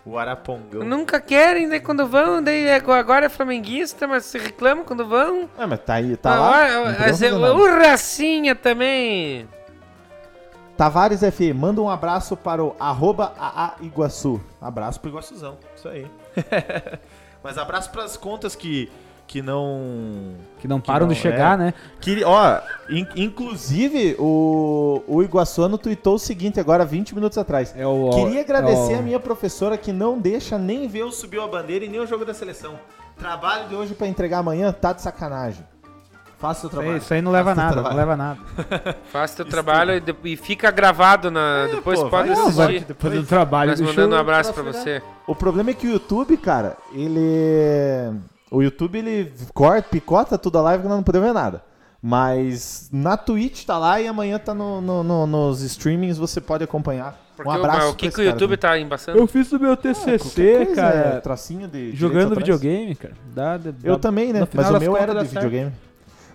O 0.04 0.16
Arapongão. 0.16 0.82
Nunca 0.84 1.20
querem, 1.20 1.68
daí 1.68 1.80
quando 1.80 2.06
vão, 2.06 2.42
daí 2.42 2.64
é- 2.66 2.76
agora 2.76 3.26
é 3.26 3.28
flamenguista, 3.28 4.06
mas 4.06 4.24
se 4.24 4.38
reclamam 4.38 4.84
quando 4.84 5.06
vão. 5.06 5.48
Ah, 5.58 5.66
mas 5.66 5.80
tá 5.80 5.94
aí, 5.94 6.16
tá 6.16 6.34
Ah, 6.34 6.38
lá. 6.38 6.94
podemos 7.10 7.48
é- 7.48 7.52
o 7.52 7.78
Racinha 7.78 8.54
também. 8.54 9.46
Tavares 10.78 11.20
FE, 11.34 11.52
manda 11.52 11.82
um 11.82 11.90
abraço 11.90 12.36
para 12.36 12.62
o 12.64 12.72
arroba 12.78 13.32
AA 13.36 13.74
Iguaçu. 13.82 14.40
Abraço 14.60 15.00
pro 15.00 15.10
Iguaçuzão, 15.10 15.56
isso 15.76 15.88
aí. 15.88 16.06
Mas 17.42 17.58
abraço 17.58 17.90
pras 17.90 18.16
contas 18.16 18.54
que, 18.54 18.88
que 19.26 19.42
não... 19.42 20.34
Que 20.60 20.68
não 20.68 20.80
param 20.80 21.08
não, 21.08 21.12
de 21.12 21.18
chegar, 21.18 21.54
é. 21.58 21.64
né? 21.64 21.74
Que, 22.00 22.22
ó, 22.22 22.60
in- 22.88 23.08
inclusive 23.16 24.14
o, 24.20 25.02
o 25.08 25.20
Iguaçuano 25.20 25.76
tweetou 25.78 26.14
o 26.14 26.18
seguinte 26.18 26.60
agora, 26.60 26.84
20 26.84 27.12
minutos 27.12 27.36
atrás. 27.38 27.74
É 27.76 27.84
o, 27.84 28.10
Queria 28.10 28.40
agradecer 28.42 28.92
é 28.92 28.96
o- 28.96 28.98
a 29.00 29.02
minha 29.02 29.18
professora 29.18 29.76
que 29.76 29.92
não 29.92 30.16
deixa 30.16 30.56
nem 30.56 30.86
ver 30.86 31.02
o 31.02 31.10
Subiu 31.10 31.42
a 31.42 31.48
Bandeira 31.48 31.84
e 31.84 31.88
nem 31.88 31.98
o 31.98 32.06
jogo 32.06 32.24
da 32.24 32.32
seleção. 32.32 32.78
Trabalho 33.16 33.68
de 33.68 33.74
hoje 33.74 33.94
pra 33.96 34.06
entregar 34.06 34.38
amanhã 34.38 34.70
tá 34.72 34.92
de 34.92 35.02
sacanagem. 35.02 35.66
Faça 36.38 36.66
o 36.66 36.70
trabalho. 36.70 36.96
Isso 36.98 37.12
aí 37.12 37.20
não 37.20 37.32
leva 37.32 37.54
Faça 37.54 37.72
o 37.72 37.76
nada, 37.76 37.88
não 37.90 37.96
leva 37.96 38.16
nada. 38.16 38.38
Faça 39.12 39.36
teu 39.36 39.44
trabalho 39.44 39.94
e, 39.94 40.00
de- 40.00 40.14
e 40.24 40.36
fica 40.36 40.70
gravado 40.70 41.30
na. 41.30 41.66
depois 41.66 41.98
pô, 42.00 42.08
pode 42.08 42.28
Não, 42.30 42.50
vai 42.50 42.66
assistir. 42.68 42.84
depois 42.86 43.12
do 43.14 43.22
trabalho. 43.24 43.70
Nós 43.70 43.80
mandando 43.80 44.14
um 44.14 44.18
abraço 44.18 44.52
pra 44.54 44.62
você. 44.62 45.02
O 45.26 45.34
problema 45.34 45.70
é 45.70 45.74
que 45.74 45.86
o 45.86 45.90
YouTube, 45.90 46.36
cara, 46.36 46.76
ele. 46.92 48.14
O 48.50 48.62
YouTube 48.62 48.98
ele 48.98 49.32
corta, 49.52 49.88
picota 49.90 50.38
tudo 50.38 50.58
a 50.58 50.62
live 50.62 50.82
que 50.82 50.88
nós 50.88 50.96
não 50.98 51.02
podemos 51.04 51.26
ver 51.28 51.34
nada. 51.34 51.62
Mas 52.00 52.88
na 52.92 53.16
Twitch 53.16 53.64
tá 53.64 53.76
lá 53.76 54.00
e 54.00 54.06
amanhã 54.06 54.38
tá 54.38 54.54
no, 54.54 54.80
no- 54.80 55.02
no- 55.02 55.26
nos 55.26 55.60
streamings, 55.62 56.16
você 56.16 56.40
pode 56.40 56.62
acompanhar. 56.62 57.18
Porque 57.36 57.50
um 57.50 57.52
o- 57.52 57.56
abraço 57.56 57.90
o 57.90 57.94
que, 57.94 58.10
que 58.10 58.20
o 58.20 58.24
YouTube 58.24 58.56
cara, 58.56 58.74
tá 58.74 58.80
embaçando? 58.80 59.18
Eu 59.18 59.26
fiz 59.26 59.50
o 59.52 59.58
meu 59.58 59.72
Ah, 59.72 59.76
TCC, 59.76 60.18
coisa, 60.18 60.70
é, 60.70 60.74
cara, 60.74 61.20
tracinho 61.20 61.66
de 61.68 61.94
jogando 61.94 62.34
videogame, 62.36 62.94
cara. 62.94 63.14
Dá- 63.34 63.56
dá- 63.56 63.72
Eu 63.82 63.98
também, 63.98 64.32
né? 64.32 64.46
Mas 64.54 64.70
o 64.70 64.78
meu 64.78 64.96
era 64.96 65.12
de 65.22 65.28
certo. 65.28 65.72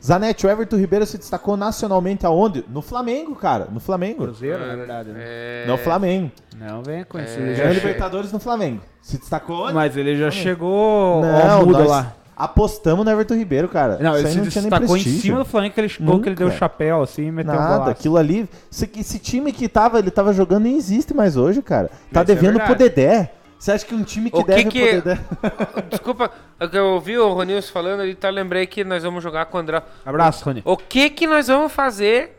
Zanetti, 0.06 0.46
o 0.46 0.50
Everton 0.50 0.76
Ribeiro 0.76 1.06
se 1.06 1.18
destacou 1.18 1.56
nacionalmente 1.56 2.26
aonde? 2.26 2.66
No 2.68 2.82
Flamengo, 2.82 3.34
cara. 3.36 3.68
No 3.72 3.80
Flamengo. 3.80 4.24
Cruzeiro, 4.26 4.66
na 4.68 4.76
verdade. 4.76 5.10
Né? 5.12 5.20
É... 5.22 5.64
No 5.66 5.78
Flamengo. 5.78 6.30
Não 6.60 6.84
vem 6.84 7.04
com 7.06 7.20
isso. 7.20 7.40
É. 7.40 7.54
Ganhou 7.54 7.56
já 7.56 7.70
Libertadores 7.70 8.32
no 8.32 8.40
Flamengo. 8.40 8.82
Se 9.02 9.18
destacou 9.18 9.64
onde? 9.66 9.74
Mas 9.74 9.96
ele 9.96 10.18
já 10.18 10.30
chegou 10.30 11.22
Não, 11.22 11.66
nós 11.68 11.88
lá. 11.90 12.14
apostamos 12.36 13.06
no 13.06 13.12
Everton 13.12 13.36
Ribeiro, 13.36 13.70
cara. 13.70 13.98
Não, 14.02 14.12
Isso 14.12 14.20
ele 14.20 14.28
aí 14.28 14.34
se 14.34 14.40
não 14.40 14.48
tinha 14.48 14.62
nem 14.64 14.70
destacou 14.72 14.98
em 14.98 15.02
prestígio. 15.02 15.22
cima 15.22 15.38
do 15.40 15.46
Flamengo 15.46 15.74
que 15.74 15.80
ele 15.80 15.90
chegou, 15.90 16.20
que 16.20 16.30
ele 16.30 16.36
deu 16.36 16.52
chapéu 16.52 17.02
assim 17.02 17.28
e 17.28 17.32
meteu 17.32 17.54
um 17.54 17.56
Nada, 17.58 17.72
golaço. 17.74 17.92
aquilo 17.92 18.18
ali. 18.18 18.50
Esse, 18.72 18.90
esse 18.98 19.20
time 19.20 19.54
que 19.54 19.70
tava, 19.70 20.00
ele 20.00 20.12
tava 20.12 20.34
jogando 20.34 20.64
nem 20.64 20.76
existe 20.76 21.14
mais 21.14 21.38
hoje, 21.38 21.62
cara. 21.62 21.88
Tá 22.12 22.22
Isso 22.24 22.32
é 22.32 22.36
devendo 22.36 22.60
pro 22.60 22.68
verdade. 22.76 22.90
Dedé. 22.90 23.32
Você 23.64 23.72
acha 23.72 23.86
que 23.86 23.96
um 23.96 24.04
time 24.04 24.30
que 24.30 24.36
O 24.38 24.42
que 24.44 24.48
deve 24.52 24.66
que- 24.66 24.90
pro 24.90 25.02
Dedé. 25.02 25.22
Desculpa, 25.90 26.30
é 26.60 26.68
que 26.68 26.78
eu 26.78 26.86
ouvi 26.96 27.18
o 27.18 27.32
Ronilson 27.34 27.72
falando 27.72 28.02
ali, 28.02 28.14
tá? 28.14 28.30
Lembrei 28.30 28.68
que 28.68 28.84
nós 28.84 29.02
vamos 29.04 29.24
jogar 29.24 29.46
com 29.46 29.56
o 29.58 29.62
André. 29.62 29.82
Abraço, 30.06 30.44
Rony. 30.44 30.62
O 30.66 30.76
que 30.76 31.10
que 31.10 31.26
nós 31.26 31.48
vamos 31.48 31.72
fazer 31.72 32.38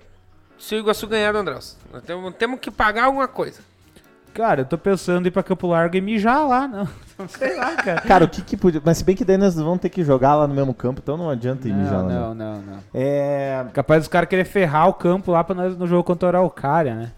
se 0.58 0.74
o 0.74 0.78
Iguaçu 0.80 1.06
ganhar 1.06 1.32
do 1.32 1.38
Andrés? 1.38 1.78
Nós 1.90 2.02
temos, 2.02 2.34
temos 2.34 2.60
que 2.60 2.70
pagar 2.70 3.04
alguma 3.04 3.26
coisa. 3.26 3.62
Cara, 4.34 4.60
eu 4.60 4.64
tô 4.66 4.76
pensando 4.76 5.24
em 5.24 5.28
ir 5.28 5.30
pra 5.30 5.42
Campo 5.42 5.66
Largo 5.66 5.96
e 5.96 6.00
mijar 6.02 6.46
lá, 6.46 6.68
não. 6.68 6.86
Não 7.18 7.26
sei 7.28 7.56
lá, 7.56 7.74
cara. 7.74 8.00
Cara, 8.02 8.24
o 8.26 8.28
que 8.28 8.42
que 8.42 8.54
podia. 8.58 8.82
Mas 8.84 8.98
se 8.98 9.04
bem 9.04 9.16
que 9.16 9.24
daí 9.24 9.38
nós 9.38 9.54
vamos 9.54 9.78
ter 9.80 9.88
que 9.88 10.04
jogar 10.04 10.34
lá 10.34 10.46
no 10.46 10.52
mesmo 10.54 10.74
campo, 10.74 11.00
então 11.02 11.16
não 11.16 11.30
adianta 11.30 11.66
ir 11.66 11.72
mijar 11.72 12.02
Não, 12.02 12.06
lá. 12.06 12.12
não, 12.12 12.34
não, 12.34 12.54
não. 12.60 12.78
É. 12.92 13.64
Capaz 13.72 14.02
dos 14.02 14.08
caras 14.08 14.28
querer 14.28 14.44
ferrar 14.44 14.88
o 14.90 14.92
campo 14.92 15.32
lá 15.32 15.42
pra 15.42 15.54
nós 15.54 15.74
no 15.74 15.86
jogo 15.86 16.04
contra 16.04 16.26
o 16.26 16.28
Araucária, 16.28 16.94
né? 16.94 17.12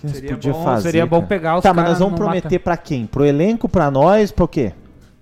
Que 0.00 0.08
Seria 0.08 0.30
podia 0.30 0.52
bom, 0.52 0.64
fazer, 0.64 0.82
seria 0.82 1.06
bom 1.06 1.16
cara? 1.16 1.26
pegar 1.26 1.56
os 1.56 1.62
Tá, 1.62 1.74
mas 1.74 1.88
nós 1.88 1.98
vamos 1.98 2.14
prometer 2.18 2.44
mata- 2.54 2.60
pra 2.60 2.76
quem? 2.76 3.06
Pro 3.06 3.24
elenco, 3.24 3.68
pra 3.68 3.90
nós, 3.90 4.30
pra 4.30 4.44
o 4.44 4.48
quê? 4.48 4.72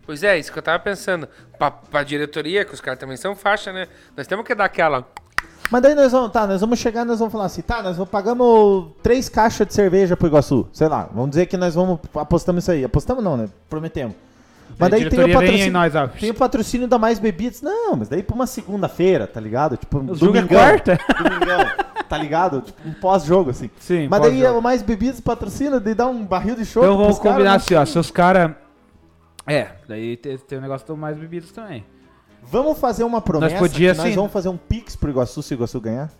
Pois 0.05 0.22
é, 0.22 0.39
isso 0.39 0.53
que 0.53 0.59
eu 0.59 0.62
tava 0.62 0.79
pensando. 0.79 1.27
Pra, 1.59 1.70
pra 1.70 2.03
diretoria, 2.03 2.64
que 2.64 2.74
os 2.74 2.81
caras 2.81 3.01
também 3.01 3.16
são 3.16 3.35
faixa, 3.35 3.72
né? 3.72 3.87
Nós 4.16 4.27
temos 4.27 4.45
que 4.45 4.55
dar 4.55 4.66
aquela. 4.66 5.07
Mas 5.70 5.83
daí 5.83 5.95
nós 5.95 6.12
vamos, 6.12 6.31
tá, 6.31 6.47
nós 6.47 6.61
vamos 6.61 6.79
chegar 6.79 7.03
e 7.03 7.05
nós 7.07 7.18
vamos 7.18 7.33
falar 7.33 7.47
assim, 7.47 7.62
tá, 7.62 7.83
nós 7.83 7.97
vamos, 7.97 8.09
pagamos 8.11 8.89
três 9.03 9.29
caixas 9.29 9.66
de 9.66 9.74
cerveja 9.74 10.16
pro 10.16 10.29
Iguaçu, 10.29 10.68
sei 10.72 10.87
lá, 10.87 11.09
vamos 11.12 11.31
dizer 11.31 11.47
que 11.47 11.57
nós 11.57 11.74
vamos, 11.74 11.99
apostamos 12.14 12.62
isso 12.62 12.70
aí, 12.70 12.85
apostamos 12.85 13.24
não, 13.24 13.37
né, 13.37 13.49
prometemos. 13.68 14.14
Mas 14.79 14.91
daí 14.91 15.09
tem 15.09 15.24
o, 15.24 15.33
patrocínio, 15.33 15.72
nós, 15.72 15.93
tem 16.20 16.31
o 16.31 16.35
patrocínio 16.35 16.87
da 16.87 16.99
Mais 16.99 17.18
Bebidas, 17.18 17.62
não, 17.62 17.97
mas 17.97 18.09
daí 18.09 18.22
pra 18.22 18.37
uma 18.37 18.47
segunda-feira, 18.47 19.27
tá 19.27 19.41
ligado? 19.41 19.77
Tipo, 19.77 19.99
O 19.99 20.14
jogo 20.14 20.37
é 20.37 20.43
domingão, 20.43 20.59
quarta? 20.61 21.01
domingão, 21.18 21.59
tá 22.09 22.17
ligado? 22.19 22.61
Tipo, 22.63 22.89
um 22.89 22.93
pós-jogo, 22.95 23.51
assim. 23.51 23.71
Sim, 23.79 24.09
Mas 24.09 24.21
daí 24.23 24.45
o 24.47 24.61
Mais 24.61 24.83
Bebidas 24.83 25.21
patrocina, 25.21 25.79
daí 25.81 25.95
dá 25.95 26.07
um 26.07 26.25
barril 26.25 26.55
de 26.57 26.65
chopp 26.65 26.85
Então 26.87 26.97
vamos 26.99 27.19
combinar 27.19 27.51
né? 27.51 27.57
assim, 27.57 27.75
ó. 27.75 27.85
Se 27.85 27.99
os 27.99 28.11
caras. 28.11 28.53
É, 29.47 29.69
daí 29.89 30.17
tem, 30.17 30.37
tem 30.39 30.59
o 30.59 30.61
negócio 30.61 30.87
do 30.87 30.97
mais 30.97 31.17
bebidas 31.17 31.51
também. 31.53 31.85
Vamos 32.43 32.79
fazer 32.79 33.05
uma 33.05 33.21
promessa 33.21 33.57
podia, 33.59 33.91
que 33.93 33.97
nós 33.99 34.07
assim- 34.07 34.17
vamos 34.17 34.33
fazer 34.33 34.49
um 34.49 34.57
pix 34.57 34.95
pro 34.97 35.11
Iguaçu 35.11 35.43
se 35.43 35.55
o 35.55 35.57
Iguaçu 35.57 35.81
ganhar? 35.81 36.11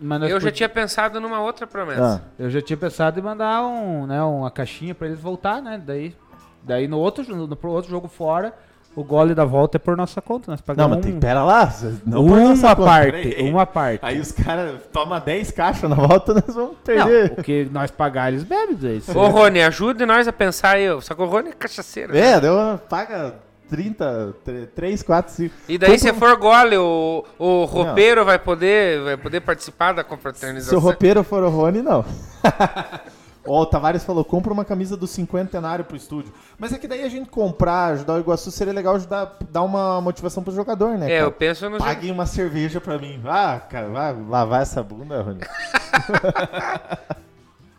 Mas 0.00 0.20
nós 0.20 0.30
Eu 0.30 0.40
já 0.40 0.46
pod- 0.48 0.56
tinha 0.56 0.68
pensado 0.68 1.20
numa 1.20 1.40
outra 1.40 1.66
promessa. 1.66 2.22
Ah. 2.24 2.28
Eu 2.38 2.50
já 2.50 2.60
tinha 2.60 2.76
pensado 2.76 3.18
em 3.18 3.22
mandar 3.22 3.64
um, 3.64 4.06
né, 4.06 4.20
uma 4.22 4.50
caixinha 4.50 4.94
pra 4.94 5.06
eles 5.06 5.20
voltar, 5.20 5.62
né? 5.62 5.80
Daí, 5.84 6.16
daí 6.62 6.88
no 6.88 6.98
outro, 6.98 7.24
no, 7.36 7.46
no 7.46 7.54
pro 7.56 7.70
outro 7.70 7.88
jogo 7.90 8.08
fora, 8.08 8.52
o 8.94 9.02
gole 9.02 9.34
da 9.34 9.44
volta 9.44 9.76
é 9.76 9.78
por 9.78 9.96
nossa 9.96 10.20
conta. 10.20 10.50
Nós 10.50 10.60
Não, 10.60 10.64
pagamos 10.66 10.96
mas 10.98 11.06
tem, 11.06 11.18
pera 11.18 11.42
lá, 11.44 11.72
não 12.04 12.26
por 12.26 12.36
nossa 12.38 12.66
uma 12.68 12.76
conta, 12.76 12.88
parte, 12.88 13.10
peraí. 13.28 13.50
uma 13.50 13.66
parte. 13.66 14.00
Aí 14.02 14.20
os 14.20 14.32
caras 14.32 14.80
tomam 14.92 15.18
10 15.20 15.50
caixas 15.52 15.88
na 15.88 15.96
volta, 15.96 16.34
nós 16.46 16.54
vamos 16.54 16.70
Não, 16.72 16.76
perder. 16.84 17.34
o 17.38 17.42
que 17.42 17.68
nós 17.72 17.90
pagar, 17.90 18.32
eles 18.32 18.44
bebem. 18.44 19.00
Se- 19.00 19.16
Ô, 19.16 19.28
Rony, 19.28 19.62
ajude 19.62 20.04
nós 20.04 20.28
a 20.28 20.32
pensar 20.32 20.76
aí. 20.76 20.86
Só 21.00 21.14
que 21.14 21.22
o 21.22 21.26
Rony 21.26 21.48
é 21.50 21.52
cachaceiro. 21.52 22.16
É, 22.16 22.38
deu, 22.40 22.78
paga 22.88 23.34
30, 23.70 24.34
3, 24.74 25.02
4, 25.02 25.32
5. 25.32 25.54
E 25.68 25.78
daí, 25.78 25.98
se 25.98 26.12
Compra- 26.12 26.28
for 26.28 26.36
gole, 26.38 26.76
o, 26.76 27.24
o 27.38 27.64
roupeiro 27.64 28.22
vai 28.24 28.38
poder, 28.38 29.00
vai 29.02 29.16
poder 29.16 29.40
participar 29.40 29.92
da 29.92 30.02
Se 30.02 30.08
confraternização. 30.08 30.78
o 30.78 30.80
roupeiro 30.82 31.24
for 31.24 31.42
o 31.42 31.48
Rony, 31.48 31.80
não. 31.80 32.04
Ó, 33.44 33.62
o 33.62 33.66
Tavares 33.66 34.04
falou, 34.04 34.24
compra 34.24 34.52
uma 34.52 34.64
camisa 34.64 34.96
do 34.96 35.06
cinquentenário 35.06 35.84
pro 35.84 35.96
estúdio. 35.96 36.32
Mas 36.58 36.72
é 36.72 36.78
que 36.78 36.86
daí 36.86 37.02
a 37.02 37.08
gente 37.08 37.28
comprar, 37.28 37.86
ajudar 37.94 38.14
o 38.14 38.18
Iguaçu, 38.20 38.50
seria 38.52 38.72
legal 38.72 38.94
ajudar, 38.94 39.36
dar 39.50 39.62
uma 39.62 40.00
motivação 40.00 40.44
pro 40.44 40.52
jogador, 40.54 40.96
né, 40.96 41.06
É, 41.06 41.16
cara? 41.16 41.20
eu 41.26 41.32
penso 41.32 41.68
no 41.68 41.78
Paguem 41.78 42.12
uma 42.12 42.24
cerveja 42.26 42.80
pra 42.80 42.98
mim. 42.98 43.20
Ah, 43.26 43.58
cara, 43.58 43.88
vai 43.88 44.14
lavar 44.28 44.62
essa 44.62 44.82
bunda, 44.82 45.20
Rony. 45.22 45.40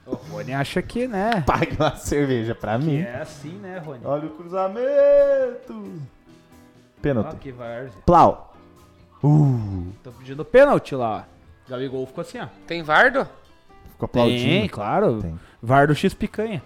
O 0.06 0.16
Rony 0.16 0.54
acha 0.54 0.82
que, 0.82 1.08
né? 1.08 1.42
Pague 1.48 1.78
uma 1.80 1.96
cerveja 1.96 2.54
pra 2.54 2.78
mim. 2.78 3.00
É 3.00 3.22
assim, 3.22 3.54
né, 3.54 3.78
Rony? 3.80 4.02
Olha 4.04 4.28
o 4.28 4.32
cruzamento. 4.32 5.94
Pênalti. 7.02 7.36
que 7.38 7.52
várzea. 7.52 7.94
Plau. 8.06 8.54
Uh, 9.24 9.88
Tô 10.04 10.12
pedindo 10.12 10.44
pênalti 10.44 10.94
lá. 10.94 11.26
ó. 11.26 11.70
Gabigol 11.72 12.06
ficou 12.06 12.22
assim, 12.22 12.38
ó. 12.40 12.48
Tem 12.68 12.84
Vardo? 12.84 13.26
ficou 13.92 14.06
aplaudindo. 14.06 14.44
Tem, 14.44 14.68
claro. 14.68 15.22
Tem. 15.22 15.40
VAR 15.64 15.88
do 15.88 15.96
X 15.96 16.14
picanha. 16.14 16.62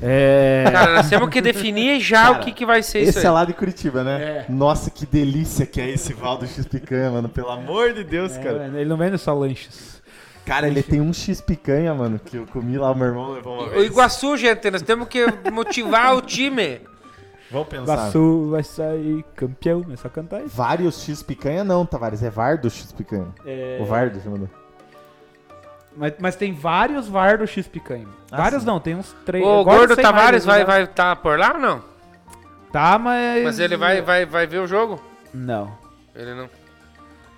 É. 0.00 0.64
Cara, 0.70 0.94
nós 0.94 1.08
temos 1.08 1.28
que 1.30 1.40
definir 1.40 2.00
já 2.00 2.24
Cara, 2.26 2.36
o 2.36 2.40
que, 2.44 2.52
que 2.52 2.66
vai 2.66 2.82
ser 2.82 3.00
isso 3.00 3.18
Esse 3.18 3.26
é 3.26 3.30
lá 3.30 3.44
de 3.46 3.54
Curitiba, 3.54 4.04
né? 4.04 4.22
É. 4.22 4.46
Nossa, 4.48 4.90
que 4.90 5.06
delícia 5.06 5.64
que 5.64 5.80
é 5.80 5.88
esse 5.90 6.12
Valdo 6.12 6.46
X 6.46 6.66
Picanha, 6.66 7.10
mano. 7.10 7.28
Pelo 7.28 7.50
amor 7.50 7.92
de 7.94 8.04
Deus, 8.04 8.36
É, 8.36 8.42
cara. 8.42 8.66
ele 8.74 8.84
não 8.84 8.96
vende 8.96 9.18
só 9.18 9.34
lanches. 9.34 10.02
Cara, 10.44 10.68
ele 10.68 10.82
tem 10.82 11.00
um 11.00 11.12
X 11.12 11.40
Picanha, 11.40 11.92
mano, 11.92 12.20
que 12.24 12.36
eu 12.36 12.46
comi 12.46 12.78
lá, 12.78 12.92
o 12.92 12.94
meu 12.94 13.08
irmão 13.08 13.32
levou 13.32 13.54
uma 13.54 13.66
O 13.66 13.70
vez. 13.70 13.86
Iguaçu, 13.86 14.36
gente, 14.36 14.70
nós 14.70 14.82
temos 14.82 15.08
que 15.08 15.26
motivar 15.50 16.14
o 16.14 16.20
time. 16.20 16.82
Vamos 17.50 17.68
pensar. 17.68 17.84
Iguaçu 17.94 18.50
vai 18.50 18.62
sair 18.62 19.24
campeão, 19.34 19.84
é 19.92 19.96
só 19.96 20.08
cantar 20.08 20.40
isso. 20.42 20.54
Vários 20.54 21.02
X 21.02 21.22
Picanha 21.22 21.64
não, 21.64 21.84
Tavares. 21.86 22.22
É 22.22 22.28
Vardo 22.30 22.68
X 22.70 22.92
Picanha. 22.92 23.28
É... 23.44 23.78
O 23.80 23.86
Vardo 23.86 24.20
chamando. 24.22 24.48
Mas, 25.96 26.12
mas 26.18 26.36
tem 26.36 26.52
vários 26.52 27.08
VAR 27.08 27.38
do 27.38 27.46
X 27.46 27.66
Picanha. 27.66 28.06
Ah, 28.30 28.36
vários 28.36 28.62
sim. 28.62 28.66
não, 28.66 28.78
tem 28.78 28.94
uns 28.94 29.14
três. 29.24 29.44
O 29.44 29.64
Gordo 29.64 29.96
Tavares 29.96 30.44
vai 30.44 30.58
né? 30.60 30.64
vai 30.64 30.82
estar 30.82 31.16
por 31.16 31.38
lá 31.38 31.54
ou 31.54 31.58
não? 31.58 31.82
Tá, 32.70 32.98
mas. 32.98 33.42
Mas 33.44 33.58
ele 33.58 33.76
vai, 33.76 34.02
vai, 34.02 34.26
vai 34.26 34.46
ver 34.46 34.58
o 34.58 34.66
jogo? 34.66 35.00
Não, 35.32 35.76
Ele 36.14 36.34
não. 36.34 36.50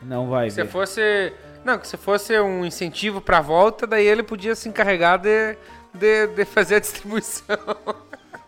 não 0.03 0.29
vai 0.29 0.51
Se 0.51 0.63
ver. 0.63 0.69
fosse. 0.69 1.33
Não, 1.65 1.79
que 1.79 1.87
se 1.87 1.97
fosse 1.97 2.39
um 2.41 2.65
incentivo 2.65 3.21
pra 3.21 3.41
volta, 3.41 3.87
daí 3.87 4.07
ele 4.07 4.23
podia 4.23 4.55
se 4.55 4.69
encarregar 4.69 5.19
de, 5.19 5.57
de, 5.95 6.27
de 6.29 6.45
fazer 6.45 6.77
a 6.77 6.81
distribuição. 6.81 7.57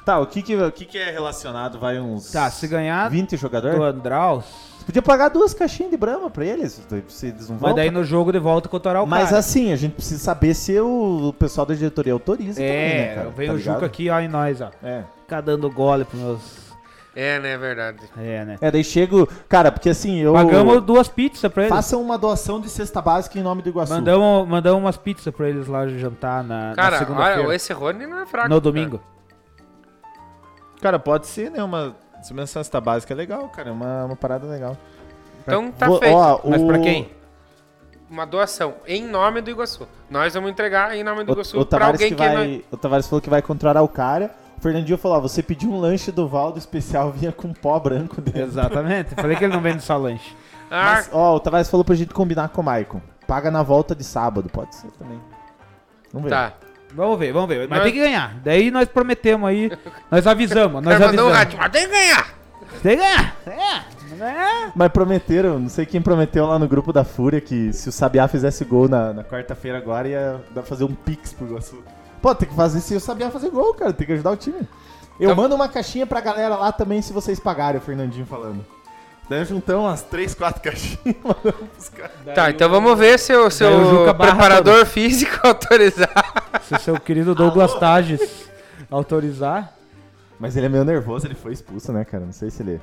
Tá, 0.04 0.18
o 0.18 0.26
que 0.26 0.42
que, 0.42 0.56
o 0.56 0.72
que 0.72 0.84
que 0.86 0.98
é 0.98 1.10
relacionado? 1.10 1.78
Vai 1.78 1.98
uns 2.00 2.32
Tá, 2.32 2.50
se 2.50 2.66
ganhar 2.66 3.08
20 3.10 3.30
do 3.30 3.36
jogadores? 3.36 3.78
Andraus. 3.80 4.69
Podia 4.90 5.02
pagar 5.02 5.28
duas 5.28 5.54
caixinhas 5.54 5.92
de 5.92 5.96
Brahma 5.96 6.28
pra 6.28 6.44
eles, 6.44 6.82
se 7.08 7.26
eles 7.28 7.48
não 7.48 7.56
vão. 7.56 7.68
Mas 7.68 7.76
daí 7.76 7.92
no 7.92 8.02
jogo 8.02 8.32
de 8.32 8.40
volta 8.40 8.68
contra 8.68 8.88
o 8.88 8.90
Araucária. 8.90 9.24
Mas 9.24 9.32
assim, 9.32 9.72
a 9.72 9.76
gente 9.76 9.92
precisa 9.92 10.20
saber 10.20 10.52
se 10.52 10.80
o, 10.80 11.28
o 11.28 11.32
pessoal 11.32 11.64
da 11.64 11.74
diretoria 11.74 12.12
autoriza 12.12 12.54
também, 12.60 12.72
né, 12.72 13.12
É, 13.12 13.14
cara? 13.14 13.30
veio 13.30 13.48
Tá 13.50 13.54
o 13.54 13.56
ligado? 13.56 13.74
Juca 13.74 13.86
aqui, 13.86 14.10
ó, 14.10 14.18
em 14.18 14.26
nós, 14.26 14.60
ó. 14.60 14.70
É. 14.82 15.04
Ficar 15.20 15.42
dando 15.42 15.70
gole 15.70 16.04
pros 16.04 16.20
meus. 16.20 16.70
É, 17.14 17.38
né, 17.38 17.52
é 17.52 17.58
verdade. 17.58 17.98
É, 18.18 18.44
né? 18.44 18.58
É, 18.60 18.68
daí 18.68 18.82
chego. 18.82 19.28
Cara, 19.48 19.70
porque 19.70 19.90
assim, 19.90 20.18
eu. 20.18 20.32
Pagamos 20.32 20.82
duas 20.82 21.06
pizzas 21.06 21.52
pra 21.52 21.62
eles. 21.62 21.72
Façam 21.74 22.02
uma 22.02 22.18
doação 22.18 22.60
de 22.60 22.68
cesta 22.68 23.00
básica 23.00 23.38
em 23.38 23.42
nome 23.44 23.62
do 23.62 23.68
Iguaçu. 23.68 23.92
Mandamos, 23.92 24.48
mandamos 24.48 24.80
umas 24.82 24.96
pizzas 24.96 25.32
pra 25.32 25.48
eles 25.48 25.68
lá 25.68 25.86
jantar 25.86 26.42
na, 26.42 26.70
na 26.70 26.74
Cara, 26.74 26.98
segunda-feira. 26.98 27.46
olha, 27.46 27.54
esse 27.54 27.72
Rony 27.72 28.08
não 28.08 28.18
é 28.20 28.26
fraco. 28.26 28.48
No 28.48 28.56
cara. 28.56 28.60
domingo. 28.60 29.00
Cara, 30.80 30.98
pode 30.98 31.28
ser, 31.28 31.48
né? 31.48 31.62
Uma. 31.62 31.94
Uma 32.30 32.46
cesta 32.46 32.80
básica 32.80 33.12
é 33.14 33.16
legal, 33.16 33.48
cara. 33.48 33.68
É 33.68 33.72
uma, 33.72 34.04
uma 34.06 34.16
parada 34.16 34.46
legal. 34.46 34.76
Então 35.42 35.70
tá 35.72 35.86
Vou- 35.86 35.98
feito. 35.98 36.14
ó, 36.14 36.40
Mas 36.44 36.60
o- 36.62 36.66
pra 36.66 36.78
quem? 36.78 37.10
Uma 38.10 38.26
doação 38.26 38.74
em 38.86 39.04
nome 39.06 39.40
do 39.40 39.50
Iguaçu. 39.50 39.86
Nós 40.10 40.34
vamos 40.34 40.50
entregar 40.50 40.96
em 40.96 41.04
nome 41.04 41.22
do 41.24 41.32
Iguaçu 41.32 41.56
O, 41.56 41.60
o, 41.62 41.66
pra 41.66 41.78
Tavares 41.78 42.00
alguém 42.00 42.16
que 42.16 42.22
que, 42.22 42.28
vai, 42.34 42.46
não... 42.48 42.62
o 42.72 42.76
Tavares 42.76 43.06
falou 43.06 43.20
que 43.22 43.30
vai 43.30 43.40
contra 43.40 43.68
o 43.68 43.70
Araucária. 43.70 44.30
O 44.58 44.60
Fernandinho 44.60 44.98
falou: 44.98 45.18
ó, 45.18 45.20
você 45.20 45.42
pediu 45.42 45.70
um 45.70 45.78
lanche 45.80 46.10
do 46.12 46.28
Valdo 46.28 46.58
especial, 46.58 47.10
vinha 47.12 47.30
com 47.32 47.52
pó 47.52 47.78
branco 47.78 48.20
dentro. 48.20 48.42
Exatamente. 48.42 49.14
Falei 49.14 49.36
que 49.36 49.44
ele 49.44 49.52
não 49.54 49.60
vende 49.62 49.82
só 49.82 49.96
lanche. 49.96 50.36
Ah, 50.70 50.94
Mas, 50.96 51.10
ó, 51.12 51.36
o 51.36 51.40
Tavares 51.40 51.70
falou 51.70 51.84
pra 51.84 51.94
gente 51.94 52.12
combinar 52.12 52.48
com 52.48 52.60
o 52.60 52.64
Maicon. 52.64 53.00
Paga 53.26 53.50
na 53.50 53.62
volta 53.62 53.94
de 53.94 54.02
sábado, 54.04 54.48
pode 54.52 54.74
ser 54.74 54.90
também. 54.92 55.20
Vamos 56.12 56.28
ver. 56.28 56.36
tá. 56.36 56.52
Vamos 56.94 57.18
ver, 57.18 57.32
vamos 57.32 57.48
ver. 57.48 57.60
Mas 57.68 57.78
Nós- 57.78 57.82
tem 57.84 57.92
que 57.92 58.00
ganhar. 58.00 58.34
Daí 58.44 58.70
nós 58.70 58.88
prometemos 58.88 59.48
aí. 59.48 59.70
Nós 60.10 60.26
avisamos. 60.26 60.82
Nós 60.82 61.00
avisamos. 61.00 61.32
rádio, 61.32 61.58
mas 61.58 61.70
tem 61.70 61.82
que 61.86 61.90
ganhar. 61.92 62.34
Tem 62.82 62.96
que 62.96 63.02
ganhar. 63.02 63.36
É. 63.46 64.00
É. 64.22 64.72
Mas 64.74 64.88
prometeram, 64.90 65.58
não 65.60 65.68
sei 65.68 65.86
quem 65.86 66.02
prometeu 66.02 66.44
lá 66.46 66.58
no 66.58 66.68
grupo 66.68 66.92
da 66.92 67.04
Fúria 67.04 67.40
que 67.40 67.72
se 67.72 67.88
o 67.88 67.92
Sabiá 67.92 68.26
fizesse 68.28 68.64
gol 68.64 68.88
na, 68.88 69.12
na 69.14 69.24
quarta-feira 69.24 69.78
agora 69.78 70.08
ia 70.08 70.32
dar 70.50 70.60
pra 70.60 70.62
fazer 70.64 70.84
um 70.84 70.94
pix 70.94 71.32
pro 71.32 71.46
Iguaçu. 71.46 71.82
Pô, 72.20 72.34
tem 72.34 72.46
que 72.48 72.54
fazer 72.54 72.80
se 72.80 72.94
o 72.94 73.00
Sabiá 73.00 73.30
fazer 73.30 73.48
gol, 73.50 73.72
cara, 73.72 73.92
tem 73.94 74.06
que 74.06 74.12
ajudar 74.12 74.32
o 74.32 74.36
time. 74.36 74.58
Eu 75.18 75.30
Então- 75.30 75.36
mando 75.36 75.54
uma 75.54 75.68
caixinha 75.68 76.06
pra 76.06 76.20
galera 76.20 76.56
lá 76.56 76.70
também 76.72 77.00
se 77.00 77.12
vocês 77.14 77.38
pagarem, 77.40 77.80
o 77.80 77.82
Fernandinho 77.82 78.26
falando. 78.26 78.64
Daí 79.30 79.44
juntamos 79.44 79.84
umas 79.84 80.02
3, 80.02 80.34
4 80.34 80.60
caixinhas 80.60 81.16
mandamos 81.22 81.88
caras. 81.90 82.34
Tá, 82.34 82.50
então 82.50 82.68
vamos 82.68 82.98
ver 82.98 83.16
se 83.16 83.32
o 83.32 83.48
seu 83.48 83.70
daí 83.70 83.80
o 83.80 83.90
Juca 83.90 84.12
barra 84.12 84.32
preparador 84.32 84.84
físico 84.86 85.38
autorizar. 85.46 86.60
Se 86.64 86.74
o 86.74 86.80
seu 86.80 86.98
querido 86.98 87.32
Douglas 87.32 87.72
Tages 87.74 88.48
autorizar. 88.90 89.72
Mas 90.38 90.56
ele 90.56 90.66
é 90.66 90.68
meio 90.68 90.84
nervoso, 90.84 91.26
ele 91.28 91.36
foi 91.36 91.52
expulso, 91.52 91.92
né, 91.92 92.04
cara? 92.04 92.24
Não 92.24 92.32
sei 92.32 92.50
se 92.50 92.62
ele. 92.62 92.80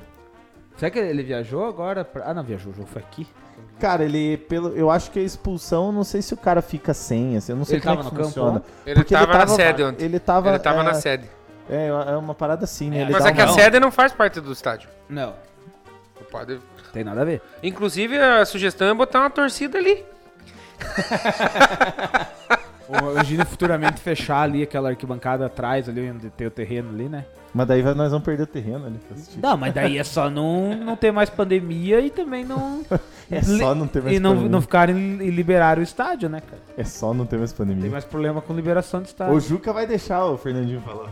Será 0.76 0.90
que 0.90 0.98
ele 0.98 1.22
viajou 1.22 1.66
agora? 1.66 2.02
pra- 2.04 2.24
Ah, 2.24 2.32
não, 2.32 2.42
viajou. 2.42 2.72
O 2.72 2.74
jogo 2.74 2.88
foi 2.88 3.02
aqui. 3.02 3.26
Cara, 3.78 4.04
ele, 4.04 4.36
pelo, 4.36 4.68
eu 4.76 4.90
acho 4.90 5.10
que 5.10 5.18
a 5.18 5.22
expulsão, 5.22 5.92
não 5.92 6.04
sei 6.04 6.22
se 6.22 6.32
o 6.32 6.36
cara 6.36 6.62
fica 6.62 6.94
sem, 6.94 7.36
assim, 7.36 7.52
eu 7.52 7.56
não 7.58 7.64
sei 7.64 7.76
Ele 7.76 7.82
como 7.82 7.94
é 7.94 7.96
tava 7.98 8.08
que 8.08 8.14
no 8.14 8.20
campo 8.22 8.28
funciona. 8.28 8.52
lá? 8.58 8.62
Ele 8.86 8.94
Porque 8.94 9.14
tava 9.14 9.36
na 9.38 9.46
sede 9.48 9.82
ontem. 9.82 10.04
Ele 10.04 10.18
tava, 10.18 10.48
Ele 10.50 10.58
tava 10.60 10.80
é, 10.80 10.82
na 10.84 10.94
sede. 10.94 11.28
É, 11.68 11.88
é 11.88 12.16
uma 12.16 12.34
parada 12.34 12.64
assim, 12.64 12.88
né? 12.90 13.02
Ele 13.02 13.12
Mas 13.12 13.24
dá 13.24 13.30
é 13.30 13.32
que 13.32 13.40
a 13.42 13.48
sede 13.48 13.78
não 13.78 13.90
faz 13.90 14.12
parte 14.12 14.40
do 14.40 14.50
estádio. 14.52 14.88
Não, 15.08 15.34
Pode... 16.30 16.58
tem 16.92 17.04
nada 17.04 17.22
a 17.22 17.24
ver. 17.24 17.40
Inclusive, 17.62 18.18
a 18.18 18.44
sugestão 18.44 18.88
é 18.88 18.94
botar 18.94 19.20
uma 19.20 19.30
torcida 19.30 19.78
ali. 19.78 20.04
Imagina 23.12 23.44
futuramente 23.44 24.00
fechar 24.00 24.42
ali 24.42 24.62
aquela 24.62 24.88
arquibancada 24.88 25.44
atrás, 25.46 25.88
ali 25.88 26.10
onde 26.10 26.30
tem 26.30 26.46
o 26.46 26.50
terreno 26.50 26.88
ali, 26.90 27.08
né? 27.08 27.26
Mas 27.52 27.66
daí 27.66 27.82
nós 27.82 28.10
vamos 28.10 28.24
perder 28.24 28.42
o 28.44 28.46
terreno 28.46 28.86
ali 28.86 28.98
pra 28.98 29.14
assistir. 29.16 29.40
Não, 29.40 29.56
mas 29.56 29.74
daí 29.74 29.98
é 29.98 30.04
só 30.04 30.30
não, 30.30 30.74
não 30.74 30.96
ter 30.96 31.10
mais 31.10 31.28
pandemia 31.30 32.00
e 32.00 32.10
também 32.10 32.44
não. 32.44 32.84
É 33.30 33.42
só 33.42 33.74
não 33.74 33.86
ter 33.86 34.02
mais 34.02 34.16
E 34.16 34.18
não, 34.18 34.30
pandemia. 34.30 34.50
não 34.50 34.62
ficarem 34.62 34.96
e 35.20 35.30
liberar 35.30 35.78
o 35.78 35.82
estádio, 35.82 36.30
né, 36.30 36.40
cara? 36.40 36.62
É 36.78 36.84
só 36.84 37.12
não 37.12 37.26
ter 37.26 37.36
mais 37.36 37.52
Tem 37.52 37.66
pandemia. 37.66 37.90
mais 37.90 38.02
problema 38.02 38.40
com 38.40 38.54
liberação 38.54 39.02
de 39.02 39.08
estádio. 39.08 39.34
O 39.34 39.38
Juca 39.40 39.70
vai 39.70 39.86
deixar 39.86 40.24
o 40.24 40.38
Fernandinho 40.38 40.80
falar. 40.80 41.10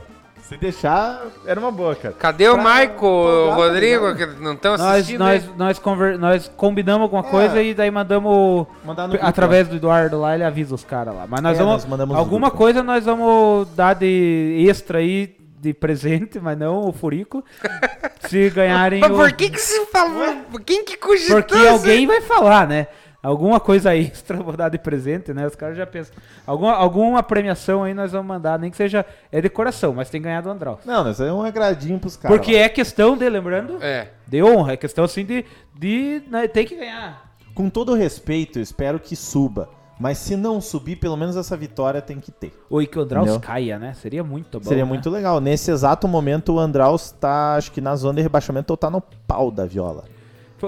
Se 0.48 0.56
deixar, 0.56 1.22
era 1.44 1.58
uma 1.58 1.72
boa, 1.72 1.96
cara. 1.96 2.14
Cadê 2.14 2.48
o 2.48 2.54
Pra 2.54 2.62
Maico, 2.62 3.04
o 3.04 3.50
Rodrigo, 3.54 4.14
que 4.14 4.26
não 4.26 4.52
estão 4.52 4.72
Nós, 4.72 4.80
assistindo? 4.80 5.18
nós, 5.18 5.44
nós, 5.56 5.78
conver- 5.80 6.16
nós 6.18 6.48
combinamos 6.56 7.02
alguma 7.02 7.26
É. 7.26 7.30
coisa 7.30 7.60
e 7.62 7.74
daí 7.74 7.90
mandamos. 7.90 8.66
Mandar 8.84 9.04
no 9.04 9.08
grupo, 9.14 9.26
através 9.26 9.66
do 9.66 9.74
Eduardo 9.76 10.20
lá, 10.20 10.34
ele 10.34 10.44
avisa 10.44 10.72
os 10.74 10.84
caras 10.84 11.14
lá. 11.16 11.26
Mas 11.28 11.40
nós 11.42 11.58
É, 11.58 11.62
vamos. 11.64 11.84
nós 11.84 12.10
alguma 12.16 12.50
coisa 12.52 12.80
nós 12.82 13.04
vamos 13.04 13.66
dar 13.74 13.94
de 13.94 14.64
extra 14.68 14.98
aí, 14.98 15.34
de 15.60 15.74
presente, 15.74 16.38
mas 16.38 16.56
não 16.56 16.88
o 16.88 16.92
furico. 16.92 17.44
se 18.28 18.48
ganharem. 18.50 19.00
Mas 19.00 19.10
o- 19.10 19.14
por 19.16 19.32
que 19.32 19.50
que 19.50 19.60
se 19.60 19.86
falou? 19.86 20.36
Quem 20.64 20.84
que 20.84 20.96
cogitou 20.96 21.42
Porque 21.42 21.66
alguém 21.66 22.06
vai 22.06 22.20
falar, 22.20 22.68
né? 22.68 22.86
Alguma 23.26 23.58
coisa 23.58 23.94
extra 23.96 24.36
vou 24.40 24.56
dar 24.56 24.68
de 24.68 24.78
presente, 24.78 25.34
né? 25.34 25.44
Os 25.44 25.56
caras 25.56 25.76
já 25.76 25.84
pensam. 25.84 26.14
Alguma, 26.46 26.74
alguma 26.74 27.22
premiação 27.24 27.82
aí 27.82 27.92
nós 27.92 28.12
vamos 28.12 28.28
mandar, 28.28 28.56
nem 28.56 28.70
que 28.70 28.76
seja. 28.76 29.04
É 29.32 29.42
decoração, 29.42 29.92
mas 29.92 30.08
tem 30.08 30.22
ganhado 30.22 30.48
o 30.48 30.52
Andrão. 30.52 30.78
Não, 30.84 31.02
nós 31.02 31.18
é 31.18 31.32
um 31.32 31.42
agradinho 31.42 31.98
pros 31.98 32.16
caras. 32.16 32.36
Porque 32.36 32.54
é 32.54 32.68
questão 32.68 33.16
de, 33.16 33.28
lembrando, 33.28 33.82
É. 33.82 34.10
de 34.28 34.40
honra. 34.44 34.74
É 34.74 34.76
questão 34.76 35.04
assim 35.04 35.24
de. 35.24 35.44
de 35.74 36.22
né, 36.30 36.46
tem 36.46 36.64
que 36.64 36.76
ganhar. 36.76 37.34
Com 37.52 37.68
todo 37.68 37.94
respeito, 37.94 38.60
eu 38.60 38.62
espero 38.62 39.00
que 39.00 39.16
suba. 39.16 39.70
Mas 39.98 40.18
se 40.18 40.36
não 40.36 40.60
subir, 40.60 40.94
pelo 40.96 41.16
menos 41.16 41.36
essa 41.36 41.56
vitória 41.56 42.00
tem 42.00 42.20
que 42.20 42.30
ter. 42.30 42.52
Ou 42.70 42.80
e 42.80 42.86
que 42.86 42.96
o 42.96 43.02
Andraus 43.02 43.28
Entendeu? 43.28 43.48
caia, 43.48 43.78
né? 43.78 43.92
Seria 43.94 44.22
muito 44.22 44.60
bom. 44.60 44.68
Seria 44.68 44.84
né? 44.84 44.88
muito 44.88 45.10
legal. 45.10 45.40
Nesse 45.40 45.72
exato 45.72 46.06
momento, 46.06 46.52
o 46.52 46.60
Andraus 46.60 47.10
tá, 47.10 47.56
acho 47.56 47.72
que 47.72 47.80
na 47.80 47.96
zona 47.96 48.16
de 48.16 48.22
rebaixamento 48.22 48.72
ou 48.72 48.76
tá 48.76 48.88
no 48.88 49.00
pau 49.00 49.50
da 49.50 49.64
viola. 49.64 50.04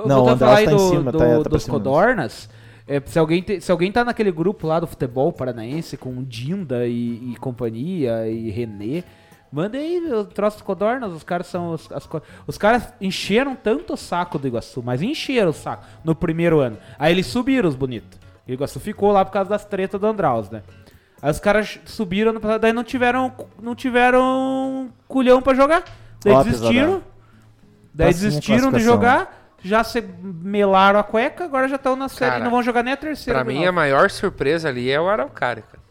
Não, 0.07 0.25
o 0.25 0.29
a 0.29 0.37
falar 0.37 0.57
aí 0.57 0.65
Andraus 0.67 0.83
do, 0.83 0.89
tá 0.89 0.95
em 0.95 0.99
cima, 0.99 1.13
do- 1.13 1.19
tá- 1.19 1.43
tá 1.43 1.49
dos. 1.51 1.67
Codornas, 1.67 2.51
é, 2.87 3.03
se, 3.05 3.19
alguém 3.19 3.43
te- 3.43 3.61
se 3.61 3.71
alguém 3.73 3.91
tá 3.93 4.05
naquele 4.05 4.31
grupo 4.33 4.67
lá 4.67 4.81
do 4.81 4.87
futebol 4.87 5.33
paranaense 5.33 5.97
com 5.97 6.23
Dinda 6.25 6.87
e, 6.87 7.33
e 7.33 7.37
companhia 7.39 8.29
e 8.29 8.51
Renê, 8.51 9.03
manda 9.53 9.79
aí 9.79 9.99
o 10.13 10.25
troço 10.25 10.59
dos 10.59 10.67
Codornas, 10.67 11.13
os 11.13 11.23
caras 11.23 11.47
são 11.47 11.73
os, 11.73 11.91
as 11.93 12.09
os 12.47 12.59
caras 12.59 12.93
encheram 13.01 13.55
tanto 13.55 13.95
o 13.95 13.97
saco 13.97 14.39
do 14.39 14.47
Iguaçu, 14.47 14.83
mas 14.83 15.03
encheram 15.03 15.51
o 15.51 15.55
saco 15.55 15.85
no 16.05 16.15
primeiro 16.15 16.61
ano. 16.61 16.77
Aí 16.99 17.13
eles 17.13 17.27
subiram 17.27 17.69
os 17.69 17.75
bonitos. 17.77 18.19
O 18.47 18.53
Iguaçu 18.53 18.81
ficou 18.81 19.13
lá 19.13 19.25
por 19.25 19.33
causa 19.33 19.51
das 19.51 19.65
tretas 19.65 20.01
do 20.01 20.07
Andraus, 20.07 20.49
né? 20.51 20.63
Aí 21.21 21.31
os 21.31 21.41
caras 21.41 21.79
subiram, 21.85 22.33
no 22.33 22.41
passado, 22.41 22.61
daí 22.61 22.73
não 22.73 22.85
tiveram 22.85 23.33
não 23.61 23.75
tiveram 23.75 24.89
culhão 25.09 25.43
pra 25.43 25.53
jogar. 25.55 25.85
Daí 26.25 26.33
Ó, 26.33 26.43
desistiram. 26.43 27.03
Daí 27.93 28.09
desistiram 28.15 28.71
de 28.71 28.79
jogar, 28.85 29.38
já 29.61 29.83
se 29.83 30.01
melaram 30.23 31.01
a 31.01 31.03
cueca, 31.03 31.45
agora 31.45 31.69
já 31.69 31.77
estão 31.77 31.97
na 31.97 32.09
série 32.09 32.31
Cara, 32.31 32.41
e 32.41 32.45
não 32.45 32.51
vão 32.51 32.63
jogar 32.63 32.83
nem 32.83 32.95
a 32.95 32.97
terceira. 32.97 33.41
Pra 33.41 33.53
mim, 33.53 33.65
a 33.65 33.73
maior 33.73 34.11
surpresa 34.11 34.69
ali 34.69 34.91
é 34.91 35.01
o 35.01 35.09
Araucária, 35.09 35.63
cara. 35.63 35.89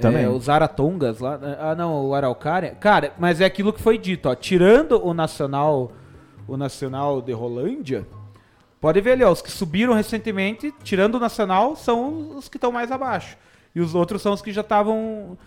Também. 0.00 0.24
É, 0.24 0.28
os 0.28 0.48
Aratongas 0.48 1.20
lá. 1.20 1.38
Ah, 1.60 1.74
não, 1.74 2.06
o 2.06 2.14
Araucária. 2.14 2.76
Cara, 2.80 3.12
mas 3.18 3.40
é 3.40 3.44
aquilo 3.44 3.72
que 3.72 3.80
foi 3.80 3.96
dito, 3.96 4.28
ó. 4.28 4.34
Tirando 4.34 5.04
o 5.04 5.14
Nacional, 5.14 5.92
o 6.48 6.56
Nacional 6.56 7.22
de 7.22 7.32
Rolândia, 7.32 8.06
pode 8.80 9.00
ver 9.00 9.12
ali, 9.12 9.24
ó. 9.24 9.30
Os 9.30 9.40
que 9.40 9.50
subiram 9.50 9.94
recentemente, 9.94 10.74
tirando 10.82 11.14
o 11.14 11.20
Nacional, 11.20 11.76
são 11.76 12.36
os 12.36 12.48
que 12.48 12.56
estão 12.56 12.72
mais 12.72 12.90
abaixo. 12.90 13.36
E 13.74 13.80
os 13.80 13.94
outros 13.94 14.20
são 14.20 14.32
os 14.32 14.42
que 14.42 14.52
já 14.52 14.62
estavam. 14.62 15.38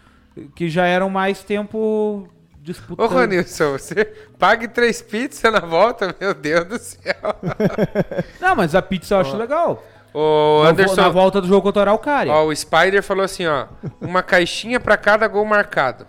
que 0.56 0.70
já 0.70 0.86
eram 0.86 1.10
mais 1.10 1.44
tempo 1.44 2.30
Ô, 2.70 2.74
disputando. 2.74 3.10
Ronilson, 3.12 3.72
você 3.74 4.06
pague 4.38 4.68
três 4.68 5.02
pizzas 5.02 5.52
na 5.52 5.60
volta, 5.60 6.16
meu 6.20 6.34
Deus 6.34 6.66
do 6.66 6.78
céu. 6.80 7.36
Não, 8.42 8.56
mas 8.56 8.76
a 8.76 8.82
pizza 8.82 9.16
eu 9.16 9.20
acho 9.20 9.38
legal. 9.38 9.84
Ô, 10.14 10.60
Na 10.64 10.72
vo- 10.72 10.82
Anderson, 10.82 11.02
Na 11.02 11.10
volta 11.10 11.42
do 11.42 11.48
jogo 11.48 11.62
contra 11.64 11.80
o 11.80 11.84
Araucária. 11.84 12.32
ó, 12.34 12.46
o 12.46 12.56
Spider 12.56 13.04
falou 13.04 13.24
assim, 13.24 13.46
ó, 13.46 13.68
uma 14.02 14.24
caixinha 14.24 14.80
pra 14.80 14.98
cada 14.98 15.28
gol 15.28 15.46
marcado. 15.46 16.08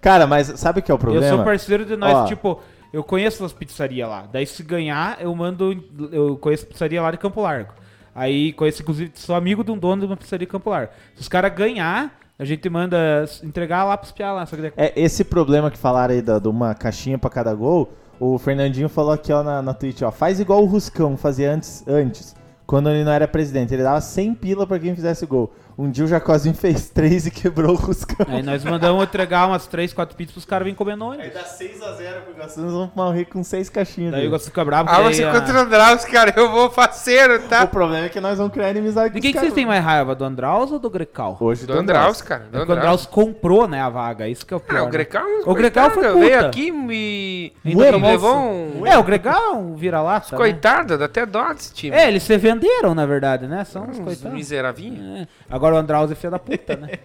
Cara, 0.00 0.26
mas 0.26 0.46
sabe 0.56 0.80
o 0.80 0.82
que 0.82 0.90
é 0.90 0.94
o 0.94 0.98
problema? 0.98 1.26
Eu 1.26 1.36
sou 1.36 1.44
parceiro 1.44 1.84
de 1.84 1.94
nós, 1.96 2.14
Ó. 2.14 2.24
tipo, 2.24 2.60
eu 2.92 3.04
conheço 3.04 3.44
as 3.44 3.52
pizzarias 3.52 4.08
lá. 4.08 4.24
Daí 4.32 4.46
se 4.46 4.62
ganhar, 4.62 5.18
eu 5.20 5.34
mando. 5.34 5.72
Eu 6.10 6.36
conheço 6.38 6.66
pizzaria 6.66 7.02
lá 7.02 7.10
de 7.10 7.18
Campo 7.18 7.42
Largo. 7.42 7.72
Aí 8.14 8.52
conheço, 8.54 8.82
inclusive, 8.82 9.12
sou 9.14 9.34
amigo 9.36 9.62
de 9.62 9.70
um 9.70 9.78
dono 9.78 10.00
de 10.00 10.06
uma 10.06 10.16
pizzaria 10.16 10.46
de 10.46 10.50
Campo 10.50 10.70
Largo. 10.70 10.90
Se 11.14 11.20
os 11.20 11.28
caras 11.28 11.52
ganhar, 11.54 12.18
a 12.40 12.44
gente 12.44 12.68
manda 12.68 13.24
entregar 13.44 13.84
lá 13.84 13.96
pros 13.96 14.10
piá 14.12 14.32
lá. 14.32 14.46
Só 14.46 14.56
que 14.56 14.62
daí- 14.62 14.72
É 14.76 14.92
esse 14.96 15.22
problema 15.22 15.70
que 15.70 15.78
falaram 15.78 16.14
aí 16.14 16.22
da- 16.22 16.38
de 16.38 16.48
uma 16.48 16.74
caixinha 16.74 17.18
pra 17.18 17.28
cada 17.30 17.54
gol. 17.54 17.92
O 18.18 18.38
Fernandinho 18.38 18.88
falou 18.88 19.12
aqui 19.12 19.32
ó, 19.32 19.42
na, 19.42 19.62
na 19.62 19.72
Twitch, 19.74 20.02
ó. 20.02 20.10
Faz 20.10 20.40
igual 20.40 20.62
o 20.62 20.66
Ruscão 20.66 21.16
fazia 21.16 21.52
antes. 21.52 21.84
antes. 21.86 22.34
quando 22.66 22.88
ele 22.88 23.02
não 23.02 23.10
era 23.10 23.26
presidente. 23.26 23.74
Ele 23.74 23.82
dava 23.82 24.00
100 24.00 24.32
pila 24.32 24.64
pra 24.64 24.78
quem 24.78 24.94
fizesse 24.94 25.26
gol. 25.26 25.52
Um 25.80 25.90
dia 25.90 26.04
o 26.04 26.06
Jacozinho 26.08 26.54
fez 26.54 26.90
3 26.90 27.26
e 27.26 27.30
quebrou 27.30 27.72
o 27.72 27.74
Ruscão. 27.74 28.26
Aí 28.28 28.42
nós 28.42 28.62
mandamos 28.64 29.02
entregar 29.02 29.46
umas 29.46 29.66
3, 29.66 29.92
4 29.94 30.14
pizzas 30.14 30.32
pros 30.34 30.44
caras 30.44 30.64
virem 30.64 30.74
comer 30.76 30.94
no 30.96 31.12
Aí 31.12 31.30
dá 31.30 31.40
6x0 31.42 32.20
pro 32.22 32.34
Iguaçu, 32.34 32.60
nós 32.60 32.72
vamos 32.72 32.90
morrer 32.94 33.24
com 33.24 33.42
6 33.42 33.70
caixinhas. 33.70 34.12
Daí 34.12 34.24
o. 34.24 34.26
Iguaçu 34.26 34.46
fica 34.46 34.64
bravo. 34.64 34.90
Ah, 34.90 35.00
você 35.02 35.24
contra 35.30 35.54
o 35.54 35.58
Andraus, 35.60 36.04
cara, 36.04 36.34
eu 36.36 36.50
vou 36.50 36.70
faceiro, 36.70 37.36
O 37.36 37.48
tá? 37.48 37.66
problema 37.66 38.06
é 38.06 38.08
que 38.10 38.20
nós 38.20 38.36
vamos 38.36 38.52
criar 38.52 38.70
inimizade 38.70 39.10
com 39.10 39.14
De 39.14 39.20
quem 39.22 39.30
os 39.30 39.32
que 39.32 39.38
vocês 39.38 39.52
caras. 39.52 39.54
têm 39.54 39.66
mais 39.66 39.82
raiva? 39.82 40.14
Do 40.14 40.24
Andraus 40.24 40.70
ou 40.70 40.78
do 40.78 40.90
Grecal? 40.90 41.36
Hoje 41.40 41.66
Do 41.66 41.72
Andraus, 41.72 42.20
cara. 42.20 42.44
Do 42.50 42.58
É 42.60 42.66
que 42.66 42.70
o 42.70 42.74
Andraus 42.74 43.06
comprou, 43.06 43.66
né, 43.66 43.80
a 43.80 43.88
vaga. 43.88 44.28
Isso 44.28 44.44
que 44.44 44.52
é 44.52 44.56
o 44.56 44.60
pior. 44.60 44.80
Ah, 44.80 44.82
o 44.82 44.86
né? 44.86 44.90
Grecal, 44.90 45.24
O 45.46 45.54
Grecal 45.54 45.90
foi 45.90 46.02
coitado, 46.02 46.20
veio 46.20 46.34
puta. 46.36 46.46
aqui 46.48 46.72
e 46.90 47.52
Ainda 47.64 47.96
levou 47.96 48.36
um... 48.36 48.86
É, 48.86 48.98
o 48.98 49.02
Grecal 49.02 49.42
é 49.42 49.50
um 49.52 49.74
vira-lata. 49.74 50.26
né? 50.32 50.36
Coitado, 50.36 50.98
dá 50.98 51.06
até 51.06 51.24
dó 51.24 51.52
desse 51.54 51.72
time. 51.72 51.96
É, 51.96 52.08
eles 52.08 52.22
se 52.22 52.36
venderam, 52.36 52.94
na 52.94 53.06
verdade, 53.06 53.46
né? 53.46 53.64
São 53.64 53.84
uns 53.84 53.98
Uns 53.98 54.04
coitados. 54.04 54.32
miseravinhos. 54.32 55.20
É. 55.20 55.28
Agora 55.48 55.69
o 55.74 55.78
Andraus 55.78 56.10
é 56.10 56.14
filho 56.14 56.30
da 56.30 56.38
puta, 56.38 56.76
né? 56.76 56.90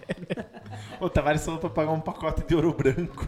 O 0.98 1.10
Tavares 1.10 1.44
falou 1.44 1.60
pra 1.60 1.68
pagar 1.68 1.92
um 1.92 2.00
pacote 2.00 2.42
de 2.46 2.54
ouro 2.54 2.72
branco. 2.72 3.26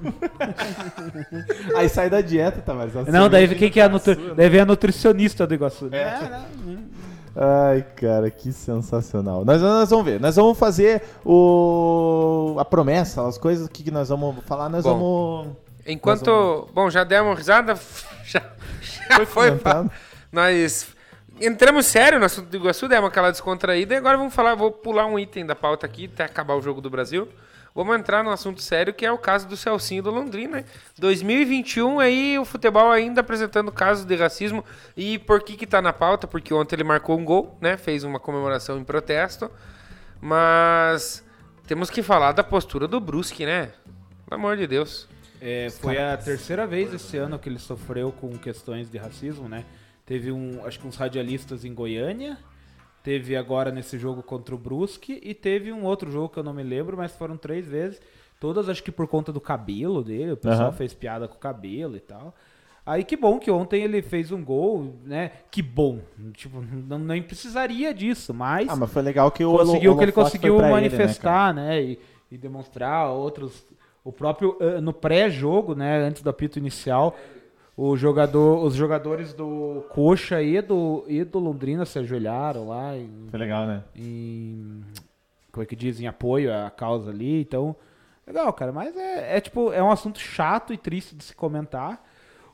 Aí 1.77 1.87
sai 1.89 2.09
da 2.09 2.23
dieta, 2.23 2.63
Tavares. 2.63 2.97
A 2.97 3.03
Não, 3.11 3.29
daí 3.29 3.47
quem 3.55 3.71
que 3.71 3.79
é 3.79 3.85
a 3.85 3.89
nutri... 3.91 4.15
sua. 4.15 4.35
Daí 4.35 4.49
vem 4.49 4.61
a 4.63 4.65
nutricionista 4.65 5.47
do 5.47 5.53
Iguaçu. 5.53 5.87
né? 5.87 5.99
É. 5.99 6.89
Ai, 7.37 7.83
cara, 7.95 8.31
que 8.31 8.53
sensacional. 8.53 9.45
Nós, 9.45 9.61
nós 9.61 9.91
vamos 9.91 10.05
ver. 10.07 10.19
Nós 10.19 10.37
vamos 10.37 10.59
fazer 10.59 11.03
o 11.25 12.57
a 12.59 12.65
promessa, 12.65 13.27
as 13.29 13.37
coisas 13.37 13.69
que, 13.69 13.83
que 13.85 13.91
nós 13.91 14.09
vamos 14.09 14.37
falar, 14.47 14.69
nós 14.71 14.85
Bom. 14.85 15.43
vamos. 15.45 15.57
Enquanto. 15.87 16.69
Bom, 16.75 16.89
já 16.91 17.05
demos 17.05 17.37
risada. 17.37 17.75
Já, 18.25 18.43
já 19.17 19.25
foi. 19.25 19.59
Nós 20.31 20.89
entramos 21.41 21.87
sério 21.87 22.19
no 22.19 22.25
assunto 22.25 22.49
do 22.49 22.57
Iguaçu, 22.57 22.89
demos 22.89 23.09
aquela 23.09 23.31
descontraída 23.31 23.95
e 23.95 23.97
agora 23.97 24.17
vamos 24.17 24.35
falar. 24.35 24.55
Vou 24.55 24.71
pular 24.71 25.07
um 25.07 25.19
item 25.19 25.47
da 25.47 25.55
pauta 25.55 25.87
aqui 25.87 26.11
até 26.13 26.25
acabar 26.25 26.55
o 26.55 26.63
jogo 26.63 26.81
do 26.81 26.91
Brasil. 26.91 27.29
Vamos 27.75 27.97
entrar 27.97 28.25
num 28.25 28.31
assunto 28.31 28.61
sério 28.61 28.93
que 28.93 29.07
é 29.07 29.13
o 29.13 29.19
caso 29.19 29.47
do 29.47 29.57
Celcinho 29.57 30.03
do 30.03 30.11
Londrina. 30.11 30.65
2021 30.99 32.01
aí 32.01 32.39
o 32.39 32.45
futebol 32.45 32.91
ainda 32.91 33.21
apresentando 33.21 33.71
casos 33.71 34.05
de 34.05 34.17
racismo. 34.17 34.65
E 34.97 35.19
por 35.19 35.43
que 35.43 35.57
que 35.57 35.67
tá 35.67 35.81
na 35.81 35.93
pauta? 35.93 36.27
Porque 36.27 36.53
ontem 36.53 36.77
ele 36.77 36.85
marcou 36.85 37.17
um 37.17 37.25
gol, 37.25 37.57
né? 37.61 37.77
Fez 37.77 38.03
uma 38.03 38.19
comemoração 38.19 38.79
em 38.79 38.85
protesto. 38.85 39.51
Mas 40.21 41.25
temos 41.67 41.89
que 41.91 42.03
falar 42.03 42.33
da 42.33 42.43
postura 42.43 42.89
do 42.89 42.99
Brusque, 42.99 43.47
né? 43.47 43.71
Pelo 44.29 44.41
amor 44.41 44.57
de 44.57 44.67
Deus. 44.67 45.09
É, 45.41 45.71
foi 45.71 45.99
a 45.99 46.17
terceira 46.17 46.67
vez 46.67 46.93
esse 46.93 47.17
ano 47.17 47.39
que 47.39 47.49
ele 47.49 47.61
sofreu 47.61 48.11
com 48.11 48.37
questões 48.39 48.91
de 48.91 48.99
racismo, 48.99 49.49
né? 49.49 49.65
Teve 50.09 50.33
um, 50.33 50.65
acho 50.65 50.81
que 50.81 50.87
uns 50.89 50.97
radialistas 50.97 51.67
em 51.67 51.75
Goiânia, 51.75 52.39
teve 53.03 53.37
agora 53.37 53.71
nesse 53.71 53.99
jogo 53.99 54.23
contra 54.23 54.55
o 54.55 54.59
Brusque 54.59 55.21
e 55.23 55.35
teve 55.35 55.71
um 55.71 55.85
outro 55.85 56.11
jogo 56.11 56.31
que 56.31 56.39
eu 56.39 56.43
não 56.43 56.55
me 56.55 56.63
lembro, 56.63 56.97
mas 56.97 57.13
foram 57.13 57.37
três 57.37 57.69
vezes. 57.69 58.01
Todas 58.41 58.71
acho 58.71 58.83
que 58.83 58.91
por 58.91 59.07
conta 59.07 59.31
do 59.31 59.41
cabelo 59.41 60.03
dele, 60.03 60.33
o 60.33 60.37
pessoal 60.39 60.69
Aham. 60.69 60.73
fez 60.73 60.95
piada 60.95 61.29
com 61.29 61.35
o 61.35 61.39
cabelo 61.39 61.95
e 61.95 62.01
tal. 62.01 62.35
Aí 62.87 63.05
que 63.05 63.19
bom 63.19 63.39
que 63.39 63.51
ontem 63.51 63.83
ele 63.83 64.01
fez 64.01 64.33
um 64.33 64.43
gol, 64.43 64.95
né? 65.05 65.31
Que 65.51 65.61
bom. 65.61 66.01
Tipo, 66.33 66.59
não, 66.63 66.99
nem 66.99 67.23
precisaria 67.23 67.93
disso, 67.93 68.33
mas 68.33 68.67
Ah, 68.67 68.77
mas 68.77 68.91
foi 68.91 69.03
legal 69.03 69.31
que 69.31 69.45
o 69.45 69.59
conseguiu 69.59 69.95
que 69.95 70.05
ele 70.05 70.13
conseguiu 70.13 70.57
pra 70.57 70.71
ele, 70.71 70.75
né, 70.75 70.89
manifestar, 70.89 71.53
né, 71.53 71.83
e, 71.83 71.99
e 72.33 72.39
demonstrar 72.39 73.11
outros 73.11 73.63
o 74.03 74.11
próprio 74.11 74.57
eh, 74.59 74.81
no 74.81 74.95
pré-jogo, 74.95 75.75
né, 75.75 75.99
antes 75.99 76.23
do 76.23 76.31
apito 76.31 76.59
inicial, 76.59 77.15
o 77.79 77.97
jogador, 77.97 78.65
os 78.65 78.75
jogadores 78.75 79.33
do 79.33 79.85
Coxa 79.91 80.43
e 80.43 80.61
do 80.61 81.05
e 81.07 81.23
do 81.23 81.39
Londrina 81.39 81.87
se 81.87 81.97
ajoelharam 82.01 82.67
lá 82.67 82.97
em? 82.97 83.29
Foi 83.31 83.39
legal, 83.39 83.69
né? 83.69 83.85
em 83.95 84.83
como 85.53 85.63
é 85.63 85.67
que 85.67 85.77
diz, 85.77 86.01
em 86.01 86.09
apoio 86.09 86.53
à 86.53 86.71
causa 86.71 87.11
ali, 87.11 87.41
então 87.41 87.77
legal, 88.27 88.53
cara, 88.53 88.73
mas 88.73 88.97
é, 88.97 89.37
é 89.37 89.41
tipo 89.41 89.73
é 89.73 89.81
um 89.81 89.93
assunto 89.93 90.19
chato 90.19 90.73
e 90.73 90.77
triste 90.77 91.15
de 91.15 91.23
se 91.23 91.37
comentar. 91.37 92.05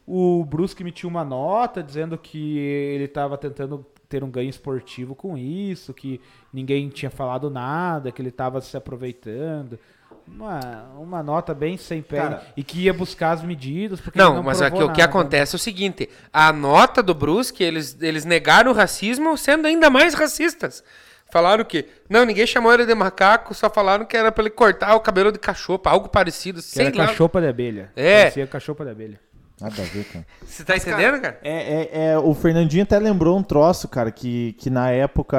O 0.06 0.44
Brusque 0.44 0.82
emitiu 0.82 1.08
uma 1.08 1.24
nota 1.24 1.82
dizendo 1.82 2.18
que 2.18 2.58
ele 2.58 3.04
estava 3.04 3.38
tentando 3.38 3.84
ter 4.06 4.22
um 4.22 4.30
ganho 4.30 4.50
esportivo 4.50 5.14
com 5.14 5.38
isso, 5.38 5.94
que 5.94 6.20
ninguém 6.52 6.90
tinha 6.90 7.10
falado 7.10 7.48
nada, 7.48 8.12
que 8.12 8.20
ele 8.20 8.28
estava 8.28 8.60
se 8.60 8.76
aproveitando. 8.76 9.78
Uma, 10.26 10.84
uma 10.98 11.22
nota 11.22 11.52
bem 11.52 11.76
sem 11.76 12.00
pé 12.00 12.16
Cara, 12.16 12.42
e 12.56 12.64
que 12.64 12.80
ia 12.80 12.92
buscar 12.94 13.32
as 13.32 13.42
medidas. 13.42 14.00
Porque 14.00 14.18
Não, 14.18 14.36
não 14.36 14.42
mas 14.42 14.62
aqui 14.62 14.76
o 14.82 14.90
que 14.90 15.00
nada. 15.00 15.04
acontece 15.04 15.54
é 15.54 15.56
o 15.56 15.60
seguinte: 15.60 16.08
a 16.32 16.52
nota 16.52 17.02
do 17.02 17.14
Brusque, 17.14 17.62
eles, 17.62 17.96
eles 18.00 18.24
negaram 18.24 18.70
o 18.70 18.74
racismo 18.74 19.36
sendo 19.36 19.66
ainda 19.66 19.90
mais 19.90 20.14
racistas. 20.14 20.82
Falaram 21.30 21.64
que. 21.64 21.86
Não, 22.08 22.24
ninguém 22.24 22.46
chamou 22.46 22.72
ele 22.72 22.86
de 22.86 22.94
macaco, 22.94 23.54
só 23.54 23.68
falaram 23.68 24.04
que 24.04 24.16
era 24.16 24.30
pra 24.30 24.42
ele 24.42 24.50
cortar 24.50 24.94
o 24.94 25.00
cabelo 25.00 25.32
de 25.32 25.38
cachopa, 25.38 25.90
algo 25.90 26.08
parecido. 26.08 26.60
Que 26.60 26.68
Sei 26.68 26.86
era 26.86 26.96
lá. 26.96 27.06
cachopa 27.08 27.40
de 27.40 27.48
abelha. 27.48 27.90
É. 27.96 28.22
Parecia 28.22 28.46
cachopa 28.46 28.84
de 28.84 28.90
abelha. 28.92 29.20
Nada 29.60 29.82
a 29.82 29.84
ver, 29.84 30.04
cara. 30.04 30.26
Você 30.44 30.64
tá 30.64 30.76
entendendo, 30.76 31.20
cara? 31.20 31.38
É, 31.42 31.52
é, 31.52 32.06
é, 32.12 32.18
o 32.18 32.34
Fernandinho 32.34 32.82
até 32.82 32.98
lembrou 32.98 33.38
um 33.38 33.42
troço, 33.42 33.88
cara, 33.88 34.10
que, 34.10 34.52
que 34.54 34.68
na 34.68 34.90
época 34.90 35.38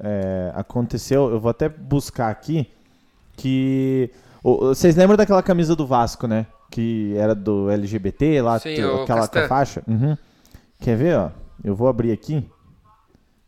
é, 0.00 0.52
aconteceu. 0.54 1.30
Eu 1.30 1.40
vou 1.40 1.50
até 1.50 1.68
buscar 1.68 2.30
aqui. 2.30 2.70
Que. 3.36 4.10
Vocês 4.42 4.94
lembram 4.96 5.16
daquela 5.16 5.42
camisa 5.42 5.74
do 5.76 5.86
Vasco, 5.86 6.26
né? 6.26 6.46
Que 6.70 7.14
era 7.16 7.34
do 7.34 7.68
LGBT 7.70 8.40
lá, 8.42 8.58
Sim, 8.58 8.74
t- 8.76 8.84
o 8.84 9.02
aquela 9.02 9.20
com 9.20 9.24
a 9.24 9.28
Castan. 9.28 9.48
faixa. 9.48 9.82
Uhum. 9.86 10.16
Quer 10.80 10.96
ver, 10.96 11.16
ó? 11.18 11.30
Eu 11.64 11.74
vou 11.74 11.88
abrir 11.88 12.12
aqui. 12.12 12.48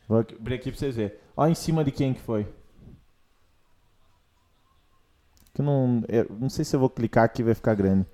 Vou 0.08 0.18
abrir 0.18 0.54
aqui 0.54 0.70
pra 0.70 0.78
vocês 0.78 0.96
verem. 0.96 1.12
Ó, 1.36 1.46
em 1.46 1.54
cima 1.54 1.84
de 1.84 1.90
quem 1.92 2.14
que 2.14 2.20
foi. 2.20 2.46
Que 5.54 5.60
eu 5.60 5.64
não, 5.64 6.02
eu 6.08 6.26
não 6.38 6.48
sei 6.48 6.64
se 6.64 6.74
eu 6.74 6.80
vou 6.80 6.88
clicar 6.90 7.24
aqui 7.24 7.42
vai 7.42 7.54
ficar 7.54 7.74
grande. 7.74 8.06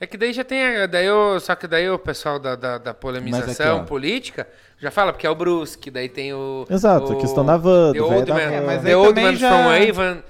É 0.00 0.06
que 0.06 0.16
daí 0.16 0.32
já 0.32 0.42
tem. 0.44 0.62
a- 0.78 0.86
Daí 0.86 1.10
o, 1.10 1.38
só 1.40 1.54
que 1.54 1.66
daí 1.66 1.88
o 1.90 1.98
pessoal 1.98 2.38
da, 2.38 2.56
da, 2.56 2.78
da 2.78 2.94
polemização 2.94 3.78
aqui, 3.80 3.88
política 3.88 4.48
já 4.78 4.90
fala, 4.90 5.12
porque 5.12 5.26
é 5.26 5.30
o 5.30 5.34
Brusque, 5.34 5.90
daí 5.90 6.08
tem 6.08 6.32
o. 6.32 6.64
Exato, 6.70 7.12
o, 7.12 7.18
a 7.18 7.20
questão 7.20 7.44
da 7.44 7.56
van, 7.56 7.92
The 7.92 8.00
Old 8.00 8.24
da 8.24 8.34
Man, 8.34 8.62
mas 8.66 8.82
The 8.82 8.88
aí 8.88 8.94
Old 8.94 9.20
Man 9.20 9.36
já- 9.36 9.50
from 9.50 9.90
Avon. 9.90 10.22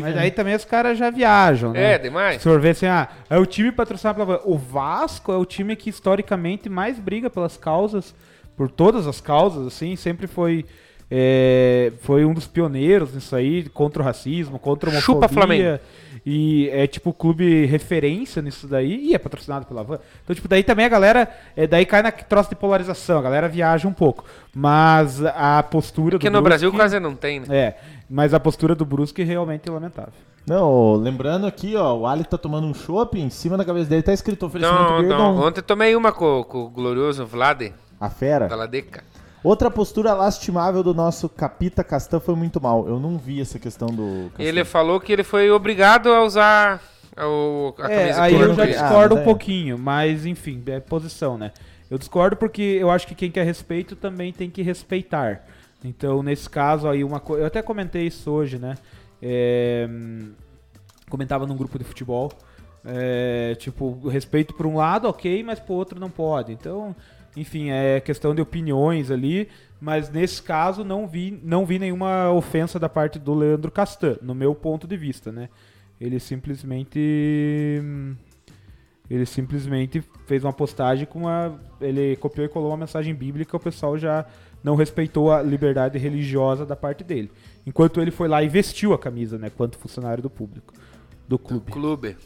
Mas 0.00 0.16
aí 0.16 0.30
também 0.30 0.54
os 0.54 0.64
caras 0.64 0.98
já 0.98 1.10
viajam, 1.10 1.72
né? 1.72 1.94
É, 1.94 1.98
demais. 1.98 2.36
Se 2.36 2.48
for 2.48 2.60
ver 2.60 2.70
assim, 2.70 2.86
ah, 2.86 3.08
é 3.28 3.38
o 3.38 3.46
time 3.46 3.72
patrocinado 3.72 4.24
pela. 4.24 4.40
O 4.44 4.56
Vasco 4.58 5.32
é 5.32 5.36
o 5.36 5.44
time 5.44 5.74
que 5.76 5.88
historicamente 5.88 6.68
mais 6.68 6.98
briga 6.98 7.30
pelas 7.30 7.56
causas, 7.56 8.14
por 8.56 8.70
todas 8.70 9.06
as 9.06 9.20
causas, 9.20 9.66
assim, 9.66 9.96
sempre 9.96 10.26
foi. 10.26 10.66
é, 11.10 11.92
foi 12.02 12.24
um 12.24 12.34
dos 12.34 12.46
pioneiros 12.46 13.14
nisso 13.14 13.34
aí, 13.34 13.68
contra 13.70 14.02
o 14.02 14.04
racismo, 14.04 14.58
contra 14.58 14.90
a 14.90 14.92
homofobia. 14.92 15.14
Chupa 15.14 15.28
Flamengo. 15.28 15.80
E 16.24 16.68
é 16.70 16.86
tipo 16.86 17.12
clube 17.14 17.64
referência 17.66 18.42
nisso 18.42 18.66
daí 18.66 19.06
e 19.06 19.14
é 19.14 19.18
patrocinado 19.18 19.64
pela 19.66 19.82
Van. 19.82 19.98
Então, 20.22 20.34
tipo, 20.36 20.46
daí 20.48 20.62
também 20.62 20.84
a 20.84 20.88
galera. 20.88 21.28
É, 21.56 21.66
daí 21.66 21.86
cai 21.86 22.02
na 22.02 22.12
troça 22.12 22.50
de 22.50 22.56
polarização, 22.56 23.18
a 23.18 23.22
galera 23.22 23.48
viaja 23.48 23.88
um 23.88 23.92
pouco. 23.92 24.24
Mas 24.54 25.24
a 25.24 25.62
postura 25.62 26.12
Porque 26.18 26.28
do 26.28 26.34
no 26.36 26.42
Brasil 26.42 26.70
Brusque- 26.70 26.82
quase 26.82 27.00
não 27.00 27.14
tem, 27.14 27.40
né? 27.40 27.46
É, 27.50 27.76
mas 28.08 28.34
a 28.34 28.40
postura 28.40 28.74
do 28.74 28.84
Brusque 28.84 29.22
realmente 29.22 29.68
é 29.68 29.72
lamentável. 29.72 30.12
Não, 30.46 30.94
lembrando 30.94 31.46
aqui, 31.46 31.76
ó, 31.76 31.94
o 31.96 32.06
Ali 32.06 32.24
tá 32.24 32.36
tomando 32.38 32.66
um 32.66 32.74
chopp, 32.74 33.18
em 33.18 33.30
cima 33.30 33.56
da 33.56 33.64
cabeça 33.64 33.88
dele 33.88 34.02
tá 34.02 34.12
escrito 34.12 34.44
oferecimento 34.46 34.82
Não, 34.82 35.02
não. 35.02 35.34
Dom. 35.36 35.46
Ontem 35.46 35.62
tomei 35.62 35.94
uma 35.94 36.12
com, 36.12 36.42
com 36.44 36.62
o 36.64 36.68
glorioso 36.70 37.24
Vlade, 37.26 37.72
A 38.00 38.08
fera. 38.10 38.48
da 38.48 38.56
Ladeca. 38.56 39.04
Outra 39.42 39.70
postura 39.70 40.12
lastimável 40.12 40.82
do 40.82 40.92
nosso 40.92 41.28
Capita 41.28 41.82
Castan 41.82 42.20
foi 42.20 42.34
muito 42.34 42.60
mal. 42.60 42.86
Eu 42.86 43.00
não 43.00 43.16
vi 43.16 43.40
essa 43.40 43.58
questão 43.58 43.88
do 43.88 44.28
Castan. 44.30 44.42
Ele 44.42 44.64
falou 44.64 45.00
que 45.00 45.12
ele 45.12 45.24
foi 45.24 45.50
obrigado 45.50 46.12
a 46.12 46.22
usar 46.22 46.82
o, 47.16 47.74
a 47.78 47.90
É, 47.90 48.12
aí 48.20 48.34
eu 48.34 48.54
já 48.54 48.66
discordo 48.66 49.14
Ah, 49.14 49.16
mas 49.16 49.18
um 49.18 49.18
é. 49.18 49.24
pouquinho, 49.24 49.78
mas 49.78 50.26
enfim, 50.26 50.62
é 50.66 50.80
posição, 50.80 51.38
né? 51.38 51.52
Eu 51.90 51.98
discordo 51.98 52.36
porque 52.36 52.62
eu 52.62 52.90
acho 52.90 53.06
que 53.06 53.14
quem 53.14 53.30
quer 53.30 53.44
respeito 53.44 53.96
também 53.96 54.32
tem 54.32 54.50
que 54.50 54.62
respeitar. 54.62 55.44
Então, 55.82 56.22
nesse 56.22 56.48
caso 56.48 56.86
aí, 56.88 57.02
uma 57.02 57.18
coisa. 57.18 57.42
Eu 57.42 57.46
até 57.46 57.62
comentei 57.62 58.06
isso 58.06 58.30
hoje, 58.30 58.58
né? 58.58 58.76
É, 59.22 59.88
Comentava 61.08 61.46
num 61.46 61.56
grupo 61.56 61.78
de 61.78 61.84
futebol. 61.84 62.30
É, 62.84 63.56
tipo, 63.58 64.08
respeito 64.08 64.54
por 64.54 64.66
um 64.66 64.76
lado, 64.76 65.08
ok, 65.08 65.42
mas 65.42 65.58
por 65.58 65.74
outro 65.74 65.98
não 65.98 66.08
pode. 66.08 66.52
Então, 66.52 66.94
enfim, 67.36 67.70
é 67.70 68.00
questão 68.00 68.34
de 68.34 68.42
opiniões 68.42 69.10
ali. 69.10 69.48
Mas 69.80 70.10
nesse 70.10 70.42
caso 70.42 70.84
não 70.84 71.08
vi, 71.08 71.40
não 71.42 71.64
vi 71.64 71.78
nenhuma 71.78 72.30
ofensa 72.30 72.78
da 72.78 72.88
parte 72.88 73.18
do 73.18 73.32
Leandro 73.32 73.70
Castan, 73.70 74.18
no 74.20 74.34
meu 74.34 74.54
ponto 74.54 74.86
de 74.86 74.96
vista, 74.96 75.32
né? 75.32 75.48
Ele 76.00 76.20
simplesmente. 76.20 77.00
Ele 79.08 79.26
simplesmente 79.26 80.02
fez 80.26 80.44
uma 80.44 80.52
postagem 80.52 81.06
com 81.06 81.20
uma. 81.20 81.58
Ele 81.80 82.14
copiou 82.16 82.44
e 82.44 82.48
colou 82.48 82.70
uma 82.70 82.76
mensagem 82.76 83.14
bíblica, 83.14 83.56
o 83.56 83.60
pessoal 83.60 83.98
já 83.98 84.26
não 84.62 84.74
respeitou 84.74 85.32
a 85.32 85.42
liberdade 85.42 85.98
religiosa 85.98 86.66
da 86.66 86.76
parte 86.76 87.02
dele. 87.02 87.30
Enquanto 87.66 88.00
ele 88.00 88.10
foi 88.10 88.28
lá 88.28 88.42
e 88.42 88.48
vestiu 88.48 88.92
a 88.92 88.98
camisa, 88.98 89.38
né? 89.38 89.50
Quanto 89.50 89.78
funcionário 89.78 90.22
do 90.22 90.30
público. 90.30 90.74
Do 91.26 91.38
clube. 91.38 91.72
Clube. 91.72 92.16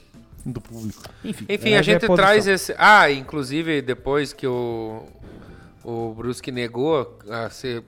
Do 0.45 0.61
público. 0.61 1.03
Enfim, 1.25 1.47
Enfim, 1.49 1.71
é 1.73 1.79
a 1.79 1.83
gente 1.83 2.07
posição. 2.07 2.16
traz 2.16 2.47
esse. 2.47 2.75
Ah, 2.79 3.11
inclusive 3.11 3.81
depois 3.81 4.33
que 4.33 4.47
o, 4.47 5.07
o 5.83 6.15
Brusque 6.15 6.51
negou 6.53 7.19
a, 7.29 7.49
ser, 7.51 7.83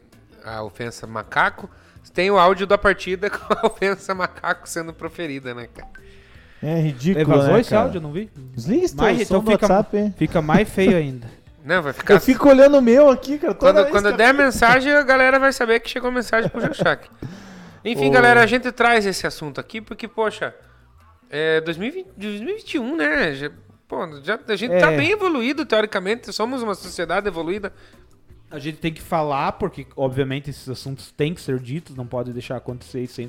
a 0.45 0.63
ofensa 0.63 1.07
macaco, 1.07 1.69
tem 2.15 2.31
o 2.31 2.39
áudio 2.39 2.67
da 2.67 2.79
partida 2.79 3.29
com 3.31 3.53
a 3.53 3.67
ofensa 3.67 4.15
macaco 4.15 4.69
sendo 4.69 4.93
proferida, 4.93 5.55
né, 5.55 5.69
cara? 5.75 5.91
É 6.63 6.81
ridículo, 6.81 7.27
vazou 7.27 7.53
né, 7.53 7.61
esse 7.61 7.71
cara? 7.71 7.83
áudio, 7.83 7.99
eu 7.99 8.03
não 8.03 8.13
vi? 8.13 8.31
Desliga 8.55 8.85
esse 8.85 8.97
teu 8.97 9.11
então 9.11 9.41
fica, 9.43 9.53
WhatsApp, 9.53 9.97
hein? 9.97 10.15
fica 10.17 10.41
mais 10.41 10.69
feio 10.69 10.97
ainda. 10.97 11.27
Não, 11.67 11.83
vai 11.83 11.93
ficar... 11.93 12.15
Eu 12.15 12.21
fico 12.21 12.49
olhando 12.49 12.79
o 12.79 12.81
meu 12.81 13.11
aqui, 13.11 13.39
cara. 13.39 13.53
toda 13.53 13.83
Quando, 13.83 13.91
quando 13.91 14.11
que 14.13 14.19
der 14.19 14.29
a 14.29 14.33
mensagem, 14.33 14.93
a 14.93 15.03
galera 15.03 15.37
vai 15.37 15.53
saber 15.53 15.81
que 15.81 15.91
chegou 15.91 16.13
mensagem 16.13 16.49
pro 16.49 16.61
Joshak. 16.61 17.09
Enfim, 17.85 18.07
Ô. 18.07 18.13
galera, 18.13 18.41
a 18.41 18.47
gente 18.47 18.71
traz 18.71 19.05
esse 19.05 19.27
assunto 19.27 19.61
aqui 19.61 19.81
porque, 19.81 20.07
poxa, 20.07 20.55
é 21.31 21.61
2020, 21.61 22.07
2021, 22.17 22.97
né? 22.97 23.35
Já, 23.35 23.51
pô, 23.89 23.97
já, 24.23 24.39
a 24.49 24.57
gente 24.57 24.79
tá 24.79 24.93
É. 24.93 24.97
bem 24.97 25.11
evoluído, 25.11 25.65
teoricamente. 25.67 26.33
Somos 26.33 26.63
uma 26.63 26.75
sociedade 26.75 27.27
evoluída. 27.29 27.73
A 28.51 28.59
gente 28.59 28.79
tem 28.79 28.93
que 28.93 29.03
falar, 29.03 29.53
porque 29.53 29.87
obviamente 29.97 30.51
esses 30.51 30.69
assuntos 30.69 31.11
têm 31.11 31.35
que 31.35 31.41
ser 31.41 31.59
ditos, 31.59 31.97
não 31.97 32.07
pode 32.07 32.33
deixar 32.33 32.57
acontecer 32.57 33.05
sem, 33.09 33.29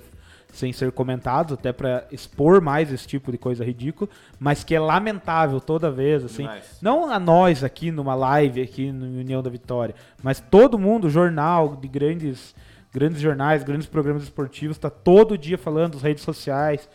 sem 0.53 0.71
ser 0.71 0.91
comentados, 0.91 1.53
até 1.53 1.73
pra 1.73 2.05
expor 2.11 2.61
mais 2.61 2.93
esse 2.93 3.07
tipo 3.07 3.31
de 3.31 3.37
coisa 3.37 3.65
ridícula, 3.65 4.07
mas 4.39 4.63
que 4.63 4.75
é 4.75 4.79
lamentável 4.79 5.59
toda 5.59 5.89
vez, 5.89 6.23
assim. 6.23 6.43
Demais. 6.43 6.77
Não 6.83 7.09
a 7.11 7.19
nós 7.19 7.63
aqui 7.63 7.89
numa 7.89 8.13
live, 8.13 8.61
aqui 8.61 8.91
no 8.91 9.05
União 9.19 9.41
da 9.41 9.49
Vitória, 9.49 9.95
mas 10.21 10.39
todo 10.39 10.77
mundo, 10.77 11.09
jornal, 11.09 11.75
de 11.75 11.87
grandes, 11.87 12.53
grandes 12.93 13.19
jornais, 13.19 13.63
grandes 13.63 13.87
programas 13.87 14.21
esportivos, 14.21 14.77
tá 14.77 14.89
todo 14.91 15.35
dia 15.35 15.57
falando, 15.57 15.95
as 15.97 16.03
redes 16.03 16.23
sociais, 16.23 16.87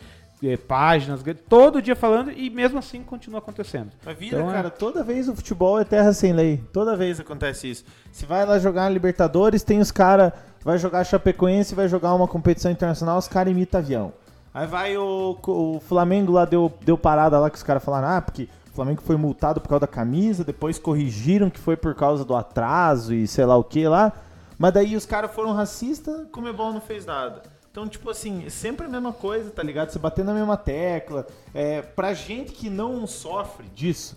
eh, 0.43 0.57
páginas, 0.57 1.21
todo 1.49 1.81
dia 1.81 1.95
falando 1.95 2.31
e 2.33 2.51
mesmo 2.51 2.79
assim 2.79 3.03
continua 3.03 3.39
acontecendo. 3.39 3.91
Mas 4.05 4.19
vira, 4.19 4.37
Então, 4.39 4.51
é- 4.51 4.55
cara, 4.55 4.71
toda 4.71 5.03
vez 5.05 5.29
o 5.29 5.35
futebol 5.35 5.79
é 5.79 5.85
terra 5.85 6.13
sem 6.13 6.33
lei. 6.33 6.63
Toda 6.73 6.97
vez 6.97 7.21
acontece 7.21 7.71
isso. 7.71 7.85
Se 8.11 8.27
vai 8.27 8.45
lá 8.45 8.59
jogar 8.59 8.89
Libertadores, 8.89 9.63
tem 9.63 9.81
os 9.81 9.91
caras. 9.91 10.33
Vai 10.65 10.79
jogar 10.79 11.05
Chapecoense, 11.05 11.75
vai 11.75 11.89
jogar 11.89 12.15
uma 12.15 12.29
competição 12.29 12.71
internacional, 12.71 13.19
os 13.19 13.27
caras 13.27 13.51
imitam 13.53 13.81
avião. 13.81 14.13
Aí 14.55 14.67
vai 14.67 14.97
o, 14.97 15.37
o 15.45 15.81
Flamengo 15.81 16.33
lá, 16.33 16.45
deu, 16.45 16.73
deu 16.83 16.97
parada 16.97 17.39
lá 17.39 17.49
que 17.51 17.57
os 17.57 17.63
caras 17.63 17.83
falaram, 17.83 18.09
ah, 18.09 18.21
porque 18.21 18.49
o 18.71 18.75
Flamengo 18.75 19.03
foi 19.03 19.17
multado 19.17 19.61
por 19.61 19.69
causa 19.69 19.81
da 19.81 19.87
camisa, 19.87 20.45
depois 20.45 20.79
corrigiram 20.79 21.51
que 21.51 21.59
foi 21.59 21.77
por 21.77 21.95
causa 21.95 22.25
do 22.25 22.35
atraso 22.37 23.13
e 23.15 23.27
sei 23.27 23.45
lá 23.45 23.57
o 23.57 23.65
que 23.65 23.89
lá. 23.89 24.13
Mas 24.59 24.73
daí 24.75 24.95
os 24.95 25.05
caras 25.07 25.33
foram 25.33 25.53
racistas, 25.53 26.27
Comebol 26.31 26.73
não 26.73 26.81
fez 26.81 27.05
nada. 27.05 27.43
Então, 27.73 27.89
tipo 27.89 28.11
assim, 28.11 28.45
é 28.45 28.51
sempre 28.51 28.85
a 28.85 28.89
mesma 28.89 29.15
coisa, 29.15 29.51
tá 29.51 29.63
ligado? 29.63 29.89
Você 29.89 29.99
bater 29.99 30.23
na 30.23 30.35
mesma 30.35 30.59
tecla. 30.59 31.27
É, 31.55 31.81
pra 31.81 32.13
gente 32.13 32.53
que 32.53 32.69
não 32.69 33.07
sofre 33.07 33.67
disso, 33.75 34.15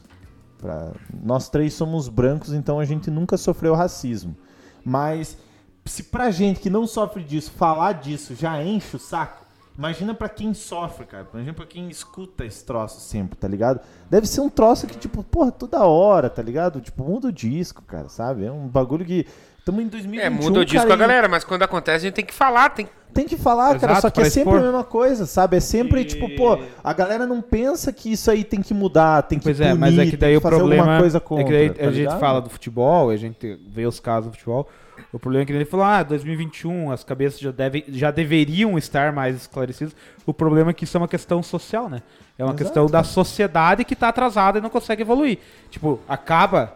pra, 0.57 0.91
nós 1.23 1.48
três 1.48 1.73
somos 1.73 2.10
brancos, 2.10 2.52
então 2.52 2.82
a 2.82 2.84
gente 2.84 3.10
nunca 3.10 3.38
sofreu 3.38 3.73
racismo. 3.73 4.36
Mas 4.84 5.38
se 5.86 6.03
pra 6.03 6.32
gente 6.32 6.60
que 6.60 6.69
não 6.69 6.86
sofre 6.86 7.23
disso, 7.23 7.49
falar 7.52 7.94
disso 7.94 8.36
já 8.36 8.61
enche 8.61 8.98
o 8.98 8.99
saco, 8.99 9.45
imagina 9.77 10.14
pra 10.14 10.27
quem 10.27 10.53
sofre, 10.53 11.06
cara. 11.06 11.26
Imagina 11.34 11.53
pra 11.53 11.65
quem 11.65 11.90
escuta 11.90 12.44
esse 12.44 12.65
troço 12.65 12.99
sempre, 12.99 13.38
tá 13.38 13.48
ligado? 13.48 13.80
Deve 14.10 14.27
ser 14.27 14.41
um 14.41 14.49
troço 14.49 14.86
que, 14.86 14.98
tipo, 14.98 15.23
porra, 15.23 15.53
toda 15.53 15.86
hora, 15.86 16.30
tá 16.30 16.41
ligado? 16.41 16.82
Tipo, 16.82 17.06
muda 17.06 17.30
o 17.30 17.32
disco, 17.32 17.82
cara, 17.84 18.10
sabe? 18.10 18.44
É 18.44 18.52
um 18.52 18.68
bagulho 18.68 19.06
que. 19.06 19.26
Tamo 19.66 19.82
em 19.82 19.88
2021, 19.88 20.26
É, 20.26 20.30
muda 20.30 20.60
o 20.60 20.64
disco 20.66 20.84
cara, 20.88 20.94
a 20.94 20.98
galera, 20.98 21.28
mas 21.28 21.44
quando 21.44 21.64
acontece 21.64 22.06
a 22.06 22.08
gente 22.08 22.14
tem 22.14 22.26
que 22.26 22.34
falar, 22.34 22.70
tem 22.70 22.88
tem 23.16 23.26
que 23.26 23.38
falar, 23.38 23.80
cara, 23.80 23.94
Exato, 23.94 24.02
só 24.02 24.10
que 24.10 24.20
é 24.20 24.26
sempre 24.26 24.50
expor. 24.52 24.60
a 24.60 24.62
mesma 24.62 24.84
coisa, 24.84 25.26
sabe? 25.26 25.56
É 25.56 25.60
sempre, 25.62 26.02
E- 26.02 26.06
tipo, 26.06 26.30
pô, 26.36 26.60
a 26.84 26.92
galera 26.92 27.26
não 27.26 27.42
pensa 27.42 27.94
que 27.94 28.12
isso 28.12 28.30
aí 28.30 28.44
tem 28.44 28.62
que 28.62 28.74
mudar, 28.74 29.22
tem 29.24 29.40
que 29.40 29.46
Pois 29.46 29.62
é, 29.62 29.70
punir, 29.70 29.80
mas 29.80 29.98
é 29.98 30.06
que 30.06 30.18
daí 30.18 30.36
o 30.36 30.42
problema 30.42 30.82
alguma 30.84 31.00
coisa 31.00 31.18
é 31.18 31.20
contra, 31.22 31.46
que 31.46 31.52
daí 31.52 31.70
tá 31.70 31.88
a 31.88 31.92
gente 31.94 32.20
fala 32.20 32.42
do 32.42 32.50
futebol, 32.50 33.10
a 33.10 33.16
gente 33.16 33.58
vê 33.70 33.86
os 33.86 34.02
casos 34.02 34.30
do 34.30 34.34
futebol. 34.34 34.68
O 35.14 35.18
problema 35.18 35.44
é 35.44 35.46
que 35.46 35.54
ele 35.54 35.64
falou, 35.64 35.86
ah, 35.86 36.04
2021, 36.04 36.92
as 36.92 37.06
cabeças 37.06 37.40
já, 37.40 37.52
devem, 37.52 37.86
já 37.88 38.12
deveriam 38.12 38.78
estar 38.78 39.14
mais 39.14 39.34
esclarecidas. 39.38 39.96
O 40.26 40.34
problema 40.34 40.72
é 40.72 40.74
que 40.74 40.84
isso 40.84 40.98
é 40.98 41.00
uma 41.00 41.08
questão 41.08 41.42
social, 41.42 41.88
né? 41.88 42.02
É 42.38 42.44
uma 42.44 42.50
Exato, 42.50 42.64
questão 42.66 42.86
da 42.88 43.02
sociedade 43.02 43.86
que 43.86 43.96
tá 43.96 44.10
atrasada 44.10 44.58
e 44.60 44.62
não 44.62 44.70
consegue 44.70 45.04
evoluir. 45.04 45.40
Tipo, 45.72 46.02
acaba 46.06 46.76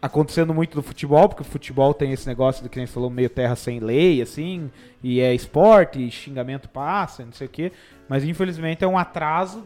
acontecendo 0.00 0.54
muito 0.54 0.76
no 0.76 0.82
futebol, 0.82 1.28
porque 1.28 1.42
o 1.42 1.44
futebol 1.44 1.92
tem 1.92 2.12
esse 2.12 2.26
negócio 2.26 2.62
do 2.62 2.68
que 2.68 2.78
nem 2.78 2.86
você 2.86 2.92
falou, 2.92 3.10
meio 3.10 3.28
terra 3.28 3.56
sem 3.56 3.80
lei, 3.80 4.22
assim, 4.22 4.70
e 5.02 5.20
é 5.20 5.34
esporte, 5.34 5.98
e 6.06 6.10
xingamento 6.10 6.68
passa, 6.68 7.24
não 7.24 7.32
sei 7.32 7.46
o 7.46 7.50
quê. 7.50 7.72
Mas 8.08 8.24
infelizmente 8.24 8.84
é 8.84 8.86
um 8.86 8.96
atraso 8.96 9.64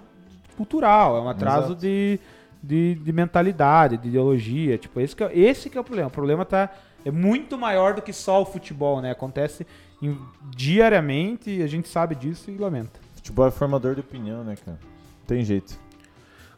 cultural, 0.56 1.16
é 1.16 1.20
um 1.20 1.28
atraso 1.28 1.74
de, 1.74 2.18
de, 2.62 2.94
de 2.94 3.12
mentalidade, 3.12 3.96
de 3.98 4.08
ideologia. 4.08 4.78
Tipo, 4.78 5.00
esse 5.00 5.14
que, 5.14 5.22
é, 5.24 5.38
esse 5.38 5.68
que 5.68 5.76
é 5.76 5.80
o 5.80 5.84
problema. 5.84 6.08
O 6.08 6.12
problema 6.12 6.44
tá, 6.44 6.70
é 7.04 7.10
muito 7.10 7.58
maior 7.58 7.94
do 7.94 8.02
que 8.02 8.12
só 8.12 8.40
o 8.40 8.46
futebol, 8.46 9.00
né? 9.00 9.10
Acontece 9.10 9.66
em- 10.00 10.18
diariamente 10.56 11.50
e 11.50 11.62
a 11.62 11.66
gente 11.66 11.88
sabe 11.88 12.14
disso 12.14 12.50
e 12.50 12.56
lamenta. 12.56 13.00
Futebol 13.16 13.46
é 13.46 13.50
formador 13.50 13.94
de 13.94 14.00
opinião, 14.00 14.42
né, 14.42 14.56
cara? 14.64 14.78
Tem 15.26 15.44
jeito. 15.44 15.78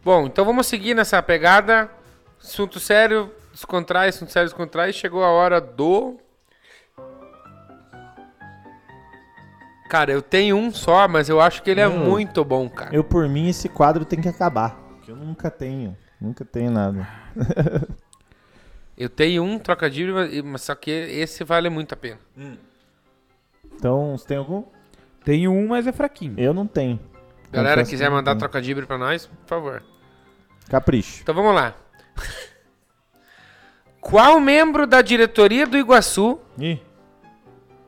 Bom, 0.04 0.26
então 0.26 0.44
vamos 0.44 0.66
seguir 0.66 0.94
nessa 0.94 1.22
pegada. 1.22 1.90
Assunto 2.42 2.78
sério, 2.78 3.30
descontrai, 3.54 4.08
assunto 4.08 4.30
sério, 4.30 4.48
descontrai. 4.48 4.92
Chegou 4.92 5.24
a 5.24 5.28
hora 5.30 5.60
do. 5.60 6.18
Cara, 9.88 10.10
eu 10.12 10.22
tenho 10.22 10.56
um 10.56 10.72
só, 10.72 11.06
mas 11.06 11.28
eu 11.28 11.40
acho 11.40 11.62
que 11.62 11.70
ele 11.70 11.80
é 11.80 11.88
Meu. 11.88 11.98
muito 11.98 12.44
bom, 12.44 12.68
cara. 12.68 12.94
Eu, 12.94 13.04
por 13.04 13.28
mim, 13.28 13.48
esse 13.48 13.68
quadro 13.68 14.04
tem 14.04 14.20
que 14.20 14.28
acabar. 14.28 14.74
Porque 14.96 15.10
eu 15.10 15.16
nunca 15.16 15.50
tenho. 15.50 15.96
Nunca 16.20 16.44
tenho 16.44 16.70
nada. 16.70 17.06
Eu 18.96 19.08
tenho 19.08 19.42
um 19.42 19.58
trocadilho, 19.58 20.14
mas- 20.14 20.42
mas 20.42 20.62
só 20.62 20.74
que 20.74 20.90
esse 20.90 21.44
vale 21.44 21.68
muito 21.68 21.92
a 21.92 21.96
pena. 21.96 22.18
Então, 23.74 24.16
você 24.16 24.26
tem 24.26 24.36
algum? 24.36 24.64
Tem 25.24 25.46
um, 25.48 25.68
mas 25.68 25.86
é 25.86 25.92
fraquinho. 25.92 26.34
Eu 26.38 26.54
não 26.54 26.66
tenho. 26.66 26.98
Galera, 27.52 27.84
quiser 27.84 28.04
que 28.04 28.10
não 28.10 28.16
mandar 28.16 28.32
tenho. 28.32 28.40
trocadilho 28.40 28.86
pra 28.86 28.96
nós, 28.98 29.26
por 29.26 29.46
favor. 29.46 29.82
Capricho. 30.68 31.20
Então 31.22 31.34
vamos 31.34 31.54
lá. 31.54 31.74
Qual 34.04 34.38
membro 34.38 34.86
da 34.86 35.00
diretoria 35.00 35.66
do 35.66 35.78
Iguaçu. 35.78 36.38
Ih, 36.58 36.78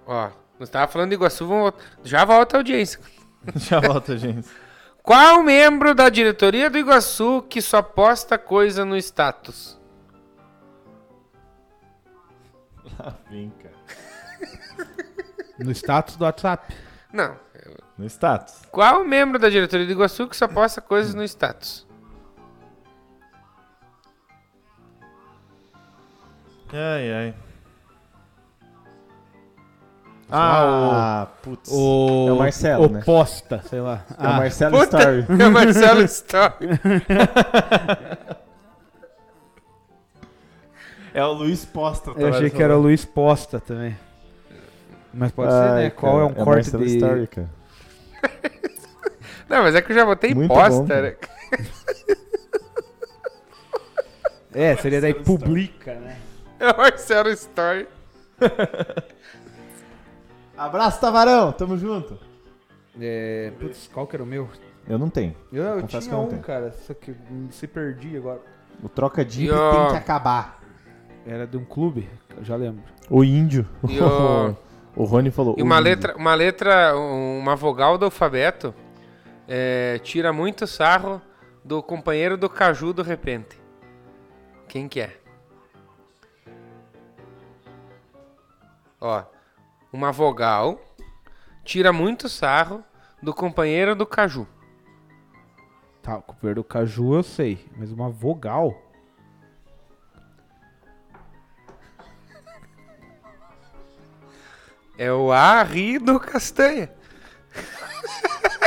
Ó, 0.07 0.31
nós 0.59 0.71
tava 0.71 0.91
falando 0.91 1.11
do 1.11 1.15
Iguaçu, 1.15 1.47
vamos, 1.47 1.75
já 2.03 2.25
volta 2.25 2.57
a 2.57 2.61
audiência. 2.61 2.99
já 3.57 3.81
volta, 3.81 4.17
gente. 4.17 4.49
Qual 5.03 5.43
membro 5.43 5.95
da 5.95 6.09
diretoria 6.09 6.71
do 6.71 6.79
Iguaçu 6.79 7.43
que 7.43 7.61
só 7.61 7.83
posta 7.83 8.39
coisa 8.39 8.83
no 8.85 8.97
status? 8.97 9.79
Lá 12.99 13.15
vem, 13.31 13.53
cara. 13.63 14.87
No 15.59 15.71
status 15.71 16.17
do 16.17 16.25
WhatsApp. 16.25 16.75
Não. 17.13 17.37
No 17.99 18.07
status. 18.07 18.63
Qual 18.71 19.05
membro 19.05 19.39
da 19.39 19.51
diretoria 19.51 19.87
do 19.87 19.93
Iguaçu 19.93 20.27
que 20.29 20.37
só 20.37 20.49
posta 20.49 20.81
coisas 20.81 21.15
no 21.15 21.23
status? 21.25 21.86
Ai, 26.73 27.13
ai. 27.13 27.35
Ah, 30.29 31.29
putz. 31.43 31.71
O, 31.73 32.27
É 32.29 32.33
o 32.33 32.37
Marcelo, 32.37 32.87
o 32.87 32.91
né? 32.91 33.03
posta, 33.05 33.63
sei 33.69 33.81
lá. 33.81 34.05
É 34.19 34.23
o 34.23 34.27
Ah, 34.27 34.33
Marcelo 34.39 34.79
Puta, 34.79 34.99
Story. 34.99 35.27
É 35.43 35.47
o 35.47 35.53
Marcelo 35.53 36.03
Story. 36.03 36.69
É 41.15 41.25
o 41.25 41.33
Luiz 41.33 41.65
Posta. 41.65 42.11
eu 42.17 42.29
achei 42.29 42.51
que 42.51 42.63
era 42.63 42.77
o 42.77 42.81
Luiz 42.81 43.05
Posta 43.05 43.61
também. 43.61 43.97
Mas 45.15 45.33
pode 45.33 45.51
ser, 45.53 45.71
né? 45.77 45.91
Qual 45.91 46.21
é 46.21 46.25
um 46.25 46.35
corte 46.35 46.71
Marcelo 46.73 46.85
de... 46.85 46.97
Story, 46.97 47.27
cara. 47.29 47.51
Não, 49.49 49.63
mas 49.63 49.75
é 49.77 49.81
que 49.81 49.93
eu 49.93 49.97
já 49.97 50.05
botei 50.05 50.35
Muito 50.35 50.49
posta. 50.49 50.71
bom, 50.81 50.87
cara. 50.89 51.03
né? 51.03 51.17
É, 54.53 54.77
seria 54.77 55.01
daí 55.01 55.15
publica, 55.15 55.95
né? 55.95 56.17
É 56.67 56.71
o 56.73 56.77
Marcelo 56.77 57.29
Story. 57.31 57.87
Abraço, 60.57 61.01
Tavarão. 61.01 61.53
Tamo 61.53 61.77
junto. 61.77 62.19
É, 63.01 63.53
putz, 63.61 63.89
qual 63.93 64.07
que 64.07 64.17
era 64.17 64.23
o 64.23 64.27
meu? 64.27 64.49
Eu 64.89 64.99
não 64.99 65.11
tenho. 65.11 65.35
Eu, 65.53 65.63
eu 65.63 65.81
Confesso 65.83 66.09
tinha 66.09 66.11
que 66.11 66.15
eu 66.23 66.27
um, 66.27 66.29
tenho. 66.29 66.43
cara, 66.43 66.73
só 66.73 66.95
que 66.95 67.15
se 67.51 67.67
perdi 67.67 68.17
agora. 68.17 68.41
O 68.83 68.89
trocadilho 68.89 69.55
E 69.55 69.57
o- 69.59 69.71
tem 69.73 69.91
que 69.91 69.97
acabar. 69.97 70.61
Era 71.27 71.47
de 71.47 71.57
um 71.57 71.65
clube, 71.65 72.09
eu 72.37 72.45
já 72.45 72.57
lembro. 72.57 72.83
O 73.11 73.23
índio. 73.25 73.67
O- 74.99 75.05
Rony 75.05 75.31
falou. 75.31 75.55
E 75.59 75.63
uma 75.63 75.75
índio. 75.79 75.85
letra, 75.91 76.17
uma 76.17 76.35
letra, 76.35 76.97
uma 76.97 77.55
vogal 77.55 77.99
do 77.99 78.07
alfabeto 78.07 78.75
é, 79.47 80.01
tira 80.03 80.33
muito 80.33 80.67
sarro 80.67 81.21
do 81.63 81.83
companheiro 81.83 82.39
do 82.39 82.49
Caju 82.49 82.95
do 82.95 83.03
repente. 83.03 83.61
Quem 84.67 84.89
que 84.89 85.01
é? 85.01 85.15
Ó, 89.01 89.25
uma 89.93 90.11
vogal 90.11 90.81
tira 91.65 91.93
muito 91.93 92.29
sarro 92.29 92.83
do 93.23 93.35
companheiro 93.35 93.95
do 93.95 94.07
caju. 94.07 94.47
Tá, 96.03 96.19
o 96.19 96.23
companheiro 96.23 96.63
do 96.63 96.65
caju 96.65 97.15
eu 97.15 97.23
sei, 97.23 97.67
mas 97.77 97.91
uma 97.91 98.09
vogal. 98.09 98.75
É 104.99 105.13
o 105.13 105.31
A, 105.31 105.63
ri 105.63 105.99
do 105.99 106.19
castanha. 106.19 106.91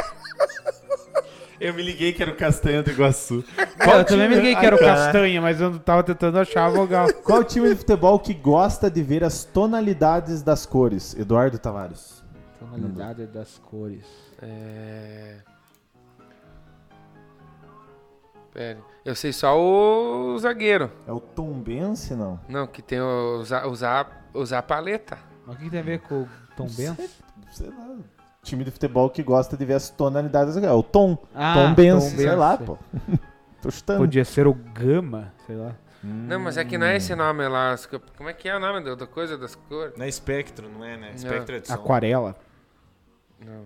Eu 1.60 1.74
me 1.74 1.82
liguei 1.82 2.14
que 2.14 2.22
era 2.22 2.32
o 2.32 2.36
Castanha 2.36 2.82
do 2.82 2.90
Iguaçu. 2.90 3.44
eu 3.58 4.06
também 4.06 4.30
me 4.30 4.36
liguei 4.36 4.56
que 4.56 4.66
era 4.66 4.76
o. 4.76 4.80
Castanha, 4.80 5.42
mas 5.42 5.60
eu 5.60 5.78
tava 5.80 6.04
tentando 6.04 6.40
achar 6.40 6.68
a 6.68 6.70
vogal. 6.70 7.12
Qual 7.24 7.44
time 7.44 7.70
de 7.70 7.76
futebol 7.76 8.18
que 8.18 8.34
gosta 8.34 8.90
de 8.90 9.04
ver 9.04 9.24
as 9.26 9.44
tonalidades 9.44 10.42
das 10.42 10.66
cores? 10.66 11.14
Eduardo 11.16 11.60
Tavares. 11.60 12.24
Tonalidade 12.60 13.26
das 13.28 13.58
cores. 13.58 14.06
É... 14.42 15.40
Pera. 18.54 18.80
Eu 19.04 19.16
sei 19.16 19.34
só 19.34 19.60
o 19.60 20.38
zagueiro. 20.40 20.90
É 21.06 21.12
o 21.12 21.20
Tombense, 21.20 22.16
não? 22.16 22.40
Não, 22.48 22.68
que 22.68 22.82
tem 22.82 23.02
o 23.02 23.40
usar, 23.40 23.68
usar, 23.68 24.30
usar 24.34 24.62
paleta. 24.64 25.18
Mas 25.46 25.56
o 25.56 25.58
que, 25.58 25.66
que 25.66 25.72
tem 25.72 25.80
a 25.80 25.84
ver 25.84 26.00
com 26.00 26.22
o 26.22 26.30
Tom 26.56 26.68
Benz? 26.68 27.22
Sei 27.52 27.68
lá. 27.68 27.89
Time 28.42 28.64
de 28.64 28.72
futebol 28.72 29.10
que 29.10 29.22
gosta 29.22 29.58
de 29.58 29.66
ver 29.66 29.74
as 29.76 29.90
tonalidades. 29.90 30.56
É 30.58 30.72
o 30.72 30.82
Tom. 30.82 31.18
Ah, 31.36 31.54
Tom 31.54 31.74
Benz, 31.74 32.04
sei 32.04 32.36
lá, 32.36 32.58
pô. 32.58 32.78
Tô 33.62 33.70
chutando. 33.70 34.00
Podia 34.00 34.24
ser 34.24 34.48
o 34.48 34.54
Gama, 34.54 35.34
sei 35.46 35.56
lá. 35.56 35.76
Não, 36.02 36.40
mas 36.40 36.56
é 36.56 36.64
que 36.64 36.78
não 36.78 36.88
é 36.88 36.96
esse 36.96 37.14
nome 37.14 37.46
lá. 37.48 37.76
Como 38.16 38.30
é 38.30 38.34
que 38.34 38.48
é 38.48 38.56
o 38.56 38.60
nome 38.60 38.96
da, 38.96 39.06
coisa 39.06 39.38
das 39.38 39.56
cores? 39.56 39.98
Não 39.98 40.06
é 40.06 40.08
espectro, 40.08 40.70
não 40.70 40.84
é, 40.84 40.96
né? 40.96 41.12
Espectro 41.14 41.56
é 41.56 41.60
de 41.60 41.68
som. 41.68 41.74
Aquarela. 41.74 42.36
Não. 43.46 43.66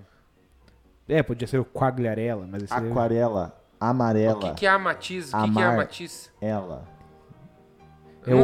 É, 1.08 1.22
podia 1.22 1.48
ser 1.48 1.60
o 1.60 1.66
Quagliarela, 1.66 2.48
mas 2.50 2.64
esse 2.64 2.74
aí- 2.74 2.90
Aquarela, 2.90 3.56
O 3.80 3.86
amarela, 3.86 4.40
que, 4.40 4.54
que 4.62 4.66
é 4.66 4.70
a 4.70 4.80
matiz? 4.80 5.32
O 5.34 5.44
que, 5.44 5.52
que 5.52 5.60
é 5.60 5.66
a 5.66 5.76
matiz? 5.76 6.32
ela. 6.42 6.88
é 8.26 8.34
o 8.34 8.44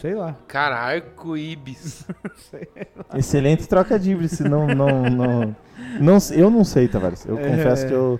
Sei 0.00 0.14
lá. 0.14 0.34
Cara, 0.48 0.76
arco-íbis. 0.76 2.06
Excelente 3.14 3.68
trocadilho, 3.68 4.26
se 4.28 4.42
não, 4.48 4.66
não, 4.66 5.02
não, 5.10 5.56
não, 6.00 6.18
eu 6.32 6.48
não 6.50 6.64
sei, 6.64 6.88
Tavares. 6.88 7.26
Eu 7.26 7.38
É. 7.38 7.42
confesso 7.50 7.86
que 7.86 7.92
eu, 7.92 8.18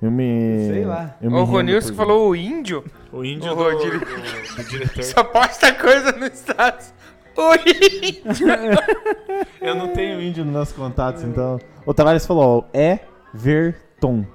eu 0.00 0.10
me, 0.10 0.66
Sei 0.72 0.84
lá. 0.86 1.14
eu 1.20 1.30
o 1.30 1.44
Ronilson 1.44 1.94
falou 1.94 2.30
o 2.30 2.36
índio. 2.36 2.82
O 3.12 3.22
índio 3.24 3.52
Ô, 3.52 3.54
do, 3.70 3.70
do- 3.90 3.98
do 4.56 4.64
diretor. 4.68 5.02
Só 5.02 5.22
posta 5.24 5.72
coisa 5.74 6.12
no 6.12 6.26
status. 6.26 6.94
O 7.36 7.54
índio. 7.54 8.48
Eu 9.60 9.74
não 9.74 9.88
tenho 9.92 10.20
índio 10.20 10.44
nos 10.44 10.52
meus 10.54 10.72
contatos, 10.72 11.22
então. 11.22 11.58
O 11.86 11.92
Tavares 11.94 12.26
falou, 12.26 12.66
ó, 12.74 12.76
Everton. 12.76 14.26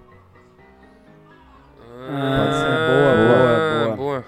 Pode 2.05 2.55
ser. 2.55 2.73
Boa, 2.87 3.15
boa, 3.15 3.55
Ah, 3.55 3.83
boa. 3.85 3.95
boa. 3.95 4.25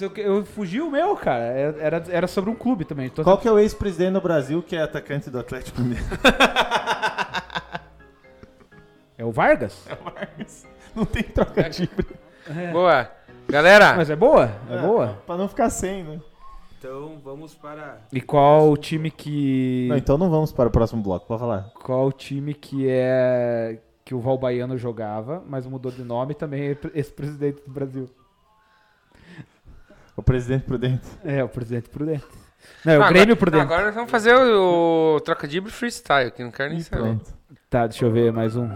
Eu, 0.00 0.12
eu 0.16 0.44
fugi 0.44 0.80
o 0.80 0.90
meu, 0.90 1.14
cara. 1.16 1.44
Era, 1.44 2.04
era 2.08 2.26
sobre 2.26 2.50
um 2.50 2.54
clube 2.54 2.84
também. 2.84 3.08
Tô- 3.08 3.22
Qual 3.22 3.38
que 3.38 3.46
é 3.48 3.52
o 3.52 3.58
ex-presidente 3.58 4.12
do 4.14 4.20
Brasil 4.20 4.62
que 4.62 4.74
é 4.76 4.82
atacante 4.82 5.30
do 5.30 5.38
Atlético 5.38 5.80
Mineiro? 5.80 6.04
É 9.16 9.24
o 9.24 9.30
Vargas? 9.30 9.86
Não 10.94 11.04
tem 11.04 11.22
trocadilho. 11.22 11.88
Boa. 12.72 13.10
Galera, 13.48 13.94
Mas 13.94 14.10
é 14.10 14.16
boa? 14.16 14.50
É 14.68 14.78
boa? 14.78 15.18
Pra 15.26 15.36
não 15.36 15.48
ficar 15.48 15.70
sem, 15.70 16.02
né? 16.02 16.20
Então 16.78 17.18
vamos 17.24 17.54
para. 17.54 17.98
E 18.12 18.20
qual 18.20 18.70
o 18.70 18.76
time 18.76 19.10
que. 19.10 19.86
Não, 19.88 19.96
então 19.96 20.18
não 20.18 20.28
vamos 20.28 20.52
para 20.52 20.68
o 20.68 20.72
próximo 20.72 21.02
bloco, 21.02 21.26
pode 21.26 21.40
falar. 21.40 21.70
Qual 21.74 22.06
o 22.08 22.12
time 22.12 22.52
que 22.54 22.86
é. 22.88 23.78
que 24.04 24.14
o 24.14 24.20
Val 24.20 24.36
Baiano 24.36 24.76
jogava, 24.76 25.42
mas 25.48 25.66
mudou 25.66 25.90
de 25.92 26.02
nome 26.02 26.32
e 26.32 26.34
também 26.34 26.70
é 26.70 26.76
esse 26.94 27.12
presidente 27.12 27.62
do 27.66 27.72
Brasil? 27.72 28.10
O 30.16 30.22
presidente 30.22 30.64
prudente. 30.64 31.06
É, 31.24 31.42
o 31.42 31.48
presidente 31.48 31.88
prudente. 31.88 32.24
Não, 32.84 32.92
é 32.94 32.98
o 32.98 33.02
Ah, 33.02 33.08
Grêmio 33.08 33.22
agora, 33.34 33.36
prudente. 33.36 33.62
Agora 33.64 33.84
nós 33.86 33.94
vamos 33.94 34.10
fazer 34.10 34.34
o, 34.34 35.16
o 35.16 35.20
trocadilho 35.20 35.68
freestyle, 35.70 36.30
que 36.30 36.42
não 36.42 36.50
quero 36.50 36.70
nem 36.70 36.78
E 36.78 36.84
saber. 36.84 37.02
pronto. 37.02 37.34
Tá, 37.68 37.86
deixa 37.86 38.04
eu 38.04 38.10
ver 38.12 38.32
mais 38.32 38.56
um. 38.56 38.68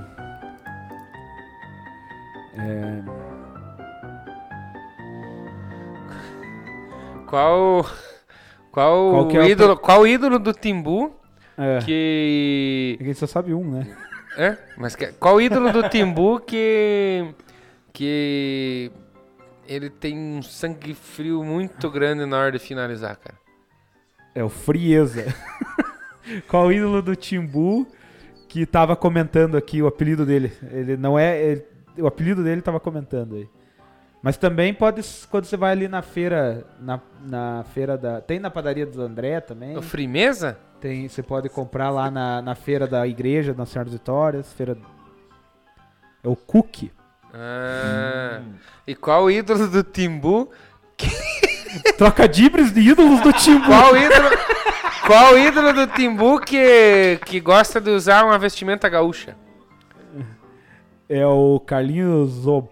É, 2.60 3.02
Qual. 7.26 7.86
Qual, 8.72 9.28
Qual 9.28 9.42
é 9.42 9.48
ídolo, 9.50 9.76
qual 9.76 10.00
o 10.02 10.06
ídolo 10.06 10.38
do 10.38 10.52
Timbu 10.52 11.14
é. 11.56 11.78
que. 11.84 12.96
A 13.00 13.04
gente 13.04 13.18
só 13.18 13.26
sabe 13.26 13.52
um, 13.54 13.64
né? 13.70 13.86
É? 14.36 14.56
Mas 14.76 14.94
que- 14.94 15.08
qual 15.12 15.36
o 15.36 15.40
ídolo 15.40 15.72
do 15.72 15.88
Timbu 15.88 16.40
que. 16.40 17.26
que. 17.92 18.90
Ele 19.68 19.90
tem 19.90 20.16
um 20.18 20.42
sangue 20.42 20.94
frio 20.94 21.44
muito 21.44 21.90
grande 21.90 22.24
na 22.24 22.38
hora 22.38 22.52
de 22.52 22.58
finalizar, 22.58 23.16
cara? 23.16 23.38
É 24.34 24.42
o 24.42 24.48
Frieza. 24.48 25.26
Qual 26.48 26.66
o 26.66 26.72
ídolo 26.72 27.02
do 27.02 27.14
Timbu 27.14 27.86
que 28.48 28.64
tava 28.66 28.96
comentando 28.96 29.56
aqui 29.56 29.82
o 29.82 29.86
apelido 29.86 30.24
dele? 30.26 30.52
Ele 30.70 30.96
não 30.96 31.18
é. 31.18 31.40
ele- 31.42 31.64
o 31.98 32.06
apelido 32.06 32.42
dele 32.44 32.62
tava 32.62 32.78
comentando 32.80 33.34
aí. 33.36 33.48
Mas 34.22 34.36
também 34.36 34.74
pode, 34.74 35.00
quando 35.30 35.44
você 35.44 35.56
vai 35.56 35.72
ali 35.72 35.86
na 35.86 36.02
feira, 36.02 36.64
na, 36.80 37.00
na 37.24 37.64
feira 37.72 37.96
da. 37.96 38.20
Tem 38.20 38.38
na 38.38 38.50
padaria 38.50 38.84
do 38.86 39.00
André 39.02 39.40
também. 39.40 39.76
O 39.76 39.82
Frimeza? 39.82 40.58
Tem, 40.80 41.08
você 41.08 41.22
pode 41.22 41.48
comprar 41.48 41.90
lá 41.90 42.10
na, 42.10 42.40
na 42.42 42.54
feira 42.54 42.86
da 42.86 43.06
igreja, 43.06 43.54
na 43.54 43.66
Senhora 43.66 43.90
das 43.90 43.98
Vitórias. 43.98 44.52
Feira. 44.52 44.76
É 46.22 46.28
o 46.28 46.36
Cookie. 46.36 46.92
Ah. 47.38 48.40
E 48.86 48.94
qual 48.94 49.24
o 49.24 49.30
ídolo 49.30 49.68
do 49.68 49.84
Timbu? 49.84 50.50
Trocadibres 51.96 52.72
de 52.72 52.80
ídolos 52.80 53.20
do 53.20 53.32
Timbu. 53.32 53.66
Qual 53.66 53.92
o 53.92 53.96
ídolo. 53.96 54.28
qual 55.06 55.34
o 55.34 55.38
ídolo 55.38 55.72
do 55.72 55.86
Timbu 55.86 56.40
que, 56.40 57.20
que 57.24 57.38
gosta 57.38 57.80
de 57.80 57.90
usar 57.90 58.24
uma 58.24 58.38
vestimenta 58.38 58.88
gaúcha? 58.88 59.36
É 61.08 61.24
o 61.24 61.60
Carlinhos 61.60 62.46
o, 62.46 62.68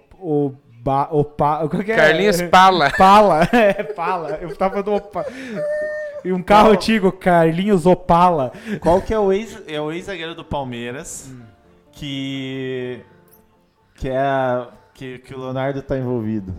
Oba, 0.86 1.08
Opa, 1.10 1.68
qual 1.68 1.82
que 1.82 1.92
é? 1.92 1.96
Carlinhos 1.96 2.42
Pala. 2.42 2.90
Pala, 2.90 3.48
é, 3.52 3.82
Pala. 3.82 4.38
Eu 4.40 4.54
tava 4.56 4.82
do 4.82 4.94
Opa. 4.94 5.24
E 6.24 6.32
um 6.32 6.42
carro 6.42 6.70
antigo, 6.70 7.12
Carlinhos 7.12 7.86
Opala. 7.86 8.52
Qual 8.80 9.00
que 9.00 9.12
é 9.12 9.18
o 9.18 9.32
ex 9.32 9.62
é 9.66 9.80
o 9.80 9.92
ex-zagueiro 9.92 10.34
do 10.34 10.44
Palmeiras 10.44 11.30
que 11.92 13.00
que 13.96 14.08
é 14.08 14.18
a- 14.18 14.70
que, 14.94 15.18
que 15.18 15.34
o 15.34 15.38
Leonardo 15.38 15.82
tá 15.82 15.96
envolvido? 15.98 16.54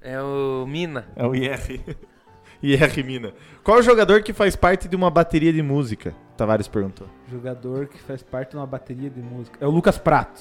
É 0.00 0.20
o 0.20 0.64
Mina. 0.66 1.06
É 1.14 1.26
o 1.26 1.34
IR. 1.34 1.80
IR 2.62 3.04
Mina. 3.04 3.32
Qual 3.62 3.78
o 3.78 3.82
jogador 3.82 4.22
que 4.22 4.32
faz 4.32 4.56
parte 4.56 4.88
de 4.88 4.96
uma 4.96 5.10
bateria 5.10 5.52
de 5.52 5.62
música? 5.62 6.14
Tavares 6.36 6.66
perguntou. 6.68 7.06
Jogador 7.30 7.86
que 7.86 7.98
faz 7.98 8.22
parte 8.22 8.50
de 8.52 8.56
uma 8.56 8.66
bateria 8.66 9.10
de 9.10 9.20
música. 9.20 9.58
É 9.62 9.66
o 9.66 9.70
Lucas 9.70 9.98
Prato. 9.98 10.40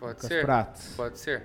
Pode 0.00 0.14
Lucas 0.14 0.26
ser? 0.28 0.44
Prato. 0.44 0.80
Pode 0.96 1.18
ser. 1.18 1.42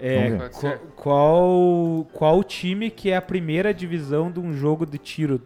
É, 0.00 0.36
Pode 0.36 0.56
ser. 0.56 0.78
qual, 0.96 2.06
qual 2.12 2.42
time 2.44 2.90
que 2.90 3.10
é 3.10 3.16
a 3.16 3.22
primeira 3.22 3.72
divisão 3.72 4.30
de 4.30 4.38
um 4.40 4.52
jogo 4.52 4.84
de 4.86 4.98
tiro? 4.98 5.40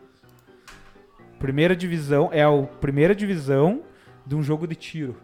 Primeira 1.38 1.76
divisão, 1.76 2.28
é 2.32 2.42
a 2.42 2.50
primeira 2.80 3.14
divisão 3.14 3.82
de 4.26 4.34
um 4.34 4.42
jogo 4.42 4.66
de 4.66 4.74
tiro. 4.74 5.16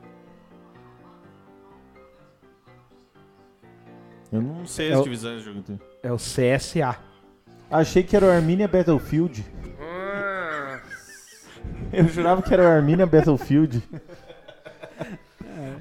Eu 4.35 4.43
não 4.43 4.66
sei 4.66 4.90
É 4.90 4.94
as 4.94 5.01
o- 5.01 5.02
divisões 5.05 5.44
do 5.44 5.52
jogo. 5.52 5.81
É 6.02 6.12
o 6.12 6.16
CSA. 6.16 6.97
Achei 7.70 8.02
que 8.02 8.15
era 8.16 8.27
o 8.27 8.31
Arminia 8.31 8.66
Battlefield. 8.69 9.44
Ah, 9.81 10.81
Eu 11.93 12.09
jurava 12.09 12.43
que 12.43 12.52
era 12.52 12.62
o 12.62 12.66
Arminia 12.66 13.06
Battlefield. 13.06 13.82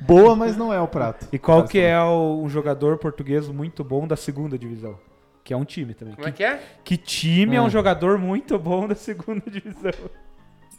Boa, 0.02 0.36
mas 0.36 0.56
não 0.56 0.74
é 0.74 0.80
o 0.80 0.88
prato. 0.88 1.28
E 1.32 1.40
qual 1.40 1.66
que 1.68 1.80
é 1.80 2.00
o, 2.02 2.42
um 2.44 2.50
jogador 2.50 2.98
português 2.98 3.48
muito 3.48 3.84
bom 3.84 4.08
da 4.08 4.16
segunda 4.16 4.58
divisão? 4.58 5.00
Que 5.44 5.54
é 5.54 5.58
um 5.58 5.66
time 5.66 5.94
também. 5.94 6.14
como 6.16 6.28
é 6.28 6.32
Que, 6.32 6.38
que 6.38 6.44
é? 6.44 6.62
que 6.84 6.98
time 6.98 7.56
é 7.56 7.62
um 7.62 7.66
Ah. 7.66 7.70
jogador 7.70 8.18
muito 8.18 8.58
bom 8.60 8.88
da 8.88 8.96
segunda 8.96 9.42
divisão? 9.50 9.92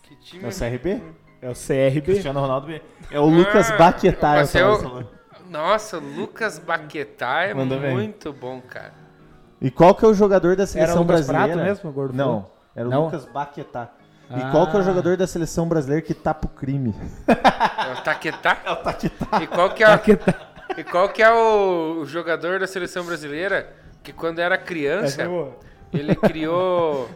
Que 0.02 0.16
time 0.16 0.44
É 0.44 0.48
o 0.48 0.52
CRB? 0.52 1.02
É 1.42 1.50
o 1.50 1.54
CRB. 1.54 2.00
Cristiano 2.12 2.40
Ronaldo 2.40 2.66
B. 2.68 2.80
É 3.10 3.18
o 3.20 3.26
Lucas 3.26 3.70
Baquetá. 3.76 4.34
mas 4.36 4.54
eu. 4.54 5.04
Nossa, 5.48 5.98
o 5.98 6.00
Lucas 6.00 6.58
Baquetá 6.58 7.42
é 7.42 7.54
Manda 7.54 7.76
bem. 7.78 7.92
muito 7.92 8.32
bom, 8.32 8.60
cara. 8.60 8.92
E 9.60 9.70
qual 9.70 9.94
que 9.94 10.04
é 10.04 10.08
o 10.08 10.14
jogador 10.14 10.56
da 10.56 10.62
Era 10.62 10.64
o 10.64 10.72
seleção 10.72 11.02
Lucas 11.02 11.26
brasileira? 11.26 11.52
Prato 11.54 11.64
mesmo, 11.68 11.92
gordo? 11.92 12.14
Não, 12.14 12.46
era 12.74 12.86
o 12.88 12.90
Não? 12.90 13.04
Lucas 13.06 13.24
Baquetá. 13.26 13.90
E 14.30 14.40
Ah. 14.40 14.50
qual 14.50 14.70
que 14.70 14.76
é 14.76 14.80
o 14.80 14.82
jogador 14.82 15.16
da 15.16 15.26
seleção 15.26 15.68
brasileira 15.68 16.02
que 16.02 16.14
tapa 16.14 16.46
o 16.46 16.50
crime? 16.50 16.94
É 17.28 17.92
o 17.92 18.02
Taquetá? 18.02 18.58
É 18.64 18.70
o 18.72 18.76
Taquetá. 18.76 19.42
E 19.42 19.46
qual 19.46 19.70
que 19.70 19.84
é, 19.84 19.88
o- 19.94 20.78
e 20.78 20.84
qual 20.84 21.08
que 21.10 21.22
é 21.22 21.30
o, 21.30 22.00
o 22.00 22.06
jogador 22.06 22.58
da 22.58 22.66
seleção 22.66 23.04
brasileira 23.04 23.70
que 24.02 24.12
quando 24.12 24.38
era 24.38 24.56
criança, 24.58 25.22
ele 25.92 26.14
criou 26.16 27.08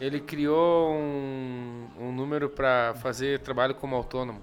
ele 0.00 0.20
criou 0.20 0.92
um, 0.92 1.86
um 1.98 2.12
número 2.12 2.48
pra 2.50 2.94
fazer 2.96 3.40
trabalho 3.40 3.74
como 3.74 3.96
autônomo. 3.96 4.40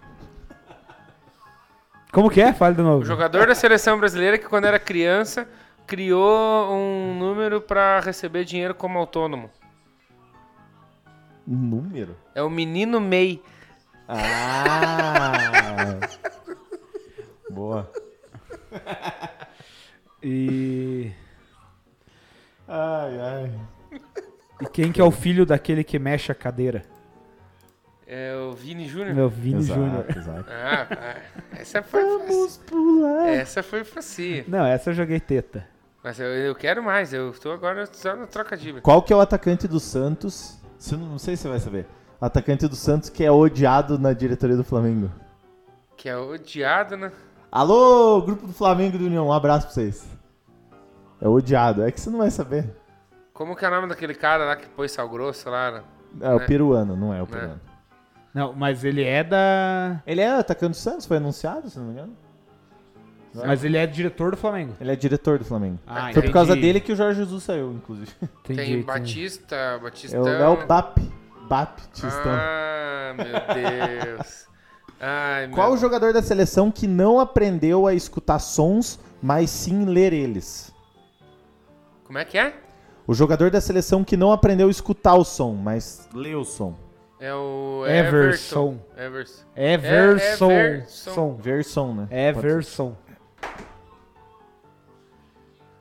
Como 2.13 2.29
que 2.29 2.39
é? 2.39 2.53
Fale 2.53 2.75
de 2.75 2.81
novo. 2.83 3.01
O 3.01 3.05
jogador 3.05 3.47
da 3.47 3.55
seleção 3.55 3.97
brasileira 3.97 4.37
que 4.37 4.45
quando 4.47 4.65
era 4.65 4.77
criança 4.77 5.49
criou 5.87 6.71
um 6.71 7.17
número 7.17 7.59
pra 7.59 7.99
receber 7.99 8.45
dinheiro 8.45 8.75
como 8.75 8.99
autônomo. 8.99 9.49
Número? 11.45 12.15
É 12.35 12.43
o 12.43 12.51
menino 12.51 13.01
May. 13.01 13.41
Ah! 14.07 15.31
Boa. 17.49 17.91
E... 20.21 21.11
Ai, 22.67 23.19
ai. 23.19 23.51
e 24.61 24.65
quem 24.67 24.91
que 24.91 25.01
é 25.01 25.03
o 25.03 25.11
filho 25.11 25.47
daquele 25.47 25.83
que 25.83 25.97
mexe 25.97 26.31
a 26.31 26.35
cadeira? 26.35 26.92
É 28.15 28.35
o 28.35 28.53
Vini 28.53 28.87
Júnior. 28.87 29.15
Meu 29.15 29.27
Vini 29.27 29.57
Exato, 29.57 29.79
Júnior. 29.79 30.05
exato. 30.15 30.45
Ah, 30.51 30.87
ah, 30.91 31.15
essa 31.57 31.81
foi 31.81 32.03
Vamos 32.03 32.57
fácil. 32.57 32.61
pular. 32.67 33.27
Essa 33.27 33.63
foi 33.63 33.83
facinha. 33.83 34.45
Não, 34.47 34.63
essa 34.67 34.91
eu 34.91 34.93
joguei 34.93 35.19
teta. 35.19 35.65
Mas 36.03 36.19
eu, 36.19 36.27
eu 36.27 36.53
quero 36.53 36.83
mais. 36.83 37.11
Eu 37.11 37.33
tô 37.33 37.51
agora 37.51 37.87
só 37.91 38.15
no 38.15 38.27
troca 38.27 38.55
de 38.55 38.73
Qual 38.81 39.01
que 39.01 39.11
é 39.11 39.15
o 39.15 39.19
atacante 39.19 39.67
do 39.67 39.79
Santos? 39.79 40.59
Você 40.77 40.95
não, 40.95 41.17
sei 41.17 41.35
se 41.35 41.41
você 41.41 41.49
vai 41.49 41.59
saber. 41.59 41.87
O 42.21 42.25
atacante 42.25 42.67
do 42.67 42.75
Santos 42.75 43.09
que 43.09 43.23
é 43.23 43.31
odiado 43.31 43.97
na 43.97 44.13
diretoria 44.13 44.55
do 44.55 44.63
Flamengo. 44.63 45.09
Que 45.97 46.07
é 46.07 46.15
odiado, 46.15 46.95
né? 46.95 47.11
Alô, 47.51 48.21
grupo 48.21 48.45
do 48.45 48.53
Flamengo 48.53 48.95
do 48.99 49.05
União, 49.05 49.25
um 49.27 49.33
abraço 49.33 49.65
pra 49.65 49.73
vocês. 49.73 50.05
É 51.19 51.27
odiado, 51.27 51.81
é 51.81 51.91
que 51.91 51.99
você 51.99 52.11
não 52.11 52.19
vai 52.19 52.29
saber. 52.29 52.69
Como 53.33 53.55
que 53.55 53.65
é 53.65 53.67
o 53.69 53.71
nome 53.71 53.87
daquele 53.87 54.13
cara 54.13 54.45
lá 54.45 54.55
que 54.55 54.67
pôs 54.69 54.91
sal 54.91 55.09
grosso 55.09 55.49
lá? 55.49 55.71
né? 55.71 55.83
É 56.21 56.29
o 56.35 56.39
É. 56.41 56.45
peruano, 56.45 56.95
não 56.95 57.11
é 57.11 57.19
o 57.19 57.25
peruano. 57.25 57.59
Não, 58.33 58.53
mas 58.53 58.83
ele 58.83 59.03
é 59.03 59.23
da... 59.23 60.01
Ele 60.07 60.21
é 60.21 60.29
atacante 60.31 60.71
do 60.71 60.77
Santos, 60.77 61.05
foi 61.05 61.17
anunciado, 61.17 61.69
se 61.69 61.77
não 61.77 61.85
me 61.85 61.91
engano. 61.93 62.13
Mas 63.35 63.63
ele 63.63 63.77
é 63.77 63.87
diretor 63.87 64.31
do 64.31 64.37
Flamengo. 64.37 64.73
Ele 64.79 64.91
é 64.91 64.95
diretor 64.95 65.39
do 65.39 65.45
Flamengo. 65.45 65.79
Ah, 65.87 66.11
foi 66.13 66.21
por 66.21 66.31
causa 66.31 66.55
dele 66.55 66.79
que 66.79 66.91
o 66.91 66.95
Jorge 66.95 67.19
Jesus 67.19 67.43
saiu, 67.43 67.71
inclusive. 67.73 68.11
Entendi, 68.21 68.43
Tem 68.43 68.69
entendi. 68.71 68.83
Batista, 68.83 69.55
É 69.55 69.79
Batistão. 69.79 70.23
o, 70.23 70.27
é 70.27 70.47
o 70.47 70.67
Bap. 70.67 70.99
Baptistão. 71.49 72.31
Ah, 72.31 73.13
meu 73.17 74.15
Deus. 74.15 74.47
Ai, 74.99 75.47
meu... 75.47 75.55
Qual 75.55 75.73
o 75.73 75.77
jogador 75.77 76.13
da 76.13 76.21
seleção 76.21 76.71
que 76.71 76.87
não 76.87 77.19
aprendeu 77.19 77.85
a 77.87 77.93
escutar 77.93 78.39
sons, 78.39 78.99
mas 79.21 79.49
sim 79.49 79.85
ler 79.85 80.13
eles? 80.13 80.73
Como 82.05 82.17
é 82.17 82.25
que 82.25 82.37
é? 82.37 82.53
O 83.05 83.13
jogador 83.13 83.49
da 83.51 83.59
seleção 83.59 84.03
que 84.03 84.15
não 84.15 84.31
aprendeu 84.31 84.67
a 84.67 84.71
escutar 84.71 85.15
o 85.15 85.25
som, 85.25 85.53
mas 85.53 86.07
lê 86.13 86.35
o 86.35 86.45
som. 86.45 86.75
É 87.25 87.33
o 87.33 87.85
Everson. 87.87 88.77
Everson. 88.97 89.45
Everson. 89.55 89.55
É, 89.55 89.73
Everson. 89.75 90.83
Som. 90.87 91.35
Ver 91.35 91.63
som, 91.63 91.93
né? 91.93 92.07
Ser. 92.09 92.15
Everson. 92.17 92.95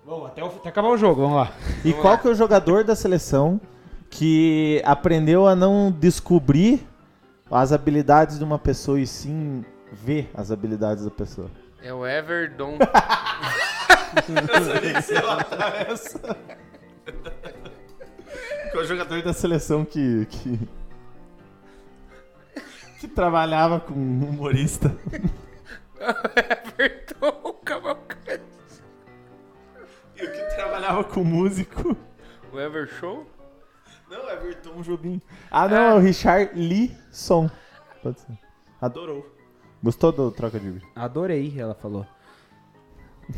Bom, 0.05 0.25
até, 0.27 0.41
o- 0.45 0.47
até 0.47 0.69
acabar 0.69 0.89
o 0.91 0.97
jogo, 0.97 1.23
vamos 1.23 1.37
lá. 1.39 1.53
E 1.85 1.89
Vamos 1.91 2.01
qual 2.01 2.13
lá. 2.15 2.19
que 2.21 2.29
é 2.29 2.31
o 2.31 2.35
jogador 2.37 2.85
da 2.85 2.95
seleção 2.95 3.61
que 4.09 4.81
aprendeu 4.85 5.49
a 5.49 5.57
não 5.57 5.91
descobrir 5.91 6.87
as 7.51 7.73
habilidades 7.73 8.39
de 8.39 8.45
uma 8.45 8.59
pessoa 8.61 9.01
e 9.01 9.07
sim 9.07 9.65
ver 9.91 10.31
as 10.35 10.53
habilidades 10.53 11.05
da 11.05 11.11
pessoa? 11.11 11.51
É 11.83 11.93
o 11.93 12.07
Everdon. 12.07 12.79
Qual 18.71 18.83
é 18.83 18.85
o 18.85 18.87
jogador 18.87 19.23
da 19.23 19.33
seleção 19.33 19.85
que 19.85 20.27
que, 20.31 20.61
que 23.03 23.09
trabalhava 23.09 23.81
com 23.81 23.95
um 23.95 24.29
humorista? 24.31 24.97
Everton 25.99 27.53
Cavalcante. 27.65 28.43
E 30.17 30.25
o 30.25 30.31
que 30.33 30.43
trabalhava 30.55 31.03
com 31.05 31.25
músico? 31.25 31.97
O 32.53 32.61
Evershow? 32.61 33.27
Não, 34.09 34.31
Everton 34.31 34.83
Jobim. 34.83 35.21
Ah, 35.51 35.67
não, 35.67 35.77
é 35.77 35.95
o 35.95 35.99
Richard 35.99 36.53
Lisson. 36.55 37.51
Pode 38.03 38.21
ser. 38.21 38.39
Adorou. 38.81 39.27
Gostou 39.83 40.13
do 40.13 40.31
troca 40.31 40.61
de 40.61 40.71
vídeo? 40.71 40.89
Adorei, 40.95 41.55
ela 41.59 41.75
falou. 41.75 42.07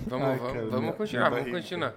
Vamos, 0.09 0.27
Ai, 0.29 0.37
vamos, 0.39 0.53
cara, 0.53 0.65
vamos 0.67 0.81
minha- 0.81 0.93
continuar, 0.93 1.31
minha 1.31 1.31
vamos 1.31 1.53
barriga. 1.53 1.59
continuar. 1.63 1.95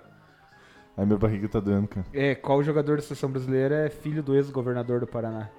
Ai, 0.96 1.06
minha 1.06 1.18
barriga 1.18 1.50
tá 1.50 1.60
doendo, 1.60 1.88
cara. 1.90 2.06
É, 2.14 2.34
qual 2.36 2.64
jogador 2.64 2.96
da 2.96 3.02
seleção 3.04 3.30
brasileira 3.30 3.86
é 3.88 3.90
filho 3.90 4.24
do 4.24 4.36
ex-governador 4.36 5.02
do 5.02 5.08
Paraná? 5.08 5.50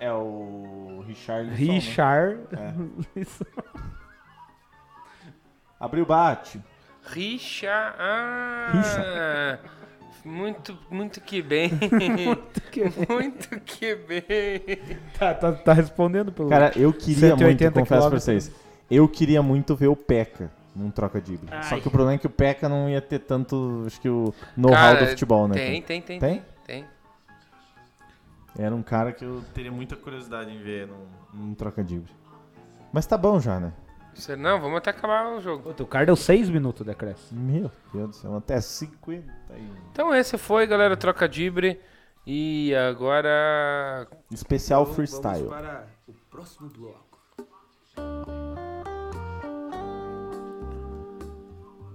É 0.00 0.10
o 0.10 1.04
Richard. 1.06 1.50
Richard. 1.50 2.40
É. 2.52 2.72
Lisson. 3.14 3.44
Abriu 5.78 6.06
bate. 6.06 6.60
Richa. 7.04 7.94
Ah, 7.98 8.70
Richa. 8.72 9.60
Muito, 10.24 10.78
muito 10.90 11.20
que 11.20 11.42
bem. 11.42 11.70
muito 13.08 13.60
que 13.60 13.94
bem. 13.94 14.60
tá, 15.18 15.34
tá, 15.34 15.52
tá 15.52 15.72
respondendo 15.72 16.32
pelo. 16.32 16.48
Cara, 16.48 16.72
eu 16.76 16.92
queria 16.92 17.36
180 17.36 17.64
muito, 17.64 17.74
confesso 17.74 18.08
pra 18.08 18.18
vocês. 18.18 18.52
Eu 18.90 19.06
queria 19.08 19.42
muito 19.42 19.76
ver 19.76 19.88
o 19.88 19.96
Peca 19.96 20.50
num 20.74 20.90
troca 20.90 21.20
de 21.20 21.38
Só 21.62 21.78
que 21.78 21.88
o 21.88 21.90
problema 21.90 22.14
é 22.14 22.18
que 22.18 22.26
o 22.26 22.30
Peca 22.30 22.68
não 22.68 22.88
ia 22.88 23.00
ter 23.00 23.20
tanto, 23.20 23.84
acho 23.86 24.00
que 24.00 24.08
o 24.08 24.32
know-how 24.56 24.96
do 24.96 25.06
futebol, 25.06 25.46
né? 25.48 25.54
Tem, 25.54 25.82
tem, 25.82 26.02
tem. 26.02 26.18
Tem? 26.18 26.42
Tem. 26.66 26.84
Era 28.58 28.74
um 28.74 28.82
cara 28.82 29.12
que 29.12 29.24
eu 29.24 29.42
teria 29.54 29.70
muita 29.70 29.96
curiosidade 29.96 30.50
em 30.50 30.62
ver 30.62 30.86
num, 30.88 31.06
num 31.32 31.54
troca 31.54 31.82
de 31.82 32.02
Mas 32.92 33.06
tá 33.06 33.16
bom 33.16 33.38
já, 33.40 33.60
né? 33.60 33.72
Você, 34.14 34.34
não, 34.36 34.60
vamos 34.60 34.78
até 34.78 34.90
acabar 34.90 35.28
o 35.28 35.40
jogo. 35.40 35.62
Puta, 35.62 35.82
o 35.82 35.86
cara 35.86 36.04
deu 36.04 36.16
6 36.16 36.50
minutos 36.50 36.84
de 36.84 36.90
acréscimo. 36.90 37.40
Meu 37.40 37.70
Deus 37.92 38.08
do 38.10 38.16
céu, 38.16 38.36
até 38.36 38.60
50 38.60 39.24
aí. 39.50 39.70
Então 39.92 40.14
esse 40.14 40.36
foi, 40.36 40.66
galera, 40.66 40.96
troca 40.96 41.28
dibre. 41.28 41.80
E 42.26 42.74
agora. 42.74 44.06
Especial 44.30 44.84
freestyle. 44.84 45.48
para 45.48 45.86
o 46.06 46.12
próximo 46.30 46.68
bloco. 46.68 47.08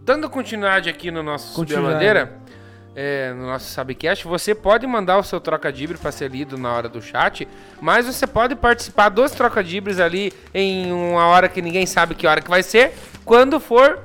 Dando 0.02 0.30
continuidade 0.30 0.90
aqui 0.90 1.10
no 1.10 1.24
nosso 1.24 1.54
Subir 1.54 1.74
a 1.74 1.78
Continuidade. 1.78 1.94
Bandeira, 1.94 2.42
é, 2.96 3.34
no 3.34 3.46
nosso 3.48 3.70
Sabcast, 3.70 4.26
você 4.26 4.56
pode 4.56 4.88
mandar 4.88 5.18
o 5.18 5.24
seu 5.24 5.40
troca-dibre 5.42 5.98
para 5.98 6.12
ser 6.12 6.32
lido 6.32 6.58
na 6.58 6.74
hora 6.74 6.88
do 6.88 7.02
chat, 7.02 7.48
mas 7.82 8.06
você 8.06 8.26
pode 8.26 8.56
participar 8.56 9.10
dos 9.10 9.32
troca-dibres 9.32 10.00
ali 10.00 10.32
em 10.54 10.92
uma 10.92 11.26
hora 11.28 11.50
que 11.50 11.62
ninguém 11.62 11.86
sabe 11.86 12.16
que 12.16 12.26
hora 12.26 12.42
que 12.42 12.50
vai 12.50 12.64
ser, 12.64 12.94
quando 13.26 13.60
for 13.60 14.00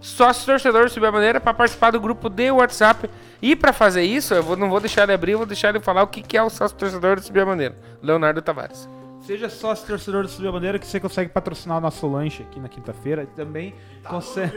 sócio 0.00 0.46
torcedor 0.46 0.84
do 0.84 0.90
Subir 0.90 1.06
a 1.06 1.12
Bandeira 1.12 1.40
para 1.40 1.52
participar 1.52 1.90
do 1.90 2.00
grupo 2.00 2.28
de 2.30 2.50
WhatsApp. 2.50 3.10
E 3.42 3.56
para 3.56 3.72
fazer 3.72 4.02
isso, 4.02 4.34
eu 4.34 4.42
vou- 4.42 4.56
não 4.56 4.68
vou 4.70 4.80
deixar 4.80 5.02
ele 5.02 5.12
abrir, 5.12 5.34
vou 5.34 5.46
deixar 5.46 5.70
ele 5.70 5.80
falar 5.80 6.02
o 6.02 6.06
que, 6.06 6.22
que 6.22 6.36
é 6.36 6.42
o 6.42 6.50
sócio 6.50 6.76
torcedor 6.76 7.16
do 7.16 7.22
Subir 7.22 7.40
a 7.40 7.46
Bandeira. 7.46 7.76
Leonardo 8.02 8.40
Tavares. 8.40 8.88
Seja 9.20 9.48
sócio 9.48 9.86
torcedor 9.86 10.22
do 10.22 10.28
Subir 10.28 10.48
a 10.48 10.52
Bandeira 10.52 10.78
que 10.78 10.86
você 10.86 10.98
consegue 10.98 11.30
patrocinar 11.30 11.78
o 11.78 11.80
nosso 11.80 12.06
lanche 12.06 12.42
aqui 12.42 12.58
na 12.58 12.68
quinta-feira. 12.68 13.26
Também 13.36 13.74
consegue. 14.08 14.54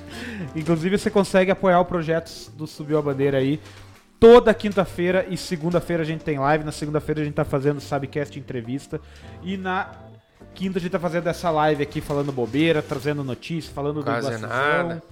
Inclusive, 0.54 0.98
você 0.98 1.10
consegue 1.10 1.50
apoiar 1.50 1.80
o 1.80 1.84
projeto 1.84 2.50
do 2.52 2.66
Subiu 2.66 2.98
a 2.98 3.02
Bandeira 3.02 3.38
aí. 3.38 3.60
Toda 4.20 4.54
quinta-feira 4.54 5.26
e 5.28 5.36
segunda-feira 5.36 6.02
a 6.02 6.06
gente 6.06 6.22
tem 6.22 6.38
live. 6.38 6.62
Na 6.62 6.70
segunda-feira 6.70 7.22
a 7.22 7.24
gente 7.24 7.34
tá 7.34 7.44
fazendo 7.44 7.80
Sabcast 7.80 8.38
entrevista. 8.38 9.00
E 9.42 9.56
na 9.56 9.90
quinta 10.54 10.78
a 10.78 10.80
gente 10.80 10.92
tá 10.92 11.00
fazendo 11.00 11.26
essa 11.26 11.50
live 11.50 11.82
aqui 11.82 12.00
falando 12.00 12.30
bobeira, 12.30 12.82
trazendo 12.82 13.24
notícias, 13.24 13.74
falando 13.74 14.00
do 14.00 14.04
Quase 14.04 14.28
Guaçuzão. 14.28 14.48
nada. 14.48 15.02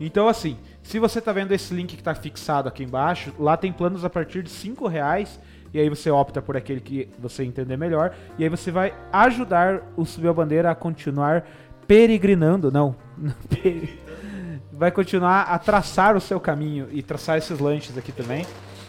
Então, 0.00 0.26
assim, 0.26 0.56
se 0.82 0.98
você 0.98 1.20
tá 1.20 1.32
vendo 1.32 1.52
esse 1.52 1.72
link 1.74 1.96
que 1.96 2.02
tá 2.02 2.14
fixado 2.14 2.68
aqui 2.68 2.82
embaixo, 2.82 3.32
lá 3.38 3.56
tem 3.56 3.72
planos 3.72 4.04
a 4.04 4.10
partir 4.10 4.42
de 4.42 4.50
5 4.50 4.88
reais. 4.88 5.38
E 5.72 5.78
aí 5.78 5.88
você 5.88 6.10
opta 6.10 6.40
por 6.40 6.56
aquele 6.56 6.80
que 6.80 7.08
você 7.18 7.44
entender 7.44 7.76
melhor. 7.76 8.14
E 8.38 8.44
aí 8.44 8.48
você 8.48 8.70
vai 8.70 8.94
ajudar 9.12 9.82
o 9.96 10.04
Subiu 10.04 10.30
a 10.30 10.34
Bandeira 10.34 10.70
a 10.70 10.74
continuar 10.74 11.46
peregrinando. 11.86 12.70
Não. 12.70 12.94
vai 14.72 14.90
continuar 14.90 15.42
a 15.42 15.58
traçar 15.58 16.16
o 16.16 16.20
seu 16.20 16.38
caminho 16.38 16.88
e 16.90 17.02
traçar 17.02 17.36
esses 17.38 17.58
lanches 17.58 17.98
aqui 17.98 18.12
também. 18.12 18.46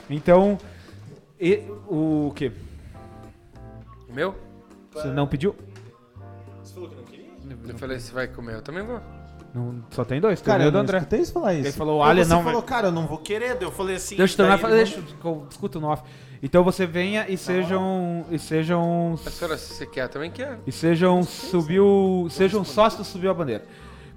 Então, 0.10 0.58
e- 1.40 1.64
o 1.88 2.32
que? 2.36 2.52
Meu? 4.10 4.36
Você 4.94 5.08
não 5.08 5.28
pediu? 5.28 5.56
Eu 7.68 7.78
falei, 7.78 8.00
você 8.00 8.12
vai 8.12 8.28
comer, 8.28 8.56
eu 8.56 8.62
também 8.62 8.84
vou. 8.84 9.00
Não, 9.54 9.84
só 9.90 10.04
tem 10.06 10.22
dois. 10.22 10.42
Cara, 10.42 10.64
o 10.64 10.68
eu 10.68 10.72
do 10.72 10.76
não 10.76 10.82
André. 10.82 10.98
escutei 10.98 11.26
você 11.26 11.32
falar 11.32 11.54
isso. 11.54 11.68
Ele 11.68 11.72
falou, 11.72 12.00
o 12.00 12.04
Alien 12.04 12.26
você 12.26 12.34
não 12.34 12.44
falou, 12.44 12.62
cara, 12.62 12.88
eu 12.88 12.92
não 12.92 13.08
vou 13.08 13.18
querer. 13.18 13.58
Eu 13.62 13.72
falei 13.72 13.96
assim... 13.96 14.16
Deixa 14.16 14.42
eu 14.42 14.48
daí 14.48 14.72
deixa 14.72 15.04
eu 15.24 15.48
escuta 15.50 15.80
no 15.80 15.88
off. 15.88 16.04
Então 16.42 16.64
você 16.64 16.86
venha 16.86 17.26
e 17.28 17.36
sejam 17.38 18.26
e 18.32 18.40
sejam 18.40 19.14
A 19.26 19.30
senhora, 19.30 19.58
se 19.58 19.74
você 19.74 19.86
quer, 19.86 20.08
também 20.08 20.32
quero. 20.32 20.60
e 20.66 20.72
sejam 20.72 21.22
subiu, 21.24 22.28
sejam 22.30 22.64
sócios 22.64 23.06
do 23.08 23.12
subiu 23.12 23.30
a 23.32 23.34
bandeira. 23.34 23.66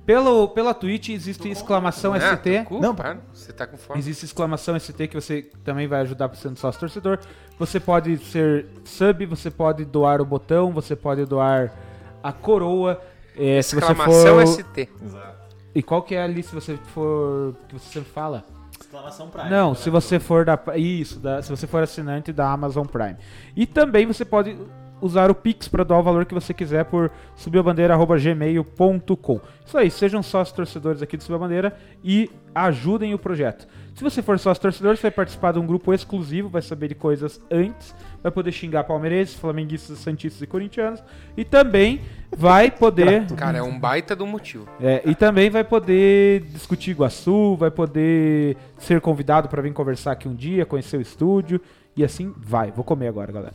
Pelo 0.07 0.49
pela 0.49 0.75
Twitch 0.75 1.11
existe 1.11 1.49
exclamação 1.49 2.13
ST. 2.19 2.65
cu, 2.67 2.81
Não. 2.81 2.93
para. 2.95 3.19
Você 3.33 3.53
tá 3.53 3.67
com 3.69 3.77
fome. 3.77 3.99
Existe 4.01 4.25
exclamação 4.25 4.79
ST 4.79 5.07
que 5.09 5.15
você 5.15 5.43
também 5.65 5.87
vai 5.87 6.01
ajudar 6.01 6.33
sendo 6.35 6.57
sócio 6.59 6.81
torcedor. 6.81 7.19
Você 7.59 7.79
pode 7.79 8.17
ser 8.19 8.67
sub, 8.85 9.25
você 9.27 9.49
pode 9.51 9.85
doar 9.85 10.21
o 10.21 10.25
botão, 10.25 10.73
você 10.73 10.97
pode 10.97 11.25
doar 11.25 11.73
a 12.23 12.33
coroa. 12.33 13.01
É, 13.37 13.63
se 13.63 13.75
você 13.77 13.93
Exclamação 13.93 14.47
for 14.47 14.47
ST. 14.47 14.89
Exato. 15.05 15.57
e 15.75 15.83
qual 15.83 16.03
que 16.03 16.15
é 16.17 16.23
ali 16.23 16.43
se 16.43 16.55
você 16.55 16.77
for 16.93 17.55
que 17.69 17.75
você 17.79 17.93
sempre 17.93 18.11
fala? 18.13 18.45
Exclamação 18.93 19.31
Prime. 19.31 19.49
Não, 19.49 19.75
se 19.75 19.89
você 19.89 20.21
for 20.21 20.45
da 20.45 20.59
isso, 20.77 21.19
da- 21.19 21.41
se 21.41 21.49
você 21.51 21.67
for 21.67 21.83
assinante 21.83 22.31
da 22.31 22.53
Amazon 22.53 22.85
Prime. 22.87 23.17
E 23.57 23.67
também 23.67 24.05
você 24.05 24.23
pode 24.23 24.55
usar 25.01 25.31
o 25.31 25.35
Pix 25.35 25.67
para 25.67 25.83
doar 25.83 26.01
o 26.01 26.03
valor 26.03 26.27
que 26.27 26.35
você 26.35 26.53
quiser 26.55 26.85
por 26.85 27.11
subiabandeira@gmail.com. 27.35 29.41
Isso 29.67 29.79
aí, 29.79 29.91
sejam 29.91 30.23
sócios 30.23 30.55
torcedores 30.55 31.03
aqui 31.03 31.17
do 31.17 31.23
Subir 31.23 31.37
a 31.37 31.39
Bandeira 31.39 31.75
e 32.05 32.31
ajudem 32.55 33.15
o 33.15 33.19
projeto. 33.19 33.67
Se 33.95 34.03
você 34.05 34.23
for 34.23 34.39
sócio 34.39 34.63
torcedor, 34.63 34.97
você 34.97 35.03
vai 35.03 35.11
participar 35.11 35.53
de 35.53 35.59
um 35.59 35.67
grupo 35.67 35.93
exclusivo, 35.93 36.49
vai 36.49 36.63
saber 36.63 36.89
de 36.89 36.95
coisas 36.95 37.41
antes, 37.51 37.95
vai 38.23 38.31
poder 38.33 38.53
xingar 38.53 38.85
palmeirenses, 38.85 39.35
flamenguistas, 39.35 39.99
santistas 39.99 40.41
e 40.43 40.47
corintianos 40.47 41.03
e 41.37 41.45
também 41.45 42.01
vai 42.37 42.71
poder 42.71 43.27
Cara, 43.37 43.59
é 43.59 43.63
um 43.63 43.79
baita 43.79 44.15
do 44.15 44.27
motivo. 44.27 44.67
é, 44.81 45.03
e 45.05 45.15
também 45.15 45.51
vai 45.51 45.65
poder 45.65 46.43
discutir 46.43 46.93
Iguaçu, 46.93 47.57
vai 47.57 47.71
poder 47.71 48.57
ser 48.79 49.01
convidado 49.01 49.49
para 49.49 49.61
vir 49.61 49.73
conversar 49.73 50.13
aqui 50.13 50.29
um 50.29 50.35
dia, 50.35 50.65
conhecer 50.65 50.97
o 50.97 51.01
estúdio 51.01 51.61
e 51.97 52.05
assim 52.05 52.33
vai. 52.37 52.71
Vou 52.71 52.85
comer 52.85 53.09
agora, 53.09 53.33
galera. 53.33 53.55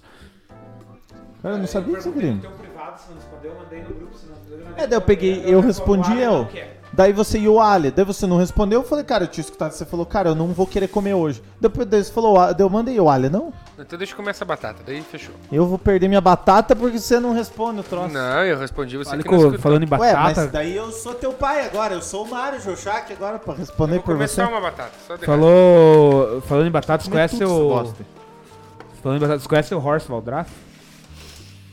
Cara, 1.42 1.56
eu 1.56 1.60
não 1.60 1.68
sabia 1.68 1.96
disso, 1.98 2.12
Grêmio. 2.12 2.42
privado, 2.52 3.00
se 3.00 3.10
não 3.10 3.16
respondeu, 3.16 3.52
eu 3.52 3.58
mandei 3.60 3.82
no 3.84 3.90
grupo, 3.94 4.16
se 4.18 4.26
não 4.28 4.36
respondeu, 4.36 4.68
É, 4.76 4.88
daí 4.88 4.98
eu 4.98 5.02
peguei, 5.02 5.44
eu 5.46 5.60
respondi 5.62 6.20
eu. 6.20 6.48
Daí 6.98 7.14
você 7.14 7.38
e 7.38 7.48
o 7.48 7.60
Alha, 7.60 7.92
daí 7.92 8.04
você 8.04 8.26
não 8.26 8.40
respondeu, 8.40 8.82
eu 8.82 8.84
falei, 8.88 9.04
cara, 9.04 9.26
eu 9.26 9.28
tinha 9.28 9.44
escutado, 9.44 9.72
você 9.72 9.86
falou, 9.86 10.04
cara, 10.04 10.30
eu 10.30 10.36
não 10.36 10.48
vou 10.48 10.66
querer 10.66 10.88
comer 10.88 11.14
hoje. 11.14 11.44
Depois 11.62 11.88
daí 11.88 12.04
você 12.04 12.12
falou, 12.12 12.40
"Ah", 12.40 12.52
daí 12.52 12.66
eu 12.66 12.70
mandei 12.72 13.00
o 13.00 13.08
Alha, 13.08 13.30
não? 13.30 13.54
Então 13.78 14.00
deixa 14.00 14.14
eu 14.14 14.18
comer 14.18 14.32
essa 14.32 14.44
batata, 14.44 14.82
daí 14.84 15.00
fechou. 15.04 15.36
Eu 15.52 15.68
vou 15.68 15.78
perder 15.78 16.08
minha 16.08 16.20
batata 16.20 16.76
porque 16.76 16.98
você 16.98 17.20
não 17.20 17.34
responde 17.34 17.82
o 17.82 17.84
troço. 17.84 18.12
Não, 18.12 18.44
eu 18.44 18.58
respondi 18.58 18.98
você 18.98 19.12
Fale 19.12 19.22
que 19.22 19.30
não 19.30 19.60
falando 19.60 19.84
em 19.84 19.88
Ué, 19.92 20.12
mas 20.12 20.36
batata, 20.38 20.48
daí 20.48 20.76
eu 20.76 20.92
sou 20.92 21.14
teu 21.14 21.32
pai 21.34 21.68
agora, 21.68 21.94
eu 21.94 22.02
sou 22.02 22.26
o 22.26 22.30
Mário 22.32 22.60
Jochak 22.60 23.14
agora 23.14 23.38
pra 23.38 23.54
responder 23.54 23.94
Vou 23.98 24.04
por 24.04 24.14
comer 24.14 24.28
você. 24.28 24.42
só 24.42 24.50
uma 24.50 24.60
batata, 24.60 24.92
só 25.08 25.16
de 25.18 25.24
falou, 25.24 26.42
falando 26.48 26.66
em 26.66 26.72
batata, 26.72 27.04
você 27.04 27.12
Comer 27.12 27.30
conhece 27.30 27.46
o. 27.46 27.94
Falando 29.04 29.18
em 29.18 29.22
batata, 29.22 29.40
você 29.40 29.48
conhece 29.48 29.76
o 29.76 29.80
Horst 29.80 30.08
Valdrath? 30.08 30.48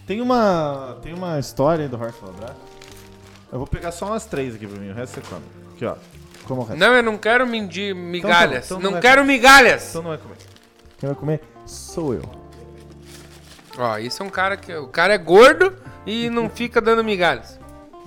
Tem 0.06 0.20
uma, 0.20 0.98
tem 1.02 1.14
uma 1.14 1.38
história 1.38 1.84
aí 1.84 1.88
do 1.88 1.96
Horst 1.96 2.20
Valdrath. 2.20 2.73
Eu 3.55 3.59
vou 3.60 3.66
pegar 3.68 3.93
só 3.93 4.06
umas 4.06 4.26
três 4.26 4.55
aqui 4.56 4.66
pra 4.66 4.78
mim, 4.81 4.90
o 4.90 4.94
resto 4.94 5.14
você 5.14 5.20
come. 5.31 5.44
Aqui, 5.74 5.86
ó. 5.86 5.94
Como 6.44 6.60
o 6.62 6.64
resto? 6.64 6.78
Não, 6.78 6.93
eu 6.93 7.02
não 7.02 7.16
quero 7.16 7.47
mindi- 7.47 7.94
migalhas. 7.94 8.66
então 8.66 8.78
não 8.78 8.85
não 8.85 8.93
vai- 8.93 9.01
quero 9.01 9.24
migalhas. 9.24 9.89
Então 9.90 10.02
não 10.02 10.10
vai 10.10 10.18
comer. 10.18 10.36
Quem 10.98 11.09
vai 11.09 11.16
comer 11.16 11.40
sou 11.64 12.12
eu. 12.14 12.22
Ó, 13.78 13.97
isso 13.98 14.22
é 14.22 14.26
um 14.26 14.31
cara 14.31 14.56
que. 14.56 14.74
O 14.74 14.89
cara 14.89 15.14
é 15.14 15.18
gordo 15.18 15.72
e 16.05 16.28
não 16.31 16.51
fica 16.51 16.81
dando 16.81 17.02
migalhas. 17.02 17.59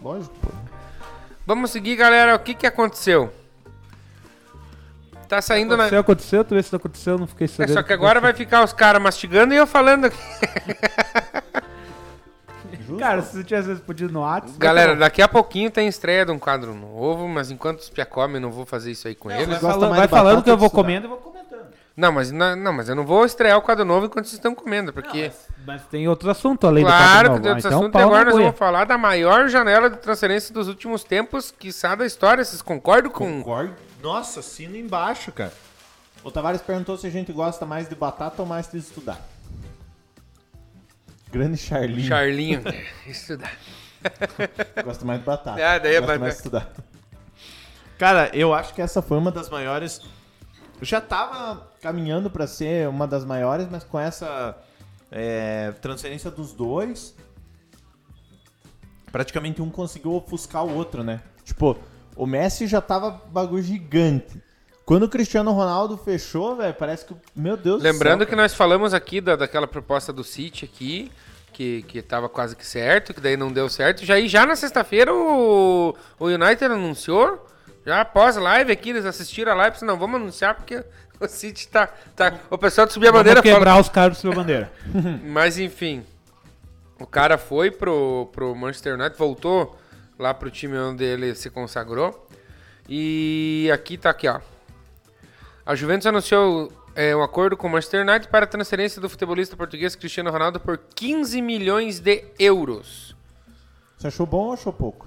Lógico, 0.04 0.36
pô. 0.42 0.50
Vamos 1.46 1.72
seguir, 1.72 1.96
galera. 1.96 2.36
O 2.36 2.40
que 2.40 2.54
que 2.54 2.68
aconteceu? 2.68 3.34
Tá 5.30 5.42
saindo 5.42 5.76
na. 5.76 5.84
Aconteceu, 5.86 6.00
aconteceu, 6.02 6.44
tu 6.46 6.56
vê 6.56 6.64
se 6.64 6.72
não 6.74 6.78
aconteceu, 6.78 7.14
eu 7.14 7.20
não 7.20 7.28
fiquei 7.28 7.46
É, 7.46 7.48
sabendo. 7.48 7.74
só 7.74 7.84
que 7.84 7.94
agora 7.94 8.20
vai 8.22 8.34
ficar 8.34 8.64
os 8.64 8.72
caras 8.74 9.02
mastigando 9.02 9.54
e 9.54 9.58
eu 9.58 9.66
falando 9.66 10.06
aqui. 10.06 10.18
Cara, 12.98 13.22
se 13.22 13.34
você 13.38 13.44
tivesse 13.44 13.68
respondido 13.70 14.14
no 14.14 14.22
WhatsApp... 14.22 14.58
Galera, 14.58 14.96
daqui 14.96 15.22
a 15.22 15.28
pouquinho 15.28 15.70
tem 15.72 15.88
estreia 15.88 16.26
de 16.26 16.32
um 16.32 16.40
quadro 16.40 16.74
novo, 16.74 17.28
mas 17.28 17.52
enquanto 17.52 17.80
os 17.80 17.90
pia 17.90 18.06
comem, 18.06 18.36
eu 18.36 18.42
não 18.42 18.52
vou 18.52 18.66
fazer 18.66 18.92
isso 18.92 19.08
aí 19.08 19.16
com 19.16 19.30
eles. 19.32 19.48
mas- 19.48 19.62
vai, 19.62 19.72
falando, 19.74 19.96
vai 19.96 20.08
falando 20.08 20.44
que 20.44 20.50
eu 20.50 20.56
que 20.56 20.60
vou 20.62 20.70
comendo 20.70 21.08
e 21.08 21.10
vou 21.10 21.18
comentando. 21.18 21.38
Não, 21.96 22.12
mas 22.12 22.32
não, 22.32 22.56
não, 22.56 22.72
mas 22.74 22.88
eu 22.90 22.96
não 22.96 23.04
vou 23.06 23.26
estrear 23.26 23.58
o 23.58 23.62
quadro 23.62 23.84
novo 23.84 24.06
enquanto 24.06 24.26
vocês 24.26 24.36
estão 24.36 24.54
comendo, 24.54 24.94
porque. 24.94 25.32
Mas 25.66 25.82
tem 25.88 26.08
outros 26.08 26.30
assuntos 26.30 26.68
além 26.70 26.84
do 26.84 26.88
Claro 26.88 27.04
quadro 27.04 27.24
que 27.24 27.30
novo. 27.30 27.42
tem 27.42 27.50
Ah, 27.50 27.54
outros 27.56 27.66
então, 27.66 27.80
assuntos. 27.80 27.90
E 27.90 27.92
pau 27.94 28.02
na 28.02 28.08
agora 28.08 28.30
nós 28.30 28.40
vamos 28.40 28.58
falar 28.60 28.86
da 28.86 28.98
maior 29.00 29.50
janela 29.50 29.90
de 29.90 29.98
transferência 29.98 30.54
dos 30.54 30.68
últimos 30.68 31.04
tempos, 31.04 31.52
quiçá 31.58 31.96
da 31.96 32.06
história. 32.06 32.46
Vocês 32.46 32.62
concordam 32.62 33.12
com. 33.12 33.40
Concordo. 33.40 33.74
Nossa, 34.02 34.42
assina 34.42 34.78
embaixo, 34.78 35.32
cara. 35.32 35.52
O 36.24 36.30
Tavares 36.30 36.62
perguntou 36.62 36.98
se 36.98 37.08
a 37.08 37.10
gente 37.10 37.32
gosta 37.34 37.66
mais 37.66 37.90
de 37.90 37.96
batata 37.96 38.42
ou 38.44 38.48
mais 38.48 38.68
de 38.70 38.78
estudar. 38.78 39.20
Grande 41.32 41.58
Charlinho. 41.58 42.08
Charlinho? 42.08 42.62
Estudar. 43.06 43.52
Gosta 44.84 45.06
mais 45.06 45.20
de 45.20 45.26
batata. 45.26 45.62
Ah, 45.64 45.78
daí 45.78 45.96
é 45.96 46.00
Gosta 46.00 46.14
ba- 46.16 46.20
mais 46.20 46.34
de 46.34 46.38
estudar. 46.38 46.72
Cara, 47.98 48.30
eu 48.34 48.54
acho 48.54 48.74
que 48.74 48.82
essa 48.82 49.02
foi 49.02 49.18
uma 49.18 49.32
das 49.32 49.50
maiores. 49.50 50.02
Já 50.82 51.02
tava 51.02 51.72
caminhando 51.82 52.30
pra 52.30 52.46
ser 52.46 52.88
uma 52.88 53.08
das 53.08 53.26
maiores, 53.26 53.68
mas 53.70 53.84
com 53.84 54.00
essa 54.00 54.56
é, 55.12 55.72
transferência 55.82 56.30
dos 56.30 56.54
dois, 56.54 57.16
praticamente 59.12 59.62
um 59.62 59.70
conseguiu 59.70 60.14
ofuscar 60.14 60.64
o 60.64 60.74
outro, 60.76 61.04
né? 61.04 61.22
Tipo, 61.44 61.78
o 62.16 62.26
Messi 62.28 62.68
já 62.68 62.80
tava 62.82 63.10
bagulho 63.32 63.64
gigante. 63.64 64.42
Quando 64.88 65.04
o 65.04 65.10
Cristiano 65.10 65.52
Ronaldo 65.52 65.98
fechou, 65.98 66.56
velho, 66.56 66.74
parece 66.74 67.04
que, 67.06 67.14
meu 67.36 67.58
Deus 67.58 67.84
Lembrando 67.84 68.20
do 68.20 68.26
que 68.26 68.32
céu. 68.32 68.38
nós 68.42 68.54
falamos 68.54 68.94
aqui 68.94 69.20
da, 69.20 69.36
daquela 69.36 69.68
proposta 69.68 70.14
do 70.14 70.24
City 70.24 70.64
aqui, 70.64 71.12
que, 71.52 71.82
que 71.82 72.02
tava 72.02 72.30
quase 72.30 72.56
que 72.56 72.66
certo, 72.66 73.14
que 73.14 73.20
daí 73.20 73.36
não 73.36 73.52
deu 73.52 73.68
certo. 73.68 74.06
Já, 74.06 74.18
e 74.18 74.30
já 74.30 74.46
na 74.46 74.56
sexta-feira 74.56 75.14
o, 75.14 75.94
o 76.18 76.26
United 76.28 76.64
anunciou, 76.64 77.46
já 77.86 78.00
após 78.00 78.38
a 78.38 78.42
live 78.42 78.72
aqui, 78.72 78.92
eles 78.92 79.04
assistiram 79.06 79.52
a 79.52 79.56
live, 79.56 79.74
disse, 79.74 79.84
não, 79.84 79.98
vamos 79.98 80.22
anunciar 80.22 80.56
porque 80.56 80.82
o 81.20 81.28
City 81.28 81.68
tá... 81.68 81.88
tá 82.16 82.34
o 82.50 82.58
pessoal 82.58 82.88
de 82.88 82.94
subir 82.94 83.10
a 83.10 83.12
bandeira 83.12 83.42
Vamos 83.42 83.52
fala- 83.52 83.60
quebrar 83.66 83.82
os 83.82 83.90
caras 83.90 84.18
do 84.18 84.22
sua 84.22 84.34
bandeira. 84.34 84.72
Mas 85.22 85.60
enfim, 85.60 86.06
o 86.98 87.06
cara 87.06 87.38
foi 87.38 87.72
pro, 87.72 88.30
pro 88.32 88.56
Manchester 88.56 88.94
United, 88.94 89.18
voltou 89.18 89.78
lá 90.18 90.34
pro 90.34 90.50
time 90.50 90.78
onde 90.78 91.04
ele 91.04 91.36
se 91.36 91.50
consagrou. 91.50 92.26
E 92.88 93.70
aqui 93.74 93.98
tá 93.98 94.12
aqui, 94.12 94.30
ó. 94.30 94.40
A 95.68 95.76
Juventus 95.76 96.08
anunciou 96.08 96.72
é, 96.96 97.14
um 97.14 97.22
acordo 97.22 97.58
com 97.58 97.68
o 97.68 97.70
Manchester 97.70 98.02
United 98.02 98.30
para 98.30 98.46
a 98.46 98.48
transferência 98.48 99.02
do 99.02 99.10
futebolista 99.10 99.58
português 99.58 99.98
Cristiano 99.98 100.32
Ronaldo 100.32 100.62
por 100.62 100.78
15 100.78 101.42
milhões 101.42 102.00
de 102.00 102.24
euros. 102.40 103.14
Você 103.98 104.08
achou 104.08 104.26
bom 104.26 104.46
ou 104.46 104.54
achou 104.54 104.72
pouco? 104.72 105.06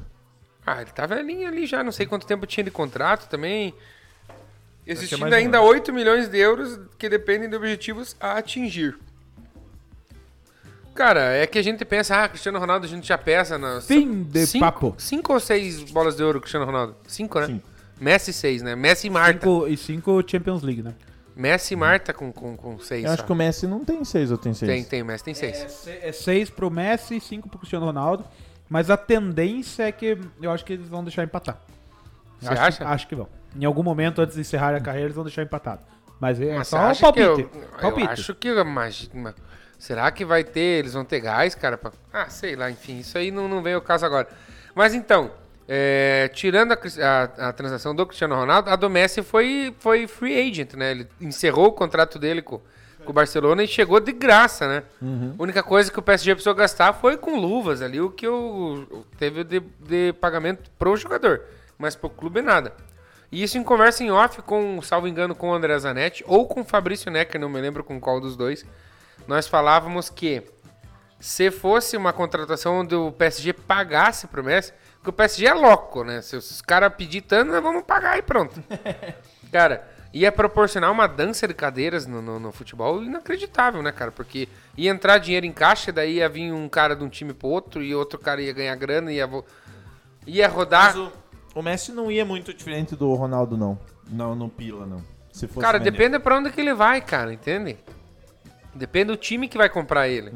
Ah, 0.66 0.82
ele 0.82 0.90
tá 0.90 1.06
velhinho 1.06 1.48
ali 1.48 1.64
já, 1.64 1.82
não 1.82 1.90
sei 1.90 2.04
quanto 2.04 2.26
tempo 2.26 2.44
tinha 2.46 2.62
de 2.62 2.70
contrato 2.70 3.26
também. 3.26 3.72
Existindo 4.86 5.34
ainda 5.34 5.56
ano. 5.56 5.66
8 5.66 5.94
milhões 5.94 6.28
de 6.28 6.36
euros 6.36 6.78
que 6.98 7.08
dependem 7.08 7.48
de 7.48 7.56
objetivos 7.56 8.14
a 8.20 8.32
atingir. 8.32 8.98
Cara, 10.94 11.20
é 11.32 11.46
que 11.46 11.58
a 11.58 11.62
gente 11.62 11.86
pensa, 11.86 12.22
ah, 12.22 12.28
Cristiano 12.28 12.58
Ronaldo 12.58 12.84
a 12.84 12.88
gente 12.88 13.08
já 13.08 13.16
peça 13.16 13.56
na. 13.56 13.80
Fim 13.80 14.24
de 14.24 14.46
cinco, 14.46 14.64
papo. 14.66 14.94
Cinco 14.98 15.32
ou 15.32 15.40
seis 15.40 15.82
bolas 15.84 16.16
de 16.16 16.22
ouro, 16.22 16.38
Cristiano 16.38 16.66
Ronaldo? 16.66 16.96
Cinco, 17.06 17.40
né? 17.40 17.46
Cinco. 17.46 17.69
Messi 18.01 18.32
seis, 18.32 18.62
né? 18.62 18.74
Messi 18.74 19.06
e 19.06 19.10
Marta. 19.10 19.40
Cinco, 19.47 19.68
e 19.68 19.77
cinco 19.77 20.24
Champions 20.27 20.62
League, 20.62 20.82
né? 20.82 20.94
Messi 21.36 21.74
e 21.74 21.77
Marta 21.77 22.12
com, 22.12 22.32
com, 22.32 22.56
com 22.56 22.78
seis. 22.81 23.05
Eu 23.05 23.10
acho 23.12 23.20
só. 23.22 23.27
que 23.27 23.32
o 23.32 23.36
Messi 23.36 23.66
não 23.66 23.85
tem 23.85 24.05
seis 24.05 24.31
ou 24.31 24.39
tem 24.39 24.52
seis? 24.55 24.70
Tem, 24.70 24.85
tem, 24.85 25.02
o 25.02 25.06
Messi 25.06 25.24
tem 25.24 25.35
seis. 25.35 25.56
É, 25.59 25.68
se- 25.68 25.98
é 26.02 26.12
seis 26.12 26.51
pro 26.51 26.70
Messi 26.70 27.16
e 27.16 27.20
cinco 27.20 27.48
pro 27.48 27.59
Cristiano 27.59 27.86
Ronaldo. 27.86 28.24
Mas 28.68 28.89
a 28.90 28.97
tendência 28.97 29.82
é 29.85 29.93
que 29.93 30.16
eu 30.40 30.51
acho 30.51 30.64
que 30.64 30.72
eles 30.74 30.89
vão 30.89 31.02
deixar 31.02 31.24
empatar. 31.24 31.59
Você 32.40 32.48
acho, 32.52 32.62
acha? 32.62 32.89
Acho 32.89 33.09
que 33.09 33.14
vão. 33.14 33.28
Em 33.59 33.64
algum 33.64 33.82
momento, 33.82 34.20
antes 34.20 34.35
de 34.36 34.40
encerrar 34.43 34.74
a 34.77 34.81
carreira, 34.81 35.06
eles 35.06 35.16
vão 35.16 35.24
deixar 35.24 35.43
empatado. 35.43 35.82
Mas 36.20 36.40
é 36.40 36.55
Mas 36.56 36.68
só 36.68 36.77
um 36.90 36.94
palpite. 36.94 37.12
que 37.12 37.40
eu, 37.40 37.48
palpite. 37.81 38.06
eu 38.06 38.12
acho 38.12 38.35
que 38.35 38.48
imagina, 38.48 39.35
será 39.78 40.10
que 40.12 40.24
vai 40.24 40.44
ter, 40.44 40.60
eles 40.81 40.93
vão 40.93 41.05
ter 41.05 41.18
gás, 41.20 41.55
cara? 41.55 41.77
pra- 41.78 41.93
ah, 42.12 42.28
sei 42.28 42.55
lá, 42.55 42.70
enfim, 42.70 42.98
isso 42.98 43.16
aí 43.18 43.31
não, 43.31 43.48
não 43.48 43.62
vem 43.62 43.74
ao 43.74 43.81
caso 43.81 44.05
agora. 44.06 44.28
Mas 44.74 44.94
então, 44.94 45.32
é, 45.72 46.28
tirando 46.34 46.72
a, 46.72 46.76
a- 47.01 47.48
a 47.51 47.52
transação 47.52 47.94
do 47.94 48.05
Cristiano 48.05 48.34
Ronaldo, 48.34 48.70
a 48.70 48.74
do 48.76 48.90
Messi 48.90 49.22
foi, 49.22 49.72
foi 49.78 50.09
free 50.09 50.36
agent, 50.51 50.74
né? 50.74 50.90
Ele 50.90 51.09
encerrou 51.20 51.66
o 51.68 51.72
contrato 51.72 52.18
dele 52.18 52.42
com, 52.42 52.60
com 53.05 53.10
o 53.10 53.12
Barcelona 53.12 53.62
e 53.62 53.68
chegou 53.68 54.01
de 54.01 54.10
graça, 54.10 54.66
né? 54.66 54.82
A 55.38 55.40
única 55.42 55.62
coisa 55.62 55.88
que 55.92 55.98
o 55.98 56.02
PSG 56.02 56.34
precisou 56.34 56.56
gastar 56.56 56.92
foi 56.94 57.16
com 57.16 57.36
luvas 57.38 57.82
ali, 57.82 58.01
o 58.01 58.10
que 58.10 58.26
o- 58.26 59.05
teve 59.16 59.44
de, 59.44 59.60
de 59.78 60.12
pagamento 60.14 60.68
pro 60.76 60.97
jogador, 60.97 61.42
mas 61.78 61.94
pro 61.94 62.10
clube 62.10 62.42
nada. 62.42 62.72
E 63.30 63.40
isso 63.44 63.56
em 63.56 63.62
conversa 63.62 64.02
em 64.02 64.10
off 64.10 64.42
com, 64.42 64.82
salvo 64.82 65.06
engano, 65.06 65.36
com 65.36 65.51
o 65.51 65.55
André 65.55 65.78
Zanetti 65.78 66.24
ou 66.26 66.48
com 66.48 66.62
o 66.62 66.64
Fabrício 66.64 67.12
Necker, 67.12 67.40
não 67.40 67.48
me 67.48 67.60
lembro 67.60 67.84
com 67.84 68.01
qual 68.01 68.20
dos 68.20 68.36
dois. 68.36 68.66
Nós 69.28 69.47
falávamos 69.47 70.10
que 70.10 70.42
se 71.20 71.48
fosse 71.52 71.97
uma 71.97 72.12
contratação 72.12 72.80
onde 72.80 72.94
o 72.97 73.12
PSG 73.12 73.52
pagasse 73.52 74.26
pro 74.26 74.42
Messi, 74.42 74.72
porque 75.01 75.10
o 75.10 75.12
PSG 75.14 75.47
é 75.47 75.55
louco, 75.55 76.05
né? 76.05 76.20
Se 76.20 76.36
os 76.36 76.60
caras 76.60 76.93
pedir 76.94 77.22
tanto, 77.22 77.51
nós 77.51 77.62
vamos 77.62 77.82
pagar 77.85 78.18
e 78.18 78.22
pronto. 78.22 78.62
cara, 79.51 79.89
ia 80.12 80.31
proporcionar 80.31 80.93
uma 80.93 81.06
dança 81.06 81.48
de 81.48 81.55
cadeiras 81.55 82.06
no, 82.06 82.20
no, 82.20 82.39
no 82.39 82.52
futebol 82.52 83.02
inacreditável, 83.02 83.82
né, 83.82 83.93
cara? 83.93 84.10
Porque 84.12 84.47
ia 84.77 84.90
entrar 84.90 85.16
dinheiro 85.18 85.47
em 85.47 85.52
caixa, 85.52 85.90
daí 85.90 86.16
ia 86.16 86.28
vir 86.28 86.52
um 86.52 86.68
cara 86.68 86.94
de 86.94 87.02
um 87.02 87.09
time 87.09 87.32
pro 87.32 87.48
outro 87.48 87.82
e 87.82 87.94
outro 87.94 88.18
cara 88.18 88.43
ia 88.43 88.52
ganhar 88.52 88.74
grana, 88.77 89.10
ia, 89.10 89.27
vo- 89.27 89.44
ia 90.27 90.47
rodar. 90.47 90.94
Mas 90.94 90.97
o, 90.97 91.12
o 91.55 91.62
Messi 91.62 91.93
não 91.93 92.12
ia 92.12 92.24
muito 92.24 92.52
diferente 92.52 92.94
do 92.94 93.14
Ronaldo, 93.14 93.56
não. 93.56 93.78
Não, 94.06 94.35
no 94.35 94.51
Pila, 94.51 94.85
não. 94.85 95.02
Se 95.32 95.47
fosse 95.47 95.60
Cara, 95.64 95.78
depende 95.78 96.18
pra 96.18 96.36
onde 96.36 96.51
que 96.51 96.60
ele 96.60 96.74
vai, 96.74 97.01
cara, 97.01 97.32
entende? 97.32 97.78
Depende 98.74 99.06
do 99.06 99.16
time 99.16 99.48
que 99.48 99.56
vai 99.56 99.70
comprar 99.70 100.09
ele. 100.09 100.31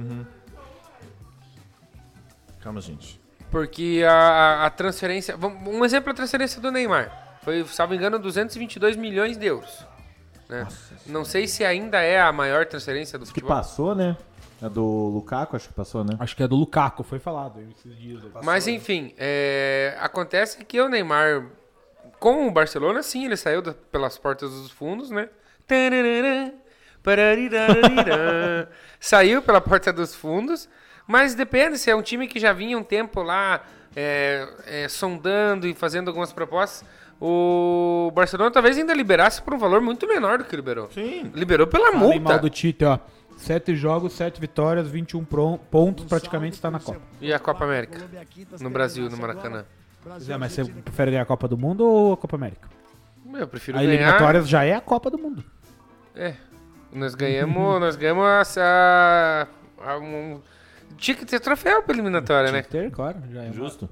Calma, 2.60 2.80
gente. 2.80 3.20
Porque 3.54 4.02
a, 4.04 4.12
a- 4.12 4.66
a 4.66 4.70
transferência. 4.70 5.36
Um 5.38 5.84
exemplo 5.84 6.10
é 6.10 6.12
a 6.12 6.16
transferência 6.16 6.60
do 6.60 6.72
Neymar. 6.72 7.38
Foi, 7.42 7.64
salvo 7.66 7.94
engano, 7.94 8.18
222 8.18 8.96
milhões 8.96 9.36
de 9.36 9.46
euros. 9.46 9.86
né? 10.48 10.66
Não 11.06 11.24
sei 11.24 11.46
se 11.46 11.64
ainda 11.64 12.00
é 12.00 12.20
a 12.20 12.32
maior 12.32 12.66
transferência 12.66 13.16
do 13.18 13.22
Que 13.26 13.28
futebol. 13.28 13.50
passou, 13.50 13.94
né? 13.94 14.16
A 14.60 14.66
do 14.68 14.82
Lukaku, 14.82 15.54
acho 15.54 15.68
que 15.68 15.74
passou, 15.74 16.02
né? 16.02 16.16
Acho 16.18 16.34
que 16.34 16.42
é 16.42 16.48
do 16.48 16.56
Lukaku, 16.56 17.04
foi 17.04 17.18
falado 17.20 17.60
esses 17.60 17.96
dias. 17.98 18.22
Mas 18.42 18.66
enfim, 18.66 19.14
é, 19.18 19.94
acontece 20.00 20.64
que 20.64 20.80
o 20.80 20.88
Neymar, 20.88 21.44
com 22.18 22.48
o 22.48 22.50
Barcelona, 22.50 23.02
sim, 23.02 23.26
ele 23.26 23.36
saiu 23.36 23.60
da- 23.62 23.74
pelas 23.92 24.16
portas 24.18 24.50
dos 24.50 24.70
fundos, 24.70 25.10
né? 25.10 25.28
Saiu 29.00 29.42
pela 29.42 29.60
porta 29.60 29.92
dos 29.92 30.14
fundos, 30.14 30.68
mas 31.06 31.34
depende 31.34 31.78
se 31.78 31.90
é 31.90 31.96
um 31.96 32.02
time 32.02 32.26
que 32.26 32.38
já 32.38 32.52
vinha 32.52 32.76
um 32.78 32.82
tempo 32.82 33.22
lá 33.22 33.62
é, 33.96 34.48
é, 34.66 34.88
sondando 34.88 35.66
e 35.66 35.74
fazendo 35.74 36.08
algumas 36.08 36.32
propostas. 36.32 36.86
O 37.20 38.10
Barcelona 38.14 38.50
talvez 38.50 38.76
ainda 38.76 38.92
liberasse 38.92 39.40
por 39.40 39.54
um 39.54 39.58
valor 39.58 39.80
muito 39.80 40.06
menor 40.06 40.38
do 40.38 40.44
que 40.44 40.54
liberou. 40.56 40.90
Sim. 40.92 41.30
Liberou 41.34 41.66
pela 41.66 41.92
Falei 41.92 42.00
mal 42.00 42.08
multa. 42.20 42.38
do 42.38 42.50
Tite, 42.50 42.84
ó. 42.84 42.98
Sete 43.36 43.74
jogos, 43.74 44.12
sete 44.12 44.40
vitórias, 44.40 44.88
21 44.88 45.24
pro- 45.24 45.58
pontos, 45.70 46.04
praticamente 46.04 46.54
está 46.54 46.70
na 46.70 46.78
Copa. 46.80 47.00
E 47.20 47.32
a 47.32 47.38
Copa 47.38 47.64
América? 47.64 47.98
No 48.60 48.70
Brasil, 48.70 49.08
no 49.10 49.16
Maracanã. 49.16 49.64
É, 50.28 50.36
mas 50.36 50.52
você 50.52 50.64
prefere 50.64 51.10
ganhar 51.12 51.22
a 51.22 51.26
Copa 51.26 51.48
do 51.48 51.56
Mundo 51.56 51.84
ou 51.84 52.12
a 52.12 52.16
Copa 52.16 52.36
América? 52.36 52.68
Eu 53.32 53.48
prefiro 53.48 53.78
A 53.78 53.80
ganhar. 53.80 53.94
eliminatórias 53.94 54.48
já 54.48 54.64
é 54.64 54.74
a 54.74 54.80
Copa 54.80 55.10
do 55.10 55.18
Mundo. 55.18 55.42
É. 56.14 56.34
Nós 56.92 57.14
ganhamos. 57.14 57.80
nós 57.80 57.96
ganhamos 57.96 58.24
essa. 58.40 59.48
a- 59.84 59.98
um- 59.98 60.40
tinha 60.96 61.16
que 61.16 61.24
ter 61.24 61.40
troféu 61.40 61.82
pra 61.82 61.94
eliminatória, 61.94 62.50
né? 62.52 62.62
Tinha 62.62 62.82
que 62.82 62.88
ter, 62.88 62.90
claro, 62.90 63.18
já 63.32 63.42
é. 63.44 63.52
Justo. 63.52 63.88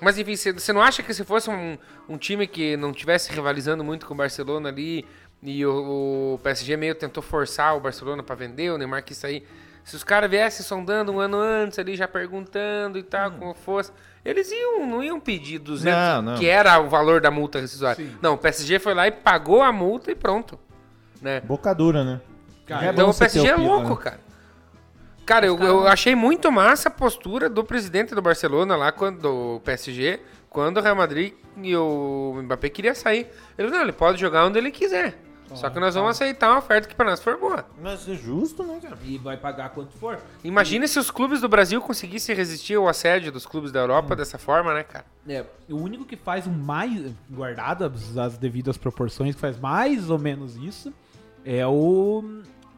Mas 0.00 0.18
enfim, 0.18 0.36
você 0.36 0.72
não 0.72 0.82
acha 0.82 1.02
que 1.02 1.14
se 1.14 1.24
fosse 1.24 1.48
um, 1.48 1.78
um 2.08 2.18
time 2.18 2.46
que 2.46 2.76
não 2.76 2.92
tivesse 2.92 3.32
rivalizando 3.32 3.82
muito 3.82 4.04
com 4.06 4.12
o 4.12 4.16
Barcelona 4.16 4.68
ali 4.68 5.06
e 5.42 5.64
o, 5.64 6.34
o 6.34 6.40
PSG 6.42 6.76
meio 6.76 6.94
tentou 6.94 7.22
forçar 7.22 7.74
o 7.76 7.80
Barcelona 7.80 8.22
pra 8.22 8.34
vender, 8.36 8.70
o 8.70 8.78
Neymar 8.78 9.02
quis 9.02 9.16
sair. 9.16 9.46
Se 9.84 9.94
os 9.94 10.02
caras 10.02 10.28
viessem 10.28 10.66
sondando 10.66 11.12
um 11.12 11.20
ano 11.20 11.36
antes 11.38 11.78
ali, 11.78 11.94
já 11.96 12.08
perguntando 12.08 12.98
e 12.98 13.02
tal, 13.04 13.30
como 13.30 13.54
fosse, 13.54 13.92
eles 14.24 14.50
iam, 14.50 14.84
não 14.84 15.02
iam 15.02 15.20
pedir 15.20 15.60
200, 15.60 15.96
Não, 15.98 16.22
não. 16.22 16.34
que 16.38 16.46
era 16.46 16.78
o 16.80 16.88
valor 16.88 17.20
da 17.20 17.30
multa 17.30 17.60
rescisória. 17.60 18.04
Não, 18.20 18.34
o 18.34 18.38
PSG 18.38 18.80
foi 18.80 18.92
lá 18.94 19.06
e 19.06 19.12
pagou 19.12 19.62
a 19.62 19.72
multa 19.72 20.10
e 20.10 20.14
pronto. 20.16 20.58
Né? 21.22 21.40
Boca 21.40 21.72
dura, 21.72 22.02
né? 22.04 22.20
Cara, 22.66 22.86
É 22.86 22.90
Então 22.90 23.06
bom 23.06 23.12
o 23.12 23.14
PSG 23.16 23.46
é 23.46 23.54
louco, 23.56 23.90
né? 23.90 23.96
cara. 23.96 24.20
Cara, 25.26 25.44
eu, 25.44 25.58
eu 25.58 25.88
achei 25.88 26.14
muito 26.14 26.52
massa 26.52 26.88
a 26.88 26.90
postura 26.90 27.50
do 27.50 27.64
presidente 27.64 28.14
do 28.14 28.22
Barcelona 28.22 28.76
lá, 28.76 28.92
quando, 28.92 29.20
do 29.20 29.60
PSG, 29.64 30.20
quando 30.48 30.76
o 30.76 30.80
Real 30.80 30.94
Madrid 30.94 31.34
e 31.60 31.76
o 31.76 32.40
Mbappé 32.44 32.68
queria 32.68 32.94
sair. 32.94 33.26
Ele 33.58 33.68
não, 33.68 33.80
ele 33.82 33.92
pode 33.92 34.20
jogar 34.20 34.46
onde 34.46 34.56
ele 34.56 34.70
quiser. 34.70 35.18
Só 35.54 35.70
que 35.70 35.78
nós 35.78 35.94
vamos 35.94 36.10
aceitar 36.10 36.50
uma 36.50 36.58
oferta 36.58 36.88
que 36.88 36.94
pra 36.94 37.06
nós 37.06 37.20
for 37.20 37.38
boa. 37.38 37.64
Mas 37.80 38.08
é 38.08 38.14
justo, 38.14 38.62
né, 38.64 38.78
cara? 38.82 38.98
E 39.04 39.16
vai 39.18 39.36
pagar 39.36 39.70
quanto 39.70 39.96
for. 39.96 40.18
Imagina 40.42 40.86
se 40.86 40.98
os 40.98 41.10
clubes 41.10 41.40
do 41.40 41.48
Brasil 41.48 41.80
conseguissem 41.80 42.34
resistir 42.34 42.74
ao 42.74 42.88
assédio 42.88 43.30
dos 43.30 43.46
clubes 43.46 43.70
da 43.70 43.80
Europa 43.80 44.14
dessa 44.16 44.38
forma, 44.38 44.74
né, 44.74 44.82
cara? 44.82 45.04
É, 45.28 45.44
o 45.68 45.76
único 45.76 46.04
que 46.04 46.16
faz 46.16 46.46
um 46.46 46.52
mais, 46.52 47.12
guardado 47.30 47.84
as 47.84 48.36
devidas 48.36 48.76
proporções, 48.76 49.34
que 49.34 49.40
faz 49.40 49.58
mais 49.58 50.10
ou 50.10 50.18
menos 50.18 50.56
isso, 50.56 50.92
é 51.44 51.64
o, 51.66 52.24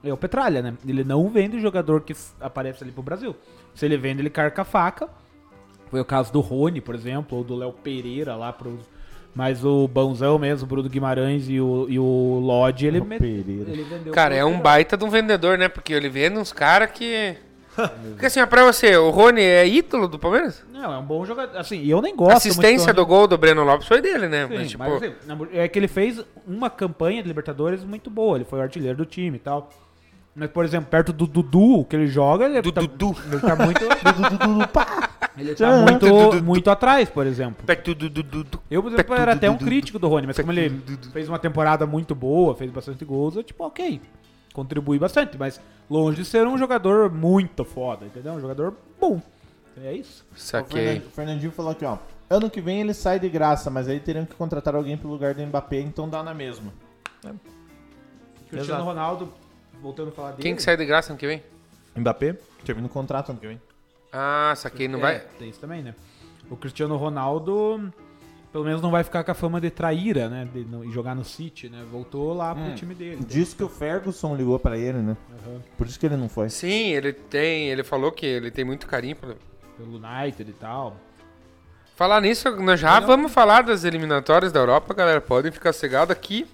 é 0.02 0.12
o 0.12 0.16
Petralha, 0.16 0.62
né? 0.62 0.74
Ele 0.86 1.04
não 1.04 1.28
vende 1.28 1.56
o 1.56 1.60
jogador 1.60 2.02
que 2.02 2.14
aparece 2.40 2.82
ali 2.84 2.92
pro 2.92 3.02
Brasil. 3.02 3.34
Se 3.74 3.84
ele 3.84 3.96
vende, 3.96 4.22
ele 4.22 4.30
carca 4.30 4.62
a 4.62 4.64
faca. 4.64 5.08
Foi 5.90 6.00
o 6.00 6.04
caso 6.04 6.32
do 6.32 6.40
Rony, 6.40 6.80
por 6.80 6.94
exemplo, 6.94 7.38
ou 7.38 7.44
do 7.44 7.54
Léo 7.56 7.72
Pereira 7.72 8.36
lá 8.36 8.52
pros... 8.52 8.80
Mas 9.34 9.64
o 9.64 9.86
Bãozão 9.86 10.38
mesmo, 10.38 10.64
o 10.64 10.68
Bruno 10.68 10.88
Guimarães 10.88 11.48
e 11.48 11.60
o, 11.60 11.86
e 11.88 11.98
o 11.98 12.40
Lodge, 12.42 12.86
ele, 12.86 13.00
met- 13.00 13.20
Pereira. 13.20 13.70
ele 13.70 13.84
vendeu 13.84 14.12
Cara, 14.12 14.34
pro 14.34 14.40
é 14.40 14.44
um 14.44 14.58
baita 14.58 14.96
de 14.96 15.04
um 15.04 15.10
vendedor, 15.10 15.56
né? 15.56 15.68
Porque 15.68 15.92
ele 15.92 16.08
vende 16.08 16.38
uns 16.38 16.52
caras 16.52 16.90
que. 16.90 17.36
Porque 17.76 18.26
assim, 18.26 18.40
ó, 18.40 18.46
pra 18.46 18.64
você, 18.64 18.96
o 18.96 19.10
Rony 19.10 19.40
é 19.42 19.68
ídolo 19.68 20.08
do 20.08 20.18
Palmeiras? 20.18 20.64
Não, 20.72 20.92
é 20.92 20.98
um 20.98 21.04
bom 21.04 21.24
jogador. 21.24 21.56
Assim, 21.56 21.80
e 21.80 21.90
eu 21.90 22.02
nem 22.02 22.16
gosto 22.16 22.32
A 22.32 22.36
assistência 22.38 22.86
muito 22.86 22.96
do 22.96 23.06
gol 23.06 23.28
do 23.28 23.38
Breno 23.38 23.62
Lopes 23.62 23.86
foi 23.86 24.00
dele, 24.00 24.26
né? 24.26 24.48
Sim, 24.48 24.54
Mas, 24.56 24.70
tipo, 24.70 24.82
mas, 24.82 25.02
assim, 25.02 25.14
é 25.52 25.68
que 25.68 25.78
ele 25.78 25.88
fez 25.88 26.24
uma 26.44 26.68
campanha 26.68 27.22
de 27.22 27.28
Libertadores 27.28 27.84
muito 27.84 28.10
boa. 28.10 28.38
Ele 28.38 28.44
foi 28.44 28.58
o 28.58 28.62
artilheiro 28.62 28.96
do 28.98 29.06
time 29.06 29.36
e 29.36 29.40
tal. 29.40 29.70
Mas, 30.38 30.50
por 30.52 30.64
exemplo, 30.64 30.88
perto 30.88 31.12
do 31.12 31.26
Dudu, 31.26 31.84
que 31.84 31.96
ele 31.96 32.06
joga, 32.06 32.44
ele 32.44 32.62
do 32.62 32.70
tá, 32.70 32.80
Dudu. 32.80 33.16
ele 33.26 33.40
tá 33.40 33.56
muito. 33.56 33.82
ele 35.36 35.54
tá 35.56 35.66
Tchan. 35.66 35.82
muito, 35.82 36.44
muito 36.44 36.70
atrás, 36.70 37.10
por 37.10 37.26
exemplo. 37.26 37.66
Perto 37.66 37.92
do 37.92 38.08
Dudu. 38.08 38.60
Eu, 38.70 38.80
por 38.80 38.92
exemplo, 38.92 39.14
era 39.16 39.32
até 39.32 39.50
um 39.50 39.58
crítico 39.58 39.98
do 39.98 40.06
Rony, 40.06 40.28
mas 40.28 40.38
como 40.38 40.52
ele 40.52 40.80
fez 41.12 41.28
uma 41.28 41.40
temporada 41.40 41.86
muito 41.88 42.14
boa, 42.14 42.54
fez 42.54 42.70
bastante 42.70 43.04
gols, 43.04 43.34
eu, 43.34 43.42
tipo, 43.42 43.64
ok. 43.64 44.00
Contribui 44.54 44.96
bastante, 44.96 45.36
mas 45.36 45.60
longe 45.90 46.18
de 46.18 46.24
ser 46.24 46.46
um 46.46 46.56
jogador 46.56 47.12
muito 47.12 47.64
foda, 47.64 48.06
entendeu? 48.06 48.34
Um 48.34 48.40
jogador 48.40 48.74
bom. 49.00 49.20
É 49.82 49.92
isso. 49.92 50.24
Saquei. 50.36 50.98
O 50.98 51.10
Fernandinho 51.10 51.50
falou 51.50 51.72
aqui, 51.72 51.84
ó. 51.84 51.98
Ano 52.30 52.48
que 52.48 52.60
vem 52.60 52.80
ele 52.80 52.94
sai 52.94 53.18
de 53.18 53.28
graça, 53.28 53.70
mas 53.70 53.88
aí 53.88 53.98
teriam 53.98 54.24
que 54.24 54.36
contratar 54.36 54.76
alguém 54.76 54.96
pro 54.96 55.08
lugar 55.08 55.34
do 55.34 55.44
Mbappé, 55.44 55.80
então 55.80 56.08
dá 56.08 56.22
na 56.22 56.32
mesma. 56.32 56.72
Cristiano 58.48 58.84
Ronaldo, 58.84 59.32
voltando 59.82 60.08
a 60.08 60.12
falar 60.12 60.30
dele. 60.32 60.42
Quem 60.42 60.54
que 60.56 60.62
sai 60.62 60.76
de 60.76 60.84
graça 60.86 61.12
ano 61.12 61.18
que 61.18 61.26
vem? 61.26 61.42
Mbappé? 61.96 62.36
Termina 62.64 62.86
o 62.86 62.90
contrato 62.90 63.30
ano 63.30 63.38
que 63.40 63.46
vem. 63.46 63.60
Ah, 64.12 64.52
saquei, 64.56 64.88
não 64.88 64.98
É, 65.00 65.02
vai. 65.02 65.20
Tem 65.38 65.48
isso 65.48 65.60
também, 65.60 65.82
né? 65.82 65.94
O 66.50 66.56
Cristiano 66.56 66.96
Ronaldo, 66.96 67.92
pelo 68.52 68.64
menos 68.64 68.80
não 68.80 68.90
vai 68.90 69.04
ficar 69.04 69.22
com 69.22 69.30
a 69.30 69.34
fama 69.34 69.60
de 69.60 69.70
traíra, 69.70 70.28
né? 70.28 70.48
De 70.52 70.64
não- 70.64 70.84
e 70.84 70.90
jogar 70.90 71.14
no 71.14 71.24
City, 71.24 71.68
né? 71.68 71.84
Voltou 71.90 72.32
lá 72.32 72.54
pro 72.54 72.74
time 72.74 72.94
dele. 72.94 73.22
Diz 73.26 73.52
que 73.52 73.62
o 73.62 73.68
Ferguson 73.68 74.34
ligou 74.34 74.58
pra 74.58 74.78
ele, 74.78 74.98
né? 74.98 75.16
Aham. 75.46 75.60
Por 75.76 75.86
isso 75.86 75.98
que 76.00 76.06
ele 76.06 76.16
não 76.16 76.28
foi. 76.28 76.48
Sim, 76.48 76.88
ele 76.92 77.12
tem. 77.12 77.68
Ele 77.68 77.82
falou 77.84 78.10
que 78.10 78.24
ele 78.24 78.50
tem 78.50 78.64
muito 78.64 78.86
carinho 78.86 79.16
pelo. 79.16 79.36
Pelo 79.76 79.96
United 79.96 80.50
e 80.50 80.54
tal. 80.54 80.96
Falar 81.94 82.20
nisso, 82.20 82.50
nós 82.56 82.80
já 82.80 82.98
vamos 83.00 83.32
falar 83.32 83.62
das 83.62 83.84
eliminatórias 83.84 84.50
da 84.52 84.58
Europa, 84.60 84.92
galera. 84.94 85.20
Podem 85.20 85.52
ficar 85.52 85.72
cegados 85.72 86.10
aqui. 86.10 86.46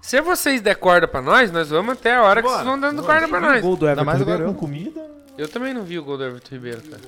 Se 0.00 0.20
vocês 0.20 0.60
der 0.60 0.74
corda 0.76 1.06
pra 1.06 1.20
nós, 1.22 1.50
nós 1.52 1.68
vamos 1.70 1.92
até 1.92 2.14
a 2.16 2.22
hora 2.22 2.42
que 2.42 2.48
vocês 2.48 2.64
vão 2.64 2.78
dando 2.80 3.02
corda 3.02 3.28
pra 3.28 3.40
nós. 3.40 3.60
Gol 3.62 3.76
do 3.76 3.86
Ainda 3.86 4.00
Everton 4.02 4.04
mais 4.06 4.20
agora 4.22 4.36
Ribeiro. 4.38 4.54
com 4.54 4.60
comida. 4.60 5.10
Eu 5.38 5.48
também 5.48 5.72
não 5.74 5.82
vi 5.82 5.98
o 5.98 6.04
gol 6.04 6.16
do 6.18 6.24
Everton 6.24 6.54
Ribeiro, 6.54 6.82
cara. 6.82 7.02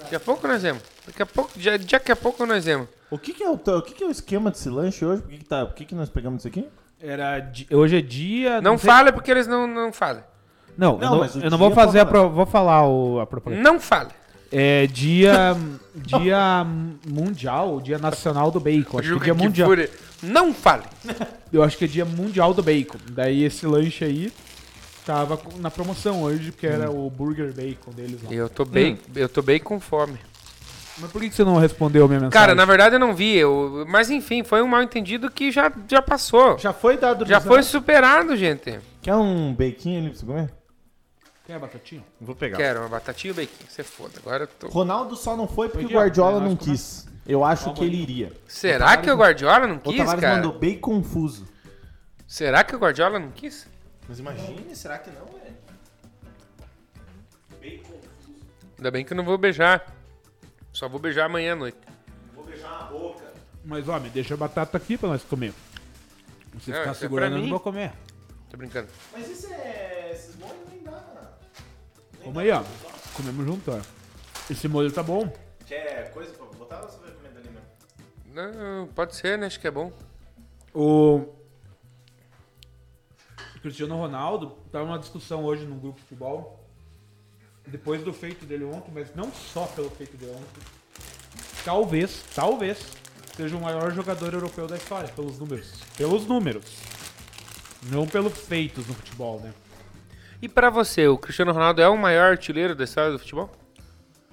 Daqui 0.00 0.14
a 0.16 0.20
pouco 0.20 0.46
nós 0.46 0.62
vemos. 0.62 0.82
Daqui 1.06 1.22
a 1.22 1.26
pouco, 1.26 1.50
já, 1.56 1.76
daqui 1.76 2.12
a 2.12 2.16
pouco 2.16 2.46
nós 2.46 2.64
vemos. 2.64 2.88
O 3.10 3.18
que 3.18 3.32
que 3.32 3.42
é 3.42 3.48
o, 3.48 3.54
o, 3.54 3.82
que 3.82 3.94
que 3.94 4.04
é 4.04 4.06
o 4.06 4.10
esquema 4.10 4.50
desse 4.50 4.68
lanche 4.68 5.04
hoje? 5.04 5.22
Por 5.22 5.30
que, 5.30 5.38
que, 5.38 5.44
tá, 5.44 5.66
por 5.66 5.74
que, 5.74 5.84
que 5.84 5.94
nós 5.94 6.08
pegamos 6.08 6.40
isso 6.40 6.48
aqui? 6.48 6.68
Era 7.00 7.40
di- 7.40 7.66
hoje 7.70 7.98
é 7.98 8.00
dia. 8.00 8.60
Não 8.60 8.78
sei- 8.78 8.90
fale 8.90 9.12
porque 9.12 9.30
eles 9.30 9.46
não, 9.46 9.66
não 9.66 9.92
falam. 9.92 10.22
Não, 10.76 10.96
Não, 10.98 11.02
eu 11.02 11.10
não, 11.10 11.18
mas 11.20 11.34
o 11.34 11.40
eu 11.40 11.50
não 11.50 11.58
vou 11.58 11.68
dia 11.68 11.74
fazer 11.74 12.00
a 12.00 12.06
pro- 12.06 12.28
vou 12.30 12.46
falar 12.46 12.86
o, 12.86 13.20
a 13.20 13.26
propaganda. 13.26 13.62
Não 13.62 13.80
fale. 13.80 14.10
É 14.52 14.86
dia 14.86 15.56
dia 15.94 16.64
mundial, 17.06 17.80
dia 17.80 17.98
nacional 17.98 18.50
do 18.50 18.60
bacon. 18.60 18.98
Acho 18.98 19.08
que 19.18 19.30
é 19.30 19.32
dia 19.32 19.34
que 19.34 19.42
mundial. 19.42 19.68
Não 20.22 20.54
fale. 20.54 20.84
Eu 21.52 21.62
acho 21.62 21.76
que 21.76 21.84
é 21.84 21.88
dia 21.88 22.04
mundial 22.04 22.54
do 22.54 22.62
bacon. 22.62 22.98
Daí 23.10 23.44
esse 23.44 23.66
lanche 23.66 24.04
aí 24.04 24.32
tava 25.04 25.36
com- 25.36 25.58
na 25.58 25.70
promoção 25.70 26.22
hoje, 26.22 26.50
porque 26.52 26.66
era 26.66 26.90
o 26.90 27.08
burger 27.10 27.52
bacon 27.54 27.90
deles 27.92 28.22
lá. 28.22 28.30
Eu 28.32 28.48
tô 28.48 28.64
bem, 28.64 28.98
eu 29.14 29.28
tô 29.28 29.42
bem 29.42 29.58
com 29.60 29.78
fome. 29.80 30.18
Mas 30.98 31.10
por 31.12 31.20
que 31.20 31.28
que 31.28 31.34
você 31.36 31.44
não 31.44 31.58
respondeu 31.58 32.04
a 32.06 32.08
minha 32.08 32.20
mensagem? 32.20 32.32
Cara, 32.40 32.54
na 32.54 32.64
verdade 32.64 32.94
eu 32.94 32.98
não 32.98 33.14
vi. 33.14 33.36
Eu, 33.36 33.84
mas 33.86 34.08
enfim, 34.10 34.42
foi 34.42 34.62
um 34.62 34.66
mal 34.66 34.82
entendido 34.82 35.30
que 35.30 35.50
já, 35.52 35.70
já 35.88 36.00
passou. 36.00 36.58
Já 36.58 36.72
foi 36.72 36.96
dado 36.96 37.26
Já 37.26 37.38
foi 37.40 37.62
superado, 37.62 38.34
gente. 38.36 38.78
Quer 39.02 39.14
um 39.14 39.52
bequinho 39.54 40.00
ali 40.00 40.08
pra 40.10 40.18
você 40.18 40.26
comer? 40.26 40.50
Quer 41.46 41.58
batatinha? 41.60 42.04
Vou 42.20 42.34
pegar. 42.34 42.56
Quero 42.56 42.80
uma 42.80 42.88
batatinha 42.88 43.30
e 43.30 43.32
um 43.32 43.36
bacon. 43.36 43.64
Você 43.68 43.84
foda. 43.84 44.18
Agora 44.18 44.44
eu 44.44 44.48
tô. 44.48 44.68
Ronaldo 44.68 45.14
só 45.14 45.36
não 45.36 45.46
foi 45.46 45.68
porque 45.68 45.86
o 45.86 45.90
Guardiola 45.98 46.40
não 46.40 46.56
quis. 46.56 47.06
Eu 47.26 47.44
acho 47.44 47.72
que 47.72 47.84
ele 47.84 47.96
iria. 47.96 48.32
Será 48.46 48.96
que 48.96 49.10
o 49.10 49.16
Guardiola 49.16 49.66
não 49.66 49.76
O 49.76 49.80
quis, 49.80 49.96
Tavares 49.96 50.20
cara? 50.20 50.36
mandou 50.36 50.58
bem 50.58 50.78
confuso. 50.78 51.46
Será 52.26 52.64
que 52.64 52.74
o 52.74 52.78
Guardiola 52.78 53.18
não 53.18 53.30
quis? 53.30 53.66
Mas 54.08 54.18
imagine, 54.18 54.74
será 54.74 54.98
que 54.98 55.10
não, 55.10 55.24
velho? 55.26 55.56
Ainda 58.78 58.90
bem 58.90 59.04
que 59.04 59.12
eu 59.12 59.16
não 59.16 59.24
vou 59.24 59.38
beijar. 59.38 59.86
Só 60.72 60.88
vou 60.88 61.00
beijar 61.00 61.26
amanhã 61.26 61.52
à 61.54 61.56
noite. 61.56 61.78
Mas, 63.64 63.88
ó, 63.88 63.98
me 63.98 64.08
deixa 64.10 64.34
a 64.34 64.36
batata 64.36 64.76
aqui 64.76 64.96
pra 64.96 65.08
nós 65.08 65.22
comer. 65.24 65.52
Se 66.60 66.70
Não, 66.70 66.78
ficar 66.78 66.80
isso 66.82 66.90
é 66.90 66.94
segurando, 66.94 67.36
eu 67.36 67.42
não 67.42 67.48
vou 67.48 67.60
comer. 67.60 67.92
Tô 68.48 68.56
brincando. 68.56 68.88
Mas 69.12 69.28
isso 69.28 69.52
é. 69.52 69.95
Vamos 72.26 72.42
aí, 72.42 72.50
ó. 72.50 72.64
Comemos 73.14 73.46
junto, 73.46 73.70
ó. 73.70 73.80
Esse 74.50 74.66
molho 74.66 74.90
tá 74.90 75.00
bom. 75.00 75.32
Quer 75.64 76.10
coisa 76.12 76.32
pra 76.32 76.46
botar 76.46 76.82
ou 76.82 76.88
você 76.88 76.98
vai 76.98 77.12
comer 77.12 77.28
dali 77.28 77.48
mesmo? 77.48 77.68
Não, 78.34 78.88
pode 78.88 79.14
ser, 79.14 79.38
né? 79.38 79.46
Acho 79.46 79.60
que 79.60 79.68
é 79.68 79.70
bom. 79.70 79.92
O 80.74 81.32
Cristiano 83.62 83.96
Ronaldo 83.96 84.58
tava 84.72 84.84
numa 84.86 84.98
discussão 84.98 85.44
hoje 85.44 85.64
no 85.66 85.76
grupo 85.76 85.98
de 85.98 86.02
futebol. 86.02 86.68
Depois 87.64 88.02
do 88.02 88.12
feito 88.12 88.44
dele 88.44 88.64
ontem, 88.64 88.90
mas 88.92 89.14
não 89.14 89.30
só 89.32 89.64
pelo 89.68 89.88
feito 89.90 90.16
dele 90.16 90.32
ontem. 90.32 90.62
Talvez, 91.64 92.24
talvez, 92.34 92.88
seja 93.36 93.56
o 93.56 93.60
maior 93.60 93.92
jogador 93.92 94.34
europeu 94.34 94.66
da 94.66 94.76
história, 94.76 95.08
pelos 95.10 95.38
números. 95.38 95.74
Pelos 95.96 96.26
números. 96.26 96.76
Não 97.84 98.04
pelos 98.04 98.36
feitos 98.36 98.84
no 98.88 98.94
futebol, 98.94 99.38
né? 99.38 99.54
E 100.40 100.48
pra 100.48 100.70
você, 100.70 101.06
o 101.08 101.16
Cristiano 101.18 101.52
Ronaldo 101.52 101.80
é 101.80 101.88
o 101.88 101.96
maior 101.96 102.30
artilheiro 102.30 102.74
da 102.74 102.84
história 102.84 103.12
do 103.12 103.18
futebol? 103.18 103.50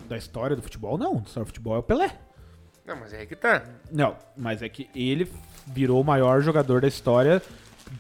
Da 0.08 0.18
história 0.18 0.56
do 0.56 0.62
futebol, 0.62 0.98
não. 0.98 1.16
Da 1.16 1.22
história 1.22 1.44
do 1.46 1.48
futebol 1.48 1.76
é 1.76 1.80
o 1.80 1.84
Pelé. 1.84 2.18
Não, 2.86 2.98
mas 2.98 3.14
é 3.14 3.20
aí 3.20 3.26
que 3.26 3.36
tá. 3.36 3.64
Não, 3.92 4.18
mas 4.38 4.62
é 4.62 4.68
que 4.68 4.90
ele 4.94 5.32
virou 5.68 6.02
o 6.02 6.04
maior 6.04 6.42
jogador 6.42 6.82
da 6.82 6.88
história 6.88 7.42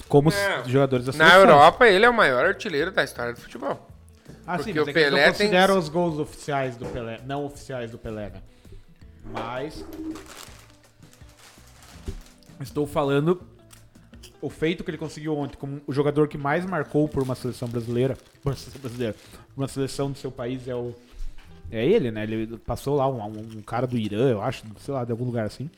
como 0.10 0.30
Não. 0.30 0.70
jogadores 0.70 1.06
da 1.06 1.12
Na 1.14 1.18
seleção. 1.30 1.40
Europa, 1.42 1.88
ele 1.88 2.06
é 2.06 2.10
o 2.10 2.14
maior 2.14 2.46
artilheiro 2.46 2.92
da 2.92 3.04
história 3.04 3.34
do 3.34 3.40
futebol. 3.40 3.88
Ah, 4.46 4.58
Porque 4.58 4.74
sim, 4.74 4.80
mas 4.80 4.88
o 4.88 4.90
é 4.90 4.94
que 4.94 5.00
eles 5.00 5.10
Pelé 5.10 5.26
não 5.28 5.34
tem- 5.34 5.48
consideram 5.48 5.78
os 5.78 5.88
gols 5.88 6.20
oficiais 6.20 6.76
do 6.76 6.86
Pelé, 6.88 7.20
não 7.26 7.46
oficiais 7.46 7.92
do 7.92 7.98
Pelé, 7.98 8.30
né? 8.30 8.42
Mas 9.32 9.86
estou 12.60 12.86
falando 12.86 13.42
o 14.44 14.50
feito 14.50 14.84
que 14.84 14.92
ele 14.92 14.98
conseguiu 14.98 15.38
ontem 15.38 15.58
como 15.58 15.82
o 15.88 15.94
jogador 15.94 16.28
que 16.28 16.38
mais 16.38 16.66
marcou 16.66 17.08
por 17.08 17.24
uma 17.24 17.34
seleção 17.34 17.68
brasileira, 17.68 18.18
por 18.42 18.50
uma 18.50 18.56
seleção 18.56 18.82
brasileira, 18.82 19.16
uma 19.56 19.68
seleção 19.68 20.12
do 20.12 20.18
seu 20.18 20.32
país 20.32 20.68
é 20.68 20.76
o 20.76 20.94
é 21.72 21.84
ele, 21.84 22.12
né? 22.12 22.24
Ele 22.24 22.58
passou 22.58 22.96
lá 22.98 23.08
um, 23.08 23.26
um 23.26 23.62
cara 23.62 23.88
do 23.88 23.98
Irã, 23.98 24.30
eu 24.30 24.42
acho, 24.42 24.64
sei 24.78 24.94
lá, 24.94 25.04
de 25.04 25.12
algum 25.12 25.26
lugar 25.26 25.46
assim. 25.46 25.70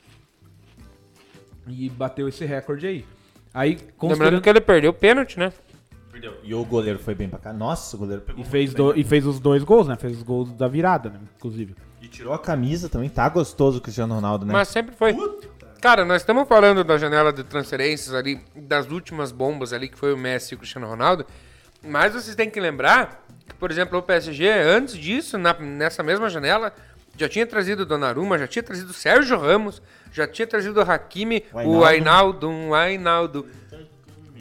E 1.68 1.90
bateu 1.90 2.28
esse 2.28 2.44
recorde 2.44 2.86
aí. 2.86 3.06
Aí, 3.54 3.70
Lembrando 3.70 3.94
considerando 3.98 4.42
que 4.42 4.50
ele 4.50 4.62
perdeu 4.62 4.92
o 4.92 4.94
pênalti, 4.94 5.40
né? 5.40 5.54
Perdeu. 6.12 6.34
E 6.44 6.54
o 6.54 6.66
goleiro 6.66 7.00
foi 7.00 7.16
bem 7.16 7.30
pra 7.30 7.40
cá. 7.40 7.54
Nossa, 7.54 7.96
o 7.96 8.00
goleiro 8.00 8.22
pegou. 8.22 8.42
e 8.42 8.46
fez, 8.46 8.74
do- 8.74 8.92
bem. 8.94 9.02
e 9.02 9.04
fez 9.06 9.26
os 9.26 9.40
dois 9.40 9.64
gols, 9.64 9.88
né? 9.88 9.96
Fez 9.96 10.18
os 10.18 10.24
gols 10.24 10.52
da 10.52 10.68
virada, 10.68 11.10
né? 11.10 11.20
Inclusive. 11.38 11.76
E 12.02 12.08
tirou 12.08 12.34
a 12.34 12.40
camisa 12.40 12.90
também. 12.90 13.10
Tá 13.10 13.28
gostoso 13.30 13.78
o 13.78 13.82
Cristiano 13.82 14.14
Ronaldo, 14.14 14.46
né? 14.46 14.54
Mas 14.54 14.68
sempre 14.68 14.94
foi. 14.96 15.16
Cara, 15.86 16.04
nós 16.04 16.24
estamos 16.24 16.48
falando 16.48 16.84
da 16.84 16.98
janela 16.98 17.32
de 17.32 17.44
transferências 17.44 18.12
ali, 18.16 18.40
das 18.56 18.90
últimas 18.90 19.32
bombas 19.32 19.72
ali, 19.72 19.88
que 19.88 19.96
foi 19.96 20.12
o 20.12 20.18
Messi 20.18 20.52
e 20.52 20.56
o 20.56 20.58
Cristiano 20.58 20.88
Ronaldo. 20.88 21.28
Mas 21.84 22.12
vocês 22.12 22.36
têm 22.36 22.50
que 22.50 22.60
lembrar 22.60 23.24
que, 23.48 23.54
por 23.54 23.70
exemplo, 23.70 24.00
o 24.00 24.02
PSG, 24.02 24.50
antes 24.50 24.98
disso, 24.98 25.38
na- 25.38 25.54
nessa 25.54 26.02
mesma 26.02 26.28
janela, 26.28 26.74
já 27.16 27.30
tinha 27.30 27.46
trazido 27.46 27.84
o 27.84 27.86
Donnarumma, 27.86 28.36
já 28.40 28.48
tinha 28.48 28.64
trazido 28.64 28.90
o 28.90 28.94
Sérgio 28.96 29.38
Ramos, 29.40 29.80
já 30.12 30.28
tinha 30.28 30.48
trazido 30.48 30.80
o 30.80 30.82
Hakimi, 30.92 31.44
O 31.54 31.58
o 31.58 31.86
Ainaldo. 31.86 31.86
Ainaldo, 31.86 32.50
um 32.50 32.74
Ainaldo. 32.74 33.46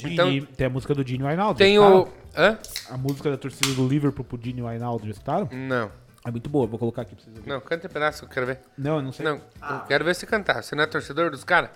Então, 0.02 0.46
tem 0.56 0.66
a 0.66 0.70
música 0.70 0.94
do 0.94 1.04
Dini 1.04 1.24
Wijnaldum. 1.24 1.58
tem 1.58 1.78
o... 1.78 2.08
Hã? 2.34 2.56
A 2.88 2.96
música 2.96 3.30
da 3.30 3.36
torcida 3.36 3.74
do 3.74 3.86
Liverpool 3.86 4.24
pro 4.24 4.38
Dini 4.38 4.62
Wijnaldum, 4.62 5.04
já 5.04 5.10
escutaram? 5.12 5.46
Não, 5.52 5.92
É 6.26 6.30
muito 6.30 6.48
boa, 6.48 6.66
vou 6.66 6.78
colocar 6.78 7.02
aqui 7.02 7.14
pra 7.14 7.22
vocês 7.22 7.36
ouvirem. 7.36 7.52
não, 7.55 7.60
canta 7.60 7.86
um 7.86 7.90
pedaço 7.90 8.20
que 8.20 8.24
eu 8.24 8.28
quero 8.30 8.46
ver. 8.46 8.60
Não, 8.78 8.96
eu 8.96 9.02
não 9.02 9.12
sei. 9.12 9.24
Não, 9.26 9.36
eu 9.36 9.80
quero 9.86 10.05
ver 10.05 10.14
se 10.14 10.26
cantar. 10.26 10.62
Você 10.62 10.74
não 10.74 10.82
é 10.82 10.86
torcedor 10.86 11.30
dos 11.30 11.44
caras? 11.44 11.70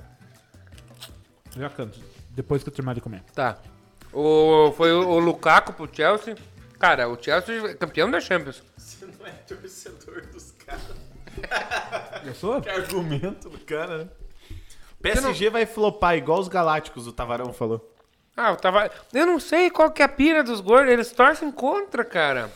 Eu 1.54 1.60
já 1.62 1.68
canto. 1.68 2.00
Depois 2.30 2.62
que 2.62 2.68
eu 2.68 2.72
terminar 2.72 2.94
de 2.94 3.00
comer. 3.02 3.22
Tá. 3.34 3.58
O, 4.12 4.72
foi 4.76 4.90
o, 4.92 5.06
o 5.06 5.18
Lukaku 5.18 5.74
pro 5.74 5.90
Chelsea. 5.92 6.34
Cara, 6.78 7.08
o 7.08 7.22
Chelsea 7.22 7.72
é 7.72 7.74
campeão 7.74 8.10
da 8.10 8.20
Champions. 8.20 8.62
Você 8.76 9.04
não 9.06 9.26
é 9.26 9.32
torcedor 9.32 10.26
dos 10.28 10.52
caras. 10.52 10.82
Eu 12.24 12.34
sou? 12.34 12.60
Que 12.62 12.70
argumento 12.70 13.50
do 13.50 13.58
cara, 13.58 13.98
né? 14.04 14.08
PSG 15.00 15.50
vai 15.50 15.66
flopar 15.66 16.16
igual 16.16 16.40
os 16.40 16.48
Galácticos, 16.48 17.06
o 17.06 17.12
Tavarão 17.12 17.52
falou. 17.52 17.94
Ah, 18.36 18.50
eu 18.50 18.56
tava. 18.56 18.90
Eu 19.12 19.26
não 19.26 19.38
sei 19.38 19.70
qual 19.70 19.90
que 19.90 20.00
é 20.02 20.04
a 20.04 20.08
pira 20.08 20.42
dos 20.44 20.60
gordos. 20.60 20.92
Eles 20.92 21.10
torcem 21.12 21.50
contra, 21.50 22.04
cara. 22.04 22.50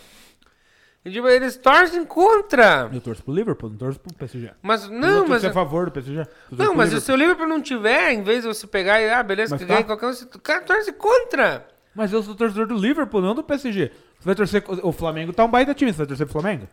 Eu 1.05 1.11
digo, 1.11 1.29
Eles 1.29 1.57
torcem 1.57 2.05
contra. 2.05 2.89
Eu 2.93 3.01
torço 3.01 3.23
pro 3.24 3.35
Liverpool, 3.35 3.70
não 3.70 3.77
torço 3.77 3.99
pro 3.99 4.15
PSG. 4.15 4.53
Mas 4.62 4.85
Eu 4.85 4.91
não, 4.93 5.20
mas. 5.20 5.43
torço 5.43 5.47
a 5.49 5.53
favor 5.53 5.87
do 5.87 5.91
PSG. 5.93 6.20
Eu 6.20 6.27
Não, 6.53 6.74
mas 6.74 6.91
Liverpool. 6.91 7.01
se 7.01 7.12
o 7.12 7.16
Liverpool 7.16 7.49
não 7.49 7.61
tiver, 7.61 8.12
em 8.12 8.23
vez 8.23 8.43
de 8.43 8.49
você 8.49 8.66
pegar 8.66 9.01
e, 9.01 9.11
ah, 9.11 9.23
beleza, 9.23 9.55
Mas 9.55 9.61
que 9.62 9.66
tá. 9.66 9.74
ganha 9.74 9.85
qualquer 9.85 10.07
um, 10.07 10.12
você- 10.12 10.24
o 10.24 10.39
cara 10.39 10.61
torce 10.62 10.93
contra. 10.93 11.66
Mas 11.95 12.12
eu 12.12 12.23
sou 12.23 12.35
torcedor 12.35 12.66
do 12.69 12.74
Liverpool, 12.77 13.20
não 13.20 13.35
do 13.35 13.43
PSG. 13.43 13.91
Você 14.19 14.24
vai 14.24 14.35
torcer. 14.35 14.65
O 14.83 14.93
Flamengo 14.93 15.33
tá 15.33 15.45
um 15.45 15.51
baita 15.51 15.74
time, 15.74 15.93
você 15.93 15.99
vai 15.99 16.07
torcer 16.07 16.27
pro 16.27 16.41
Flamengo? 16.41 16.69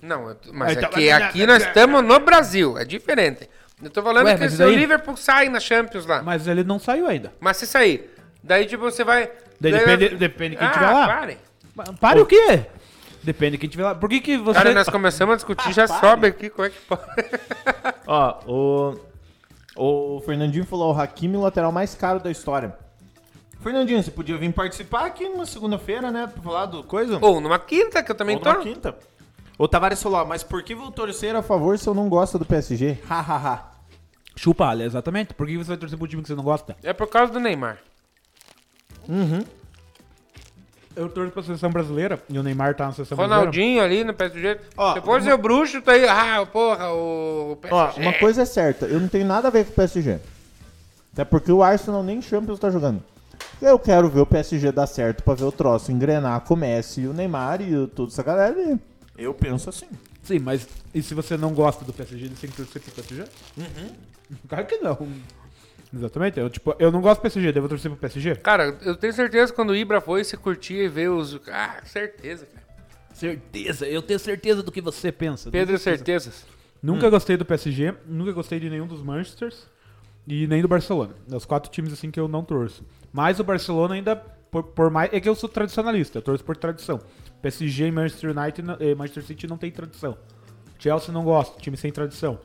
Não, 0.00 0.28
eu- 0.30 0.36
mas 0.52 0.76
Então, 0.76 0.88
é 0.88 0.92
que 0.92 1.10
aqui 1.10 1.46
nós 1.46 1.64
estamos 1.66 2.02
no 2.04 2.18
Brasil, 2.20 2.78
é 2.78 2.84
diferente. 2.84 3.48
Eu 3.82 3.90
tô 3.90 4.00
falando 4.02 4.26
Ué, 4.26 4.36
que 4.38 4.48
se 4.48 4.54
o 4.54 4.58
daí- 4.58 4.76
Liverpool 4.76 5.16
sai 5.16 5.48
na 5.48 5.58
Champions 5.58 6.06
lá. 6.06 6.22
Mas 6.22 6.46
ele 6.46 6.62
não 6.62 6.78
saiu 6.78 7.06
ainda. 7.08 7.32
Mas 7.40 7.56
se 7.56 7.66
sair, 7.66 8.08
daí 8.42 8.64
tipo 8.64 8.82
você 8.84 9.02
vai. 9.02 9.28
Daí 9.60 9.72
depende, 9.72 10.08
depende 10.16 10.50
de 10.52 10.56
quem 10.58 10.68
ah, 10.68 10.70
tiver 10.70 10.90
lá. 10.90 11.06
Pare. 11.08 11.38
Pa- 11.74 11.84
Pare 12.00 12.20
o 12.20 12.26
quê? 12.26 12.66
Depende 13.22 13.52
de 13.52 13.58
quem 13.58 13.68
tiver 13.70 13.84
lá. 13.84 13.94
Por 13.94 14.08
que 14.08 14.20
que 14.20 14.36
você... 14.36 14.58
Cara, 14.58 14.74
nós 14.74 14.88
começamos 14.88 15.34
a 15.34 15.36
discutir, 15.36 15.72
já 15.72 15.86
sobe 15.86 16.26
aqui, 16.26 16.50
como 16.50 16.66
é 16.66 16.70
que 16.70 16.80
pode? 16.80 17.02
Ó, 18.06 18.40
o. 18.46 19.12
O 19.74 20.20
Fernandinho 20.20 20.66
falou: 20.66 20.94
o 20.94 21.00
Hakimi, 21.00 21.36
o 21.36 21.40
lateral 21.40 21.72
mais 21.72 21.94
caro 21.94 22.20
da 22.20 22.30
história. 22.30 22.76
Fernandinho, 23.62 24.02
você 24.02 24.10
podia 24.10 24.36
vir 24.36 24.52
participar 24.52 25.06
aqui 25.06 25.28
numa 25.28 25.46
segunda-feira, 25.46 26.10
né? 26.10 26.26
Pra 26.26 26.42
falar 26.42 26.66
do 26.66 26.82
coisa? 26.82 27.18
Ou 27.20 27.40
numa 27.40 27.58
quinta, 27.58 28.02
que 28.02 28.10
eu 28.10 28.14
também 28.14 28.36
Ou 28.36 28.42
tô. 28.42 28.52
numa 28.52 28.62
quinta. 28.62 28.96
O 29.56 29.68
Tavares 29.68 30.02
falou, 30.02 30.20
ó, 30.20 30.24
mas 30.24 30.42
por 30.42 30.62
que 30.64 30.74
vou 30.74 30.90
torcer 30.90 31.36
a 31.36 31.42
favor 31.42 31.78
se 31.78 31.88
eu 31.88 31.94
não 31.94 32.08
gosto 32.08 32.38
do 32.38 32.44
PSG. 32.44 32.98
Hahaha. 33.08 33.70
Chupa, 34.34 34.74
exatamente. 34.76 35.34
Por 35.34 35.46
que 35.46 35.56
você 35.56 35.68
vai 35.68 35.76
torcer 35.76 35.96
pro 35.96 36.08
time 36.08 36.22
que 36.22 36.28
você 36.28 36.34
não 36.34 36.42
gosta? 36.42 36.76
É 36.82 36.92
por 36.92 37.06
causa 37.06 37.32
do 37.32 37.38
Neymar. 37.38 37.78
Eu 40.94 41.08
torço 41.08 41.32
pra 41.32 41.42
seleção 41.42 41.70
brasileira 41.70 42.20
e 42.28 42.38
o 42.38 42.42
Neymar 42.42 42.74
tá 42.74 42.86
na 42.86 42.92
seleção 42.92 43.16
brasileira. 43.16 43.40
Ronaldinho 43.40 43.82
ali 43.82 44.04
no 44.04 44.12
PSG. 44.14 44.58
Ó, 44.76 44.94
Depois 44.94 45.26
o 45.26 45.38
bruxo 45.38 45.80
tá 45.80 45.92
aí. 45.92 46.06
Ah, 46.06 46.46
porra, 46.46 46.92
o. 46.92 47.56
PSG. 47.60 47.74
Ó, 47.74 48.00
uma 48.02 48.12
coisa 48.14 48.42
é 48.42 48.44
certa, 48.44 48.86
eu 48.86 49.00
não 49.00 49.08
tenho 49.08 49.24
nada 49.26 49.48
a 49.48 49.50
ver 49.50 49.64
com 49.64 49.72
o 49.72 49.74
PSG. 49.74 50.18
Até 51.12 51.24
porque 51.24 51.50
o 51.52 51.62
Arsenal 51.62 52.02
nem 52.02 52.20
Champions 52.22 52.58
tá 52.58 52.70
jogando. 52.70 53.02
Eu 53.60 53.78
quero 53.78 54.08
ver 54.08 54.20
o 54.20 54.26
PSG 54.26 54.72
dar 54.72 54.86
certo 54.86 55.22
pra 55.22 55.34
ver 55.34 55.44
o 55.44 55.52
troço 55.52 55.92
engrenar 55.92 56.40
com 56.40 56.54
o 56.54 56.56
Messi 56.56 57.02
e 57.02 57.06
o 57.06 57.12
Neymar 57.12 57.60
e 57.62 57.86
toda 57.88 58.10
essa 58.10 58.22
galera 58.22 58.58
aí. 58.58 58.78
Eu 59.16 59.32
penso 59.32 59.68
assim. 59.68 59.86
Sim, 60.22 60.38
mas 60.38 60.66
e 60.94 61.02
se 61.02 61.14
você 61.14 61.36
não 61.36 61.52
gosta 61.52 61.84
do 61.84 61.92
PSG, 61.92 62.28
você 62.28 62.34
tem 62.46 62.50
que 62.50 62.56
torcer 62.56 62.82
pro 62.82 62.92
PSG? 62.92 63.24
Uhum. 63.56 63.90
Claro 64.48 64.66
que 64.66 64.76
não. 64.78 64.98
Exatamente. 65.94 66.38
Eu, 66.40 66.48
tipo, 66.48 66.74
eu 66.78 66.90
não 66.90 67.00
gosto 67.00 67.20
do 67.20 67.22
PSG, 67.22 67.52
devo 67.52 67.68
torcer 67.68 67.90
pro 67.90 68.00
PSG? 68.00 68.36
Cara, 68.36 68.76
eu 68.82 68.96
tenho 68.96 69.12
certeza 69.12 69.52
que 69.52 69.56
quando 69.56 69.70
o 69.70 69.76
Ibra 69.76 70.00
foi, 70.00 70.24
você 70.24 70.36
curtia 70.36 70.84
e 70.84 70.88
ver 70.88 71.10
os. 71.10 71.38
Ah, 71.48 71.80
certeza, 71.84 72.46
cara. 72.46 72.62
Certeza, 73.12 73.86
eu 73.86 74.00
tenho 74.00 74.18
certeza 74.18 74.62
do 74.62 74.72
que 74.72 74.80
você 74.80 75.12
pensa. 75.12 75.50
Pedro, 75.50 75.78
certezas. 75.78 76.46
Nunca 76.82 77.08
gostei 77.10 77.36
do 77.36 77.44
PSG, 77.44 77.94
nunca 78.06 78.32
gostei 78.32 78.58
de 78.58 78.68
nenhum 78.70 78.86
dos 78.86 79.02
Manchesters 79.02 79.66
e 80.26 80.46
nem 80.46 80.62
do 80.62 80.66
Barcelona. 80.66 81.14
É 81.30 81.36
os 81.36 81.44
quatro 81.44 81.70
times 81.70 81.92
assim 81.92 82.10
que 82.10 82.18
eu 82.18 82.26
não 82.26 82.42
torço. 82.42 82.82
Mas 83.12 83.38
o 83.38 83.44
Barcelona 83.44 83.94
ainda, 83.94 84.16
por, 84.16 84.62
por 84.64 84.90
mais. 84.90 85.12
É 85.12 85.20
que 85.20 85.28
eu 85.28 85.34
sou 85.34 85.48
tradicionalista, 85.48 86.18
eu 86.18 86.22
torço 86.22 86.42
por 86.42 86.56
tradição. 86.56 86.98
PSG 87.42 87.86
e 87.86 87.92
Manchester 87.92 88.36
United, 88.36 88.62
não- 88.66 88.76
eh, 88.80 88.94
Manchester 88.94 89.22
City 89.24 89.46
não 89.46 89.58
tem 89.58 89.70
tradição. 89.70 90.16
Chelsea 90.78 91.12
não 91.12 91.22
gosta, 91.22 91.60
time 91.60 91.76
sem 91.76 91.92
tradição. 91.92 92.38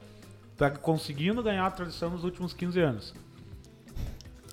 Tá 0.57 0.69
conseguindo 0.69 1.41
ganhar 1.41 1.65
a 1.65 1.71
tradição 1.71 2.09
nos 2.09 2.23
últimos 2.23 2.53
15 2.53 2.79
anos. 2.79 3.13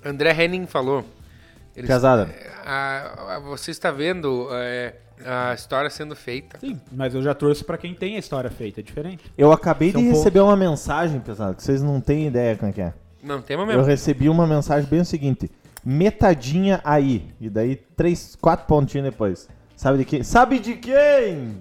André 0.05 0.31
Henning 0.43 0.65
falou. 0.67 1.03
Eles- 1.75 1.89
Casada. 1.89 2.29
a- 2.65 3.35
a- 3.35 3.39
você 3.39 3.71
está 3.71 3.91
vendo 3.91 4.47
é, 4.51 4.95
a 5.25 5.53
história 5.53 5.89
sendo 5.89 6.15
feita. 6.15 6.57
Sim, 6.59 6.79
mas 6.91 7.13
eu 7.13 7.21
já 7.21 7.33
torço 7.33 7.65
pra 7.65 7.77
quem 7.77 7.93
tem 7.93 8.15
a 8.15 8.19
história 8.19 8.49
feita, 8.49 8.79
é 8.79 8.83
diferente. 8.83 9.25
Eu 9.37 9.51
acabei 9.51 9.91
São 9.91 9.99
de 9.99 10.05
poucos. 10.07 10.23
receber 10.23 10.39
uma 10.39 10.55
mensagem, 10.55 11.19
pesado, 11.19 11.55
que 11.55 11.63
vocês 11.63 11.81
não 11.83 11.99
têm 11.99 12.27
ideia 12.27 12.55
como 12.55 12.69
é 12.69 12.73
que 12.73 12.81
é. 12.81 12.93
Não, 13.21 13.41
tema 13.41 13.63
Eu 13.63 13.67
mesmo. 13.67 13.83
recebi 13.83 14.29
uma 14.29 14.47
mensagem 14.47 14.87
bem 14.89 15.01
o 15.01 15.05
seguinte: 15.05 15.49
metadinha 15.83 16.79
aí. 16.83 17.33
E 17.41 17.49
daí, 17.49 17.75
três, 17.75 18.35
quatro 18.39 18.65
pontinhos 18.67 19.09
depois. 19.09 19.49
Sabe 19.75 19.97
de 19.97 20.05
quem? 20.05 20.23
Sabe 20.23 20.59
de 20.59 20.75
quem? 20.75 21.57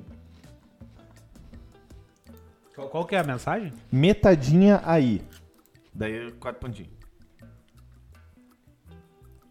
Qual, 2.74 2.88
qual 2.88 3.04
que 3.06 3.16
é 3.16 3.18
a 3.18 3.24
mensagem? 3.24 3.72
Metadinha 3.90 4.80
aí. 4.84 5.22
Daí, 5.92 6.30
quatro 6.38 6.60
pontinhos. 6.60 6.90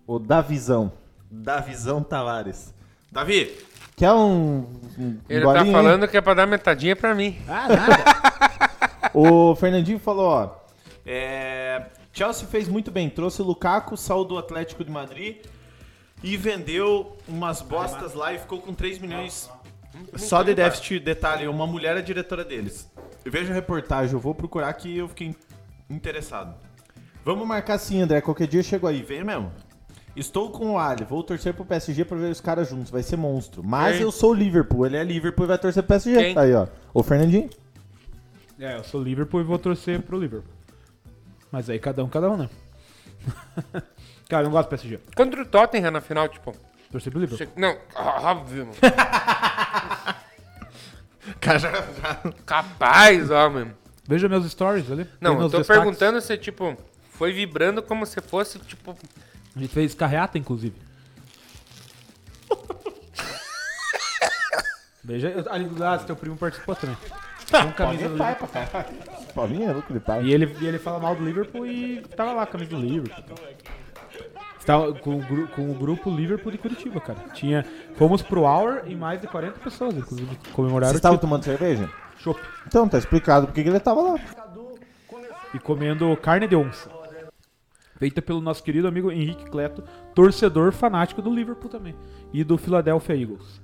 O 0.05 0.19
Davizão. 0.19 0.91
Davizão 1.29 2.03
Tavares. 2.03 2.73
Davi, 3.11 3.55
Quer 3.95 4.11
um. 4.11 4.65
um 4.97 5.19
Ele 5.29 5.45
tá 5.45 5.53
golinho 5.53 5.71
falando 5.71 6.07
que 6.07 6.17
é 6.17 6.21
pra 6.21 6.33
dar 6.33 6.47
metadinha 6.47 6.95
pra 6.95 7.13
mim. 7.13 7.37
Ah, 7.47 7.67
nada. 7.69 8.33
O 9.13 9.55
Fernandinho 9.55 9.99
falou, 9.99 10.25
ó. 10.25 10.55
é, 11.05 11.85
Chelsea 12.11 12.47
fez 12.47 12.67
muito 12.67 12.89
bem. 12.89 13.07
Trouxe 13.11 13.43
o 13.43 13.45
Lukaku, 13.45 13.95
saiu 13.95 14.25
do 14.25 14.39
Atlético 14.39 14.83
de 14.83 14.89
Madrid 14.89 15.37
e 16.23 16.35
vendeu 16.35 17.15
umas 17.27 17.61
bostas 17.61 18.15
lá 18.15 18.33
e 18.33 18.39
ficou 18.39 18.59
com 18.59 18.73
3 18.73 18.97
milhões 18.97 19.51
só 20.15 20.41
de 20.41 20.55
déficit. 20.55 20.99
Detalhe, 20.99 21.47
uma 21.47 21.67
mulher 21.67 21.95
é 21.95 22.01
diretora 22.01 22.43
deles. 22.43 22.89
Eu 23.23 23.31
vejo 23.31 23.51
a 23.51 23.53
reportagem, 23.53 24.13
eu 24.15 24.19
vou 24.19 24.33
procurar 24.33 24.73
que 24.73 24.97
eu 24.97 25.07
fiquei 25.07 25.35
interessado. 25.87 26.55
Vamos 27.23 27.47
marcar 27.47 27.77
sim, 27.77 28.01
André. 28.01 28.19
Qualquer 28.19 28.47
dia 28.47 28.61
eu 28.61 28.63
chego 28.63 28.87
aí. 28.87 29.03
Vem 29.03 29.23
mesmo. 29.23 29.51
Estou 30.15 30.51
com 30.51 30.71
o 30.73 30.77
Ali. 30.77 31.03
Vou 31.03 31.23
torcer 31.23 31.53
pro 31.53 31.65
PSG 31.65 32.05
pra 32.05 32.17
ver 32.17 32.31
os 32.31 32.39
caras 32.39 32.69
juntos. 32.69 32.91
Vai 32.91 33.01
ser 33.01 33.15
monstro. 33.17 33.63
Mas 33.63 33.93
Quem? 33.95 34.03
eu 34.03 34.11
sou 34.11 34.31
o 34.31 34.33
Liverpool. 34.33 34.85
Ele 34.85 34.97
é 34.97 35.03
Liverpool 35.03 35.45
e 35.45 35.47
vai 35.47 35.57
torcer 35.57 35.81
pro 35.83 35.87
PSG. 35.89 36.15
Quem? 36.15 36.37
Aí, 36.37 36.53
ó. 36.53 36.67
O 36.93 37.01
Fernandinho. 37.01 37.49
É, 38.59 38.77
eu 38.77 38.83
sou 38.83 39.01
Liverpool 39.01 39.41
e 39.41 39.43
vou 39.43 39.57
torcer 39.57 40.01
pro 40.01 40.19
Liverpool. 40.19 40.51
Mas 41.51 41.69
aí 41.69 41.79
cada 41.79 42.03
um, 42.03 42.09
cada 42.09 42.29
um, 42.29 42.37
né? 42.37 42.49
Cara, 44.29 44.43
eu 44.43 44.45
não 44.45 44.51
gosto 44.51 44.67
do 44.67 44.69
PSG. 44.69 44.99
Contra 45.15 45.41
o 45.41 45.45
Tottenham 45.45 45.91
na 45.91 46.01
final, 46.01 46.27
tipo. 46.29 46.55
Torci 46.91 47.09
pro 47.09 47.19
Liverpool. 47.19 47.47
che- 47.47 47.59
Não, 47.59 47.75
óbvio, 47.95 48.67
mano. 48.67 48.77
Cara, 51.39 51.59
já, 51.59 51.71
já- 51.71 52.33
Capaz, 52.45 53.31
ó, 53.31 53.49
mano. 53.49 53.73
Veja 54.07 54.27
meus 54.27 54.49
stories 54.51 54.91
ali. 54.91 55.07
Não, 55.21 55.31
Tem 55.31 55.33
eu 55.33 55.39
meus 55.39 55.51
tô 55.51 55.57
destaques. 55.59 55.81
perguntando 55.81 56.21
se, 56.21 56.37
tipo, 56.37 56.75
foi 57.11 57.31
vibrando 57.31 57.81
como 57.81 58.05
se 58.05 58.19
fosse, 58.21 58.59
tipo. 58.59 58.95
A 59.55 59.59
gente 59.59 59.73
fez 59.73 59.93
carreata, 59.93 60.37
inclusive. 60.37 60.75
Veja, 65.03 65.29
eu- 65.29 65.51
ali 65.51 65.65
do 65.65 65.79
lado, 65.79 66.05
teu 66.05 66.15
primo 66.15 66.37
participou 66.37 66.75
também. 66.75 66.97
Com 67.51 67.71
camisa 67.73 68.09
do 68.09 68.17
pai 68.17 68.33
Liverpool. 68.33 68.47
pra 68.51 68.65
caralho. 68.65 68.95
Paulinho 69.35 69.69
é 69.69 69.73
louco 69.73 69.91
de 69.93 69.99
pai. 69.99 70.23
E 70.23 70.33
ele, 70.33 70.55
e 70.61 70.65
ele 70.65 70.79
fala 70.79 70.99
mal 70.99 71.15
do 71.15 71.23
Liverpool 71.25 71.67
e 71.67 72.01
tava 72.15 72.31
lá, 72.33 72.45
camisa 72.47 72.71
do 72.71 72.77
Liverpool. 72.77 73.35
Estava 74.59 74.93
com 74.93 75.17
o, 75.17 75.21
gru- 75.21 75.47
com 75.49 75.69
o 75.69 75.73
grupo 75.73 76.09
Liverpool 76.09 76.49
de 76.51 76.57
Curitiba, 76.57 77.01
cara. 77.01 77.19
Tinha, 77.33 77.65
fomos 77.97 78.21
pro 78.21 78.43
Hour 78.43 78.83
e 78.85 78.95
mais 78.95 79.19
de 79.19 79.27
40 79.27 79.59
pessoas, 79.59 79.93
inclusive, 79.93 80.37
comemoraram 80.53 80.93
Vocês 80.93 80.95
o 80.95 80.99
estavam 80.99 81.17
tomando 81.17 81.43
cerveja? 81.43 81.89
Chopp. 82.17 82.39
Então, 82.65 82.87
tá 82.87 82.97
explicado 82.97 83.47
porque 83.47 83.61
que 83.61 83.67
ele 83.69 83.79
tava 83.81 84.01
lá. 84.01 84.15
E 85.53 85.59
comendo 85.59 86.15
carne 86.15 86.47
de 86.47 86.55
onça. 86.55 86.89
Feita 88.03 88.21
pelo 88.21 88.41
nosso 88.41 88.61
querido 88.61 88.85
amigo 88.85 89.09
Henrique 89.09 89.45
Cleto, 89.45 89.81
torcedor 90.13 90.73
fanático 90.73 91.21
do 91.21 91.33
Liverpool 91.33 91.69
também. 91.69 91.95
E 92.33 92.43
do 92.43 92.57
Philadelphia 92.57 93.15
Eagles. 93.15 93.61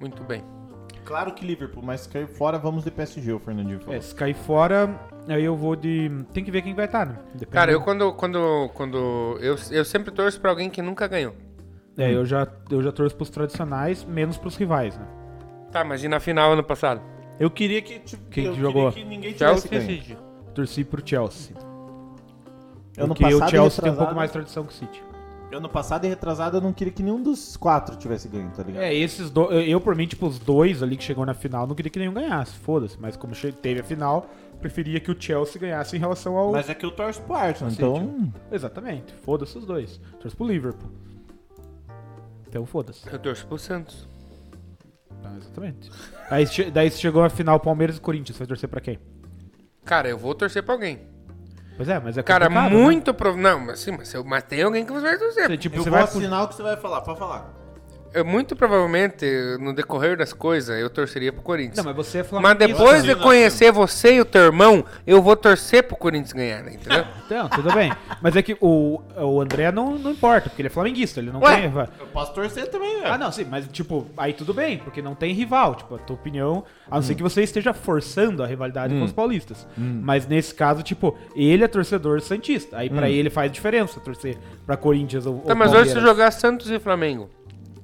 Muito 0.00 0.24
bem. 0.24 0.42
Claro 1.04 1.32
que 1.32 1.46
Liverpool, 1.46 1.80
mas 1.80 2.00
se 2.00 2.08
cair 2.08 2.26
fora, 2.26 2.58
vamos 2.58 2.82
de 2.82 2.90
PSG, 2.90 3.32
o 3.32 3.38
Fernandinho 3.38 3.78
falou. 3.78 3.94
É, 3.94 4.00
se 4.00 4.12
cair 4.12 4.34
fora, 4.34 4.98
aí 5.28 5.44
eu 5.44 5.54
vou 5.54 5.76
de. 5.76 6.10
Tem 6.32 6.42
que 6.42 6.50
ver 6.50 6.60
quem 6.62 6.74
vai 6.74 6.86
estar, 6.86 7.06
né? 7.06 7.20
Depende 7.34 7.52
Cara, 7.52 7.70
eu 7.70 7.78
do- 7.78 7.84
quando. 7.84 8.12
quando, 8.14 8.68
quando 8.74 9.38
eu, 9.40 9.54
eu 9.70 9.84
sempre 9.84 10.10
torço 10.10 10.40
pra 10.40 10.50
alguém 10.50 10.68
que 10.68 10.82
nunca 10.82 11.06
ganhou. 11.06 11.36
É, 11.96 12.12
eu 12.12 12.26
já, 12.26 12.48
eu 12.68 12.82
já 12.82 12.90
torço 12.90 13.14
pros 13.14 13.30
tradicionais, 13.30 14.02
menos 14.04 14.36
pros 14.36 14.56
rivais, 14.56 14.98
né? 14.98 15.06
Tá, 15.70 15.84
mas 15.84 16.02
e 16.02 16.08
na 16.08 16.18
final 16.18 16.52
ano 16.54 16.64
passado? 16.64 17.00
Eu 17.38 17.48
queria 17.48 17.80
que, 17.80 18.00
tipo, 18.00 18.28
Quem 18.28 18.46
eu 18.46 18.50
que 18.54 18.56
queria 18.56 18.72
jogou? 18.72 18.90
que 18.90 19.04
ninguém 19.04 19.32
tivesse 19.34 19.68
Chelsea 19.68 20.02
ganho. 20.16 20.18
Torci 20.52 20.82
pro 20.82 21.00
Chelsea. 21.08 21.54
Ano 22.98 23.14
Porque 23.14 23.24
o 23.24 23.38
passado 23.38 23.50
Chelsea 23.50 23.82
tem 23.82 23.92
um 23.92 23.96
pouco 23.96 24.14
mais 24.14 24.30
tradição 24.30 24.64
que 24.64 24.72
o 24.72 24.74
City. 24.74 25.02
Ano 25.52 25.68
passado 25.68 26.04
e 26.04 26.08
retrasado 26.08 26.58
eu 26.58 26.60
não 26.60 26.74
queria 26.74 26.92
que 26.92 27.02
nenhum 27.02 27.22
dos 27.22 27.56
quatro 27.56 27.96
tivesse 27.96 28.28
ganho, 28.28 28.50
tá 28.50 28.62
ligado? 28.62 28.82
É, 28.82 28.94
esses 28.94 29.30
dois. 29.30 29.66
Eu, 29.66 29.80
por 29.80 29.94
mim, 29.94 30.06
tipo, 30.06 30.26
os 30.26 30.38
dois 30.38 30.82
ali 30.82 30.96
que 30.96 31.04
chegou 31.04 31.24
na 31.24 31.32
final, 31.32 31.66
não 31.66 31.74
queria 31.74 31.90
que 31.90 31.98
nenhum 31.98 32.12
ganhasse, 32.12 32.52
foda-se. 32.58 32.98
Mas 33.00 33.16
como 33.16 33.34
teve 33.62 33.80
a 33.80 33.84
final, 33.84 34.26
preferia 34.60 35.00
que 35.00 35.10
o 35.10 35.16
Chelsea 35.18 35.58
ganhasse 35.58 35.96
em 35.96 35.98
relação 35.98 36.36
ao. 36.36 36.52
Mas 36.52 36.68
é 36.68 36.74
que 36.74 36.84
eu 36.84 36.90
torço 36.90 37.22
pro 37.22 37.34
Arsenal, 37.34 37.70
City. 37.70 37.82
então... 37.82 38.32
Exatamente, 38.52 39.14
foda-se 39.14 39.56
os 39.56 39.64
dois. 39.64 39.98
Torço 40.20 40.36
pro 40.36 40.46
Liverpool. 40.46 40.90
Então 42.46 42.66
foda-se. 42.66 43.10
Eu 43.10 43.18
torço 43.18 43.46
pro 43.46 43.58
Santos. 43.58 44.06
Ah, 45.24 45.34
exatamente. 45.38 45.90
Aí, 46.30 46.44
daí 46.70 46.90
chegou 46.90 47.22
a 47.22 47.30
final 47.30 47.58
Palmeiras 47.58 47.96
e 47.96 48.00
Corinthians, 48.00 48.36
vai 48.36 48.46
torcer 48.46 48.68
pra 48.68 48.80
quem? 48.82 48.98
Cara, 49.84 50.08
eu 50.08 50.18
vou 50.18 50.34
torcer 50.34 50.62
pra 50.62 50.74
alguém. 50.74 51.00
Pois 51.78 51.88
é, 51.88 51.98
mas 52.00 52.18
é 52.18 52.22
Cara, 52.24 52.46
complicado, 52.48 52.72
né? 52.72 52.76
muito 52.76 53.14
prov... 53.14 53.36
Não, 53.38 53.60
mas 53.60 53.78
sim, 53.80 53.92
mas, 53.96 54.12
eu... 54.12 54.24
mas 54.24 54.42
tem 54.42 54.60
alguém 54.62 54.84
que 54.84 54.92
você 54.92 55.00
vai 55.06 55.16
torcer. 55.16 55.46
Você, 55.46 55.56
tipo, 55.56 55.76
Eu 55.76 55.82
você 55.84 55.88
vou 55.90 55.98
vai 55.98 56.06
pro- 56.08 56.18
assinar 56.18 56.44
o 56.44 56.48
que 56.48 56.54
você 56.56 56.62
vai 56.62 56.76
falar, 56.76 57.00
pode 57.02 57.18
falar. 57.20 57.50
Eu, 58.14 58.24
muito 58.24 58.56
provavelmente, 58.56 59.26
no 59.60 59.74
decorrer 59.74 60.16
das 60.16 60.32
coisas, 60.32 60.78
eu 60.80 60.88
torceria 60.88 61.32
pro 61.32 61.42
Corinthians. 61.42 61.76
Não, 61.76 61.84
mas 61.84 61.94
você 61.94 62.18
é 62.18 62.24
Mas 62.40 62.56
depois 62.58 63.02
de 63.04 63.10
Assina, 63.10 63.22
conhecer 63.24 63.72
você 63.72 64.14
e 64.14 64.20
o 64.20 64.24
teu 64.24 64.42
irmão, 64.42 64.84
eu 65.06 65.20
vou 65.22 65.36
torcer 65.36 65.82
pro 65.82 65.96
Corinthians 65.96 66.32
ganhar, 66.32 66.62
né, 66.62 66.74
entendeu? 66.74 67.04
Então, 67.28 67.46
tudo 67.50 67.70
bem. 67.74 67.92
Mas 68.22 68.34
é 68.36 68.42
que 68.42 68.56
o, 68.58 69.02
o 69.14 69.38
André 69.42 69.70
não, 69.70 69.98
não 69.98 70.12
importa, 70.12 70.48
porque 70.48 70.62
ele 70.62 70.68
é 70.68 70.70
flamenguista, 70.70 71.20
ele 71.20 71.30
não 71.30 71.40
Ué, 71.40 71.60
tem. 71.60 71.70
eu 72.00 72.06
posso 72.06 72.32
torcer 72.32 72.70
também, 72.70 73.00
velho. 73.02 73.12
Ah, 73.12 73.18
não, 73.18 73.30
sim, 73.30 73.44
mas 73.44 73.68
tipo, 73.68 74.06
aí 74.16 74.32
tudo 74.32 74.54
bem, 74.54 74.78
porque 74.78 75.02
não 75.02 75.14
tem 75.14 75.34
rival. 75.34 75.74
Tipo, 75.74 75.96
a 75.96 75.98
tua 75.98 76.16
opinião, 76.16 76.64
a 76.90 76.94
não 76.94 77.02
ser 77.02 77.12
Hum. 77.12 77.16
que 77.16 77.22
você 77.22 77.42
esteja 77.42 77.74
forçando 77.74 78.42
a 78.42 78.46
rivalidade 78.46 78.94
com 78.94 79.04
os 79.04 79.12
paulistas. 79.12 79.66
Mas 79.76 80.26
nesse 80.26 80.54
caso, 80.54 80.82
tipo, 80.82 81.18
ele 81.36 81.62
é 81.64 81.68
torcedor 81.68 82.22
santista. 82.22 82.78
Aí 82.78 82.88
pra 82.88 83.10
ele 83.10 83.28
faz 83.28 83.52
diferença 83.52 84.00
torcer 84.00 84.38
pra 84.64 84.76
Corinthians 84.78 85.26
ou, 85.26 85.34
Hum. 85.34 85.40
Tá, 85.40 85.52
ou 85.52 85.58
mas 85.58 85.74
hoje 85.74 85.90
se 85.92 86.00
jogar 86.00 86.30
Santos 86.30 86.70
e 86.70 86.78
Flamengo. 86.78 87.28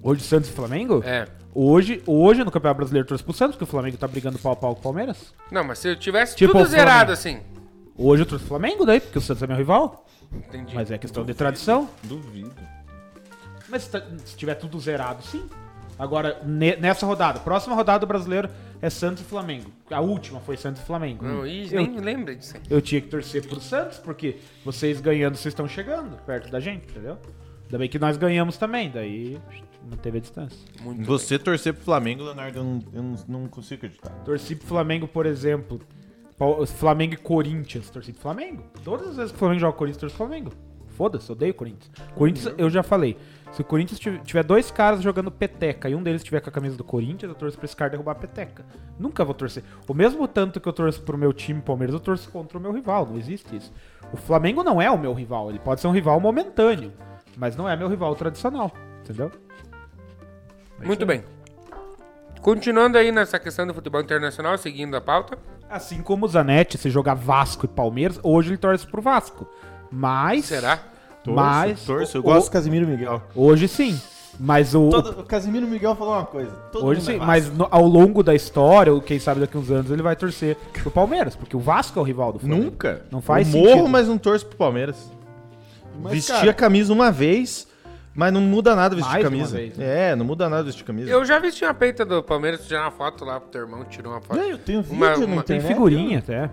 Hoje 0.07 0.23
Santos 0.23 0.51
e 0.51 0.53
Flamengo? 0.53 1.03
É. 1.03 1.27
Hoje, 1.55 2.03
hoje 2.07 2.45
no 2.45 2.51
Campeonato 2.51 2.77
Brasileiro 2.77 3.09
torce 3.09 3.25
pro 3.25 3.33
Santos, 3.33 3.55
porque 3.57 3.65
o 3.65 3.67
Flamengo 3.67 3.97
tá 3.97 4.07
brigando 4.07 4.39
pau 4.39 4.53
a 4.53 4.57
pau 4.57 4.75
com 4.75 4.81
o 4.81 4.83
Palmeiras. 4.83 5.33
Não, 5.51 5.65
mas 5.65 5.79
se 5.79 5.89
eu 5.89 5.97
tivesse 5.97 6.37
Tipo 6.37 6.53
tudo 6.53 6.65
o 6.65 6.67
zerado 6.67 7.17
Flamengo. 7.17 7.41
assim. 7.41 7.41
Hoje 7.97 8.23
eu 8.23 8.27
torço 8.27 8.45
pro 8.45 8.49
Flamengo 8.59 8.85
daí, 8.85 9.01
porque 9.01 9.17
o 9.19 9.23
Santos 9.23 9.43
é 9.43 9.47
meu 9.47 9.57
rival. 9.57 10.05
Entendi. 10.31 10.75
Mas 10.75 10.91
é 10.91 10.99
questão 10.99 11.25
de 11.25 11.33
tradição. 11.33 11.89
Duvido. 12.03 12.53
Mas 13.71 13.85
se, 13.85 13.91
tá- 13.91 14.03
se 14.27 14.37
tiver 14.37 14.57
tudo 14.57 14.79
zerado, 14.79 15.23
sim. 15.23 15.49
Agora, 15.99 16.39
ne- 16.45 16.77
nessa 16.77 17.07
rodada, 17.07 17.41
próxima 17.41 17.75
rodada 17.75 18.01
do 18.01 18.07
brasileiro 18.07 18.51
é 18.83 18.91
Santos 18.91 19.23
e 19.23 19.25
Flamengo. 19.25 19.71
A 19.91 20.01
última 20.01 20.41
foi 20.41 20.57
Santos 20.59 20.83
e 20.83 20.85
Flamengo. 20.85 21.25
Não, 21.25 21.47
ih, 21.47 21.69
eu, 21.73 21.81
nem 21.81 21.91
me 21.93 22.01
lembra 22.01 22.35
disso 22.35 22.55
eu 22.69 22.83
tinha 22.83 23.01
que 23.01 23.09
torcer 23.09 23.47
pro 23.47 23.59
Santos, 23.61 23.99
porque 23.99 24.37
vocês 24.65 25.01
ganhando, 25.01 25.37
vocês 25.37 25.53
estão 25.53 25.67
chegando 25.69 26.17
perto 26.27 26.51
da 26.51 26.59
gente, 26.61 26.91
entendeu? 26.91 27.17
Ainda 27.75 27.81
bem 27.81 27.89
que 27.89 27.99
nós 27.99 28.17
ganhamos 28.17 28.57
também, 28.57 28.89
daí 28.89 29.37
não 29.91 29.97
teve 29.97 30.19
a 30.19 30.21
distância. 30.21 30.57
Muito 30.81 31.03
Você 31.07 31.37
torcer 31.41 31.75
pro 31.75 31.83
Flamengo, 31.83 32.23
Leonardo, 32.23 32.57
eu 32.61 32.63
não, 32.65 32.79
eu 32.93 33.03
não, 33.03 33.15
não 33.41 33.49
consigo 33.49 33.79
acreditar. 33.85 34.11
Torci 34.25 34.55
pro 34.55 34.65
Flamengo, 34.69 35.09
por 35.09 35.27
exemplo. 35.27 35.81
Flamengo 36.77 37.15
e 37.15 37.17
Corinthians. 37.17 37.91
Torci 37.91 38.13
pro 38.13 38.23
Flamengo. 38.23 38.63
Todas 38.85 39.09
as 39.09 39.17
vezes 39.17 39.33
que 39.33 39.37
o 39.37 39.39
Flamengo 39.41 39.61
joga 39.61 39.77
Corinthians, 39.77 40.01
torço 40.01 40.17
pro 40.17 40.25
Flamengo. 40.29 40.53
Foda-se, 40.91 41.33
odeio 41.33 41.51
o 41.51 41.55
Corinthians. 41.55 41.91
Corinthians, 42.15 42.55
eu 42.57 42.71
já 42.71 42.85
falei. 42.85 43.17
Se 43.51 43.61
o 43.61 43.65
Corinthians 43.65 43.99
tiv- 43.99 44.23
tiver 44.23 44.45
dois 44.45 44.71
caras 44.71 45.03
jogando 45.03 45.29
peteca 45.33 45.89
e 45.89 45.97
um 45.97 46.03
deles 46.03 46.23
tiver 46.23 46.41
com 46.41 46.51
a 46.51 46.53
camisa 46.53 46.77
do 46.77 46.85
Corinthians, 46.85 47.29
eu 47.29 47.35
torço 47.35 47.57
pra 47.57 47.65
esse 47.65 47.75
cara 47.75 47.91
derrubar 47.91 48.13
a 48.13 48.15
peteca. 48.15 48.65
Nunca 49.01 49.25
vou 49.25 49.35
torcer. 49.35 49.65
O 49.89 49.95
mesmo 49.95 50.29
tanto 50.29 50.61
que 50.61 50.69
eu 50.69 50.73
torço 50.73 51.03
pro 51.03 51.19
meu 51.19 51.33
time 51.33 51.61
Palmeiras, 51.61 51.93
eu 51.93 51.99
torço 52.01 52.31
contra 52.31 52.57
o 52.57 52.61
meu 52.61 52.71
rival. 52.71 53.05
Não 53.05 53.19
existe 53.19 53.57
isso. 53.57 53.73
O 54.13 54.17
Flamengo 54.17 54.63
não 54.63 54.81
é 54.81 54.89
o 54.89 54.97
meu 54.97 55.13
rival. 55.13 55.51
Ele 55.51 55.59
pode 55.59 55.81
ser 55.81 55.89
um 55.89 55.93
rival 55.93 56.21
momentâneo. 56.21 56.93
Mas 57.37 57.57
não 57.57 57.69
é 57.69 57.77
meu 57.77 57.89
rival 57.89 58.15
tradicional. 58.15 58.71
Entendeu? 59.03 59.31
É 60.81 60.87
Muito 60.87 61.03
aí. 61.03 61.07
bem. 61.07 61.25
Continuando 62.41 62.99
aí 62.99 63.11
nessa 63.11 63.39
questão 63.39 63.67
do 63.67 63.73
futebol 63.75 64.01
internacional, 64.01 64.57
seguindo 64.59 64.95
a 64.97 65.01
pauta. 65.01 65.39
Assim 65.69 66.03
como 66.03 66.27
o 66.27 66.29
Zanetti, 66.29 66.77
se 66.77 66.91
jogar 66.91 67.15
Vasco 67.15 67.65
e 67.65 67.69
Palmeiras, 67.69 68.21
hoje 68.23 68.51
ele 68.51 68.59
torce 68.59 68.87
pro 68.87 69.01
Vasco. 69.01 69.47
Mas. 69.91 70.45
Será? 70.47 70.79
Mas. 71.27 71.85
torço, 71.85 72.19
eu 72.19 72.21
o- 72.21 72.25
gosto 72.25 72.49
do 72.49 72.53
Casimiro 72.53 72.87
Miguel. 72.87 73.23
Hoje 73.35 73.67
sim. 73.67 73.99
Mas 74.39 74.75
o. 74.75 74.91
Todo- 74.91 75.21
o 75.21 75.25
Casimiro 75.25 75.67
Miguel 75.67 75.95
falou 75.97 76.15
uma 76.15 76.27
coisa. 76.27 76.51
todo 76.71 76.85
Hoje 76.85 77.01
mundo 77.01 77.11
é 77.11 77.13
sim, 77.15 77.19
Vasco. 77.19 77.27
mas 77.27 77.57
no- 77.57 77.69
ao 77.71 77.85
longo 77.87 78.23
da 78.23 78.35
história, 78.35 78.93
ou 78.93 79.01
quem 79.01 79.19
sabe 79.19 79.41
daqui 79.41 79.57
uns 79.57 79.71
anos, 79.71 79.91
ele 79.91 80.03
vai 80.03 80.17
torcer 80.17 80.57
pro 80.83 80.91
Palmeiras, 80.91 81.35
porque 81.37 81.57
o 81.57 81.61
Vasco 81.61 81.99
é 81.99 82.03
o 82.03 82.05
rival 82.05 82.33
do 82.33 82.41
Flamengo. 82.41 82.65
Nunca. 82.65 83.07
Não 83.11 83.23
faz 83.23 83.55
eu 83.55 83.61
morro, 83.61 83.71
sentido. 83.75 83.89
mas 83.89 84.09
não 84.09 84.19
torço 84.19 84.45
pro 84.47 84.57
Palmeiras. 84.59 85.11
Mas, 86.01 86.13
Vestir 86.13 86.35
cara, 86.35 86.51
a 86.51 86.55
camisa 86.55 86.93
uma 86.93 87.11
vez, 87.11 87.67
mas 88.15 88.33
não 88.33 88.41
muda 88.41 88.75
nada 88.77 88.95
vestir 88.95 89.11
Mais 89.11 89.25
uma 89.25 89.31
camisa. 89.31 89.57
vez, 89.57 89.77
né? 89.77 90.11
É, 90.11 90.17
não 90.17 90.25
muda 90.25 90.49
nada 90.49 90.63
vestir 90.65 90.85
camisa. 90.85 91.11
Eu 91.11 91.25
já 91.25 91.39
vesti 91.39 91.65
uma 91.65 91.75
peita 91.75 92.05
do 92.05 92.23
Palmeiras, 92.23 92.67
tirou 92.67 92.83
uma 92.83 92.91
foto 92.91 93.25
lá 93.25 93.41
pro 93.41 93.49
teu 93.51 93.63
irmão, 93.63 93.85
tirou 93.85 94.13
uma 94.13 94.21
foto. 94.21 94.39
É, 94.41 94.53
eu 94.53 94.59
tenho 94.59 94.83
vídeo 94.83 94.97
Uma- 94.97 95.15
uma- 95.17 95.43
Tem 95.43 95.61
figurinha 95.61 96.19
até. 96.19 96.51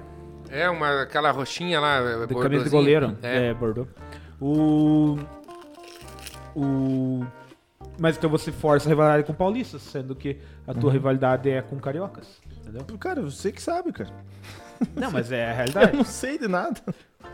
É, 0.50 0.70
uma, 0.70 1.02
aquela 1.04 1.32
roxinha 1.32 1.80
lá, 1.80 2.26
De 2.26 2.36
camisa 2.36 2.64
de 2.66 2.70
goleiro. 2.70 3.18
É. 3.24 3.48
É. 3.50 3.56
O. 4.40 5.18
O. 6.56 7.26
Mas 8.00 8.18
então 8.18 8.30
você 8.30 8.52
força 8.52 8.88
a 8.88 8.90
rivalidade 8.90 9.24
com 9.26 9.34
paulistas, 9.34 9.82
sendo 9.82 10.16
que 10.16 10.38
a 10.68 10.72
Uhum. 10.72 10.80
tua 10.80 10.92
rivalidade 10.92 11.50
é 11.50 11.62
com 11.62 11.78
cariocas. 11.80 12.42
Entendeu? 12.62 12.84
Cara, 12.98 13.22
você 13.22 13.52
que 13.52 13.62
sabe, 13.62 13.92
cara. 13.92 14.10
Não, 14.96 15.12
mas 15.12 15.32
é 15.32 15.46
a 15.46 15.52
Eu 15.52 15.56
realidade. 15.56 15.98
não 15.98 16.04
sei 16.04 16.38
de 16.38 16.48
nada. 16.48 16.80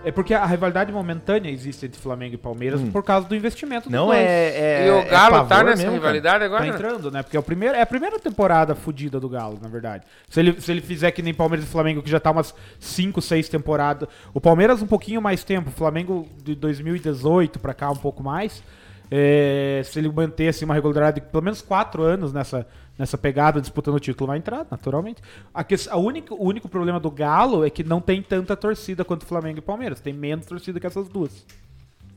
É 0.05 0.11
porque 0.11 0.33
a 0.33 0.45
rivalidade 0.45 0.91
momentânea 0.91 1.49
existe 1.49 1.85
entre 1.85 1.99
Flamengo 1.99 2.35
e 2.35 2.37
Palmeiras 2.37 2.81
por 2.91 3.03
causa 3.03 3.27
do 3.27 3.35
investimento 3.35 3.91
Não 3.91 4.13
é, 4.13 4.23
é. 4.23 4.87
E 4.87 4.91
o 4.91 4.99
é 4.99 5.05
Galo 5.05 5.35
tá 5.35 5.45
pavor 5.45 5.65
nessa 5.65 5.83
mesmo, 5.83 5.93
rivalidade 5.95 6.43
agora? 6.43 6.61
Tá 6.61 6.67
entrando, 6.67 7.11
né? 7.11 7.23
Porque 7.23 7.35
é, 7.35 7.39
o 7.39 7.43
primeiro, 7.43 7.75
é 7.75 7.81
a 7.81 7.85
primeira 7.85 8.19
temporada 8.19 8.75
fodida 8.75 9.19
do 9.19 9.27
Galo, 9.27 9.59
na 9.61 9.67
verdade. 9.67 10.05
Se 10.29 10.39
ele, 10.39 10.61
se 10.61 10.71
ele 10.71 10.81
fizer 10.81 11.11
que 11.11 11.21
nem 11.21 11.33
Palmeiras 11.33 11.67
e 11.67 11.69
Flamengo, 11.69 12.01
que 12.01 12.09
já 12.09 12.19
tá 12.19 12.31
umas 12.31 12.53
5, 12.79 13.21
6 13.21 13.49
temporadas. 13.49 14.07
O 14.33 14.39
Palmeiras 14.39 14.81
um 14.81 14.87
pouquinho 14.87 15.21
mais 15.21 15.43
tempo, 15.43 15.69
o 15.69 15.73
Flamengo 15.73 16.27
de 16.43 16.55
2018 16.55 17.59
pra 17.59 17.73
cá 17.73 17.89
um 17.89 17.95
pouco 17.95 18.23
mais. 18.23 18.63
É, 19.09 19.81
se 19.85 19.99
ele 19.99 20.09
manter 20.09 20.49
assim, 20.49 20.65
uma 20.65 20.73
regularidade 20.73 21.21
de 21.21 21.27
pelo 21.27 21.43
menos 21.43 21.61
4 21.61 22.03
anos 22.03 22.33
nessa, 22.33 22.67
nessa 22.97 23.17
pegada, 23.17 23.61
disputando 23.61 23.95
o 23.95 23.99
título, 23.99 24.27
vai 24.27 24.37
entrar, 24.37 24.67
naturalmente. 24.69 25.21
A 25.53 25.63
que, 25.63 25.75
a 25.89 25.97
única, 25.97 26.33
o 26.33 26.43
único 26.43 26.67
problema 26.67 26.99
do 26.99 27.09
Galo 27.09 27.65
é 27.65 27.69
que 27.69 27.83
não 27.83 28.01
tem 28.01 28.21
tanta 28.21 28.55
torcida 28.55 29.05
quanto 29.05 29.25
Flamengo 29.25 29.59
e 29.59 29.61
Palmeiras. 29.61 30.01
Tem 30.01 30.13
menos 30.13 30.45
torcida 30.45 30.79
que 30.79 30.87
essas 30.87 31.07
duas. 31.07 31.45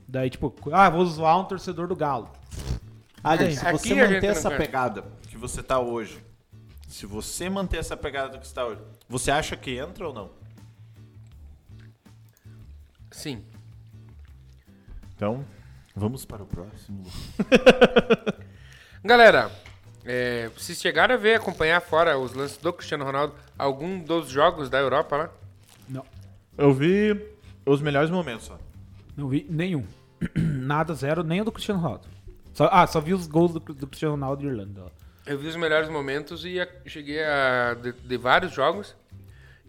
Daí, 0.08 0.28
tipo, 0.28 0.52
ah, 0.72 0.90
vou 0.90 1.06
zoar 1.06 1.38
um 1.38 1.44
torcedor 1.44 1.86
do 1.86 1.94
Galo. 1.94 2.28
Ali, 3.22 3.54
se 3.54 3.66
Aqui 3.66 3.90
você 3.90 3.94
manter 3.94 4.26
essa 4.26 4.50
pegada 4.50 5.04
que 5.28 5.36
você 5.36 5.62
tá 5.62 5.78
hoje, 5.78 6.18
se 6.88 7.06
você 7.06 7.48
manter 7.48 7.76
essa 7.76 7.96
pegada 7.96 8.36
que 8.38 8.46
você 8.46 8.54
tá 8.54 8.66
hoje, 8.66 8.80
você 9.08 9.30
acha 9.30 9.56
que 9.56 9.76
entra 9.76 10.08
ou 10.08 10.12
não? 10.12 10.30
Sim. 13.12 13.44
Então, 15.14 15.44
vamos 15.94 16.24
para 16.24 16.42
o 16.42 16.46
próximo. 16.46 17.04
Galera, 19.04 19.50
é, 20.04 20.50
se 20.56 20.74
chegaram 20.74 21.14
a 21.14 21.18
ver, 21.18 21.34
acompanhar 21.36 21.80
fora 21.80 22.18
os 22.18 22.32
lances 22.34 22.56
do 22.58 22.72
Cristiano 22.72 23.04
Ronaldo, 23.04 23.34
algum 23.58 23.98
dos 23.98 24.28
jogos 24.28 24.68
da 24.68 24.78
Europa 24.78 25.16
lá? 25.16 25.30
Não. 25.88 26.04
Eu 26.56 26.72
vi 26.72 27.18
os 27.64 27.80
melhores 27.80 28.10
momentos 28.10 28.46
só. 28.46 28.58
Não 29.16 29.28
vi 29.28 29.46
nenhum. 29.48 29.84
Nada, 30.36 30.94
zero, 30.94 31.22
nem 31.22 31.40
o 31.40 31.44
do 31.44 31.52
Cristiano 31.52 31.80
Ronaldo. 31.80 32.06
Só- 32.52 32.68
ah, 32.70 32.86
só 32.86 33.00
vi 33.00 33.14
os 33.14 33.26
gols 33.26 33.52
do, 33.52 33.60
do 33.60 33.86
Cristiano 33.86 34.14
Ronaldo 34.14 34.42
de 34.42 34.48
Irlanda. 34.48 34.82
ó. 34.86 34.90
Eu 35.26 35.38
vi 35.38 35.46
os 35.48 35.56
melhores 35.56 35.88
momentos 35.88 36.44
e 36.44 36.60
a- 36.60 36.68
cheguei 36.86 37.22
a 37.22 37.74
de, 37.74 37.92
de 37.92 38.16
vários 38.16 38.52
jogos. 38.52 38.94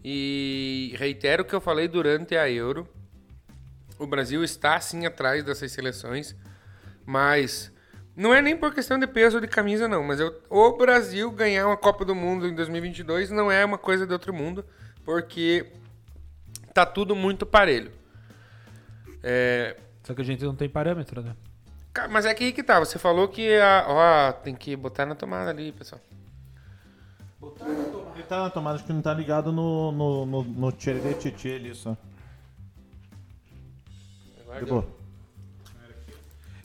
E 0.04 0.94
reitero 0.98 1.42
o 1.42 1.46
que 1.46 1.54
eu 1.54 1.60
falei 1.60 1.86
durante 1.88 2.36
a 2.36 2.50
Euro. 2.50 2.88
O 3.98 4.06
Brasil 4.06 4.42
está 4.42 4.80
sim 4.80 5.06
atrás 5.06 5.44
dessas 5.44 5.70
seleções, 5.72 6.34
mas 7.06 7.70
não 8.16 8.34
é 8.34 8.42
nem 8.42 8.56
por 8.56 8.74
questão 8.74 8.98
de 8.98 9.06
peso 9.06 9.40
de 9.40 9.46
camisa 9.46 9.86
não, 9.88 10.02
mas 10.02 10.20
eu- 10.20 10.40
o 10.50 10.72
Brasil 10.76 11.30
ganhar 11.30 11.66
uma 11.66 11.76
Copa 11.76 12.04
do 12.04 12.14
Mundo 12.14 12.46
em 12.46 12.54
2022 12.54 13.30
não 13.30 13.50
é 13.50 13.64
uma 13.64 13.78
coisa 13.78 14.06
de 14.06 14.12
outro 14.12 14.32
mundo, 14.34 14.64
porque 15.04 15.66
tá 16.74 16.84
tudo 16.86 17.14
muito 17.14 17.46
parelho. 17.46 17.92
É, 19.22 19.76
Só 20.02 20.14
que 20.14 20.20
a 20.22 20.24
gente 20.24 20.44
não 20.44 20.54
tem 20.54 20.68
parâmetro, 20.68 21.22
né? 21.22 21.34
Mas 22.10 22.24
é 22.24 22.34
que 22.34 22.42
aí 22.44 22.52
que 22.52 22.62
tá, 22.62 22.80
você 22.80 22.98
falou 22.98 23.28
que 23.28 23.54
a, 23.58 23.84
ó, 23.86 24.32
tem 24.32 24.54
que 24.54 24.74
botar 24.74 25.04
na 25.06 25.14
tomada 25.14 25.50
ali, 25.50 25.70
pessoal. 25.72 26.00
Ele 28.14 28.22
tá 28.24 28.42
na 28.44 28.50
tomada, 28.50 28.76
acho 28.76 28.84
que 28.86 28.92
não 28.92 29.02
tá 29.02 29.12
ligado 29.12 29.52
no, 29.52 29.92
no, 29.92 30.26
no, 30.26 30.42
no 30.42 30.72
tchê 30.72 30.90
ali 31.54 31.74
só. 31.74 31.96
De 34.58 34.64
boa. 34.66 34.86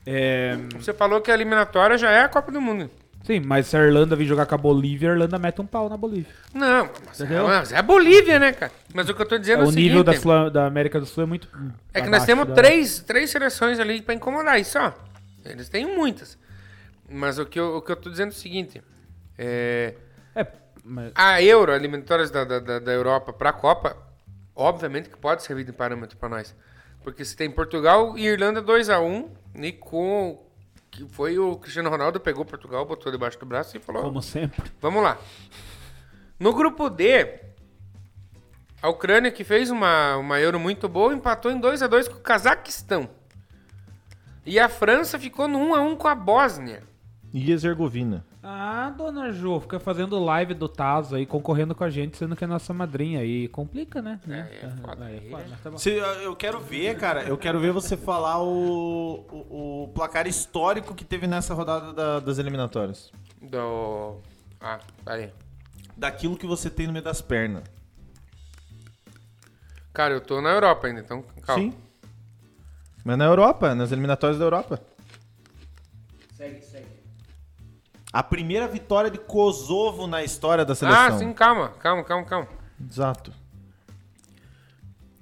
É, 0.05 0.55
Você 0.79 0.93
falou 0.93 1.19
que 1.21 1.29
a 1.29 1.33
eliminatória 1.33 1.97
já 1.97 2.09
é 2.11 2.21
a 2.21 2.29
Copa 2.29 2.51
do 2.51 2.61
Mundo. 2.61 2.89
sim, 3.23 3.41
mas 3.41 3.67
se 3.67 3.75
a 3.75 3.81
Irlanda 3.83 4.15
vir 4.15 4.25
jogar 4.25 4.45
com 4.45 4.55
a 4.55 4.57
Bolívia, 4.57 5.09
a 5.09 5.13
Irlanda 5.13 5.37
mete 5.37 5.59
um 5.61 5.65
pau 5.65 5.89
na 5.89 5.97
Bolívia. 5.97 6.31
Não, 6.53 6.89
mas 7.05 7.19
é, 7.21 7.41
mas 7.41 7.71
é 7.73 7.77
a 7.77 7.81
Bolívia, 7.81 8.39
né, 8.39 8.53
cara? 8.53 8.71
Mas 8.93 9.09
o 9.09 9.13
que 9.13 9.21
eu 9.21 9.27
tô 9.27 9.37
dizendo 9.37 9.63
é 9.63 9.65
o, 9.65 9.67
o 9.67 9.71
nível 9.71 10.03
da, 10.03 10.13
seguinte, 10.13 10.23
Sul- 10.23 10.49
da 10.49 10.65
América 10.65 10.97
do 10.99 11.05
Sul 11.05 11.23
é 11.23 11.25
muito. 11.25 11.49
é 11.93 12.01
que 12.01 12.09
nós 12.09 12.25
temos 12.25 12.47
da- 12.47 12.53
três, 12.53 12.99
três 12.99 13.29
seleções 13.29 13.79
ali 13.79 14.01
pra 14.01 14.13
incomodar, 14.13 14.57
isso 14.59 14.79
ó. 14.79 14.93
Eles 15.43 15.67
têm 15.67 15.85
muitas. 15.85 16.37
Mas 17.09 17.37
o 17.37 17.45
que 17.45 17.59
eu, 17.59 17.77
o 17.77 17.81
que 17.81 17.91
eu 17.91 17.95
tô 17.97 18.09
dizendo 18.09 18.29
é 18.29 18.31
o 18.31 18.37
seguinte, 18.37 18.81
é... 19.37 19.93
É, 20.35 20.45
mas, 20.83 21.11
A 21.15 21.41
Euro, 21.41 21.73
eliminatórias 21.73 22.29
da, 22.31 22.43
da, 22.45 22.59
da, 22.59 22.79
da 22.79 22.91
Europa 22.93 23.31
pra 23.33 23.51
Copa, 23.53 23.95
obviamente 24.55 25.09
que 25.09 25.17
pode 25.17 25.43
servir 25.43 25.63
de 25.65 25.71
parâmetro 25.73 26.17
pra 26.17 26.27
nós. 26.29 26.53
Porque 27.07 27.23
se 27.23 27.37
tem 27.37 27.49
Portugal 27.49 28.17
e 28.17 28.27
Irlanda 28.27 28.61
2x1, 28.61 29.29
e 29.55 29.71
com. 29.71 30.45
Que 30.91 31.07
foi 31.07 31.39
o 31.39 31.55
Cristiano 31.55 31.89
Ronaldo, 31.89 32.19
pegou 32.19 32.43
Portugal, 32.43 32.85
botou 32.85 33.09
debaixo 33.09 33.39
do 33.39 33.45
braço 33.45 33.77
e 33.77 33.79
falou: 33.79 34.03
como 34.03 34.21
sempre. 34.21 34.69
Vamos 34.81 35.01
lá. 35.01 35.17
No 36.37 36.53
grupo 36.53 36.89
D, 36.89 37.39
a 38.81 38.89
Ucrânia, 38.89 39.31
que 39.31 39.45
fez 39.45 39.71
uma, 39.71 40.17
uma 40.17 40.37
Euro 40.41 40.59
muito 40.59 40.89
boa, 40.89 41.13
empatou 41.13 41.49
em 41.49 41.61
2x2 41.61 42.09
com 42.09 42.17
o 42.17 42.19
Cazaquistão. 42.19 43.09
E 44.45 44.59
a 44.59 44.67
França 44.67 45.17
ficou 45.17 45.47
no 45.47 45.59
1x1 45.59 45.95
com 45.95 46.07
a 46.09 46.15
Bósnia. 46.15 46.83
E 47.33 47.49
Herzegovina. 47.49 48.25
Ah, 48.49 48.89
dona 48.97 49.29
Ju, 49.33 49.59
fica 49.59 49.77
fazendo 49.77 50.17
live 50.23 50.53
do 50.53 50.69
Tazo 50.69 51.17
aí, 51.17 51.25
concorrendo 51.25 51.75
com 51.75 51.83
a 51.83 51.89
gente, 51.89 52.15
sendo 52.15 52.33
que 52.33 52.45
é 52.45 52.47
nossa 52.47 52.73
madrinha 52.73 53.19
aí. 53.19 53.49
Complica, 53.49 54.01
né? 54.01 54.21
né? 54.25 54.49
é 54.63 54.69
foda. 54.69 55.03
Aí 55.03 55.17
é 55.17 55.29
foda, 55.29 55.43
mas 55.49 55.59
tá. 55.61 55.77
Se, 55.77 55.89
eu 55.89 56.33
quero 56.33 56.61
ver, 56.61 56.97
cara, 56.97 57.23
eu 57.23 57.37
quero 57.37 57.59
ver 57.59 57.73
você 57.73 57.97
falar 57.97 58.41
o, 58.41 59.25
o, 59.29 59.83
o 59.83 59.87
placar 59.89 60.27
histórico 60.27 60.95
que 60.95 61.03
teve 61.03 61.27
nessa 61.27 61.53
rodada 61.53 61.91
da- 61.91 62.21
das 62.21 62.37
eliminatórias. 62.37 63.11
Do. 63.41 64.21
Ah, 64.61 64.79
peraí. 65.03 65.29
Daquilo 65.97 66.37
que 66.37 66.47
você 66.47 66.69
tem 66.69 66.87
no 66.87 66.93
meio 66.93 67.03
das 67.03 67.21
pernas. 67.21 67.63
Cara, 69.93 70.13
eu 70.13 70.21
tô 70.21 70.39
na 70.39 70.51
Europa 70.51 70.87
ainda, 70.87 71.01
então 71.01 71.21
calma. 71.41 71.63
Sim. 71.63 71.73
Mas 73.03 73.17
na 73.17 73.25
Europa, 73.25 73.75
nas 73.75 73.91
eliminatórias 73.91 74.39
da 74.39 74.45
Europa. 74.45 74.79
A 78.17 78.23
primeira 78.23 78.67
vitória 78.67 79.11
de 79.11 79.19
Kosovo 79.19 80.07
na 80.07 80.23
história 80.23 80.65
da 80.65 80.73
seleção. 80.73 80.99
Ah, 81.01 81.11
sim, 81.19 81.31
calma, 81.33 81.69
calma, 81.79 82.03
calma, 82.03 82.25
calma. 82.25 82.47
Exato. 82.89 83.31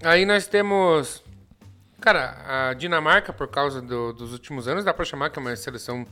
Aí 0.01 0.25
nós 0.25 0.47
temos. 0.47 1.21
Cara, 1.99 2.69
a 2.69 2.73
Dinamarca, 2.73 3.33
por 3.33 3.49
causa 3.49 3.81
do- 3.81 4.13
dos 4.13 4.31
últimos 4.31 4.65
anos, 4.69 4.85
dá 4.85 4.93
pra 4.93 5.03
chamar 5.03 5.29
que 5.29 5.37
é 5.37 5.41
uma 5.41 5.53
seleção 5.57 6.05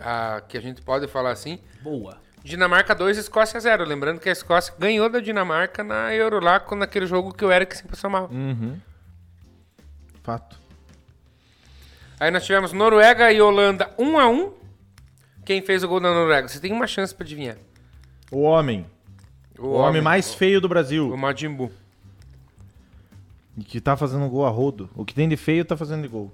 ah, 0.00 0.40
que 0.48 0.56
a 0.56 0.60
gente 0.60 0.80
pode 0.82 1.08
falar 1.08 1.32
assim. 1.32 1.58
Boa. 1.82 2.18
Dinamarca 2.44 2.94
2, 2.94 3.18
Escócia 3.18 3.58
0. 3.58 3.84
Lembrando 3.84 4.20
que 4.20 4.28
a 4.28 4.32
Escócia 4.32 4.72
ganhou 4.78 5.08
da 5.08 5.18
Dinamarca 5.18 5.82
na 5.82 6.14
Euro 6.14 6.38
lá, 6.38 6.60
com- 6.60 6.76
naquele 6.76 7.06
jogo 7.06 7.34
que 7.34 7.44
o 7.44 7.50
Eric 7.50 7.76
sempre 7.76 7.96
somava. 7.96 8.32
Uhum. 8.32 8.78
Fato. 10.22 10.60
Aí 12.20 12.30
nós 12.30 12.44
tivemos 12.46 12.72
Noruega 12.72 13.32
e 13.32 13.40
Holanda 13.42 13.90
1 13.98 14.16
a 14.18 14.28
1 14.28 14.59
Quem 15.44 15.62
fez 15.62 15.82
o 15.82 15.88
gol 15.88 16.00
da 16.00 16.12
Noruega? 16.12 16.48
Você 16.48 16.60
tem 16.60 16.72
uma 16.72 16.86
chance 16.86 17.14
pra 17.14 17.24
adivinhar. 17.24 17.56
O 18.30 18.40
homem. 18.42 18.86
O, 19.58 19.70
homem, 19.72 20.00
mais 20.00 20.32
feio 20.32 20.60
do 20.60 20.68
Brasil. 20.68 21.12
O 21.12 21.16
Majin 21.18 21.50
Buu. 21.54 21.70
E 23.58 23.64
Que 23.64 23.80
tá 23.80 23.96
fazendo 23.96 24.28
gol 24.28 24.46
a 24.46 24.50
rodo. 24.50 24.88
O 24.94 25.04
que 25.04 25.14
tem 25.14 25.28
de 25.28 25.36
feio 25.36 25.64
tá 25.64 25.76
fazendo 25.76 26.02
de 26.02 26.08
gol. 26.08 26.32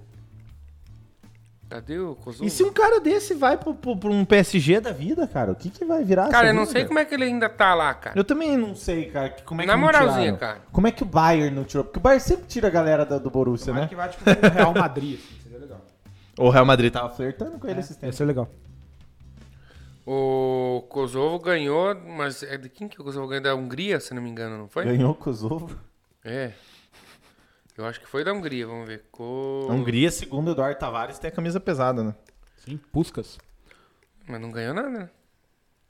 Cadê 1.69 1.99
o 1.99 2.15
Kosovo? 2.15 2.45
E 2.45 2.49
se 2.49 2.63
um 2.63 2.71
cara 2.71 3.01
desse 3.01 3.33
vai 3.33 3.57
pro, 3.57 3.73
pro- 3.73 3.97
pro 3.97 4.09
um 4.13 4.23
PSG 4.23 4.79
da 4.79 4.93
vida, 4.93 5.27
cara? 5.27 5.51
O 5.51 5.55
que 5.55 5.69
que 5.69 5.83
vai 5.83 6.01
virar 6.01 6.29
Cara, 6.29 6.47
eu 6.49 6.53
não 6.53 6.61
vida? 6.61 6.71
sei 6.79 6.85
como 6.85 6.97
é 6.99 7.03
que 7.03 7.13
ele 7.13 7.25
ainda 7.25 7.49
tá 7.49 7.73
lá, 7.75 7.93
cara. 7.93 8.17
Eu 8.17 8.23
também 8.23 8.55
não 8.55 8.73
sei, 8.73 9.07
cara. 9.11 9.29
que- 9.29 9.43
Como 9.43 9.59
é 9.59 9.65
que 9.65 9.67
Na 9.67 9.73
não 9.75 9.81
moralzinha, 9.83 10.33
tiraram. 10.33 10.37
cara. 10.37 10.61
Como 10.71 10.87
é 10.87 10.91
que 10.91 11.03
o 11.03 11.05
Bayern 11.05 11.53
não 11.53 11.65
tirou? 11.65 11.83
Porque 11.83 11.99
o 11.99 12.01
Bayern 12.01 12.23
sempre 12.23 12.45
tira 12.47 12.69
a 12.69 12.71
galera 12.71 13.05
da- 13.05 13.17
do 13.17 13.29
Borussia, 13.29 13.73
né? 13.73 13.87
que 13.87 13.95
vai, 13.95 14.07
tipo, 14.07 14.23
o 14.23 14.49
Real 14.53 14.73
Madrid, 14.73 15.19
assim, 15.19 15.41
seria 15.43 15.57
legal. 15.59 15.81
O 16.39 16.49
Real 16.49 16.65
Madrid 16.65 16.93
tava 16.93 17.09
flertando 17.09 17.59
com 17.59 17.67
ele 17.67 17.81
esses 17.81 17.95
Ia 17.97 17.99
tempos. 18.01 18.15
ser 18.15 18.23
legal. 18.25 18.49
O 20.09 20.83
Kosovo 20.87 21.37
ganhou, 21.37 21.93
mas 21.93 22.41
é 22.41 22.57
de 22.57 22.69
quem 22.69 22.87
que 22.87 23.01
o 23.01 23.03
Kosovo 23.03 23.27
ganhou? 23.27 23.43
Da 23.43 23.53
Hungria, 23.53 23.99
se 23.99 24.13
não 24.13 24.21
me 24.21 24.29
engano, 24.29 24.57
não 24.57 24.69
foi? 24.69 24.85
Ganhou 24.85 25.11
o 25.11 25.15
Kosovo. 25.15 25.77
É. 26.23 26.53
Eu 27.77 27.85
acho 27.85 27.99
que 27.99 28.07
foi 28.07 28.23
da 28.23 28.31
Hungria, 28.31 28.65
vamos 28.65 28.87
ver. 28.87 29.03
Co... 29.11 29.67
A 29.69 29.73
Hungria, 29.73 30.09
segundo 30.09 30.47
o 30.47 30.51
Eduardo 30.51 30.79
Tavares, 30.79 31.19
tem 31.19 31.27
a 31.27 31.31
camisa 31.31 31.59
pesada, 31.59 32.05
né? 32.05 32.15
Sim, 32.55 32.77
Puskas. 32.89 33.37
Mas 34.25 34.39
não 34.39 34.49
ganhou 34.49 34.73
nada, 34.73 34.89
né? 34.89 35.09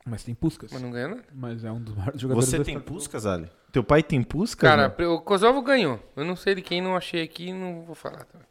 Mas 0.03 0.23
tem 0.23 0.33
Puskas. 0.33 0.71
Mas 0.71 0.81
não 0.81 0.89
ganhou 0.89 1.09
nada. 1.11 1.23
Mas 1.31 1.63
é 1.63 1.71
um 1.71 1.79
dos 1.79 1.93
maiores 1.93 2.19
jogadores 2.19 2.49
Você 2.49 2.63
tem. 2.63 2.79
Puskas, 2.79 3.23
Ali? 3.27 3.47
Teu 3.71 3.83
pai 3.83 4.01
tem 4.01 4.23
Puskas? 4.23 4.67
Cara, 4.67 4.95
mano? 4.97 5.13
o 5.13 5.21
Kosovo 5.21 5.61
ganhou. 5.61 5.99
Eu 6.15 6.25
não 6.25 6.35
sei 6.35 6.55
de 6.55 6.63
quem, 6.63 6.81
não 6.81 6.95
achei 6.97 7.21
aqui, 7.21 7.53
não 7.53 7.83
vou 7.83 7.93
falar 7.93 8.23
também. 8.25 8.47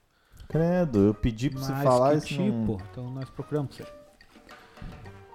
Credo, 0.48 1.08
eu 1.08 1.14
pedi 1.14 1.50
pra 1.50 1.58
você 1.60 1.72
Mas 1.72 1.82
falar 1.82 2.10
que 2.12 2.16
isso. 2.18 2.26
tipo? 2.28 2.40
não- 2.42 2.78
Então 2.92 3.10
nós 3.10 3.28
procuramos 3.30 3.74
você. 3.74 3.84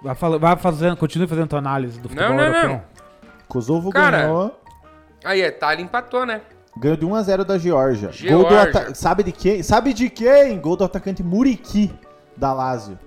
Vai, 0.02 0.14
fala- 0.14 0.38
vai 0.38 0.56
fazendo, 0.56 0.96
continue 0.96 1.26
fazendo 1.28 1.48
tua 1.48 1.58
análise 1.58 2.00
do 2.00 2.08
futebol 2.08 2.30
Não, 2.30 2.36
não, 2.36 2.44
europeu. 2.44 2.68
não. 2.70 2.82
Kosovo 3.48 3.90
Cara, 3.90 4.22
ganhou. 4.22 4.60
Aí, 5.24 5.42
a 5.42 5.48
Itália 5.48 5.82
empatou, 5.82 6.26
né? 6.26 6.40
Ganhou 6.76 6.96
de 6.96 7.06
1x0 7.06 7.44
da 7.44 7.58
Geórgia. 7.58 8.08
Gol 8.08 8.44
do 8.44 8.48
Geórgia. 8.50 8.80
ata- 8.80 8.94
Sabe 8.94 9.22
de 9.22 9.30
quem? 9.32 9.62
Sabe 9.62 9.92
de 9.92 10.08
quem? 10.08 10.58
Gol 10.58 10.76
do 10.76 10.84
atacante 10.84 11.22
Muriqui, 11.22 11.92
da 12.36 12.52
Lazio. 12.52 12.98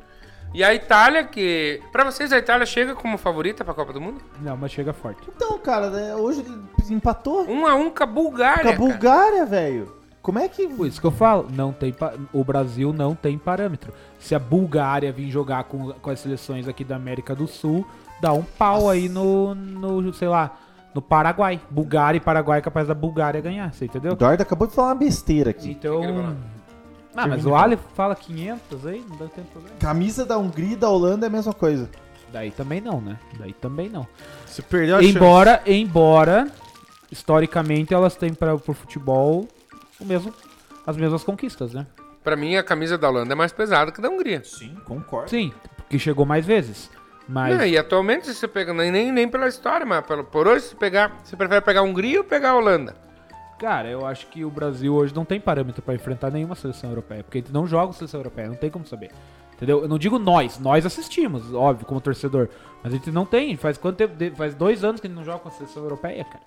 E 0.54 0.64
a 0.64 0.74
Itália, 0.74 1.24
que. 1.26 1.82
Pra 1.92 2.06
vocês, 2.06 2.32
a 2.32 2.38
Itália 2.38 2.66
chega 2.66 2.96
como 2.96 3.18
favorita 3.18 3.66
pra 3.66 3.74
Copa 3.74 3.92
do 3.92 4.00
Mundo? 4.00 4.22
Não, 4.40 4.56
mas 4.56 4.72
chega 4.72 4.94
forte. 4.94 5.20
Então, 5.36 5.58
cara, 5.58 5.90
né, 5.90 6.16
hoje 6.16 6.42
ele 6.42 6.96
empatou 6.96 7.44
1 7.50 7.68
a 7.68 7.76
1 7.76 7.90
com 7.90 8.04
a 8.04 8.06
Bulgária. 8.06 8.64
com 8.64 8.70
a 8.70 8.72
cara. 8.72 8.78
Bulgária, 8.78 9.46
velho. 9.46 9.94
Como 10.26 10.39
é 10.39 10.49
que... 10.49 10.68
Por 10.68 10.88
isso 10.88 10.99
que 10.99 11.06
eu 11.06 11.11
falo, 11.11 11.47
não 11.53 11.72
tem 11.72 11.93
pa- 11.93 12.15
o 12.34 12.43
Brasil 12.43 12.91
não 12.91 13.14
tem 13.14 13.38
parâmetro. 13.38 13.93
Se 14.18 14.34
a 14.34 14.39
Bulgária 14.39 15.11
vir 15.11 15.30
jogar 15.30 15.65
com, 15.65 15.91
com 15.91 16.10
as 16.10 16.19
seleções 16.19 16.68
aqui 16.68 16.84
da 16.84 16.95
América 16.95 17.35
do 17.35 17.45
Sul, 17.45 17.85
dá 18.19 18.34
um 18.34 18.41
pau 18.41 18.89
aí 18.89 19.07
no, 19.07 19.53
no, 19.53 20.11
sei 20.15 20.27
lá, 20.27 20.57
no 20.95 21.02
Paraguai. 21.02 21.61
Bulgária 21.69 22.18
e 22.18 22.19
Paraguai 22.19 22.57
é 22.57 22.61
capaz 22.64 22.88
da 22.88 22.95
Bulgária 22.95 23.39
ganhar, 23.39 23.72
você 23.72 23.84
O 23.84 23.85
entendeu? 23.85 24.14
Eduardo 24.14 24.41
acabou 24.41 24.68
de 24.68 24.73
falar 24.73 24.88
uma 24.88 24.95
besteira 24.95 25.52
aqui. 25.52 25.69
Então... 25.69 26.35
Ah, 27.15 27.27
mas 27.27 27.45
o 27.45 27.53
Ali 27.53 27.77
fala 27.93 28.15
500 28.15 28.88
aí, 28.88 29.06
não 29.07 29.18
dá 29.18 29.27
tempo 29.27 29.47
problema. 29.52 29.77
Camisa 29.80 30.26
da 30.26 30.39
Hungria 30.39 30.73
e 30.73 30.76
da 30.76 30.89
Holanda 30.89 31.27
é 31.27 31.30
a 31.30 31.31
mesma 31.31 31.53
coisa. 31.53 31.88
Daí 32.34 32.49
também 32.49 32.81
não, 32.81 32.99
né? 32.99 33.19
Daí 33.38 33.53
também 33.53 33.89
não. 33.89 34.07
Você 34.43 34.64
perdeu 34.64 34.97
a 34.97 35.03
Embora, 35.03 35.61
embora, 35.68 36.47
historicamente, 37.11 37.93
elas 37.93 38.15
têm 38.15 38.34
para 38.34 38.57
pro 38.57 38.73
futebol 38.73 39.47
o 40.00 40.06
mesmo, 40.06 40.34
as 40.86 40.98
mesmas 40.98 41.24
conquistas, 41.24 41.74
né? 41.74 41.86
Pra 42.24 42.36
mim, 42.36 42.56
a 42.56 42.64
camisa 42.64 42.98
da 42.98 43.08
Holanda 43.10 43.34
é 43.34 43.36
mais 43.36 43.52
pesada 43.52 43.92
que 43.92 44.00
a 44.00 44.04
da 44.04 44.10
Hungria. 44.10 44.44
Sim, 44.44 44.76
concordo. 44.86 45.30
Sim, 45.30 45.54
porque 45.78 46.00
chegou 46.00 46.26
mais 46.26 46.46
vezes. 46.46 46.90
Mas 47.28 47.58
Não, 47.58 47.66
e 47.66 47.78
atualmente, 47.78 48.28
se 48.28 48.36
você 48.36 48.48
pega, 48.48 48.74
nem, 48.74 49.12
nem, 49.12 49.28
pela 49.28 49.48
história, 49.48 49.86
mas 49.86 50.06
pelo, 50.06 50.24
por 50.24 50.48
hoje, 50.48 50.66
se 50.66 50.76
pegar, 50.76 51.16
você 51.24 51.36
prefere 51.36 51.62
pegar 51.62 51.80
a 51.82 51.84
Hungria 51.84 52.20
ou 52.20 52.24
pegar 52.24 52.52
a 52.52 52.56
Holanda? 52.56 52.96
Cara, 53.60 53.88
eu 53.88 54.06
acho 54.06 54.28
que 54.28 54.44
o 54.44 54.50
Brasil 54.50 54.94
hoje 54.94 55.16
não 55.16 55.24
tem 55.24 55.40
parâmetro 55.40 55.82
pra 55.82 55.96
enfrentar 55.96 56.30
nenhuma 56.30 56.56
seleção 56.56 56.90
europeia, 56.90 57.24
porque 57.24 57.38
a 57.38 57.42
gente 57.42 57.54
não 57.54 57.66
joga 57.66 57.88
com 57.88 57.94
seleção 57.94 58.20
europeia, 58.20 58.48
não 58.50 58.56
tem 58.56 58.70
como 58.70 58.86
saber. 58.86 59.12
Entendeu? 59.54 59.84
Eu 59.84 59.88
não 59.88 59.98
digo 59.98 60.20
nós, 60.20 60.60
nós 60.60 60.86
assistimos, 60.86 61.54
óbvio, 61.54 61.86
como 61.86 62.02
torcedor. 62.02 62.50
Mas 62.84 62.94
a 62.94 62.98
gente 62.98 63.10
não 63.10 63.26
tem. 63.26 63.56
Faz 63.56 63.78
quanto 63.78 63.96
tempo? 63.96 64.14
de- 64.16 64.32
Faz 64.32 64.54
dois 64.54 64.84
anos 64.84 65.00
que 65.00 65.08
a 65.08 65.10
gente 65.10 65.18
não 65.18 65.24
joga 65.24 65.40
com 65.40 65.48
a 65.48 65.52
seleção 65.52 65.82
europeia, 65.84 66.26
cara. 66.26 66.44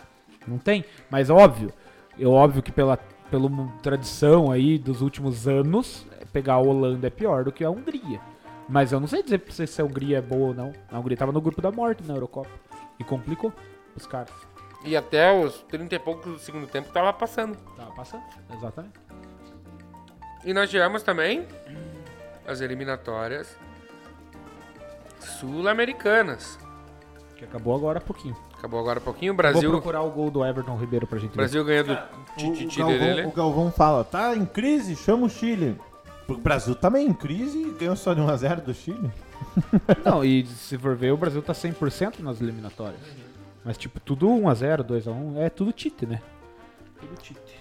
Não 0.46 0.58
tem. 0.58 0.84
Mas 1.10 1.30
óbvio, 1.30 1.72
é 2.20 2.26
óbvio 2.26 2.62
que 2.62 2.70
pela, 2.70 2.98
pela 3.30 3.50
tradição 3.82 4.50
aí 4.50 4.78
dos 4.78 5.00
últimos 5.00 5.46
anos, 5.46 6.06
pegar 6.32 6.54
a 6.54 6.58
Holanda 6.58 7.06
é 7.06 7.10
pior 7.10 7.44
do 7.44 7.52
que 7.52 7.64
a 7.64 7.70
Hungria. 7.70 8.20
Mas 8.68 8.92
eu 8.92 9.00
não 9.00 9.06
sei 9.06 9.22
dizer 9.22 9.38
pra 9.38 9.52
você 9.52 9.66
se 9.66 9.80
a 9.80 9.84
Hungria 9.84 10.18
é 10.18 10.22
boa 10.22 10.48
ou 10.48 10.54
não. 10.54 10.72
A 10.90 10.98
Hungria 10.98 11.16
tava 11.16 11.32
no 11.32 11.40
grupo 11.40 11.62
da 11.62 11.70
morte 11.70 12.02
na 12.04 12.14
Eurocopa. 12.14 12.50
E 12.98 13.04
complicou 13.04 13.52
os 13.96 14.06
caras. 14.06 14.32
E 14.84 14.96
até 14.96 15.32
os 15.32 15.62
30 15.62 15.94
e 15.94 15.98
poucos 15.98 16.32
do 16.32 16.38
segundo 16.38 16.66
tempo 16.66 16.92
tava 16.92 17.12
passando. 17.12 17.56
Tava 17.76 17.92
passando, 17.92 18.22
exatamente. 18.54 18.98
E 20.44 20.52
nós 20.52 20.70
tivemos 20.70 21.02
também 21.02 21.46
as 22.46 22.60
eliminatórias 22.60 23.56
sul-americanas. 25.18 26.58
Que 27.36 27.44
acabou 27.44 27.74
agora 27.74 27.98
há 27.98 28.02
pouquinho. 28.02 28.36
Acabou 28.58 28.80
agora 28.80 28.98
há 28.98 29.02
pouquinho. 29.02 29.32
O 29.32 29.36
Vou 29.36 29.42
Brasil, 29.42 29.70
procurar 29.70 30.02
o 30.02 30.10
gol 30.10 30.30
do 30.30 30.44
Everton 30.44 30.76
Ribeiro 30.76 31.06
pra 31.06 31.18
gente 31.18 31.32
o 31.32 31.36
Brasil 31.36 31.64
ganhou 31.64 31.84
do 31.84 31.92
O, 31.92 32.50
o. 32.50 32.76
Galvão, 32.76 33.28
o 33.28 33.32
Galvão 33.32 33.72
fala, 33.72 34.04
tá 34.04 34.34
em 34.34 34.44
crise, 34.44 34.96
chama 34.96 35.26
o 35.26 35.30
Chile. 35.30 35.78
O 36.26 36.36
Brasil 36.36 36.74
também 36.74 37.06
em 37.06 37.12
crise 37.14 37.56
e 37.56 37.70
ganhou 37.70 37.96
só 37.96 38.12
de 38.12 38.20
1x0 38.20 38.60
do 38.60 38.74
Chile. 38.74 39.10
ver. 39.86 39.98
Não, 40.04 40.24
e 40.24 40.44
se 40.44 40.76
for 40.76 40.94
ver, 40.94 41.12
o 41.12 41.16
Brasil 41.16 41.40
tá 41.40 41.52
100% 41.52 42.18
nas 42.18 42.40
eliminatórias. 42.40 43.00
Mas, 43.64 43.78
tipo, 43.78 44.00
tudo 44.00 44.28
1x0, 44.28 44.84
2x1, 44.84 45.36
é 45.38 45.48
tudo 45.48 45.72
Tite, 45.72 46.04
né? 46.04 46.20
Tudo 47.00 47.14
Tite. 47.16 47.60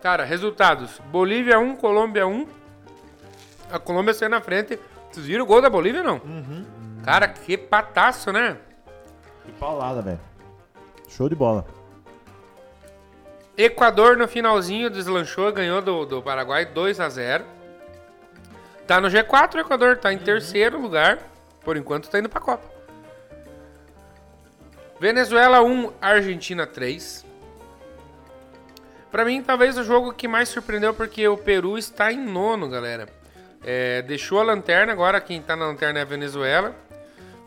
Cara, 0.00 0.24
resultados. 0.24 1.00
Bolívia 1.10 1.58
1, 1.58 1.76
Colômbia 1.76 2.26
1. 2.26 2.46
A 3.70 3.78
Colômbia 3.78 4.14
saiu 4.14 4.30
na 4.30 4.40
frente. 4.40 4.78
Vocês 5.10 5.26
viram 5.26 5.44
o 5.44 5.46
gol 5.46 5.60
da 5.60 5.68
Bolívia, 5.68 6.02
não? 6.02 6.20
Cara, 7.02 7.28
que 7.28 7.56
pataço, 7.56 8.32
né? 8.32 8.56
Que 9.44 9.52
paulada, 9.52 10.02
velho. 10.02 10.20
Show 11.08 11.28
de 11.28 11.34
bola. 11.34 11.66
Equador 13.56 14.16
no 14.16 14.26
finalzinho 14.26 14.88
deslanchou, 14.88 15.52
ganhou 15.52 15.82
do, 15.82 16.06
do 16.06 16.22
Paraguai 16.22 16.64
2 16.64 16.98
a 17.00 17.08
0 17.08 17.44
Tá 18.86 19.00
no 19.00 19.08
G4 19.08 19.54
o 19.54 19.60
Equador, 19.60 19.98
tá 19.98 20.12
em 20.12 20.18
terceiro 20.18 20.80
lugar. 20.80 21.18
Por 21.60 21.76
enquanto 21.76 22.08
tá 22.08 22.18
indo 22.18 22.28
pra 22.28 22.40
Copa. 22.40 22.68
Venezuela 24.98 25.62
1, 25.62 25.92
Argentina 26.00 26.66
3. 26.66 27.24
Pra 29.10 29.24
mim, 29.24 29.42
talvez 29.42 29.78
o 29.78 29.84
jogo 29.84 30.12
que 30.12 30.28
mais 30.28 30.48
surpreendeu, 30.48 30.92
porque 30.92 31.26
o 31.28 31.36
Peru 31.36 31.78
está 31.78 32.12
em 32.12 32.18
nono, 32.18 32.68
galera. 32.68 33.08
É, 33.62 34.02
deixou 34.02 34.40
a 34.40 34.44
lanterna, 34.44 34.92
agora 34.92 35.20
quem 35.20 35.40
tá 35.40 35.54
na 35.54 35.66
lanterna 35.66 35.98
é 35.98 36.02
a 36.02 36.06
Venezuela. 36.06 36.74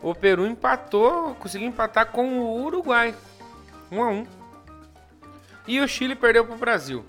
O 0.04 0.14
Peru 0.14 0.46
empatou, 0.46 1.34
conseguiu 1.36 1.66
empatar 1.66 2.12
com 2.12 2.38
o 2.38 2.62
Uruguai. 2.62 3.14
1 3.90 4.02
a 4.02 4.10
1 4.10 4.26
E 5.66 5.80
o 5.80 5.88
Chile 5.88 6.14
perdeu 6.14 6.44
pro 6.44 6.58
Brasil. 6.58 7.02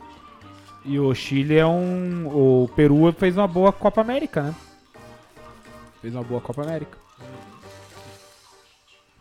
E 0.85 0.97
o 0.97 1.13
Chile 1.13 1.57
é 1.57 1.65
um. 1.65 2.25
O 2.27 2.69
Peru 2.69 3.11
fez 3.11 3.35
uma 3.35 3.49
boa 3.49 3.73
Copa 3.73 3.99
América, 3.99 4.43
né? 4.43 4.55
Fez 6.01 6.15
uma 6.15 6.23
boa 6.23 6.39
Copa 6.39 6.63
América. 6.63 6.97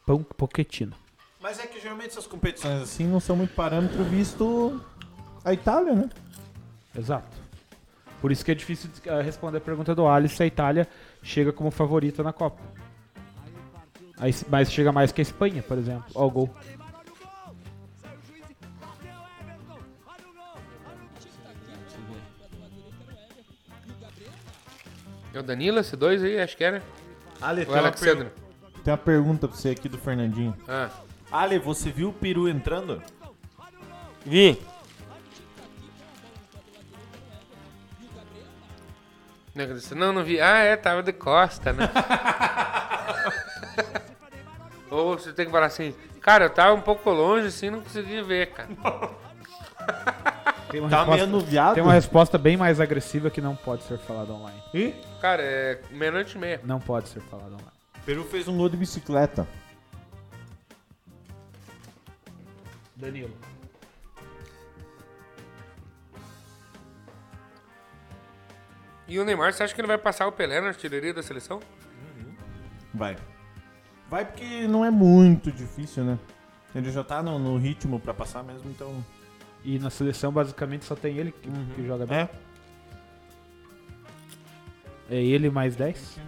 Pão 0.06 0.22
Pochettino. 0.22 0.94
Mas 1.40 1.58
é 1.58 1.66
que 1.66 1.80
geralmente 1.80 2.10
essas 2.10 2.28
competições 2.28 2.80
assim 2.80 3.08
não 3.08 3.18
são 3.18 3.34
muito 3.34 3.56
parâmetro 3.56 4.04
visto 4.04 4.80
a 5.44 5.52
Itália, 5.52 5.94
né? 5.94 6.10
Exato. 6.96 7.36
Por 8.20 8.30
isso 8.30 8.44
que 8.44 8.52
é 8.52 8.54
difícil 8.54 8.88
eh, 9.04 9.20
responder 9.20 9.58
a 9.58 9.60
pergunta 9.60 9.96
do 9.96 10.06
Alice 10.06 10.36
se 10.36 10.42
a 10.44 10.46
Itália 10.46 10.86
chega 11.24 11.52
como 11.52 11.72
favorita 11.72 12.22
na 12.22 12.32
Copa. 12.32 12.62
Mas 14.48 14.72
chega 14.72 14.92
mais 14.92 15.12
que 15.12 15.20
a 15.20 15.22
Espanha, 15.22 15.62
por 15.62 15.76
exemplo. 15.78 16.04
Ó 16.14 16.26
o 16.26 16.30
gol. 16.30 16.50
É 25.32 25.38
o 25.38 25.42
Danilo, 25.42 25.80
esse 25.80 25.96
dois 25.96 26.22
aí, 26.22 26.40
acho 26.40 26.56
que 26.56 26.62
era. 26.64 26.82
Ale, 27.40 27.62
O 27.62 27.66
tem, 27.66 27.74
uma 27.74 27.80
Alexandre. 27.80 28.30
per- 28.30 28.82
Tem 28.84 28.92
uma 28.92 28.98
pergunta 28.98 29.48
pra 29.48 29.56
você 29.56 29.70
aqui 29.70 29.88
do 29.88 29.98
Fernandinho. 29.98 30.56
Ah. 30.68 30.90
Ale, 31.30 31.58
você 31.58 31.90
viu 31.90 32.10
o 32.10 32.12
Peru 32.12 32.48
entrando? 32.48 33.02
Vi. 34.24 34.60
Não, 39.96 40.12
não 40.12 40.24
vi. 40.24 40.40
Ah, 40.40 40.58
é, 40.58 40.76
tava 40.76 41.02
de 41.02 41.12
costa, 41.12 41.72
né? 41.72 41.88
Ou 44.90 45.18
você 45.18 45.32
tem 45.32 45.46
que 45.46 45.50
falar 45.52 45.66
assim, 45.66 45.94
cara, 46.20 46.44
eu 46.46 46.50
tava 46.50 46.74
um 46.74 46.80
pouco 46.80 47.10
longe 47.10 47.46
assim, 47.48 47.70
não 47.70 47.80
consegui 47.80 48.22
ver, 48.22 48.52
cara. 48.52 48.68
Tem 50.70 50.80
uma, 50.80 50.88
Tá 50.88 50.96
meio 51.04 51.10
resposta, 51.10 51.24
anuviado? 51.24 51.74
tem 51.74 51.82
uma 51.82 51.92
resposta 51.92 52.38
bem 52.38 52.56
mais 52.56 52.80
agressiva 52.80 53.30
que 53.30 53.40
não 53.40 53.54
pode 53.56 53.82
ser 53.84 53.98
falada 53.98 54.32
online. 54.32 54.60
Ih, 54.72 54.94
Cara, 55.20 55.42
é 55.42 55.80
meia-noite 55.90 56.36
e 56.36 56.40
meia. 56.40 56.60
Não 56.64 56.78
pode 56.80 57.08
ser 57.08 57.20
falada 57.20 57.50
online. 57.54 57.70
Peru 58.04 58.24
fez 58.24 58.46
um 58.48 58.56
gol 58.56 58.68
de 58.68 58.76
bicicleta. 58.76 59.46
Danilo. 62.96 63.34
E 69.06 69.18
o 69.18 69.24
Neymar, 69.24 69.52
você 69.52 69.62
acha 69.62 69.74
que 69.74 69.80
ele 69.80 69.88
vai 69.88 69.98
passar 69.98 70.26
o 70.26 70.32
Pelé 70.32 70.60
na 70.60 70.68
artilharia 70.68 71.12
da 71.12 71.22
seleção? 71.22 71.60
Vai. 72.92 73.16
Vai 74.14 74.24
porque 74.24 74.68
não 74.68 74.84
é 74.84 74.92
muito 74.92 75.50
difícil, 75.50 76.04
né? 76.04 76.16
Ele 76.72 76.88
já 76.92 77.02
tá 77.02 77.20
no, 77.20 77.36
no 77.36 77.56
ritmo 77.56 77.98
pra 77.98 78.14
passar 78.14 78.44
mesmo, 78.44 78.70
então. 78.70 79.04
E 79.64 79.76
na 79.80 79.90
seleção, 79.90 80.30
basicamente, 80.30 80.84
só 80.84 80.94
tem 80.94 81.18
ele 81.18 81.32
que, 81.32 81.50
que 81.74 81.84
joga 81.84 82.06
bem. 82.06 82.18
É. 82.18 82.28
É 85.10 85.16
ele 85.16 85.50
mais 85.50 85.74
10. 85.74 86.20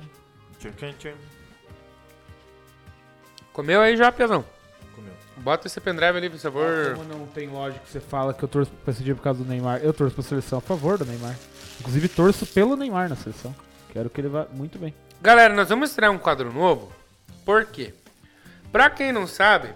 Comeu 3.52 3.80
aí 3.80 3.96
já, 3.96 4.10
Pezão? 4.10 4.44
Comeu. 4.92 5.12
Bota 5.36 5.68
esse 5.68 5.80
pendrive 5.80 6.18
ali, 6.18 6.28
por 6.28 6.40
favor. 6.40 6.96
Como 6.96 7.04
não 7.04 7.24
tem 7.28 7.46
lógica 7.46 7.84
que 7.84 7.90
você 7.92 8.00
fala 8.00 8.34
que 8.34 8.42
eu 8.42 8.48
torço 8.48 8.72
pra 8.82 8.90
esse 8.90 9.04
dia 9.04 9.14
por 9.14 9.22
causa 9.22 9.44
do 9.44 9.48
Neymar, 9.48 9.78
eu 9.80 9.94
torço 9.94 10.16
pra 10.16 10.24
seleção 10.24 10.58
a 10.58 10.60
favor 10.60 10.98
do 10.98 11.04
Neymar. 11.04 11.36
Inclusive, 11.78 12.08
torço 12.08 12.46
pelo 12.46 12.74
Neymar 12.74 13.08
na 13.08 13.14
seleção. 13.14 13.54
Quero 13.92 14.10
que 14.10 14.20
ele 14.20 14.28
vá 14.28 14.48
muito 14.50 14.76
bem. 14.76 14.92
Galera, 15.22 15.54
nós 15.54 15.68
vamos 15.68 15.90
estrear 15.90 16.10
um 16.10 16.18
quadro 16.18 16.52
novo. 16.52 16.90
Por 17.46 17.64
quê? 17.64 17.94
Pra 18.72 18.90
quem 18.90 19.12
não 19.12 19.24
sabe, 19.24 19.72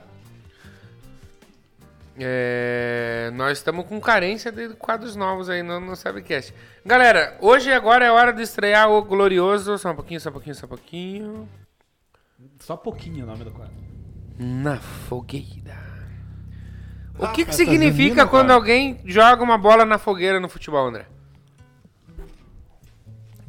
é, 2.18 3.30
nós 3.32 3.58
estamos 3.58 3.86
com 3.86 4.00
carência 4.00 4.50
de 4.50 4.70
quadros 4.70 5.14
novos 5.14 5.48
aí 5.48 5.62
no, 5.62 5.78
no 5.78 5.94
Sabcast. 5.94 6.52
Galera, 6.84 7.38
hoje 7.40 7.70
e 7.70 7.72
agora 7.72 8.04
é 8.04 8.10
hora 8.10 8.32
de 8.32 8.42
estrear 8.42 8.90
o 8.90 9.02
glorioso. 9.02 9.78
Só 9.78 9.92
um 9.92 9.94
pouquinho, 9.94 10.20
só 10.20 10.30
um 10.30 10.32
pouquinho, 10.32 10.54
só 10.56 10.66
um 10.66 10.68
pouquinho. 10.68 11.48
Só 12.58 12.76
pouquinho 12.76 13.24
o 13.24 13.26
nome 13.28 13.44
do 13.44 13.52
quadro. 13.52 13.74
Na 14.36 14.76
fogueira. 14.78 15.78
O 17.18 17.28
que, 17.28 17.44
que 17.44 17.52
festa 17.52 17.64
significa 17.64 18.26
quando 18.26 18.48
cara. 18.48 18.54
alguém 18.54 19.00
joga 19.04 19.44
uma 19.44 19.56
bola 19.56 19.84
na 19.84 19.96
fogueira 19.96 20.40
no 20.40 20.48
futebol, 20.48 20.88
André? 20.88 21.06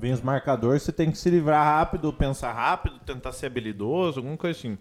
Vem 0.02 0.12
os 0.14 0.22
marcadores, 0.22 0.82
você 0.82 0.92
tem 0.92 1.12
que 1.12 1.18
se 1.18 1.30
livrar 1.30 1.64
rápido, 1.64 2.12
pensar 2.12 2.52
rápido, 2.52 2.98
tentar 3.06 3.32
ser 3.32 3.46
habilidoso, 3.46 4.20
alguma 4.20 4.36
coisa 4.36 4.58
assim. 4.58 4.76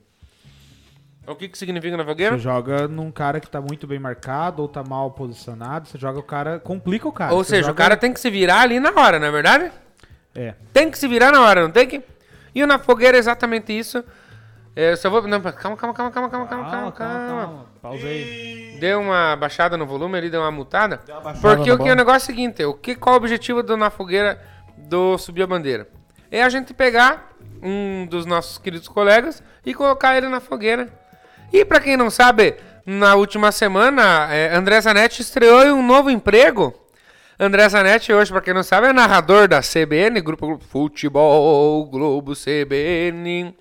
O 1.26 1.34
que, 1.36 1.46
que 1.46 1.58
significa 1.58 1.94
na 1.96 2.04
fogueira? 2.04 2.36
Você 2.36 2.42
joga 2.42 2.88
num 2.88 3.10
cara 3.12 3.38
que 3.38 3.48
tá 3.48 3.60
muito 3.60 3.86
bem 3.86 3.98
marcado 3.98 4.62
ou 4.62 4.66
tá 4.68 4.82
mal 4.82 5.10
posicionado. 5.10 5.86
Você 5.86 5.98
joga 5.98 6.18
o 6.18 6.22
cara. 6.22 6.58
Complica 6.58 7.06
o 7.06 7.12
cara. 7.12 7.34
Ou 7.34 7.44
Você 7.44 7.50
seja, 7.50 7.62
o 7.62 7.66
joga- 7.66 7.76
cara 7.76 7.96
tem 7.98 8.12
que 8.14 8.18
se 8.18 8.30
virar 8.30 8.62
ali 8.62 8.80
na 8.80 8.90
hora, 8.98 9.18
não 9.18 9.26
é 9.26 9.30
verdade? 9.30 9.70
É. 10.34 10.54
Tem 10.72 10.90
que 10.90 10.98
se 10.98 11.06
virar 11.06 11.30
na 11.30 11.42
hora, 11.42 11.62
não 11.62 11.70
tem 11.70 11.86
que? 11.86 12.02
E 12.54 12.62
o 12.64 12.66
na 12.66 12.78
fogueira 12.78 13.16
é 13.18 13.20
exatamente 13.20 13.78
isso. 13.78 14.02
É, 14.74 14.92
eu 14.92 14.96
só 14.96 15.10
vou. 15.10 15.22
Não, 15.28 15.40
calma, 15.40 15.76
calma, 15.76 15.76
calma, 15.76 16.10
calma, 16.10 16.28
calma, 16.30 16.46
calma, 16.48 16.64
calma, 16.70 16.92
calma. 16.92 17.66
Pausa 17.82 18.06
aí. 18.06 18.78
Deu 18.80 19.00
uma 19.00 19.36
baixada 19.36 19.76
no 19.76 19.84
volume 19.86 20.16
ali, 20.16 20.30
deu 20.30 20.40
uma 20.40 20.50
mutada. 20.50 21.00
uma 21.06 21.20
baixada 21.20 21.56
Porque 21.56 21.70
o, 21.70 21.74
que, 21.74 21.82
bola. 21.82 21.92
o 21.92 21.96
negócio 21.96 22.30
é 22.30 22.32
o 22.32 22.36
seguinte: 22.36 22.64
o 22.64 22.74
que, 22.74 22.94
qual 22.94 23.14
o 23.14 23.18
objetivo 23.18 23.62
do 23.62 23.76
Na 23.76 23.90
Fogueira 23.90 24.40
do 24.90 25.16
Subir 25.16 25.44
a 25.44 25.46
Bandeira? 25.46 25.88
É 26.32 26.42
a 26.42 26.48
gente 26.48 26.74
pegar 26.74 27.32
um 27.62 28.06
dos 28.06 28.26
nossos 28.26 28.58
queridos 28.58 28.88
colegas 28.88 29.40
e 29.64 29.72
colocar 29.72 30.16
ele 30.16 30.28
na 30.28 30.40
fogueira. 30.40 30.92
E 31.52 31.64
pra 31.64 31.80
quem 31.80 31.96
não 31.96 32.10
sabe, 32.10 32.56
na 32.84 33.14
última 33.14 33.52
semana, 33.52 34.28
é, 34.34 34.54
André 34.54 34.80
Zanetti 34.80 35.22
estreou 35.22 35.64
em 35.64 35.70
um 35.70 35.86
novo 35.86 36.10
emprego. 36.10 36.74
André 37.38 37.68
Zanetti, 37.68 38.12
hoje, 38.12 38.32
pra 38.32 38.40
quem 38.40 38.52
não 38.52 38.64
sabe, 38.64 38.88
é 38.88 38.92
narrador 38.92 39.46
da 39.46 39.60
CBN, 39.60 40.20
Grupo 40.20 40.60
Futebol 40.68 41.86
Globo 41.86 42.32
CBN. 42.34 43.54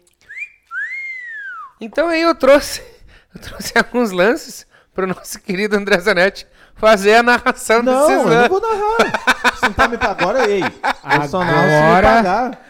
Então 1.80 2.07
aí 2.07 2.22
eu 2.23 2.34
trouxe, 2.34 2.81
eu 3.34 3.39
trouxe 3.39 3.73
alguns 3.77 4.11
lances 4.11 4.65
pro 4.95 5.07
nosso 5.07 5.39
querido 5.39 5.77
André 5.77 5.99
Zanetti 5.99 6.47
fazer 6.80 7.15
a 7.15 7.23
narração 7.23 7.84
Não, 7.84 8.07
desses 8.07 8.10
eu 8.23 8.23
não 8.26 8.30
lances. 8.35 8.49
vou 8.49 8.61
narrar. 8.61 9.56
Se 9.56 9.64
não 9.64 9.73
tá 9.73 9.88
me 9.88 9.97
pagando, 9.97 10.22
agora, 10.22 10.49
ei. 10.49 10.61
Eu 10.64 10.69
Agora- 11.03 12.07
pagar. 12.15 12.65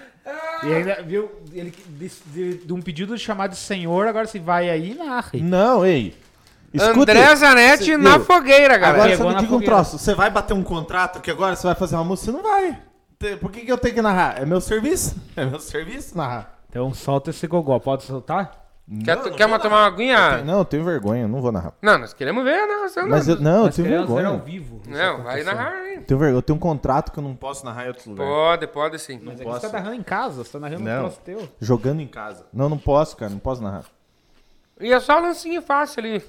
E 0.63 0.73
ainda, 0.73 1.01
viu, 1.05 1.31
ele 1.53 1.73
de, 1.87 2.11
de- 2.27 2.57
de 2.65 2.73
um 2.73 2.81
pedido 2.81 3.15
de 3.15 3.21
chamar 3.21 3.47
de 3.47 3.55
senhor, 3.55 4.07
agora 4.07 4.27
se 4.27 4.37
vai 4.39 4.69
aí, 4.69 4.93
narre. 4.93 5.39
Não, 5.41 5.85
ei. 5.85 6.15
Escuta, 6.73 7.13
André 7.13 7.35
Zanetti 7.35 7.85
Cê- 7.85 7.97
na 7.97 8.17
viu? 8.17 8.25
fogueira, 8.25 8.77
galera. 8.77 8.89
Agora 9.05 9.09
Pegou 9.11 9.27
você 9.31 9.35
me 9.35 9.41
diga 9.41 9.55
um 9.55 9.61
troço. 9.61 9.97
Você 9.97 10.13
vai 10.13 10.29
bater 10.29 10.53
um 10.53 10.61
contrato 10.61 11.19
que 11.21 11.31
agora 11.31 11.55
você 11.55 11.65
vai 11.65 11.75
fazer 11.75 11.95
uma 11.95 12.03
música? 12.03 12.31
Você 12.31 12.37
não 12.37 12.43
vai. 12.43 12.77
Por 13.39 13.51
que, 13.51 13.61
que 13.61 13.71
eu 13.71 13.77
tenho 13.77 13.95
que 13.95 14.01
narrar? 14.01 14.39
É 14.41 14.45
meu 14.45 14.61
serviço? 14.61 15.15
É 15.35 15.45
meu 15.45 15.59
serviço 15.59 16.15
narrar. 16.17 16.59
Então 16.69 16.93
solta 16.93 17.31
esse 17.31 17.47
gogó. 17.47 17.79
Pode 17.79 18.03
soltar? 18.03 18.51
Quer, 19.05 19.17
Não, 19.17 19.25
não 19.25 19.33
quer 19.33 19.47
vou 19.47 19.59
tomar 19.59 19.81
uma 19.81 19.85
aguinha? 19.85 20.41
Não, 20.43 20.59
eu 20.59 20.65
tenho 20.65 20.83
vergonha, 20.83 21.27
não 21.27 21.39
vou 21.41 21.51
narrar. 21.51 21.73
Não, 21.79 21.99
nós 21.99 22.11
queremos 22.11 22.43
ver 22.43 22.55
a 22.59 22.65
narração. 22.65 23.07
Mas 23.07 23.27
não. 23.27 23.35
eu, 23.35 23.41
não, 23.41 23.65
eu 23.67 23.71
tenho 23.71 23.87
queremos 23.87 24.07
ver 24.09 24.25
ao 24.25 24.37
vergonha. 24.37 24.43
vivo. 24.43 24.81
Não, 24.87 25.23
vai 25.23 25.43
narrar, 25.43 25.85
hein? 25.91 26.01
Tenho 26.01 26.19
vergonha. 26.19 26.37
Eu 26.39 26.41
tenho 26.41 26.57
um 26.57 26.59
contrato 26.59 27.11
que 27.11 27.19
eu 27.19 27.23
não 27.23 27.35
posso 27.35 27.63
narrar 27.63 27.85
em 27.85 27.89
outro 27.89 28.09
lugar. 28.09 28.25
Pode, 28.25 28.67
pode 28.67 28.97
sim. 28.99 29.19
Mas 29.23 29.35
é 29.35 29.37
que 29.37 29.43
posso. 29.43 29.61
você 29.61 29.67
tá 29.69 29.73
narrando 29.77 29.95
em 29.95 30.01
casa, 30.03 30.43
você 30.43 30.51
tá 30.51 30.59
narrando 30.59 30.81
Não. 30.83 30.91
um 30.97 30.99
troço 31.01 31.19
teu. 31.23 31.49
Jogando 31.61 32.01
em 32.01 32.07
casa. 32.07 32.47
Não, 32.51 32.67
não 32.67 32.79
posso, 32.79 33.15
cara. 33.15 33.29
Não 33.31 33.37
posso 33.37 33.61
narrar. 33.61 33.85
E 34.79 34.91
é 34.91 34.99
só 34.99 35.19
um 35.19 35.21
lancinho 35.21 35.61
fácil 35.61 35.99
ali. 36.03 36.23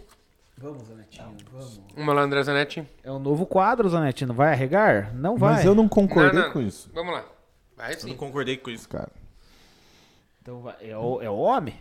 Vamos, 0.58 0.86
Zanetinho, 0.86 1.34
vamos. 1.50 1.80
Uma 1.96 2.12
lá, 2.12 2.20
André 2.20 2.42
Zanetti. 2.42 2.86
É 3.02 3.10
um 3.10 3.18
novo 3.18 3.46
quadro, 3.46 3.88
Zanetinho. 3.88 4.28
Não 4.28 4.34
vai 4.34 4.52
arregar? 4.52 5.14
Não 5.14 5.38
vai. 5.38 5.54
Mas 5.54 5.64
eu 5.64 5.74
não 5.74 5.88
concordei 5.88 6.38
Não, 6.38 6.48
não. 6.48 6.52
com 6.52 6.60
isso. 6.60 6.90
Vamos 6.92 7.14
lá. 7.14 7.24
Vai 7.74 7.92
Eu 7.92 7.94
não 7.94 8.00
sim. 8.10 8.16
concordei 8.16 8.58
com 8.58 8.68
isso. 8.68 8.86
Cara. 8.86 9.08
Então 10.42 10.60
vai. 10.60 10.74
É 10.82 10.94
o, 10.94 11.22
é 11.22 11.30
o 11.30 11.36
homem? 11.38 11.74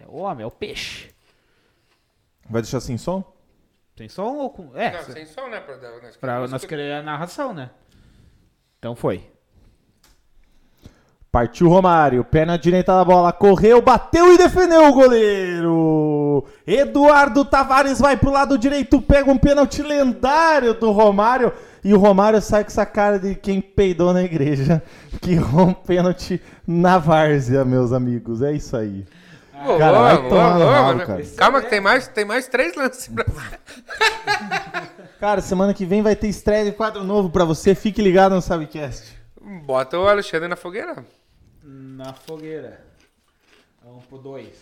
É 0.00 0.04
o 0.06 0.16
homem, 0.16 0.42
é 0.44 0.46
o 0.46 0.50
peixe. 0.50 1.10
Vai 2.48 2.62
deixar 2.62 2.80
sem 2.80 2.96
som? 2.98 3.24
Tem 3.96 4.08
som 4.08 4.34
ou 4.36 4.50
com. 4.50 4.70
É, 4.76 4.92
Não, 4.92 5.02
cê- 5.04 5.12
sem 5.12 5.26
som, 5.26 5.48
né? 5.48 5.60
Pra, 5.60 5.76
nós 5.76 6.16
pra 6.16 6.32
queremos 6.32 6.50
nós 6.52 6.64
querer 6.64 6.92
a 6.94 7.02
narração, 7.02 7.52
né? 7.54 7.70
Então 8.78 8.94
foi. 8.94 9.24
Partiu 11.32 11.68
Romário, 11.68 12.24
pé 12.24 12.46
na 12.46 12.56
direita 12.56 12.92
da 12.94 13.04
bola, 13.04 13.30
correu, 13.32 13.82
bateu 13.82 14.32
e 14.32 14.38
defendeu 14.38 14.86
o 14.88 14.92
goleiro. 14.94 16.44
Eduardo 16.66 17.44
Tavares 17.44 17.98
vai 17.98 18.16
pro 18.16 18.30
lado 18.30 18.56
direito, 18.56 19.02
pega 19.02 19.30
um 19.30 19.36
pênalti 19.36 19.82
lendário 19.82 20.72
do 20.72 20.90
Romário 20.92 21.52
e 21.84 21.92
o 21.92 21.98
Romário 21.98 22.40
sai 22.40 22.64
com 22.64 22.68
essa 22.68 22.86
cara 22.86 23.18
de 23.18 23.34
quem 23.34 23.60
peidou 23.60 24.14
na 24.14 24.22
igreja, 24.22 24.82
que 25.20 25.38
um 25.38 25.74
pênalti 25.74 26.40
na 26.66 26.96
várzea, 26.96 27.64
meus 27.66 27.92
amigos. 27.92 28.40
É 28.40 28.52
isso 28.52 28.74
aí. 28.74 29.04
Boa, 29.64 29.78
Cara, 29.78 29.98
boa, 29.98 30.14
no 30.22 30.28
boa, 30.28 30.70
ralo, 30.70 31.06
cara. 31.06 31.22
Calma 31.36 31.62
que 31.62 31.70
tem 31.70 31.80
mais, 31.80 32.08
tem 32.08 32.24
mais 32.24 32.46
três 32.46 32.74
lances 32.74 33.08
pra 33.08 33.24
Cara, 35.18 35.40
semana 35.40 35.72
que 35.72 35.86
vem 35.86 36.02
vai 36.02 36.14
ter 36.14 36.28
estreia 36.28 36.64
de 36.64 36.72
quadro 36.72 37.02
novo 37.02 37.30
pra 37.30 37.44
você. 37.44 37.74
Fique 37.74 38.02
ligado 38.02 38.34
no 38.34 38.42
Sabcast. 38.42 39.18
Bota 39.64 39.98
o 39.98 40.06
Alexandre 40.06 40.46
na 40.46 40.56
fogueira. 40.56 41.04
Na 41.62 42.12
fogueira. 42.12 42.84
Vamos 43.82 44.04
pro 44.04 44.18
dois. 44.18 44.54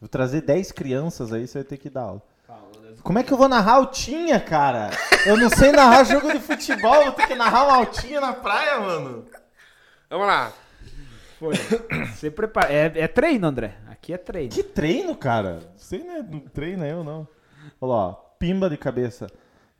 Vou 0.00 0.08
trazer 0.08 0.40
10 0.40 0.72
crianças 0.72 1.32
aí, 1.32 1.46
você 1.46 1.58
vai 1.58 1.64
ter 1.64 1.76
que 1.76 1.90
dar 1.90 2.02
aula. 2.02 2.22
Como 3.02 3.18
é 3.18 3.22
que 3.22 3.32
eu 3.32 3.36
vou 3.36 3.48
narrar 3.48 3.74
altinha, 3.74 4.40
cara? 4.40 4.90
Eu 5.26 5.36
não 5.36 5.48
sei 5.50 5.72
narrar 5.72 6.04
jogo 6.04 6.32
de 6.32 6.40
futebol, 6.40 7.04
vou 7.04 7.12
ter 7.12 7.26
que 7.26 7.34
narrar 7.34 7.64
uma 7.64 7.76
altinha 7.76 8.20
na 8.20 8.32
praia, 8.32 8.80
mano. 8.80 9.26
Vamos 10.08 10.26
lá. 10.26 10.52
Foi. 11.38 11.54
Você 12.14 12.30
prepara. 12.30 12.72
É, 12.72 12.92
é 12.94 13.08
treino, 13.08 13.46
André. 13.46 13.74
Aqui 14.02 14.14
é 14.14 14.16
treino. 14.16 14.48
Que 14.48 14.62
treino, 14.62 15.14
cara? 15.14 15.60
Você 15.76 15.98
né, 15.98 16.26
não 16.26 16.40
treina 16.40 16.88
eu, 16.88 17.04
não. 17.04 17.28
Olha 17.78 17.92
lá, 17.92 17.96
ó. 18.08 18.12
Pimba 18.38 18.70
de 18.70 18.78
cabeça. 18.78 19.26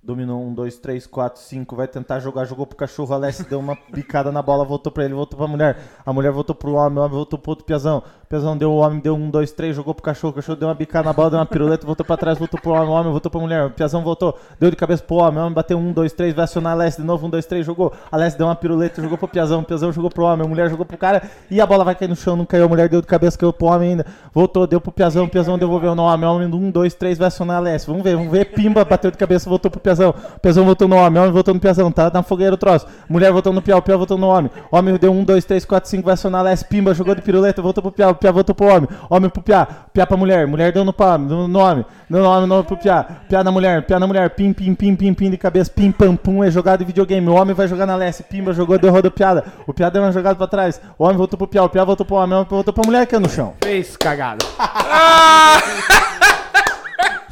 Dominou 0.02 0.43
um, 0.43 0.55
dois, 0.55 0.78
três, 0.78 1.06
quatro, 1.06 1.43
cinco. 1.43 1.77
Vai 1.77 1.86
tentar 1.86 2.20
jogar, 2.20 2.47
jogou 2.47 2.66
pro 2.66 2.74
cachorro. 2.74 3.12
Alessi 3.12 3.47
deu 3.47 3.60
uma 3.60 3.77
bicada 3.93 4.32
na 4.32 4.40
bola, 4.40 4.64
voltou 4.64 4.90
pra 4.90 5.05
ele, 5.05 5.12
voltou 5.12 5.36
pra 5.36 5.47
mulher. 5.47 5.77
A 6.06 6.10
mulher 6.10 6.32
voltou 6.32 6.55
pro 6.55 6.72
homem, 6.72 6.98
o 6.98 7.02
homem 7.02 7.14
voltou 7.14 7.39
pro 7.39 7.51
outro 7.51 7.66
piazão. 7.66 8.02
O 8.24 8.27
piazão 8.27 8.56
deu 8.56 8.72
o 8.72 8.77
homem, 8.77 8.98
deu 8.98 9.14
um, 9.14 9.28
dois, 9.28 9.52
três, 9.52 9.77
jogou 9.77 9.93
pro 9.93 10.02
cachorro. 10.02 10.31
O 10.31 10.36
cachorro 10.36 10.56
deu 10.56 10.68
uma 10.68 10.74
bicada 10.74 11.05
na 11.05 11.12
bola, 11.12 11.28
deu 11.28 11.39
uma 11.39 11.44
piruleta, 11.44 11.85
voltou 11.85 12.06
pra 12.06 12.16
trás, 12.16 12.39
voltou 12.39 12.59
pro 12.59 12.70
homem, 12.70 12.89
o 12.89 12.93
homem 12.93 13.12
voltou 13.12 13.31
pra 13.31 13.40
mulher. 13.43 13.66
O 13.66 13.70
piazão 13.70 14.02
voltou, 14.02 14.39
deu 14.59 14.70
de 14.70 14.77
cabeça 14.77 15.02
pro 15.02 15.16
homem, 15.16 15.39
o 15.39 15.43
homem 15.43 15.52
bateu 15.52 15.77
um, 15.77 15.93
dois, 15.93 16.14
três, 16.14 16.35
vai 16.35 16.44
acionar 16.44 16.72
Alessi 16.72 17.02
de 17.02 17.06
novo, 17.06 17.27
um, 17.27 17.31
dois, 17.31 17.44
três, 17.44 17.66
jogou. 17.66 17.93
Alessi 18.10 18.39
deu 18.39 18.47
uma 18.47 18.56
piruleta, 18.56 19.02
jogou 19.02 19.18
pro 19.18 19.28
piazão. 19.28 19.60
O 19.60 19.64
piazão 19.64 19.93
jogou 19.93 20.09
pro 20.09 20.24
homem, 20.24 20.47
a 20.47 20.48
mulher 20.48 20.70
jogou 20.70 20.86
pro 20.86 20.97
cara. 20.97 21.28
E 21.51 21.60
a 21.60 21.66
bola 21.66 21.85
vai 21.85 21.94
cair 21.94 22.09
no 22.09 22.16
chão, 22.16 22.36
não 22.36 22.47
caiu. 22.47 22.64
A 22.64 22.68
mulher 22.68 22.89
deu 22.89 23.02
de 23.02 23.06
cabeça, 23.06 23.36
caiu 23.36 23.52
pro 23.52 23.66
homem 23.66 23.90
ainda. 23.90 24.06
Voltou, 24.32 24.66
deu 24.66 24.81
pro 24.81 24.93
piazão, 24.93 25.27
o 25.27 25.28
piazão 25.28 25.59
devolveu 25.59 25.94
no 25.94 26.05
homem. 26.05 26.27
O 26.27 26.36
homem, 26.36 26.48
um, 26.48 26.70
dois, 26.70 26.94
três, 26.94 27.18
vai 27.18 27.28
acionar 27.28 27.59
Alessi. 27.59 27.86
Vamos 27.86 28.02
ver, 28.02 28.16
vamos 28.16 28.32
ver. 28.32 28.47
Pimba, 28.47 28.82
bateu 28.82 29.10
de 29.10 29.18
cabeça, 29.18 29.51
voltou 29.51 29.70
pro 29.70 29.78
piazão. 29.78 29.89
O 29.98 30.40
piazão 30.40 30.64
voltou 30.64 30.86
no 30.86 30.96
homem, 30.96 31.18
o 31.18 31.22
homem 31.22 31.32
voltou 31.32 31.54
no 31.54 31.60
piazão, 31.60 31.90
tá 31.90 32.10
na 32.12 32.22
fogueira 32.22 32.54
o 32.54 32.56
troço. 32.56 32.86
Mulher 33.08 33.32
voltou 33.32 33.52
no 33.52 33.60
piau, 33.60 33.78
o 33.78 33.82
piau 33.82 33.98
voltou 33.98 34.16
no 34.18 34.28
homem. 34.28 34.50
Homem 34.70 34.96
deu 34.96 35.12
um, 35.12 35.24
dois, 35.24 35.44
três, 35.44 35.64
quatro, 35.64 35.88
cinco, 35.88 36.04
vai 36.04 36.14
acionar 36.14 36.40
a 36.40 36.48
Alessi. 36.48 36.64
Pimba, 36.64 36.94
jogou 36.94 37.14
de 37.14 37.22
piruleta, 37.22 37.60
voltou 37.60 37.82
pro 37.82 37.90
piau, 37.90 38.10
o 38.10 38.14
piau 38.14 38.32
voltou 38.32 38.54
pro 38.54 38.66
homem. 38.66 38.88
Homem 39.08 39.30
pro 39.30 39.42
piá, 39.42 39.66
piá 39.92 40.06
pra 40.06 40.16
mulher, 40.16 40.46
mulher 40.46 40.72
deu 40.72 40.84
no 40.84 40.92
pau, 40.92 41.18
no, 41.18 41.48
no 41.48 41.58
homem. 41.58 41.84
No 42.08 42.24
homem, 42.24 42.48
no 42.48 42.64
pro 42.64 42.76
piá, 42.76 43.04
piá 43.28 43.42
na 43.42 43.50
mulher, 43.50 43.86
piá 43.86 43.98
na 43.98 44.06
mulher, 44.06 44.30
pim, 44.30 44.52
pim, 44.52 44.74
pim, 44.74 44.94
pim, 44.94 45.14
pim 45.14 45.30
de 45.30 45.36
cabeça, 45.36 45.70
pim, 45.70 45.90
pam, 45.90 46.16
pum, 46.16 46.44
é 46.44 46.50
jogada 46.50 46.78
de 46.78 46.84
videogame. 46.84 47.28
O 47.28 47.34
homem 47.34 47.54
vai 47.54 47.68
jogar 47.68 47.86
na 47.86 47.94
Alessi, 47.94 48.22
pimba, 48.22 48.52
jogou, 48.52 48.78
deu 48.78 48.90
roda 48.90 49.10
piada. 49.10 49.44
O 49.66 49.72
piá 49.72 49.88
deu 49.90 50.02
uma 50.02 50.12
jogada 50.12 50.36
pra 50.36 50.46
trás. 50.46 50.80
O 50.98 51.04
homem 51.04 51.16
voltou 51.16 51.38
pro 51.38 51.46
piau, 51.48 51.66
o 51.66 51.68
piá 51.68 51.84
voltou 51.84 52.04
pro 52.06 52.16
homem, 52.16 52.34
o 52.34 52.36
homem 52.38 52.48
voltou 52.48 52.74
pra 52.74 52.84
mulher 52.84 53.06
que 53.06 53.14
é 53.14 53.18
no 53.18 53.28
chão. 53.28 53.54
Fez 53.62 53.96
cagada. 53.96 54.44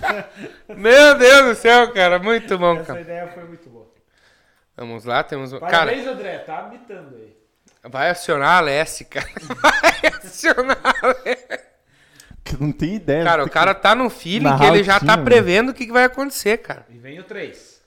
Meu 0.76 1.16
Deus 1.18 1.44
do 1.46 1.54
céu, 1.60 1.92
cara. 1.92 2.18
Muito 2.18 2.58
bom, 2.58 2.74
Essa 2.76 2.84
cara. 2.84 3.00
ideia 3.00 3.28
foi 3.28 3.44
muito 3.44 3.68
boa. 3.70 3.86
Vamos 4.76 5.04
lá, 5.04 5.22
temos 5.24 5.52
um. 5.52 5.58
Cara, 5.60 5.70
Parabéns, 5.86 6.06
André. 6.06 6.38
Tá 6.38 6.58
habitando 6.58 7.16
aí. 7.16 7.36
vai 7.90 8.10
acionar 8.10 8.48
a 8.50 8.58
Alessi, 8.58 9.04
cara. 9.04 9.26
Vai 9.60 10.12
acionar 10.22 10.78
a 10.84 11.06
Alessi. 11.06 11.68
Não 12.60 12.72
tem 12.72 12.94
ideia. 12.94 13.24
Cara, 13.24 13.44
o 13.44 13.50
cara 13.50 13.74
tá 13.74 13.94
num 13.94 14.08
feeling 14.08 14.56
que 14.56 14.64
ele 14.64 14.82
já 14.82 14.98
tá 15.00 15.18
prevendo 15.18 15.70
o 15.70 15.74
que 15.74 15.84
que 15.86 15.92
vai 15.92 16.04
acontecer, 16.04 16.58
cara. 16.58 16.86
E 16.88 16.96
vem 16.96 17.18
o 17.18 17.24
3. 17.24 17.82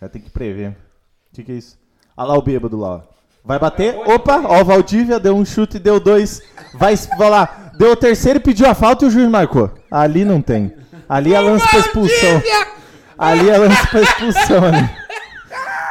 que- 0.00 0.08
Tem 0.08 0.20
que 0.22 0.30
prever. 0.30 0.70
O 0.70 0.76
que, 1.34 1.44
que 1.44 1.52
é 1.52 1.54
isso? 1.54 1.78
Olha 2.16 2.28
lá 2.28 2.34
o 2.38 2.42
bêbado 2.42 2.78
lá, 2.78 2.88
ó. 2.96 3.02
Vai 3.42 3.58
bater. 3.58 3.96
Opa, 3.96 4.42
ó, 4.46 4.60
o 4.60 4.64
Valdívia 4.64 5.18
deu 5.18 5.34
um 5.34 5.44
chute, 5.46 5.78
deu 5.78 5.98
dois. 5.98 6.42
Vai, 6.74 6.94
vai 7.16 7.30
lá. 7.30 7.72
Deu 7.78 7.92
o 7.92 7.96
terceiro 7.96 8.38
e 8.38 8.42
pediu 8.42 8.68
a 8.68 8.74
falta 8.74 9.04
e 9.04 9.08
o 9.08 9.10
juiz 9.10 9.28
marcou. 9.28 9.72
Ali 9.90 10.24
não 10.24 10.40
tem. 10.40 10.72
Ali 11.08 11.34
é 11.34 11.40
lance 11.40 11.68
pra 11.68 11.78
expulsão. 11.80 12.42
Ali 13.18 13.50
é 13.50 13.58
lance 13.58 13.86
pra 13.88 14.00
expulsão 14.00 14.64
ali. 14.64 14.90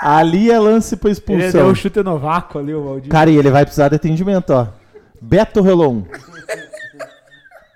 Ali 0.01 0.49
é 0.51 0.57
lance 0.59 0.95
pra 0.95 1.09
Ele 1.09 1.19
deu 1.19 1.35
expulsão. 1.38 1.67
o 1.71 1.76
chute 1.76 2.01
no 2.01 2.17
vácuo 2.17 2.59
ali, 2.59 2.73
o 2.73 2.84
Valdir. 2.84 3.11
Cara, 3.11 3.30
e 3.30 3.35
ele 3.38 3.51
vai 3.51 3.65
precisar 3.65 3.89
de 3.89 3.95
atendimento, 3.95 4.51
ó. 4.51 4.67
Beto 5.21 5.61
Relon. 5.61 6.03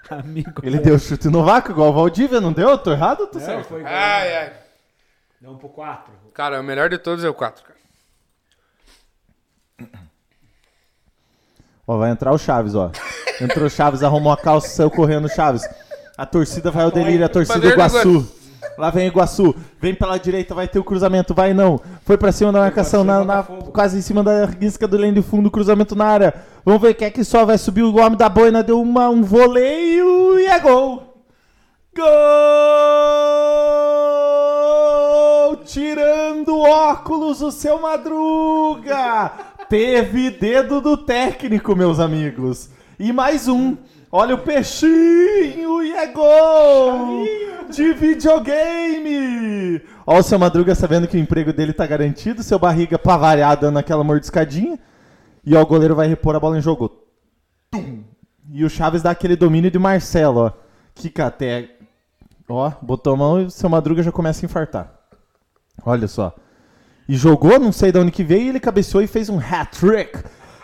Amigo. 0.10 0.62
Ele 0.64 0.80
deu 0.80 0.98
chute 1.00 1.28
no 1.28 1.44
vácuo, 1.44 1.72
igual 1.72 1.90
o 1.90 1.94
Valdívia, 1.94 2.40
não 2.40 2.54
deu? 2.54 2.78
Tô 2.78 2.92
errado 2.92 3.22
ou 3.22 3.28
tô 3.28 3.40
Não, 3.40 3.46
certo? 3.46 3.68
foi 3.68 3.80
igual. 3.82 3.94
Ai, 3.94 4.38
ai. 4.38 4.54
Deu 5.42 5.52
um 5.52 5.58
pro 5.58 5.68
4. 5.70 6.14
Cara, 6.34 6.62
o 6.62 6.64
melhor 6.64 6.90
de 6.90 6.98
todos 6.98 7.26
é 7.26 7.30
o 7.30 7.34
4, 7.34 7.64
cara. 7.66 7.74
Ó, 11.86 11.98
vai 11.98 12.12
entrar 12.12 12.32
o 12.32 12.38
Chaves, 12.38 12.76
ó. 12.76 12.92
Entrou 13.42 13.66
o 13.66 13.70
Chaves, 13.70 14.04
arrumou 14.04 14.32
a 14.32 14.38
calça, 14.38 14.70
saiu 14.70 14.90
correndo 14.90 15.26
o 15.26 15.30
Chaves. 15.30 15.64
A 16.18 16.26
torcida 16.26 16.70
vai 16.72 16.84
ao 16.84 16.92
delírio, 16.92 17.26
a 17.26 17.30
torcida 17.30 17.68
Iguaçu. 17.68 18.28
Lá 18.78 18.90
vem 18.92 19.08
Iguaçu. 19.08 19.54
Vem 19.82 19.94
pela 19.96 20.18
direita, 20.18 20.54
vai 20.56 20.68
ter 20.68 20.80
o 20.80 20.84
cruzamento, 20.84 21.34
vai 21.34 21.54
não. 21.54 21.80
Foi 22.06 22.18
pra 22.18 22.32
cima 22.32 22.52
da 22.52 22.60
marcação, 22.60 23.04
na, 23.04 23.24
na- 23.26 23.44
quase 23.44 23.98
em 23.98 24.02
cima 24.02 24.24
da 24.24 24.46
risca 24.46 24.88
do 24.88 24.96
lane 24.98 25.14
de 25.14 25.22
fundo, 25.22 25.50
cruzamento 25.52 25.96
na 25.96 26.06
área. 26.06 26.34
Vamos 26.64 26.82
ver 26.82 26.94
quem 26.94 27.08
é 27.08 27.12
que 27.12 27.24
só 27.24 27.46
vai 27.46 27.58
subir 27.58 27.82
o 27.84 27.98
homem 27.98 28.18
da 28.18 28.30
boina, 28.30 28.62
deu 28.64 28.80
uma, 28.82 29.10
um 29.10 29.24
voleio 29.24 30.40
e 30.40 30.46
é 30.46 30.60
gol. 30.60 31.18
Gol! 35.44 35.58
Tirando 35.66 36.58
óculos 36.60 37.42
o 37.42 37.52
seu 37.52 37.82
Madruga! 37.82 39.32
Teve 39.70 40.30
dedo 40.30 40.80
do 40.82 40.96
técnico, 40.98 41.76
meus 41.76 42.00
amigos. 42.00 42.70
E 43.00 43.12
mais 43.12 43.48
um. 43.48 43.76
Olha 44.16 44.36
o 44.36 44.38
peixinho 44.38 45.82
e 45.82 45.92
é 45.92 46.06
gol! 46.06 47.26
De 47.72 47.94
videogame! 47.94 49.82
Olha 50.06 50.20
o 50.20 50.22
seu 50.22 50.38
Madruga 50.38 50.76
sabendo 50.76 51.08
que 51.08 51.18
o 51.18 51.20
emprego 51.20 51.52
dele 51.52 51.74
tá 51.74 51.88
garantido, 51.88 52.44
seu 52.44 52.60
barriga 52.60 53.00
pra 53.00 53.18
variar 53.18 53.58
dando 53.58 53.80
aquela 53.80 54.04
mordiscadinha. 54.04 54.78
E 55.44 55.56
ó, 55.56 55.64
o 55.64 55.66
goleiro 55.66 55.96
vai 55.96 56.06
repor 56.06 56.36
a 56.36 56.40
bola 56.40 56.60
em 56.60 56.62
jogo. 56.62 56.92
Tum! 57.72 58.04
E 58.52 58.64
o 58.64 58.70
Chaves 58.70 59.02
dá 59.02 59.10
aquele 59.10 59.36
domínio 59.36 59.72
de 59.72 59.80
Marcelo, 59.80 60.42
ó. 60.42 60.52
Kika 60.94 61.26
até. 61.26 61.72
Ó, 62.48 62.72
botou 62.84 63.14
a 63.14 63.18
mão 63.18 63.42
e 63.42 63.46
o 63.46 63.50
seu 63.50 63.68
Madruga 63.68 64.04
já 64.04 64.12
começa 64.12 64.46
a 64.46 64.48
infartar. 64.48 64.94
Olha 65.84 66.08
só. 66.08 66.36
E 67.10 67.16
jogou, 67.16 67.58
não 67.58 67.72
sei 67.72 67.92
de 67.92 67.98
onde 67.98 68.12
que 68.12 68.24
veio, 68.24 68.44
e 68.44 68.50
ele 68.50 68.60
cabeceou 68.60 69.02
e 69.02 69.08
fez 69.08 69.28
um 69.28 69.40
hat-trick. 69.40 70.24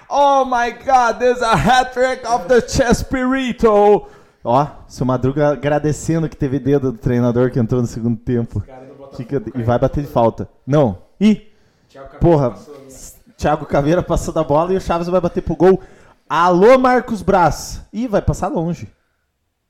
Oh 0.10 0.44
my 0.44 0.72
god, 0.72 1.20
there's 1.20 1.42
a 1.42 1.56
hat-trick 1.56 2.26
of 2.28 2.48
the 2.48 2.62
Chespirito. 2.62 4.08
Ó, 4.44 4.68
seu 4.88 5.06
Madruga 5.06 5.50
agradecendo 5.50 6.28
que 6.28 6.36
teve 6.36 6.58
dedo 6.58 6.92
do 6.92 6.98
treinador 6.98 7.52
que 7.52 7.60
entrou 7.60 7.80
no 7.80 7.88
segundo 7.88 8.18
tempo. 8.18 8.64
Fica, 9.16 9.42
e 9.54 9.62
vai 9.62 9.78
bater 9.78 10.04
de 10.04 10.10
falta. 10.10 10.50
Não. 10.66 10.98
Ih! 11.22 11.48
Porra, 12.20 12.56
Thiago 13.38 13.68
Caveira 13.68 14.02
passou 14.02 14.34
da 14.34 14.44
bola 14.44 14.74
e 14.74 14.78
o 14.78 14.82
Chaves 14.82 15.08
vai 15.08 15.22
bater 15.22 15.42
pro 15.42 15.56
gol. 15.56 15.80
Alô, 16.28 16.80
Marcos 16.80 17.22
Braz. 17.22 17.82
Ih, 17.94 18.08
vai 18.08 18.22
passar 18.22 18.48
longe. 18.48 18.88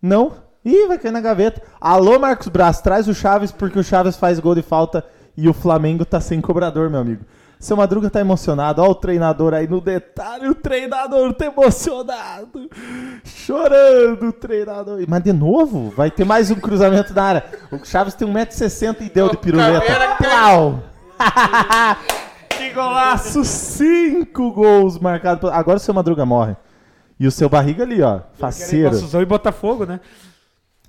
Não. 0.02 0.32
Ih, 0.64 0.88
vai 0.88 0.98
cair 0.98 1.12
na 1.12 1.20
gaveta. 1.20 1.62
Alô, 1.82 2.18
Marcos 2.18 2.48
Braz, 2.48 2.80
traz 2.80 3.10
o 3.10 3.14
Chaves 3.14 3.52
porque 3.52 3.78
o 3.78 3.84
Chaves 3.84 4.16
faz 4.16 4.40
gol 4.40 4.56
de 4.56 4.62
falta 4.62 5.04
e 5.36 5.50
o 5.50 5.54
Flamengo 5.54 6.06
tá 6.06 6.22
sem 6.22 6.40
cobrador, 6.40 6.90
meu 6.90 7.02
amigo. 7.02 7.26
Seu 7.60 7.76
Madruga 7.76 8.10
tá 8.10 8.22
emocionado. 8.22 8.82
Ó 8.82 8.90
o 8.90 8.96
treinador 8.96 9.54
aí 9.54 9.68
no 9.68 9.82
detalhe. 9.82 10.48
O 10.48 10.56
treinador 10.56 11.34
tá 11.34 11.48
emocionado. 11.48 12.70
Chorando 13.26 14.30
o 14.30 14.32
treinador. 14.32 15.04
Mas 15.06 15.24
de 15.24 15.34
novo, 15.34 15.90
vai 15.90 16.10
ter 16.10 16.24
mais 16.24 16.50
um 16.50 16.56
cruzamento 16.56 17.14
na 17.14 17.24
área. 17.24 17.46
O 17.70 17.84
Chaves 17.84 18.14
tem 18.14 18.26
1,60m 18.26 19.02
e 19.02 19.10
deu 19.10 19.30
de 19.30 19.36
piruleta. 19.36 20.16
Plau! 20.18 20.82
que 22.48 22.70
golaço! 22.70 23.44
Cinco 23.44 24.54
gols 24.54 24.98
marcados. 24.98 25.52
Agora 25.52 25.78
o 25.78 25.82
seu 25.82 25.94
Madruga 25.94 26.26
morre. 26.26 26.56
E 27.20 27.28
o 27.28 27.32
seu 27.32 27.50
barriga 27.50 27.84
ali, 27.84 28.02
ó. 28.02 28.22
Faceiro. 28.36 28.88
Iguaçuzão 28.88 29.22
e 29.22 29.26
Botafogo, 29.26 29.86
né? 29.86 30.00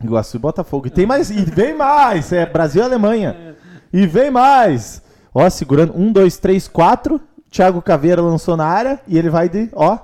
Iguaçu 0.01 0.37
e 0.37 0.41
Botafogo. 0.41 0.87
E 0.87 0.91
tem 0.91 1.05
mais. 1.05 1.31
E 1.31 1.45
vem 1.45 1.77
mais. 1.77 2.33
É 2.33 2.47
Brasil 2.47 2.81
e 2.81 2.85
Alemanha. 2.85 3.57
E 3.93 4.07
vem 4.07 4.31
mais. 4.31 5.03
Ó, 5.35 5.49
segurando. 5.49 5.97
Um, 5.97 6.13
dois, 6.13 6.39
três, 6.39 6.67
quatro. 6.69 7.21
Thiago 7.51 7.83
Caveira 7.83 8.23
lançou 8.23 8.57
na 8.57 8.67
área. 8.67 9.01
E 9.07 9.19
ele 9.19 9.31
vai 9.31 9.49
de. 9.49 9.69
Ó, 9.73 9.99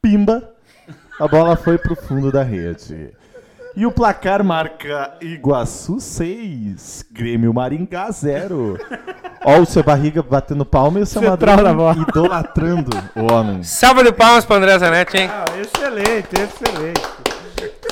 pimba. 0.00 0.54
A 1.18 1.28
bola 1.28 1.56
foi 1.56 1.76
pro 1.76 1.94
fundo 1.94 2.32
da 2.32 2.42
rede. 2.42 3.12
E 3.76 3.86
o 3.86 3.92
placar 3.92 4.42
marca 4.42 5.12
Iguaçu 5.20 6.00
6, 6.00 7.04
Grêmio 7.12 7.54
Maringá 7.54 8.10
0. 8.10 8.78
Ó 9.44 9.58
o 9.60 9.66
seu 9.66 9.82
barriga 9.82 10.22
batendo 10.22 10.64
palma 10.64 10.98
e 10.98 11.02
o 11.02 11.06
seu 11.06 11.22
Central 11.22 11.58
da 11.58 11.72
bola. 11.72 11.94
Madruga 11.94 12.10
idolatrando 12.10 12.90
o 13.14 13.32
homem. 13.32 13.62
Salva 13.62 14.02
de 14.02 14.12
palmas 14.12 14.44
pro 14.44 14.56
André 14.56 14.78
Zanetti, 14.78 15.18
hein? 15.18 15.30
Ah, 15.30 15.44
excelente, 15.58 16.28
excelente. 16.34 17.00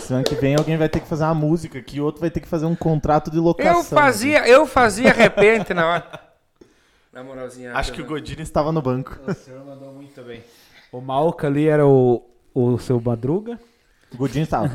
Semana 0.00 0.24
que 0.24 0.34
vem 0.34 0.56
alguém 0.56 0.76
vai 0.76 0.88
ter 0.88 1.00
que 1.00 1.06
fazer 1.06 1.24
uma 1.24 1.34
música 1.34 1.78
aqui, 1.78 2.00
outro 2.00 2.22
vai 2.22 2.30
ter 2.30 2.40
que 2.40 2.48
fazer 2.48 2.66
um 2.66 2.74
contrato 2.74 3.30
de 3.30 3.38
locação. 3.38 3.78
Eu 3.78 3.84
fazia, 3.84 4.48
eu 4.48 4.66
fazia 4.66 5.12
repente 5.12 5.72
na 5.72 5.86
hora. 5.86 6.27
Na 7.18 7.24
moralzinha. 7.24 7.74
Acho 7.74 7.92
que 7.92 8.00
o 8.00 8.06
Godinho 8.06 8.40
estava 8.42 8.70
no 8.70 8.80
banco. 8.80 9.18
O 9.26 9.34
senhor 9.34 9.66
mandou 9.66 9.92
muito 9.92 10.22
bem. 10.22 10.40
O 10.92 11.00
Malca 11.00 11.48
ali 11.48 11.66
era 11.66 11.84
o, 11.84 12.22
o 12.54 12.78
seu 12.78 13.00
Madruga. 13.00 13.58
O 14.14 14.16
Godinho 14.16 14.44
estava. 14.44 14.70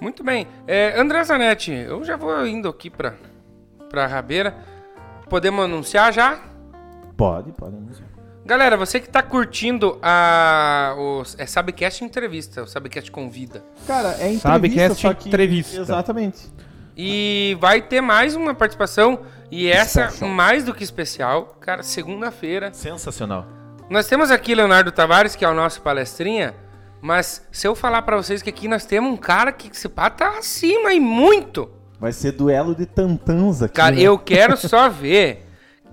Muito 0.00 0.22
bem. 0.22 0.46
É, 0.64 0.96
André 0.96 1.24
Zanetti, 1.24 1.72
eu 1.72 2.04
já 2.04 2.16
vou 2.16 2.46
indo 2.46 2.68
aqui 2.68 2.88
pra, 2.88 3.14
pra 3.90 4.06
Rabeira. 4.06 4.56
Podemos 5.28 5.64
anunciar 5.64 6.12
já? 6.12 6.40
Pode, 7.16 7.50
pode 7.50 7.74
anunciar. 7.74 8.08
Galera, 8.44 8.76
você 8.76 9.00
que 9.00 9.08
tá 9.08 9.24
curtindo 9.24 9.98
a 10.00 10.94
o 10.96 11.22
é 11.36 11.46
Sabcast 11.46 12.04
Entrevista, 12.04 12.62
o 12.62 12.66
Sabcast 12.68 13.10
Convida. 13.10 13.64
Cara, 13.88 14.10
é 14.10 14.32
entrevista, 14.32 14.48
Sabe 14.48 14.70
que 14.70 14.80
é 14.80 14.94
só 14.94 15.12
que... 15.12 15.28
entrevista. 15.28 15.80
Exatamente. 15.80 16.48
E 16.96 17.56
vai 17.60 17.82
ter 17.82 18.00
mais 18.00 18.34
uma 18.34 18.54
participação 18.54 19.20
e 19.50 19.68
essa 19.68 20.10
mais 20.24 20.64
do 20.64 20.72
que 20.72 20.82
especial, 20.82 21.56
cara, 21.60 21.82
segunda-feira. 21.82 22.72
Sensacional. 22.72 23.46
Nós 23.90 24.08
temos 24.08 24.30
aqui 24.30 24.54
Leonardo 24.54 24.90
Tavares, 24.90 25.36
que 25.36 25.44
é 25.44 25.48
o 25.48 25.54
nosso 25.54 25.82
palestrinha, 25.82 26.54
mas 27.00 27.46
se 27.52 27.68
eu 27.68 27.74
falar 27.74 28.02
pra 28.02 28.16
vocês 28.16 28.40
que 28.40 28.48
aqui 28.48 28.66
nós 28.66 28.86
temos 28.86 29.12
um 29.12 29.16
cara 29.16 29.52
que 29.52 29.76
se 29.76 29.88
pá 29.88 30.08
tá 30.08 30.38
acima 30.38 30.92
e 30.94 30.98
muito. 30.98 31.70
Vai 32.00 32.12
ser 32.12 32.32
duelo 32.32 32.74
de 32.74 32.86
tantãs 32.86 33.62
aqui. 33.62 33.74
Cara, 33.74 33.94
né? 33.94 34.02
eu 34.02 34.18
quero 34.18 34.56
só 34.58 34.88
ver 34.88 35.46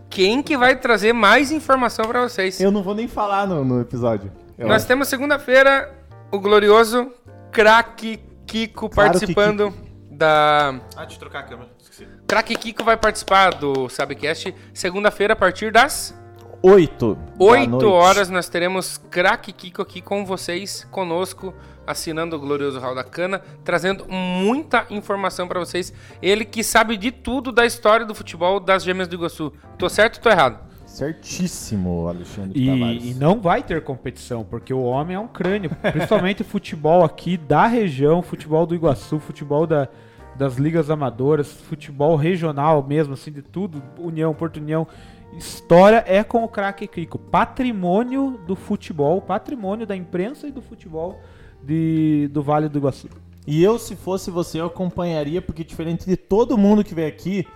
quem 0.09 0.41
que 0.41 0.55
vai 0.55 0.75
trazer 0.75 1.11
mais 1.11 1.51
informação 1.51 2.05
pra 2.05 2.21
vocês. 2.21 2.61
Eu 2.61 2.71
não 2.71 2.81
vou 2.81 2.95
nem 2.95 3.09
falar 3.09 3.45
no, 3.45 3.65
no 3.65 3.81
episódio. 3.81 4.31
Nós 4.57 4.77
acho. 4.77 4.88
temos 4.88 5.09
segunda-feira 5.09 5.93
o 6.31 6.39
glorioso 6.39 7.11
craque 7.51 8.19
Kiko 8.45 8.89
Claro 8.89 9.11
que 9.11 9.19
participando 9.19 9.73
da. 10.18 10.80
Ah, 10.95 11.06
de 11.06 11.18
trocar 11.19 11.40
a 11.40 11.44
câmera. 11.44 11.69
Esqueci. 11.80 12.07
Craque 12.27 12.56
Kiko 12.56 12.84
vai 12.84 12.98
participar 12.98 13.53
do 13.56 13.90
Sabcast 13.90 14.53
segunda-feira 14.73 15.34
a 15.34 15.35
partir 15.35 15.72
das 15.72 16.18
Oito. 16.61 17.15
da 17.15 17.44
8 17.45 17.69
noite. 17.69 17.85
horas. 17.85 18.30
Nós 18.30 18.48
teremos 18.49 18.98
Craque 18.98 19.52
Kiko 19.52 19.81
aqui 19.81 20.02
com 20.02 20.26
vocês, 20.26 20.88
conosco, 20.91 21.53
assinando 21.85 22.35
o 22.35 22.40
glorioso 22.40 22.80
Hall 22.80 22.95
da 22.95 23.03
Cana, 23.03 23.41
trazendo 23.64 24.06
muita 24.07 24.85
informação 24.90 25.48
pra 25.48 25.60
vocês. 25.60 25.94
Ele 26.22 26.45
que 26.45 26.64
sabe 26.64 26.95
de 26.98 27.11
tudo 27.11 27.52
da 27.52 27.65
história 27.65 28.06
do 28.06 28.15
futebol 28.15 28.60
das 28.60 28.84
Gêmeas 28.84 29.07
do 29.07 29.15
Iguaçu. 29.15 29.52
Tô 29.77 29.90
certo 29.90 30.18
ou 30.18 30.22
tô 30.23 30.30
errado? 30.30 30.72
Certíssimo, 30.94 32.07
Alexandre 32.07 32.64
Tavares. 32.64 33.03
E, 33.03 33.11
e 33.11 33.14
não 33.15 33.41
vai 33.41 33.64
ter 33.64 33.84
competição, 33.84 34.44
porque 34.44 34.72
o 34.72 34.84
homem 34.84 35.15
é 35.15 35.20
um 35.20 35.28
crânio. 35.28 35.72
Principalmente 35.91 36.44
futebol 36.44 37.03
aqui 37.03 37.36
da 37.36 37.65
região, 37.65 38.22
futebol 38.22 38.64
do 38.68 38.76
Iguaçu, 38.76 39.18
futebol 39.18 39.65
da, 39.65 39.88
das 40.36 40.57
ligas 40.57 40.91
amadoras, 40.91 41.52
futebol 41.52 42.15
regional 42.15 42.86
mesmo, 42.88 43.15
assim, 43.15 43.32
de 43.32 43.41
tudo, 43.41 43.82
União, 43.98 44.36
Porto 44.36 44.57
União. 44.57 44.88
História 45.36 46.03
é 46.06 46.24
com 46.24 46.44
o 46.44 46.48
craque 46.48 46.86
Kiko. 46.86 47.18
Patrimônio 47.18 48.40
do 48.45 48.56
futebol, 48.56 49.20
patrimônio 49.20 49.88
da 49.88 49.95
imprensa 49.95 50.48
e 50.48 50.52
do 50.52 50.61
futebol 50.61 51.20
de, 51.64 52.30
do 52.32 52.44
Vale 52.44 52.70
do 52.70 52.78
Iguaçu. 52.78 53.10
E 53.48 53.64
eu, 53.64 53.80
se 53.80 53.95
fosse 53.95 54.30
você, 54.30 54.61
eu 54.61 54.68
acompanharia, 54.68 55.41
porque 55.41 55.64
diferente 55.64 56.06
de 56.06 56.15
todo 56.15 56.56
mundo 56.56 56.84
que 56.84 56.94
vem 56.94 57.07
aqui, 57.07 57.48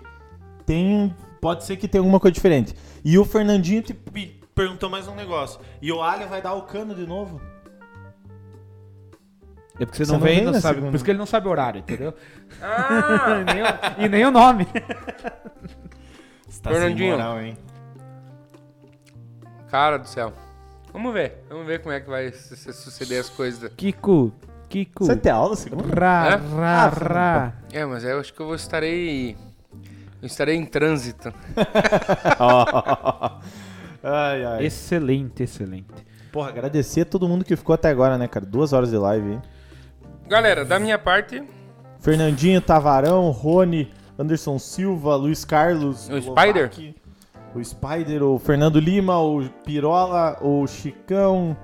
tem. 0.66 1.14
Pode 1.42 1.64
ser 1.64 1.78
que 1.78 1.88
tenha 1.88 2.02
alguma 2.02 2.20
coisa 2.20 2.34
diferente. 2.34 2.74
E 3.04 3.18
o 3.18 3.26
Fernandinho 3.26 3.82
te 3.82 3.94
Pe- 3.94 4.40
Perguntou 4.56 4.90
mais 4.90 5.08
um 5.08 5.14
negócio. 5.16 5.60
E 5.82 5.92
o 5.92 6.02
Alha 6.02 6.26
vai 6.26 6.42
dar 6.42 6.54
o 6.56 6.64
cano 6.64 6.96
de 6.96 7.06
novo? 7.06 7.40
É 9.80 9.86
porque 9.86 9.98
você, 9.98 10.06
Você 10.06 10.12
não 10.12 10.20
não 10.20 10.26
vem, 10.26 10.36
vem 10.38 10.46
não 10.46 10.54
sabe. 10.60 10.76
segunda. 10.76 10.90
Por 10.92 10.96
isso 10.96 11.06
que 11.06 11.12
ele 11.12 11.20
não 11.20 11.26
sabe 11.28 11.48
o 11.48 11.52
horário, 11.52 11.80
entendeu? 11.80 12.14
Ah! 12.62 13.38
E 13.40 13.54
nem 13.54 13.64
o- 13.64 14.06
e 14.06 14.10
nem 14.10 14.26
o 14.26 14.32
nome. 14.32 14.66
Tá 14.66 16.72
Fernandinho. 16.72 17.16
sem 17.16 17.24
moral, 17.24 17.42
hein? 17.42 17.58
Cara 19.70 19.98
do 19.98 20.08
céu. 20.08 20.34
Vamos 20.92 21.14
ver. 21.14 21.44
Vamos 21.50 21.68
ver 21.68 21.80
como 21.82 21.94
é 21.94 22.00
que 22.00 22.10
vai 22.10 22.32
su- 22.32 22.56
su- 22.56 22.74
suceder 22.74 23.20
as 23.22 23.30
coisas. 23.30 23.72
Kiko, 23.78 24.32
Kiko. 24.70 25.06
Você 25.06 25.16
tem 25.16 25.32
aula 25.32 25.56
segunda? 25.56 25.84
Ra, 25.94 26.28
É? 26.30 26.36
ra, 26.36 26.84
Ah, 26.84 26.88
ra. 26.88 27.54
É, 27.72 27.86
mas 27.86 28.04
eu 28.04 28.20
acho 28.20 28.34
que 28.34 28.40
eu 28.40 28.48
vou 28.48 28.56
estarei. 28.56 29.38
Eu 30.22 30.28
estarei 30.28 30.56
em 30.56 30.66
trânsito. 30.66 31.34
ai, 34.04 34.46
ai. 34.46 34.66
Excelente, 34.66 35.44
excelente. 35.44 35.88
Porra, 36.32 36.50
agradecer 36.50 37.02
a 37.02 37.06
todo 37.06 37.28
mundo 37.28 37.46
que 37.46 37.56
ficou 37.56 37.74
até 37.74 37.90
agora, 37.90 38.18
né, 38.18 38.28
cara? 38.28 38.46
Duas 38.46 38.74
horas 38.74 38.90
de 38.90 38.98
live, 38.98 39.34
hein? 39.34 39.42
Galera, 40.28 40.66
da 40.66 40.80
minha 40.80 40.98
parte, 40.98 41.42
Fernandinho, 42.00 42.62
Tavarão, 42.62 43.30
Rony, 43.32 43.92
Anderson 44.20 44.60
Silva, 44.60 45.16
Luiz 45.16 45.46
Carlos, 45.46 46.10
O 46.10 46.16
Lovac, 46.16 46.50
Spider? 46.74 46.96
o 47.56 47.64
Spider, 47.64 48.24
o 48.24 48.38
Fernando 48.38 48.80
Lima, 48.80 49.20
o 49.22 49.48
Pirola, 49.64 50.38
o 50.42 50.68
Chicão, 50.68 51.56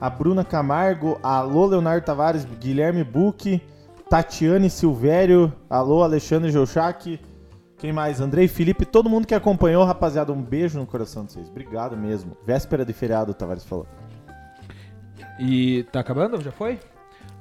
a 0.00 0.08
Bruna 0.08 0.44
Camargo, 0.44 1.18
alô 1.22 1.66
Leonardo 1.66 2.06
Tavares, 2.06 2.46
Guilherme 2.58 3.04
Buque, 3.04 3.60
Tatiane 4.08 4.70
Silvério, 4.70 5.52
alô 5.68 6.02
Alexandre 6.02 6.50
Jouchac, 6.50 7.20
quem 7.78 7.92
mais? 7.92 8.20
Andrei 8.20 8.48
Felipe, 8.48 8.84
todo 8.84 9.08
mundo 9.08 9.26
que 9.26 9.34
acompanhou, 9.34 9.84
rapaziada, 9.84 10.32
um 10.32 10.42
beijo 10.42 10.78
no 10.78 10.86
coração 10.86 11.24
de 11.24 11.32
vocês. 11.32 11.48
Obrigado 11.48 11.96
mesmo. 11.96 12.36
Véspera 12.44 12.84
de 12.84 12.92
feriado, 12.92 13.30
o 13.30 13.34
Tavares 13.34 13.64
falou. 13.64 13.86
E 15.38 15.84
tá 15.92 16.00
acabando? 16.00 16.40
Já 16.42 16.50
foi? 16.50 16.80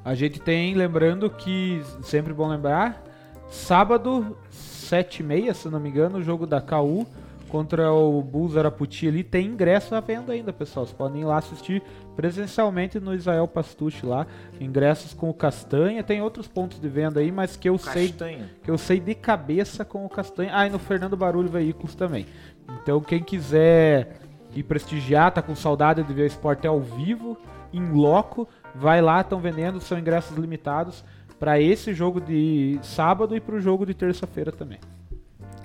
A 0.06 0.14
gente 0.14 0.40
tem, 0.40 0.76
lembrando 0.76 1.30
que, 1.30 1.82
sempre 2.04 2.34
bom 2.34 2.48
lembrar, 2.48 3.04
sábado, 3.50 4.38
7h30, 4.52 5.54
se 5.54 5.70
não 5.70 5.80
me 5.80 5.90
engano, 5.90 6.20
o 6.20 6.24
jogo 6.24 6.46
da 6.46 6.62
KU 6.62 7.08
contra 7.50 7.92
o 7.92 8.22
Bulls 8.22 8.56
Araputi 8.56 9.08
ali. 9.08 9.24
Tem 9.24 9.48
ingresso 9.48 9.96
à 9.96 10.00
venda 10.00 10.34
ainda, 10.34 10.54
pessoal. 10.54 10.86
Vocês 10.86 10.96
podem 10.96 11.22
ir 11.22 11.26
lá 11.26 11.38
assistir 11.38 11.82
presencialmente 12.18 13.00
no 13.00 13.14
Israel 13.14 13.48
Pastucci 13.48 14.04
lá. 14.04 14.26
Ingressos 14.60 15.14
com 15.14 15.30
o 15.30 15.34
Castanha. 15.34 16.04
Tem 16.04 16.20
outros 16.20 16.48
pontos 16.48 16.80
de 16.80 16.90
venda 16.90 17.20
aí, 17.20 17.32
mas 17.32 17.56
que 17.56 17.70
eu 17.70 17.78
sei 17.78 18.10
Castanha. 18.10 18.50
que 18.64 18.72
eu 18.72 18.78
sei 18.78 19.00
de 19.00 19.14
cabeça 19.14 19.86
com 19.86 20.04
o 20.04 20.10
Castanha. 20.10 20.50
Ah, 20.52 20.66
e 20.66 20.70
no 20.72 20.80
Fernando 20.80 21.16
Barulho 21.16 21.48
Veículos 21.48 21.94
também. 21.94 22.26
Então, 22.82 23.00
quem 23.00 23.24
quiser 23.24 24.18
ir 24.56 24.64
prestigiar, 24.64 25.32
tá 25.32 25.44
com 25.44 25.56
saudade 25.56 26.02
de 26.02 26.12
ver 26.12 26.24
o 26.24 26.26
esporte 26.26 26.66
ao 26.66 26.82
vivo, 26.82 27.38
em 27.72 27.92
loco, 27.92 28.48
vai 28.74 29.00
lá, 29.00 29.22
estão 29.22 29.40
vendendo, 29.40 29.80
são 29.80 30.00
ingressos 30.00 30.36
limitados 30.36 31.06
para 31.40 31.62
esse 31.62 31.94
jogo 31.94 32.20
de 32.20 32.80
sábado 32.82 33.36
e 33.36 33.40
pro 33.40 33.62
jogo 33.62 33.86
de 33.86 33.94
terça-feira 33.94 34.52
também. 34.52 34.80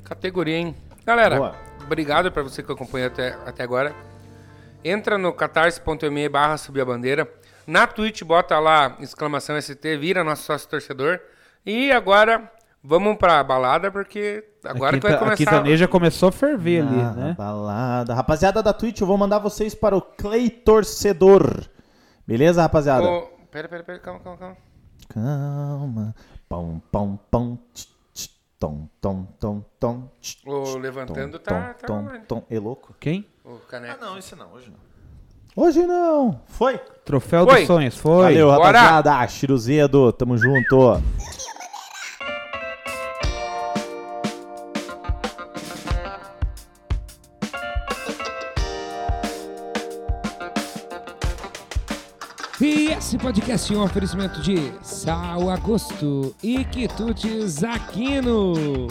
categoria, 0.04 0.58
hein? 0.58 0.74
Galera, 1.06 1.36
Boa. 1.36 1.54
obrigado 1.82 2.30
pra 2.30 2.42
você 2.42 2.62
que 2.62 2.70
acompanhou 2.70 3.06
até, 3.06 3.30
até 3.46 3.62
agora. 3.62 4.11
Entra 4.84 5.16
no 5.18 5.32
catarse.me 5.32 6.28
barra 6.28 6.56
subir 6.56 6.80
a 6.80 6.84
bandeira. 6.84 7.28
Na 7.66 7.86
Twitch, 7.86 8.22
bota 8.22 8.58
lá, 8.58 8.96
exclamação 9.00 9.60
ST, 9.60 9.96
vira 9.96 10.24
nosso 10.24 10.42
sócio 10.42 10.68
torcedor. 10.68 11.20
E 11.64 11.92
agora, 11.92 12.50
vamos 12.82 13.16
pra 13.16 13.42
balada, 13.44 13.90
porque 13.90 14.44
agora 14.64 14.98
que 14.98 15.06
vai 15.06 15.14
A 15.14 15.18
começar... 15.18 15.36
quintaneja 15.36 15.86
começou 15.86 16.28
a 16.30 16.32
ferver 16.32 16.82
ali, 16.84 17.00
Ah, 17.00 17.12
né? 17.12 17.34
Balada. 17.38 18.14
Rapaziada 18.14 18.62
da 18.62 18.72
Twitch, 18.72 19.00
eu 19.00 19.06
vou 19.06 19.16
mandar 19.16 19.38
vocês 19.38 19.74
para 19.74 19.96
o 19.96 20.02
Clay 20.02 20.50
Torcedor. 20.50 21.68
Beleza, 22.26 22.62
rapaziada? 22.62 23.04
Ô, 23.04 23.22
pera, 23.50 23.68
pera, 23.68 23.84
pera, 23.84 23.98
calma, 24.00 24.20
calma, 24.20 24.38
calma. 24.38 24.56
Calma. 25.08 26.14
Pão, 26.48 26.82
pão, 26.90 27.20
pão. 27.30 27.58
tch, 27.72 27.86
tch, 28.14 28.28
Tom, 28.58 28.88
tom, 29.00 29.24
tom, 29.40 29.64
tom. 29.80 30.08
tch, 30.20 30.38
O 30.46 30.78
levantando 30.78 31.38
tom, 31.38 31.44
tá- 31.44 31.74
tá 31.74 31.86
tom, 31.86 32.08
tom. 32.28 32.44
É 32.50 32.58
louco? 32.58 32.94
Quem? 33.00 33.26
O 33.44 33.56
caneco. 33.68 33.98
Ah, 34.00 34.06
não, 34.06 34.18
esse 34.18 34.34
não, 34.36 34.52
hoje 34.52 34.70
não. 34.70 35.64
Hoje 35.64 35.86
não. 35.86 36.40
Foi? 36.46 36.78
Troféu 37.04 37.44
Foi. 37.44 37.58
dos 37.58 37.66
sonhos, 37.66 37.96
foi. 37.96 38.22
Valeu, 38.22 38.46
Bora. 38.48 38.80
rapaziada. 38.80 39.28
Chiruzedo, 39.28 40.12
tamo 40.12 40.38
junto. 40.38 41.02
E 52.60 52.92
esse 52.92 53.18
podcast 53.18 53.74
é 53.74 53.76
um 53.76 53.82
oferecimento 53.82 54.40
de 54.40 54.72
Sal 54.82 55.50
Agosto 55.50 56.32
e 56.40 56.64
Quitutes 56.64 57.64
Aquino. 57.64 58.86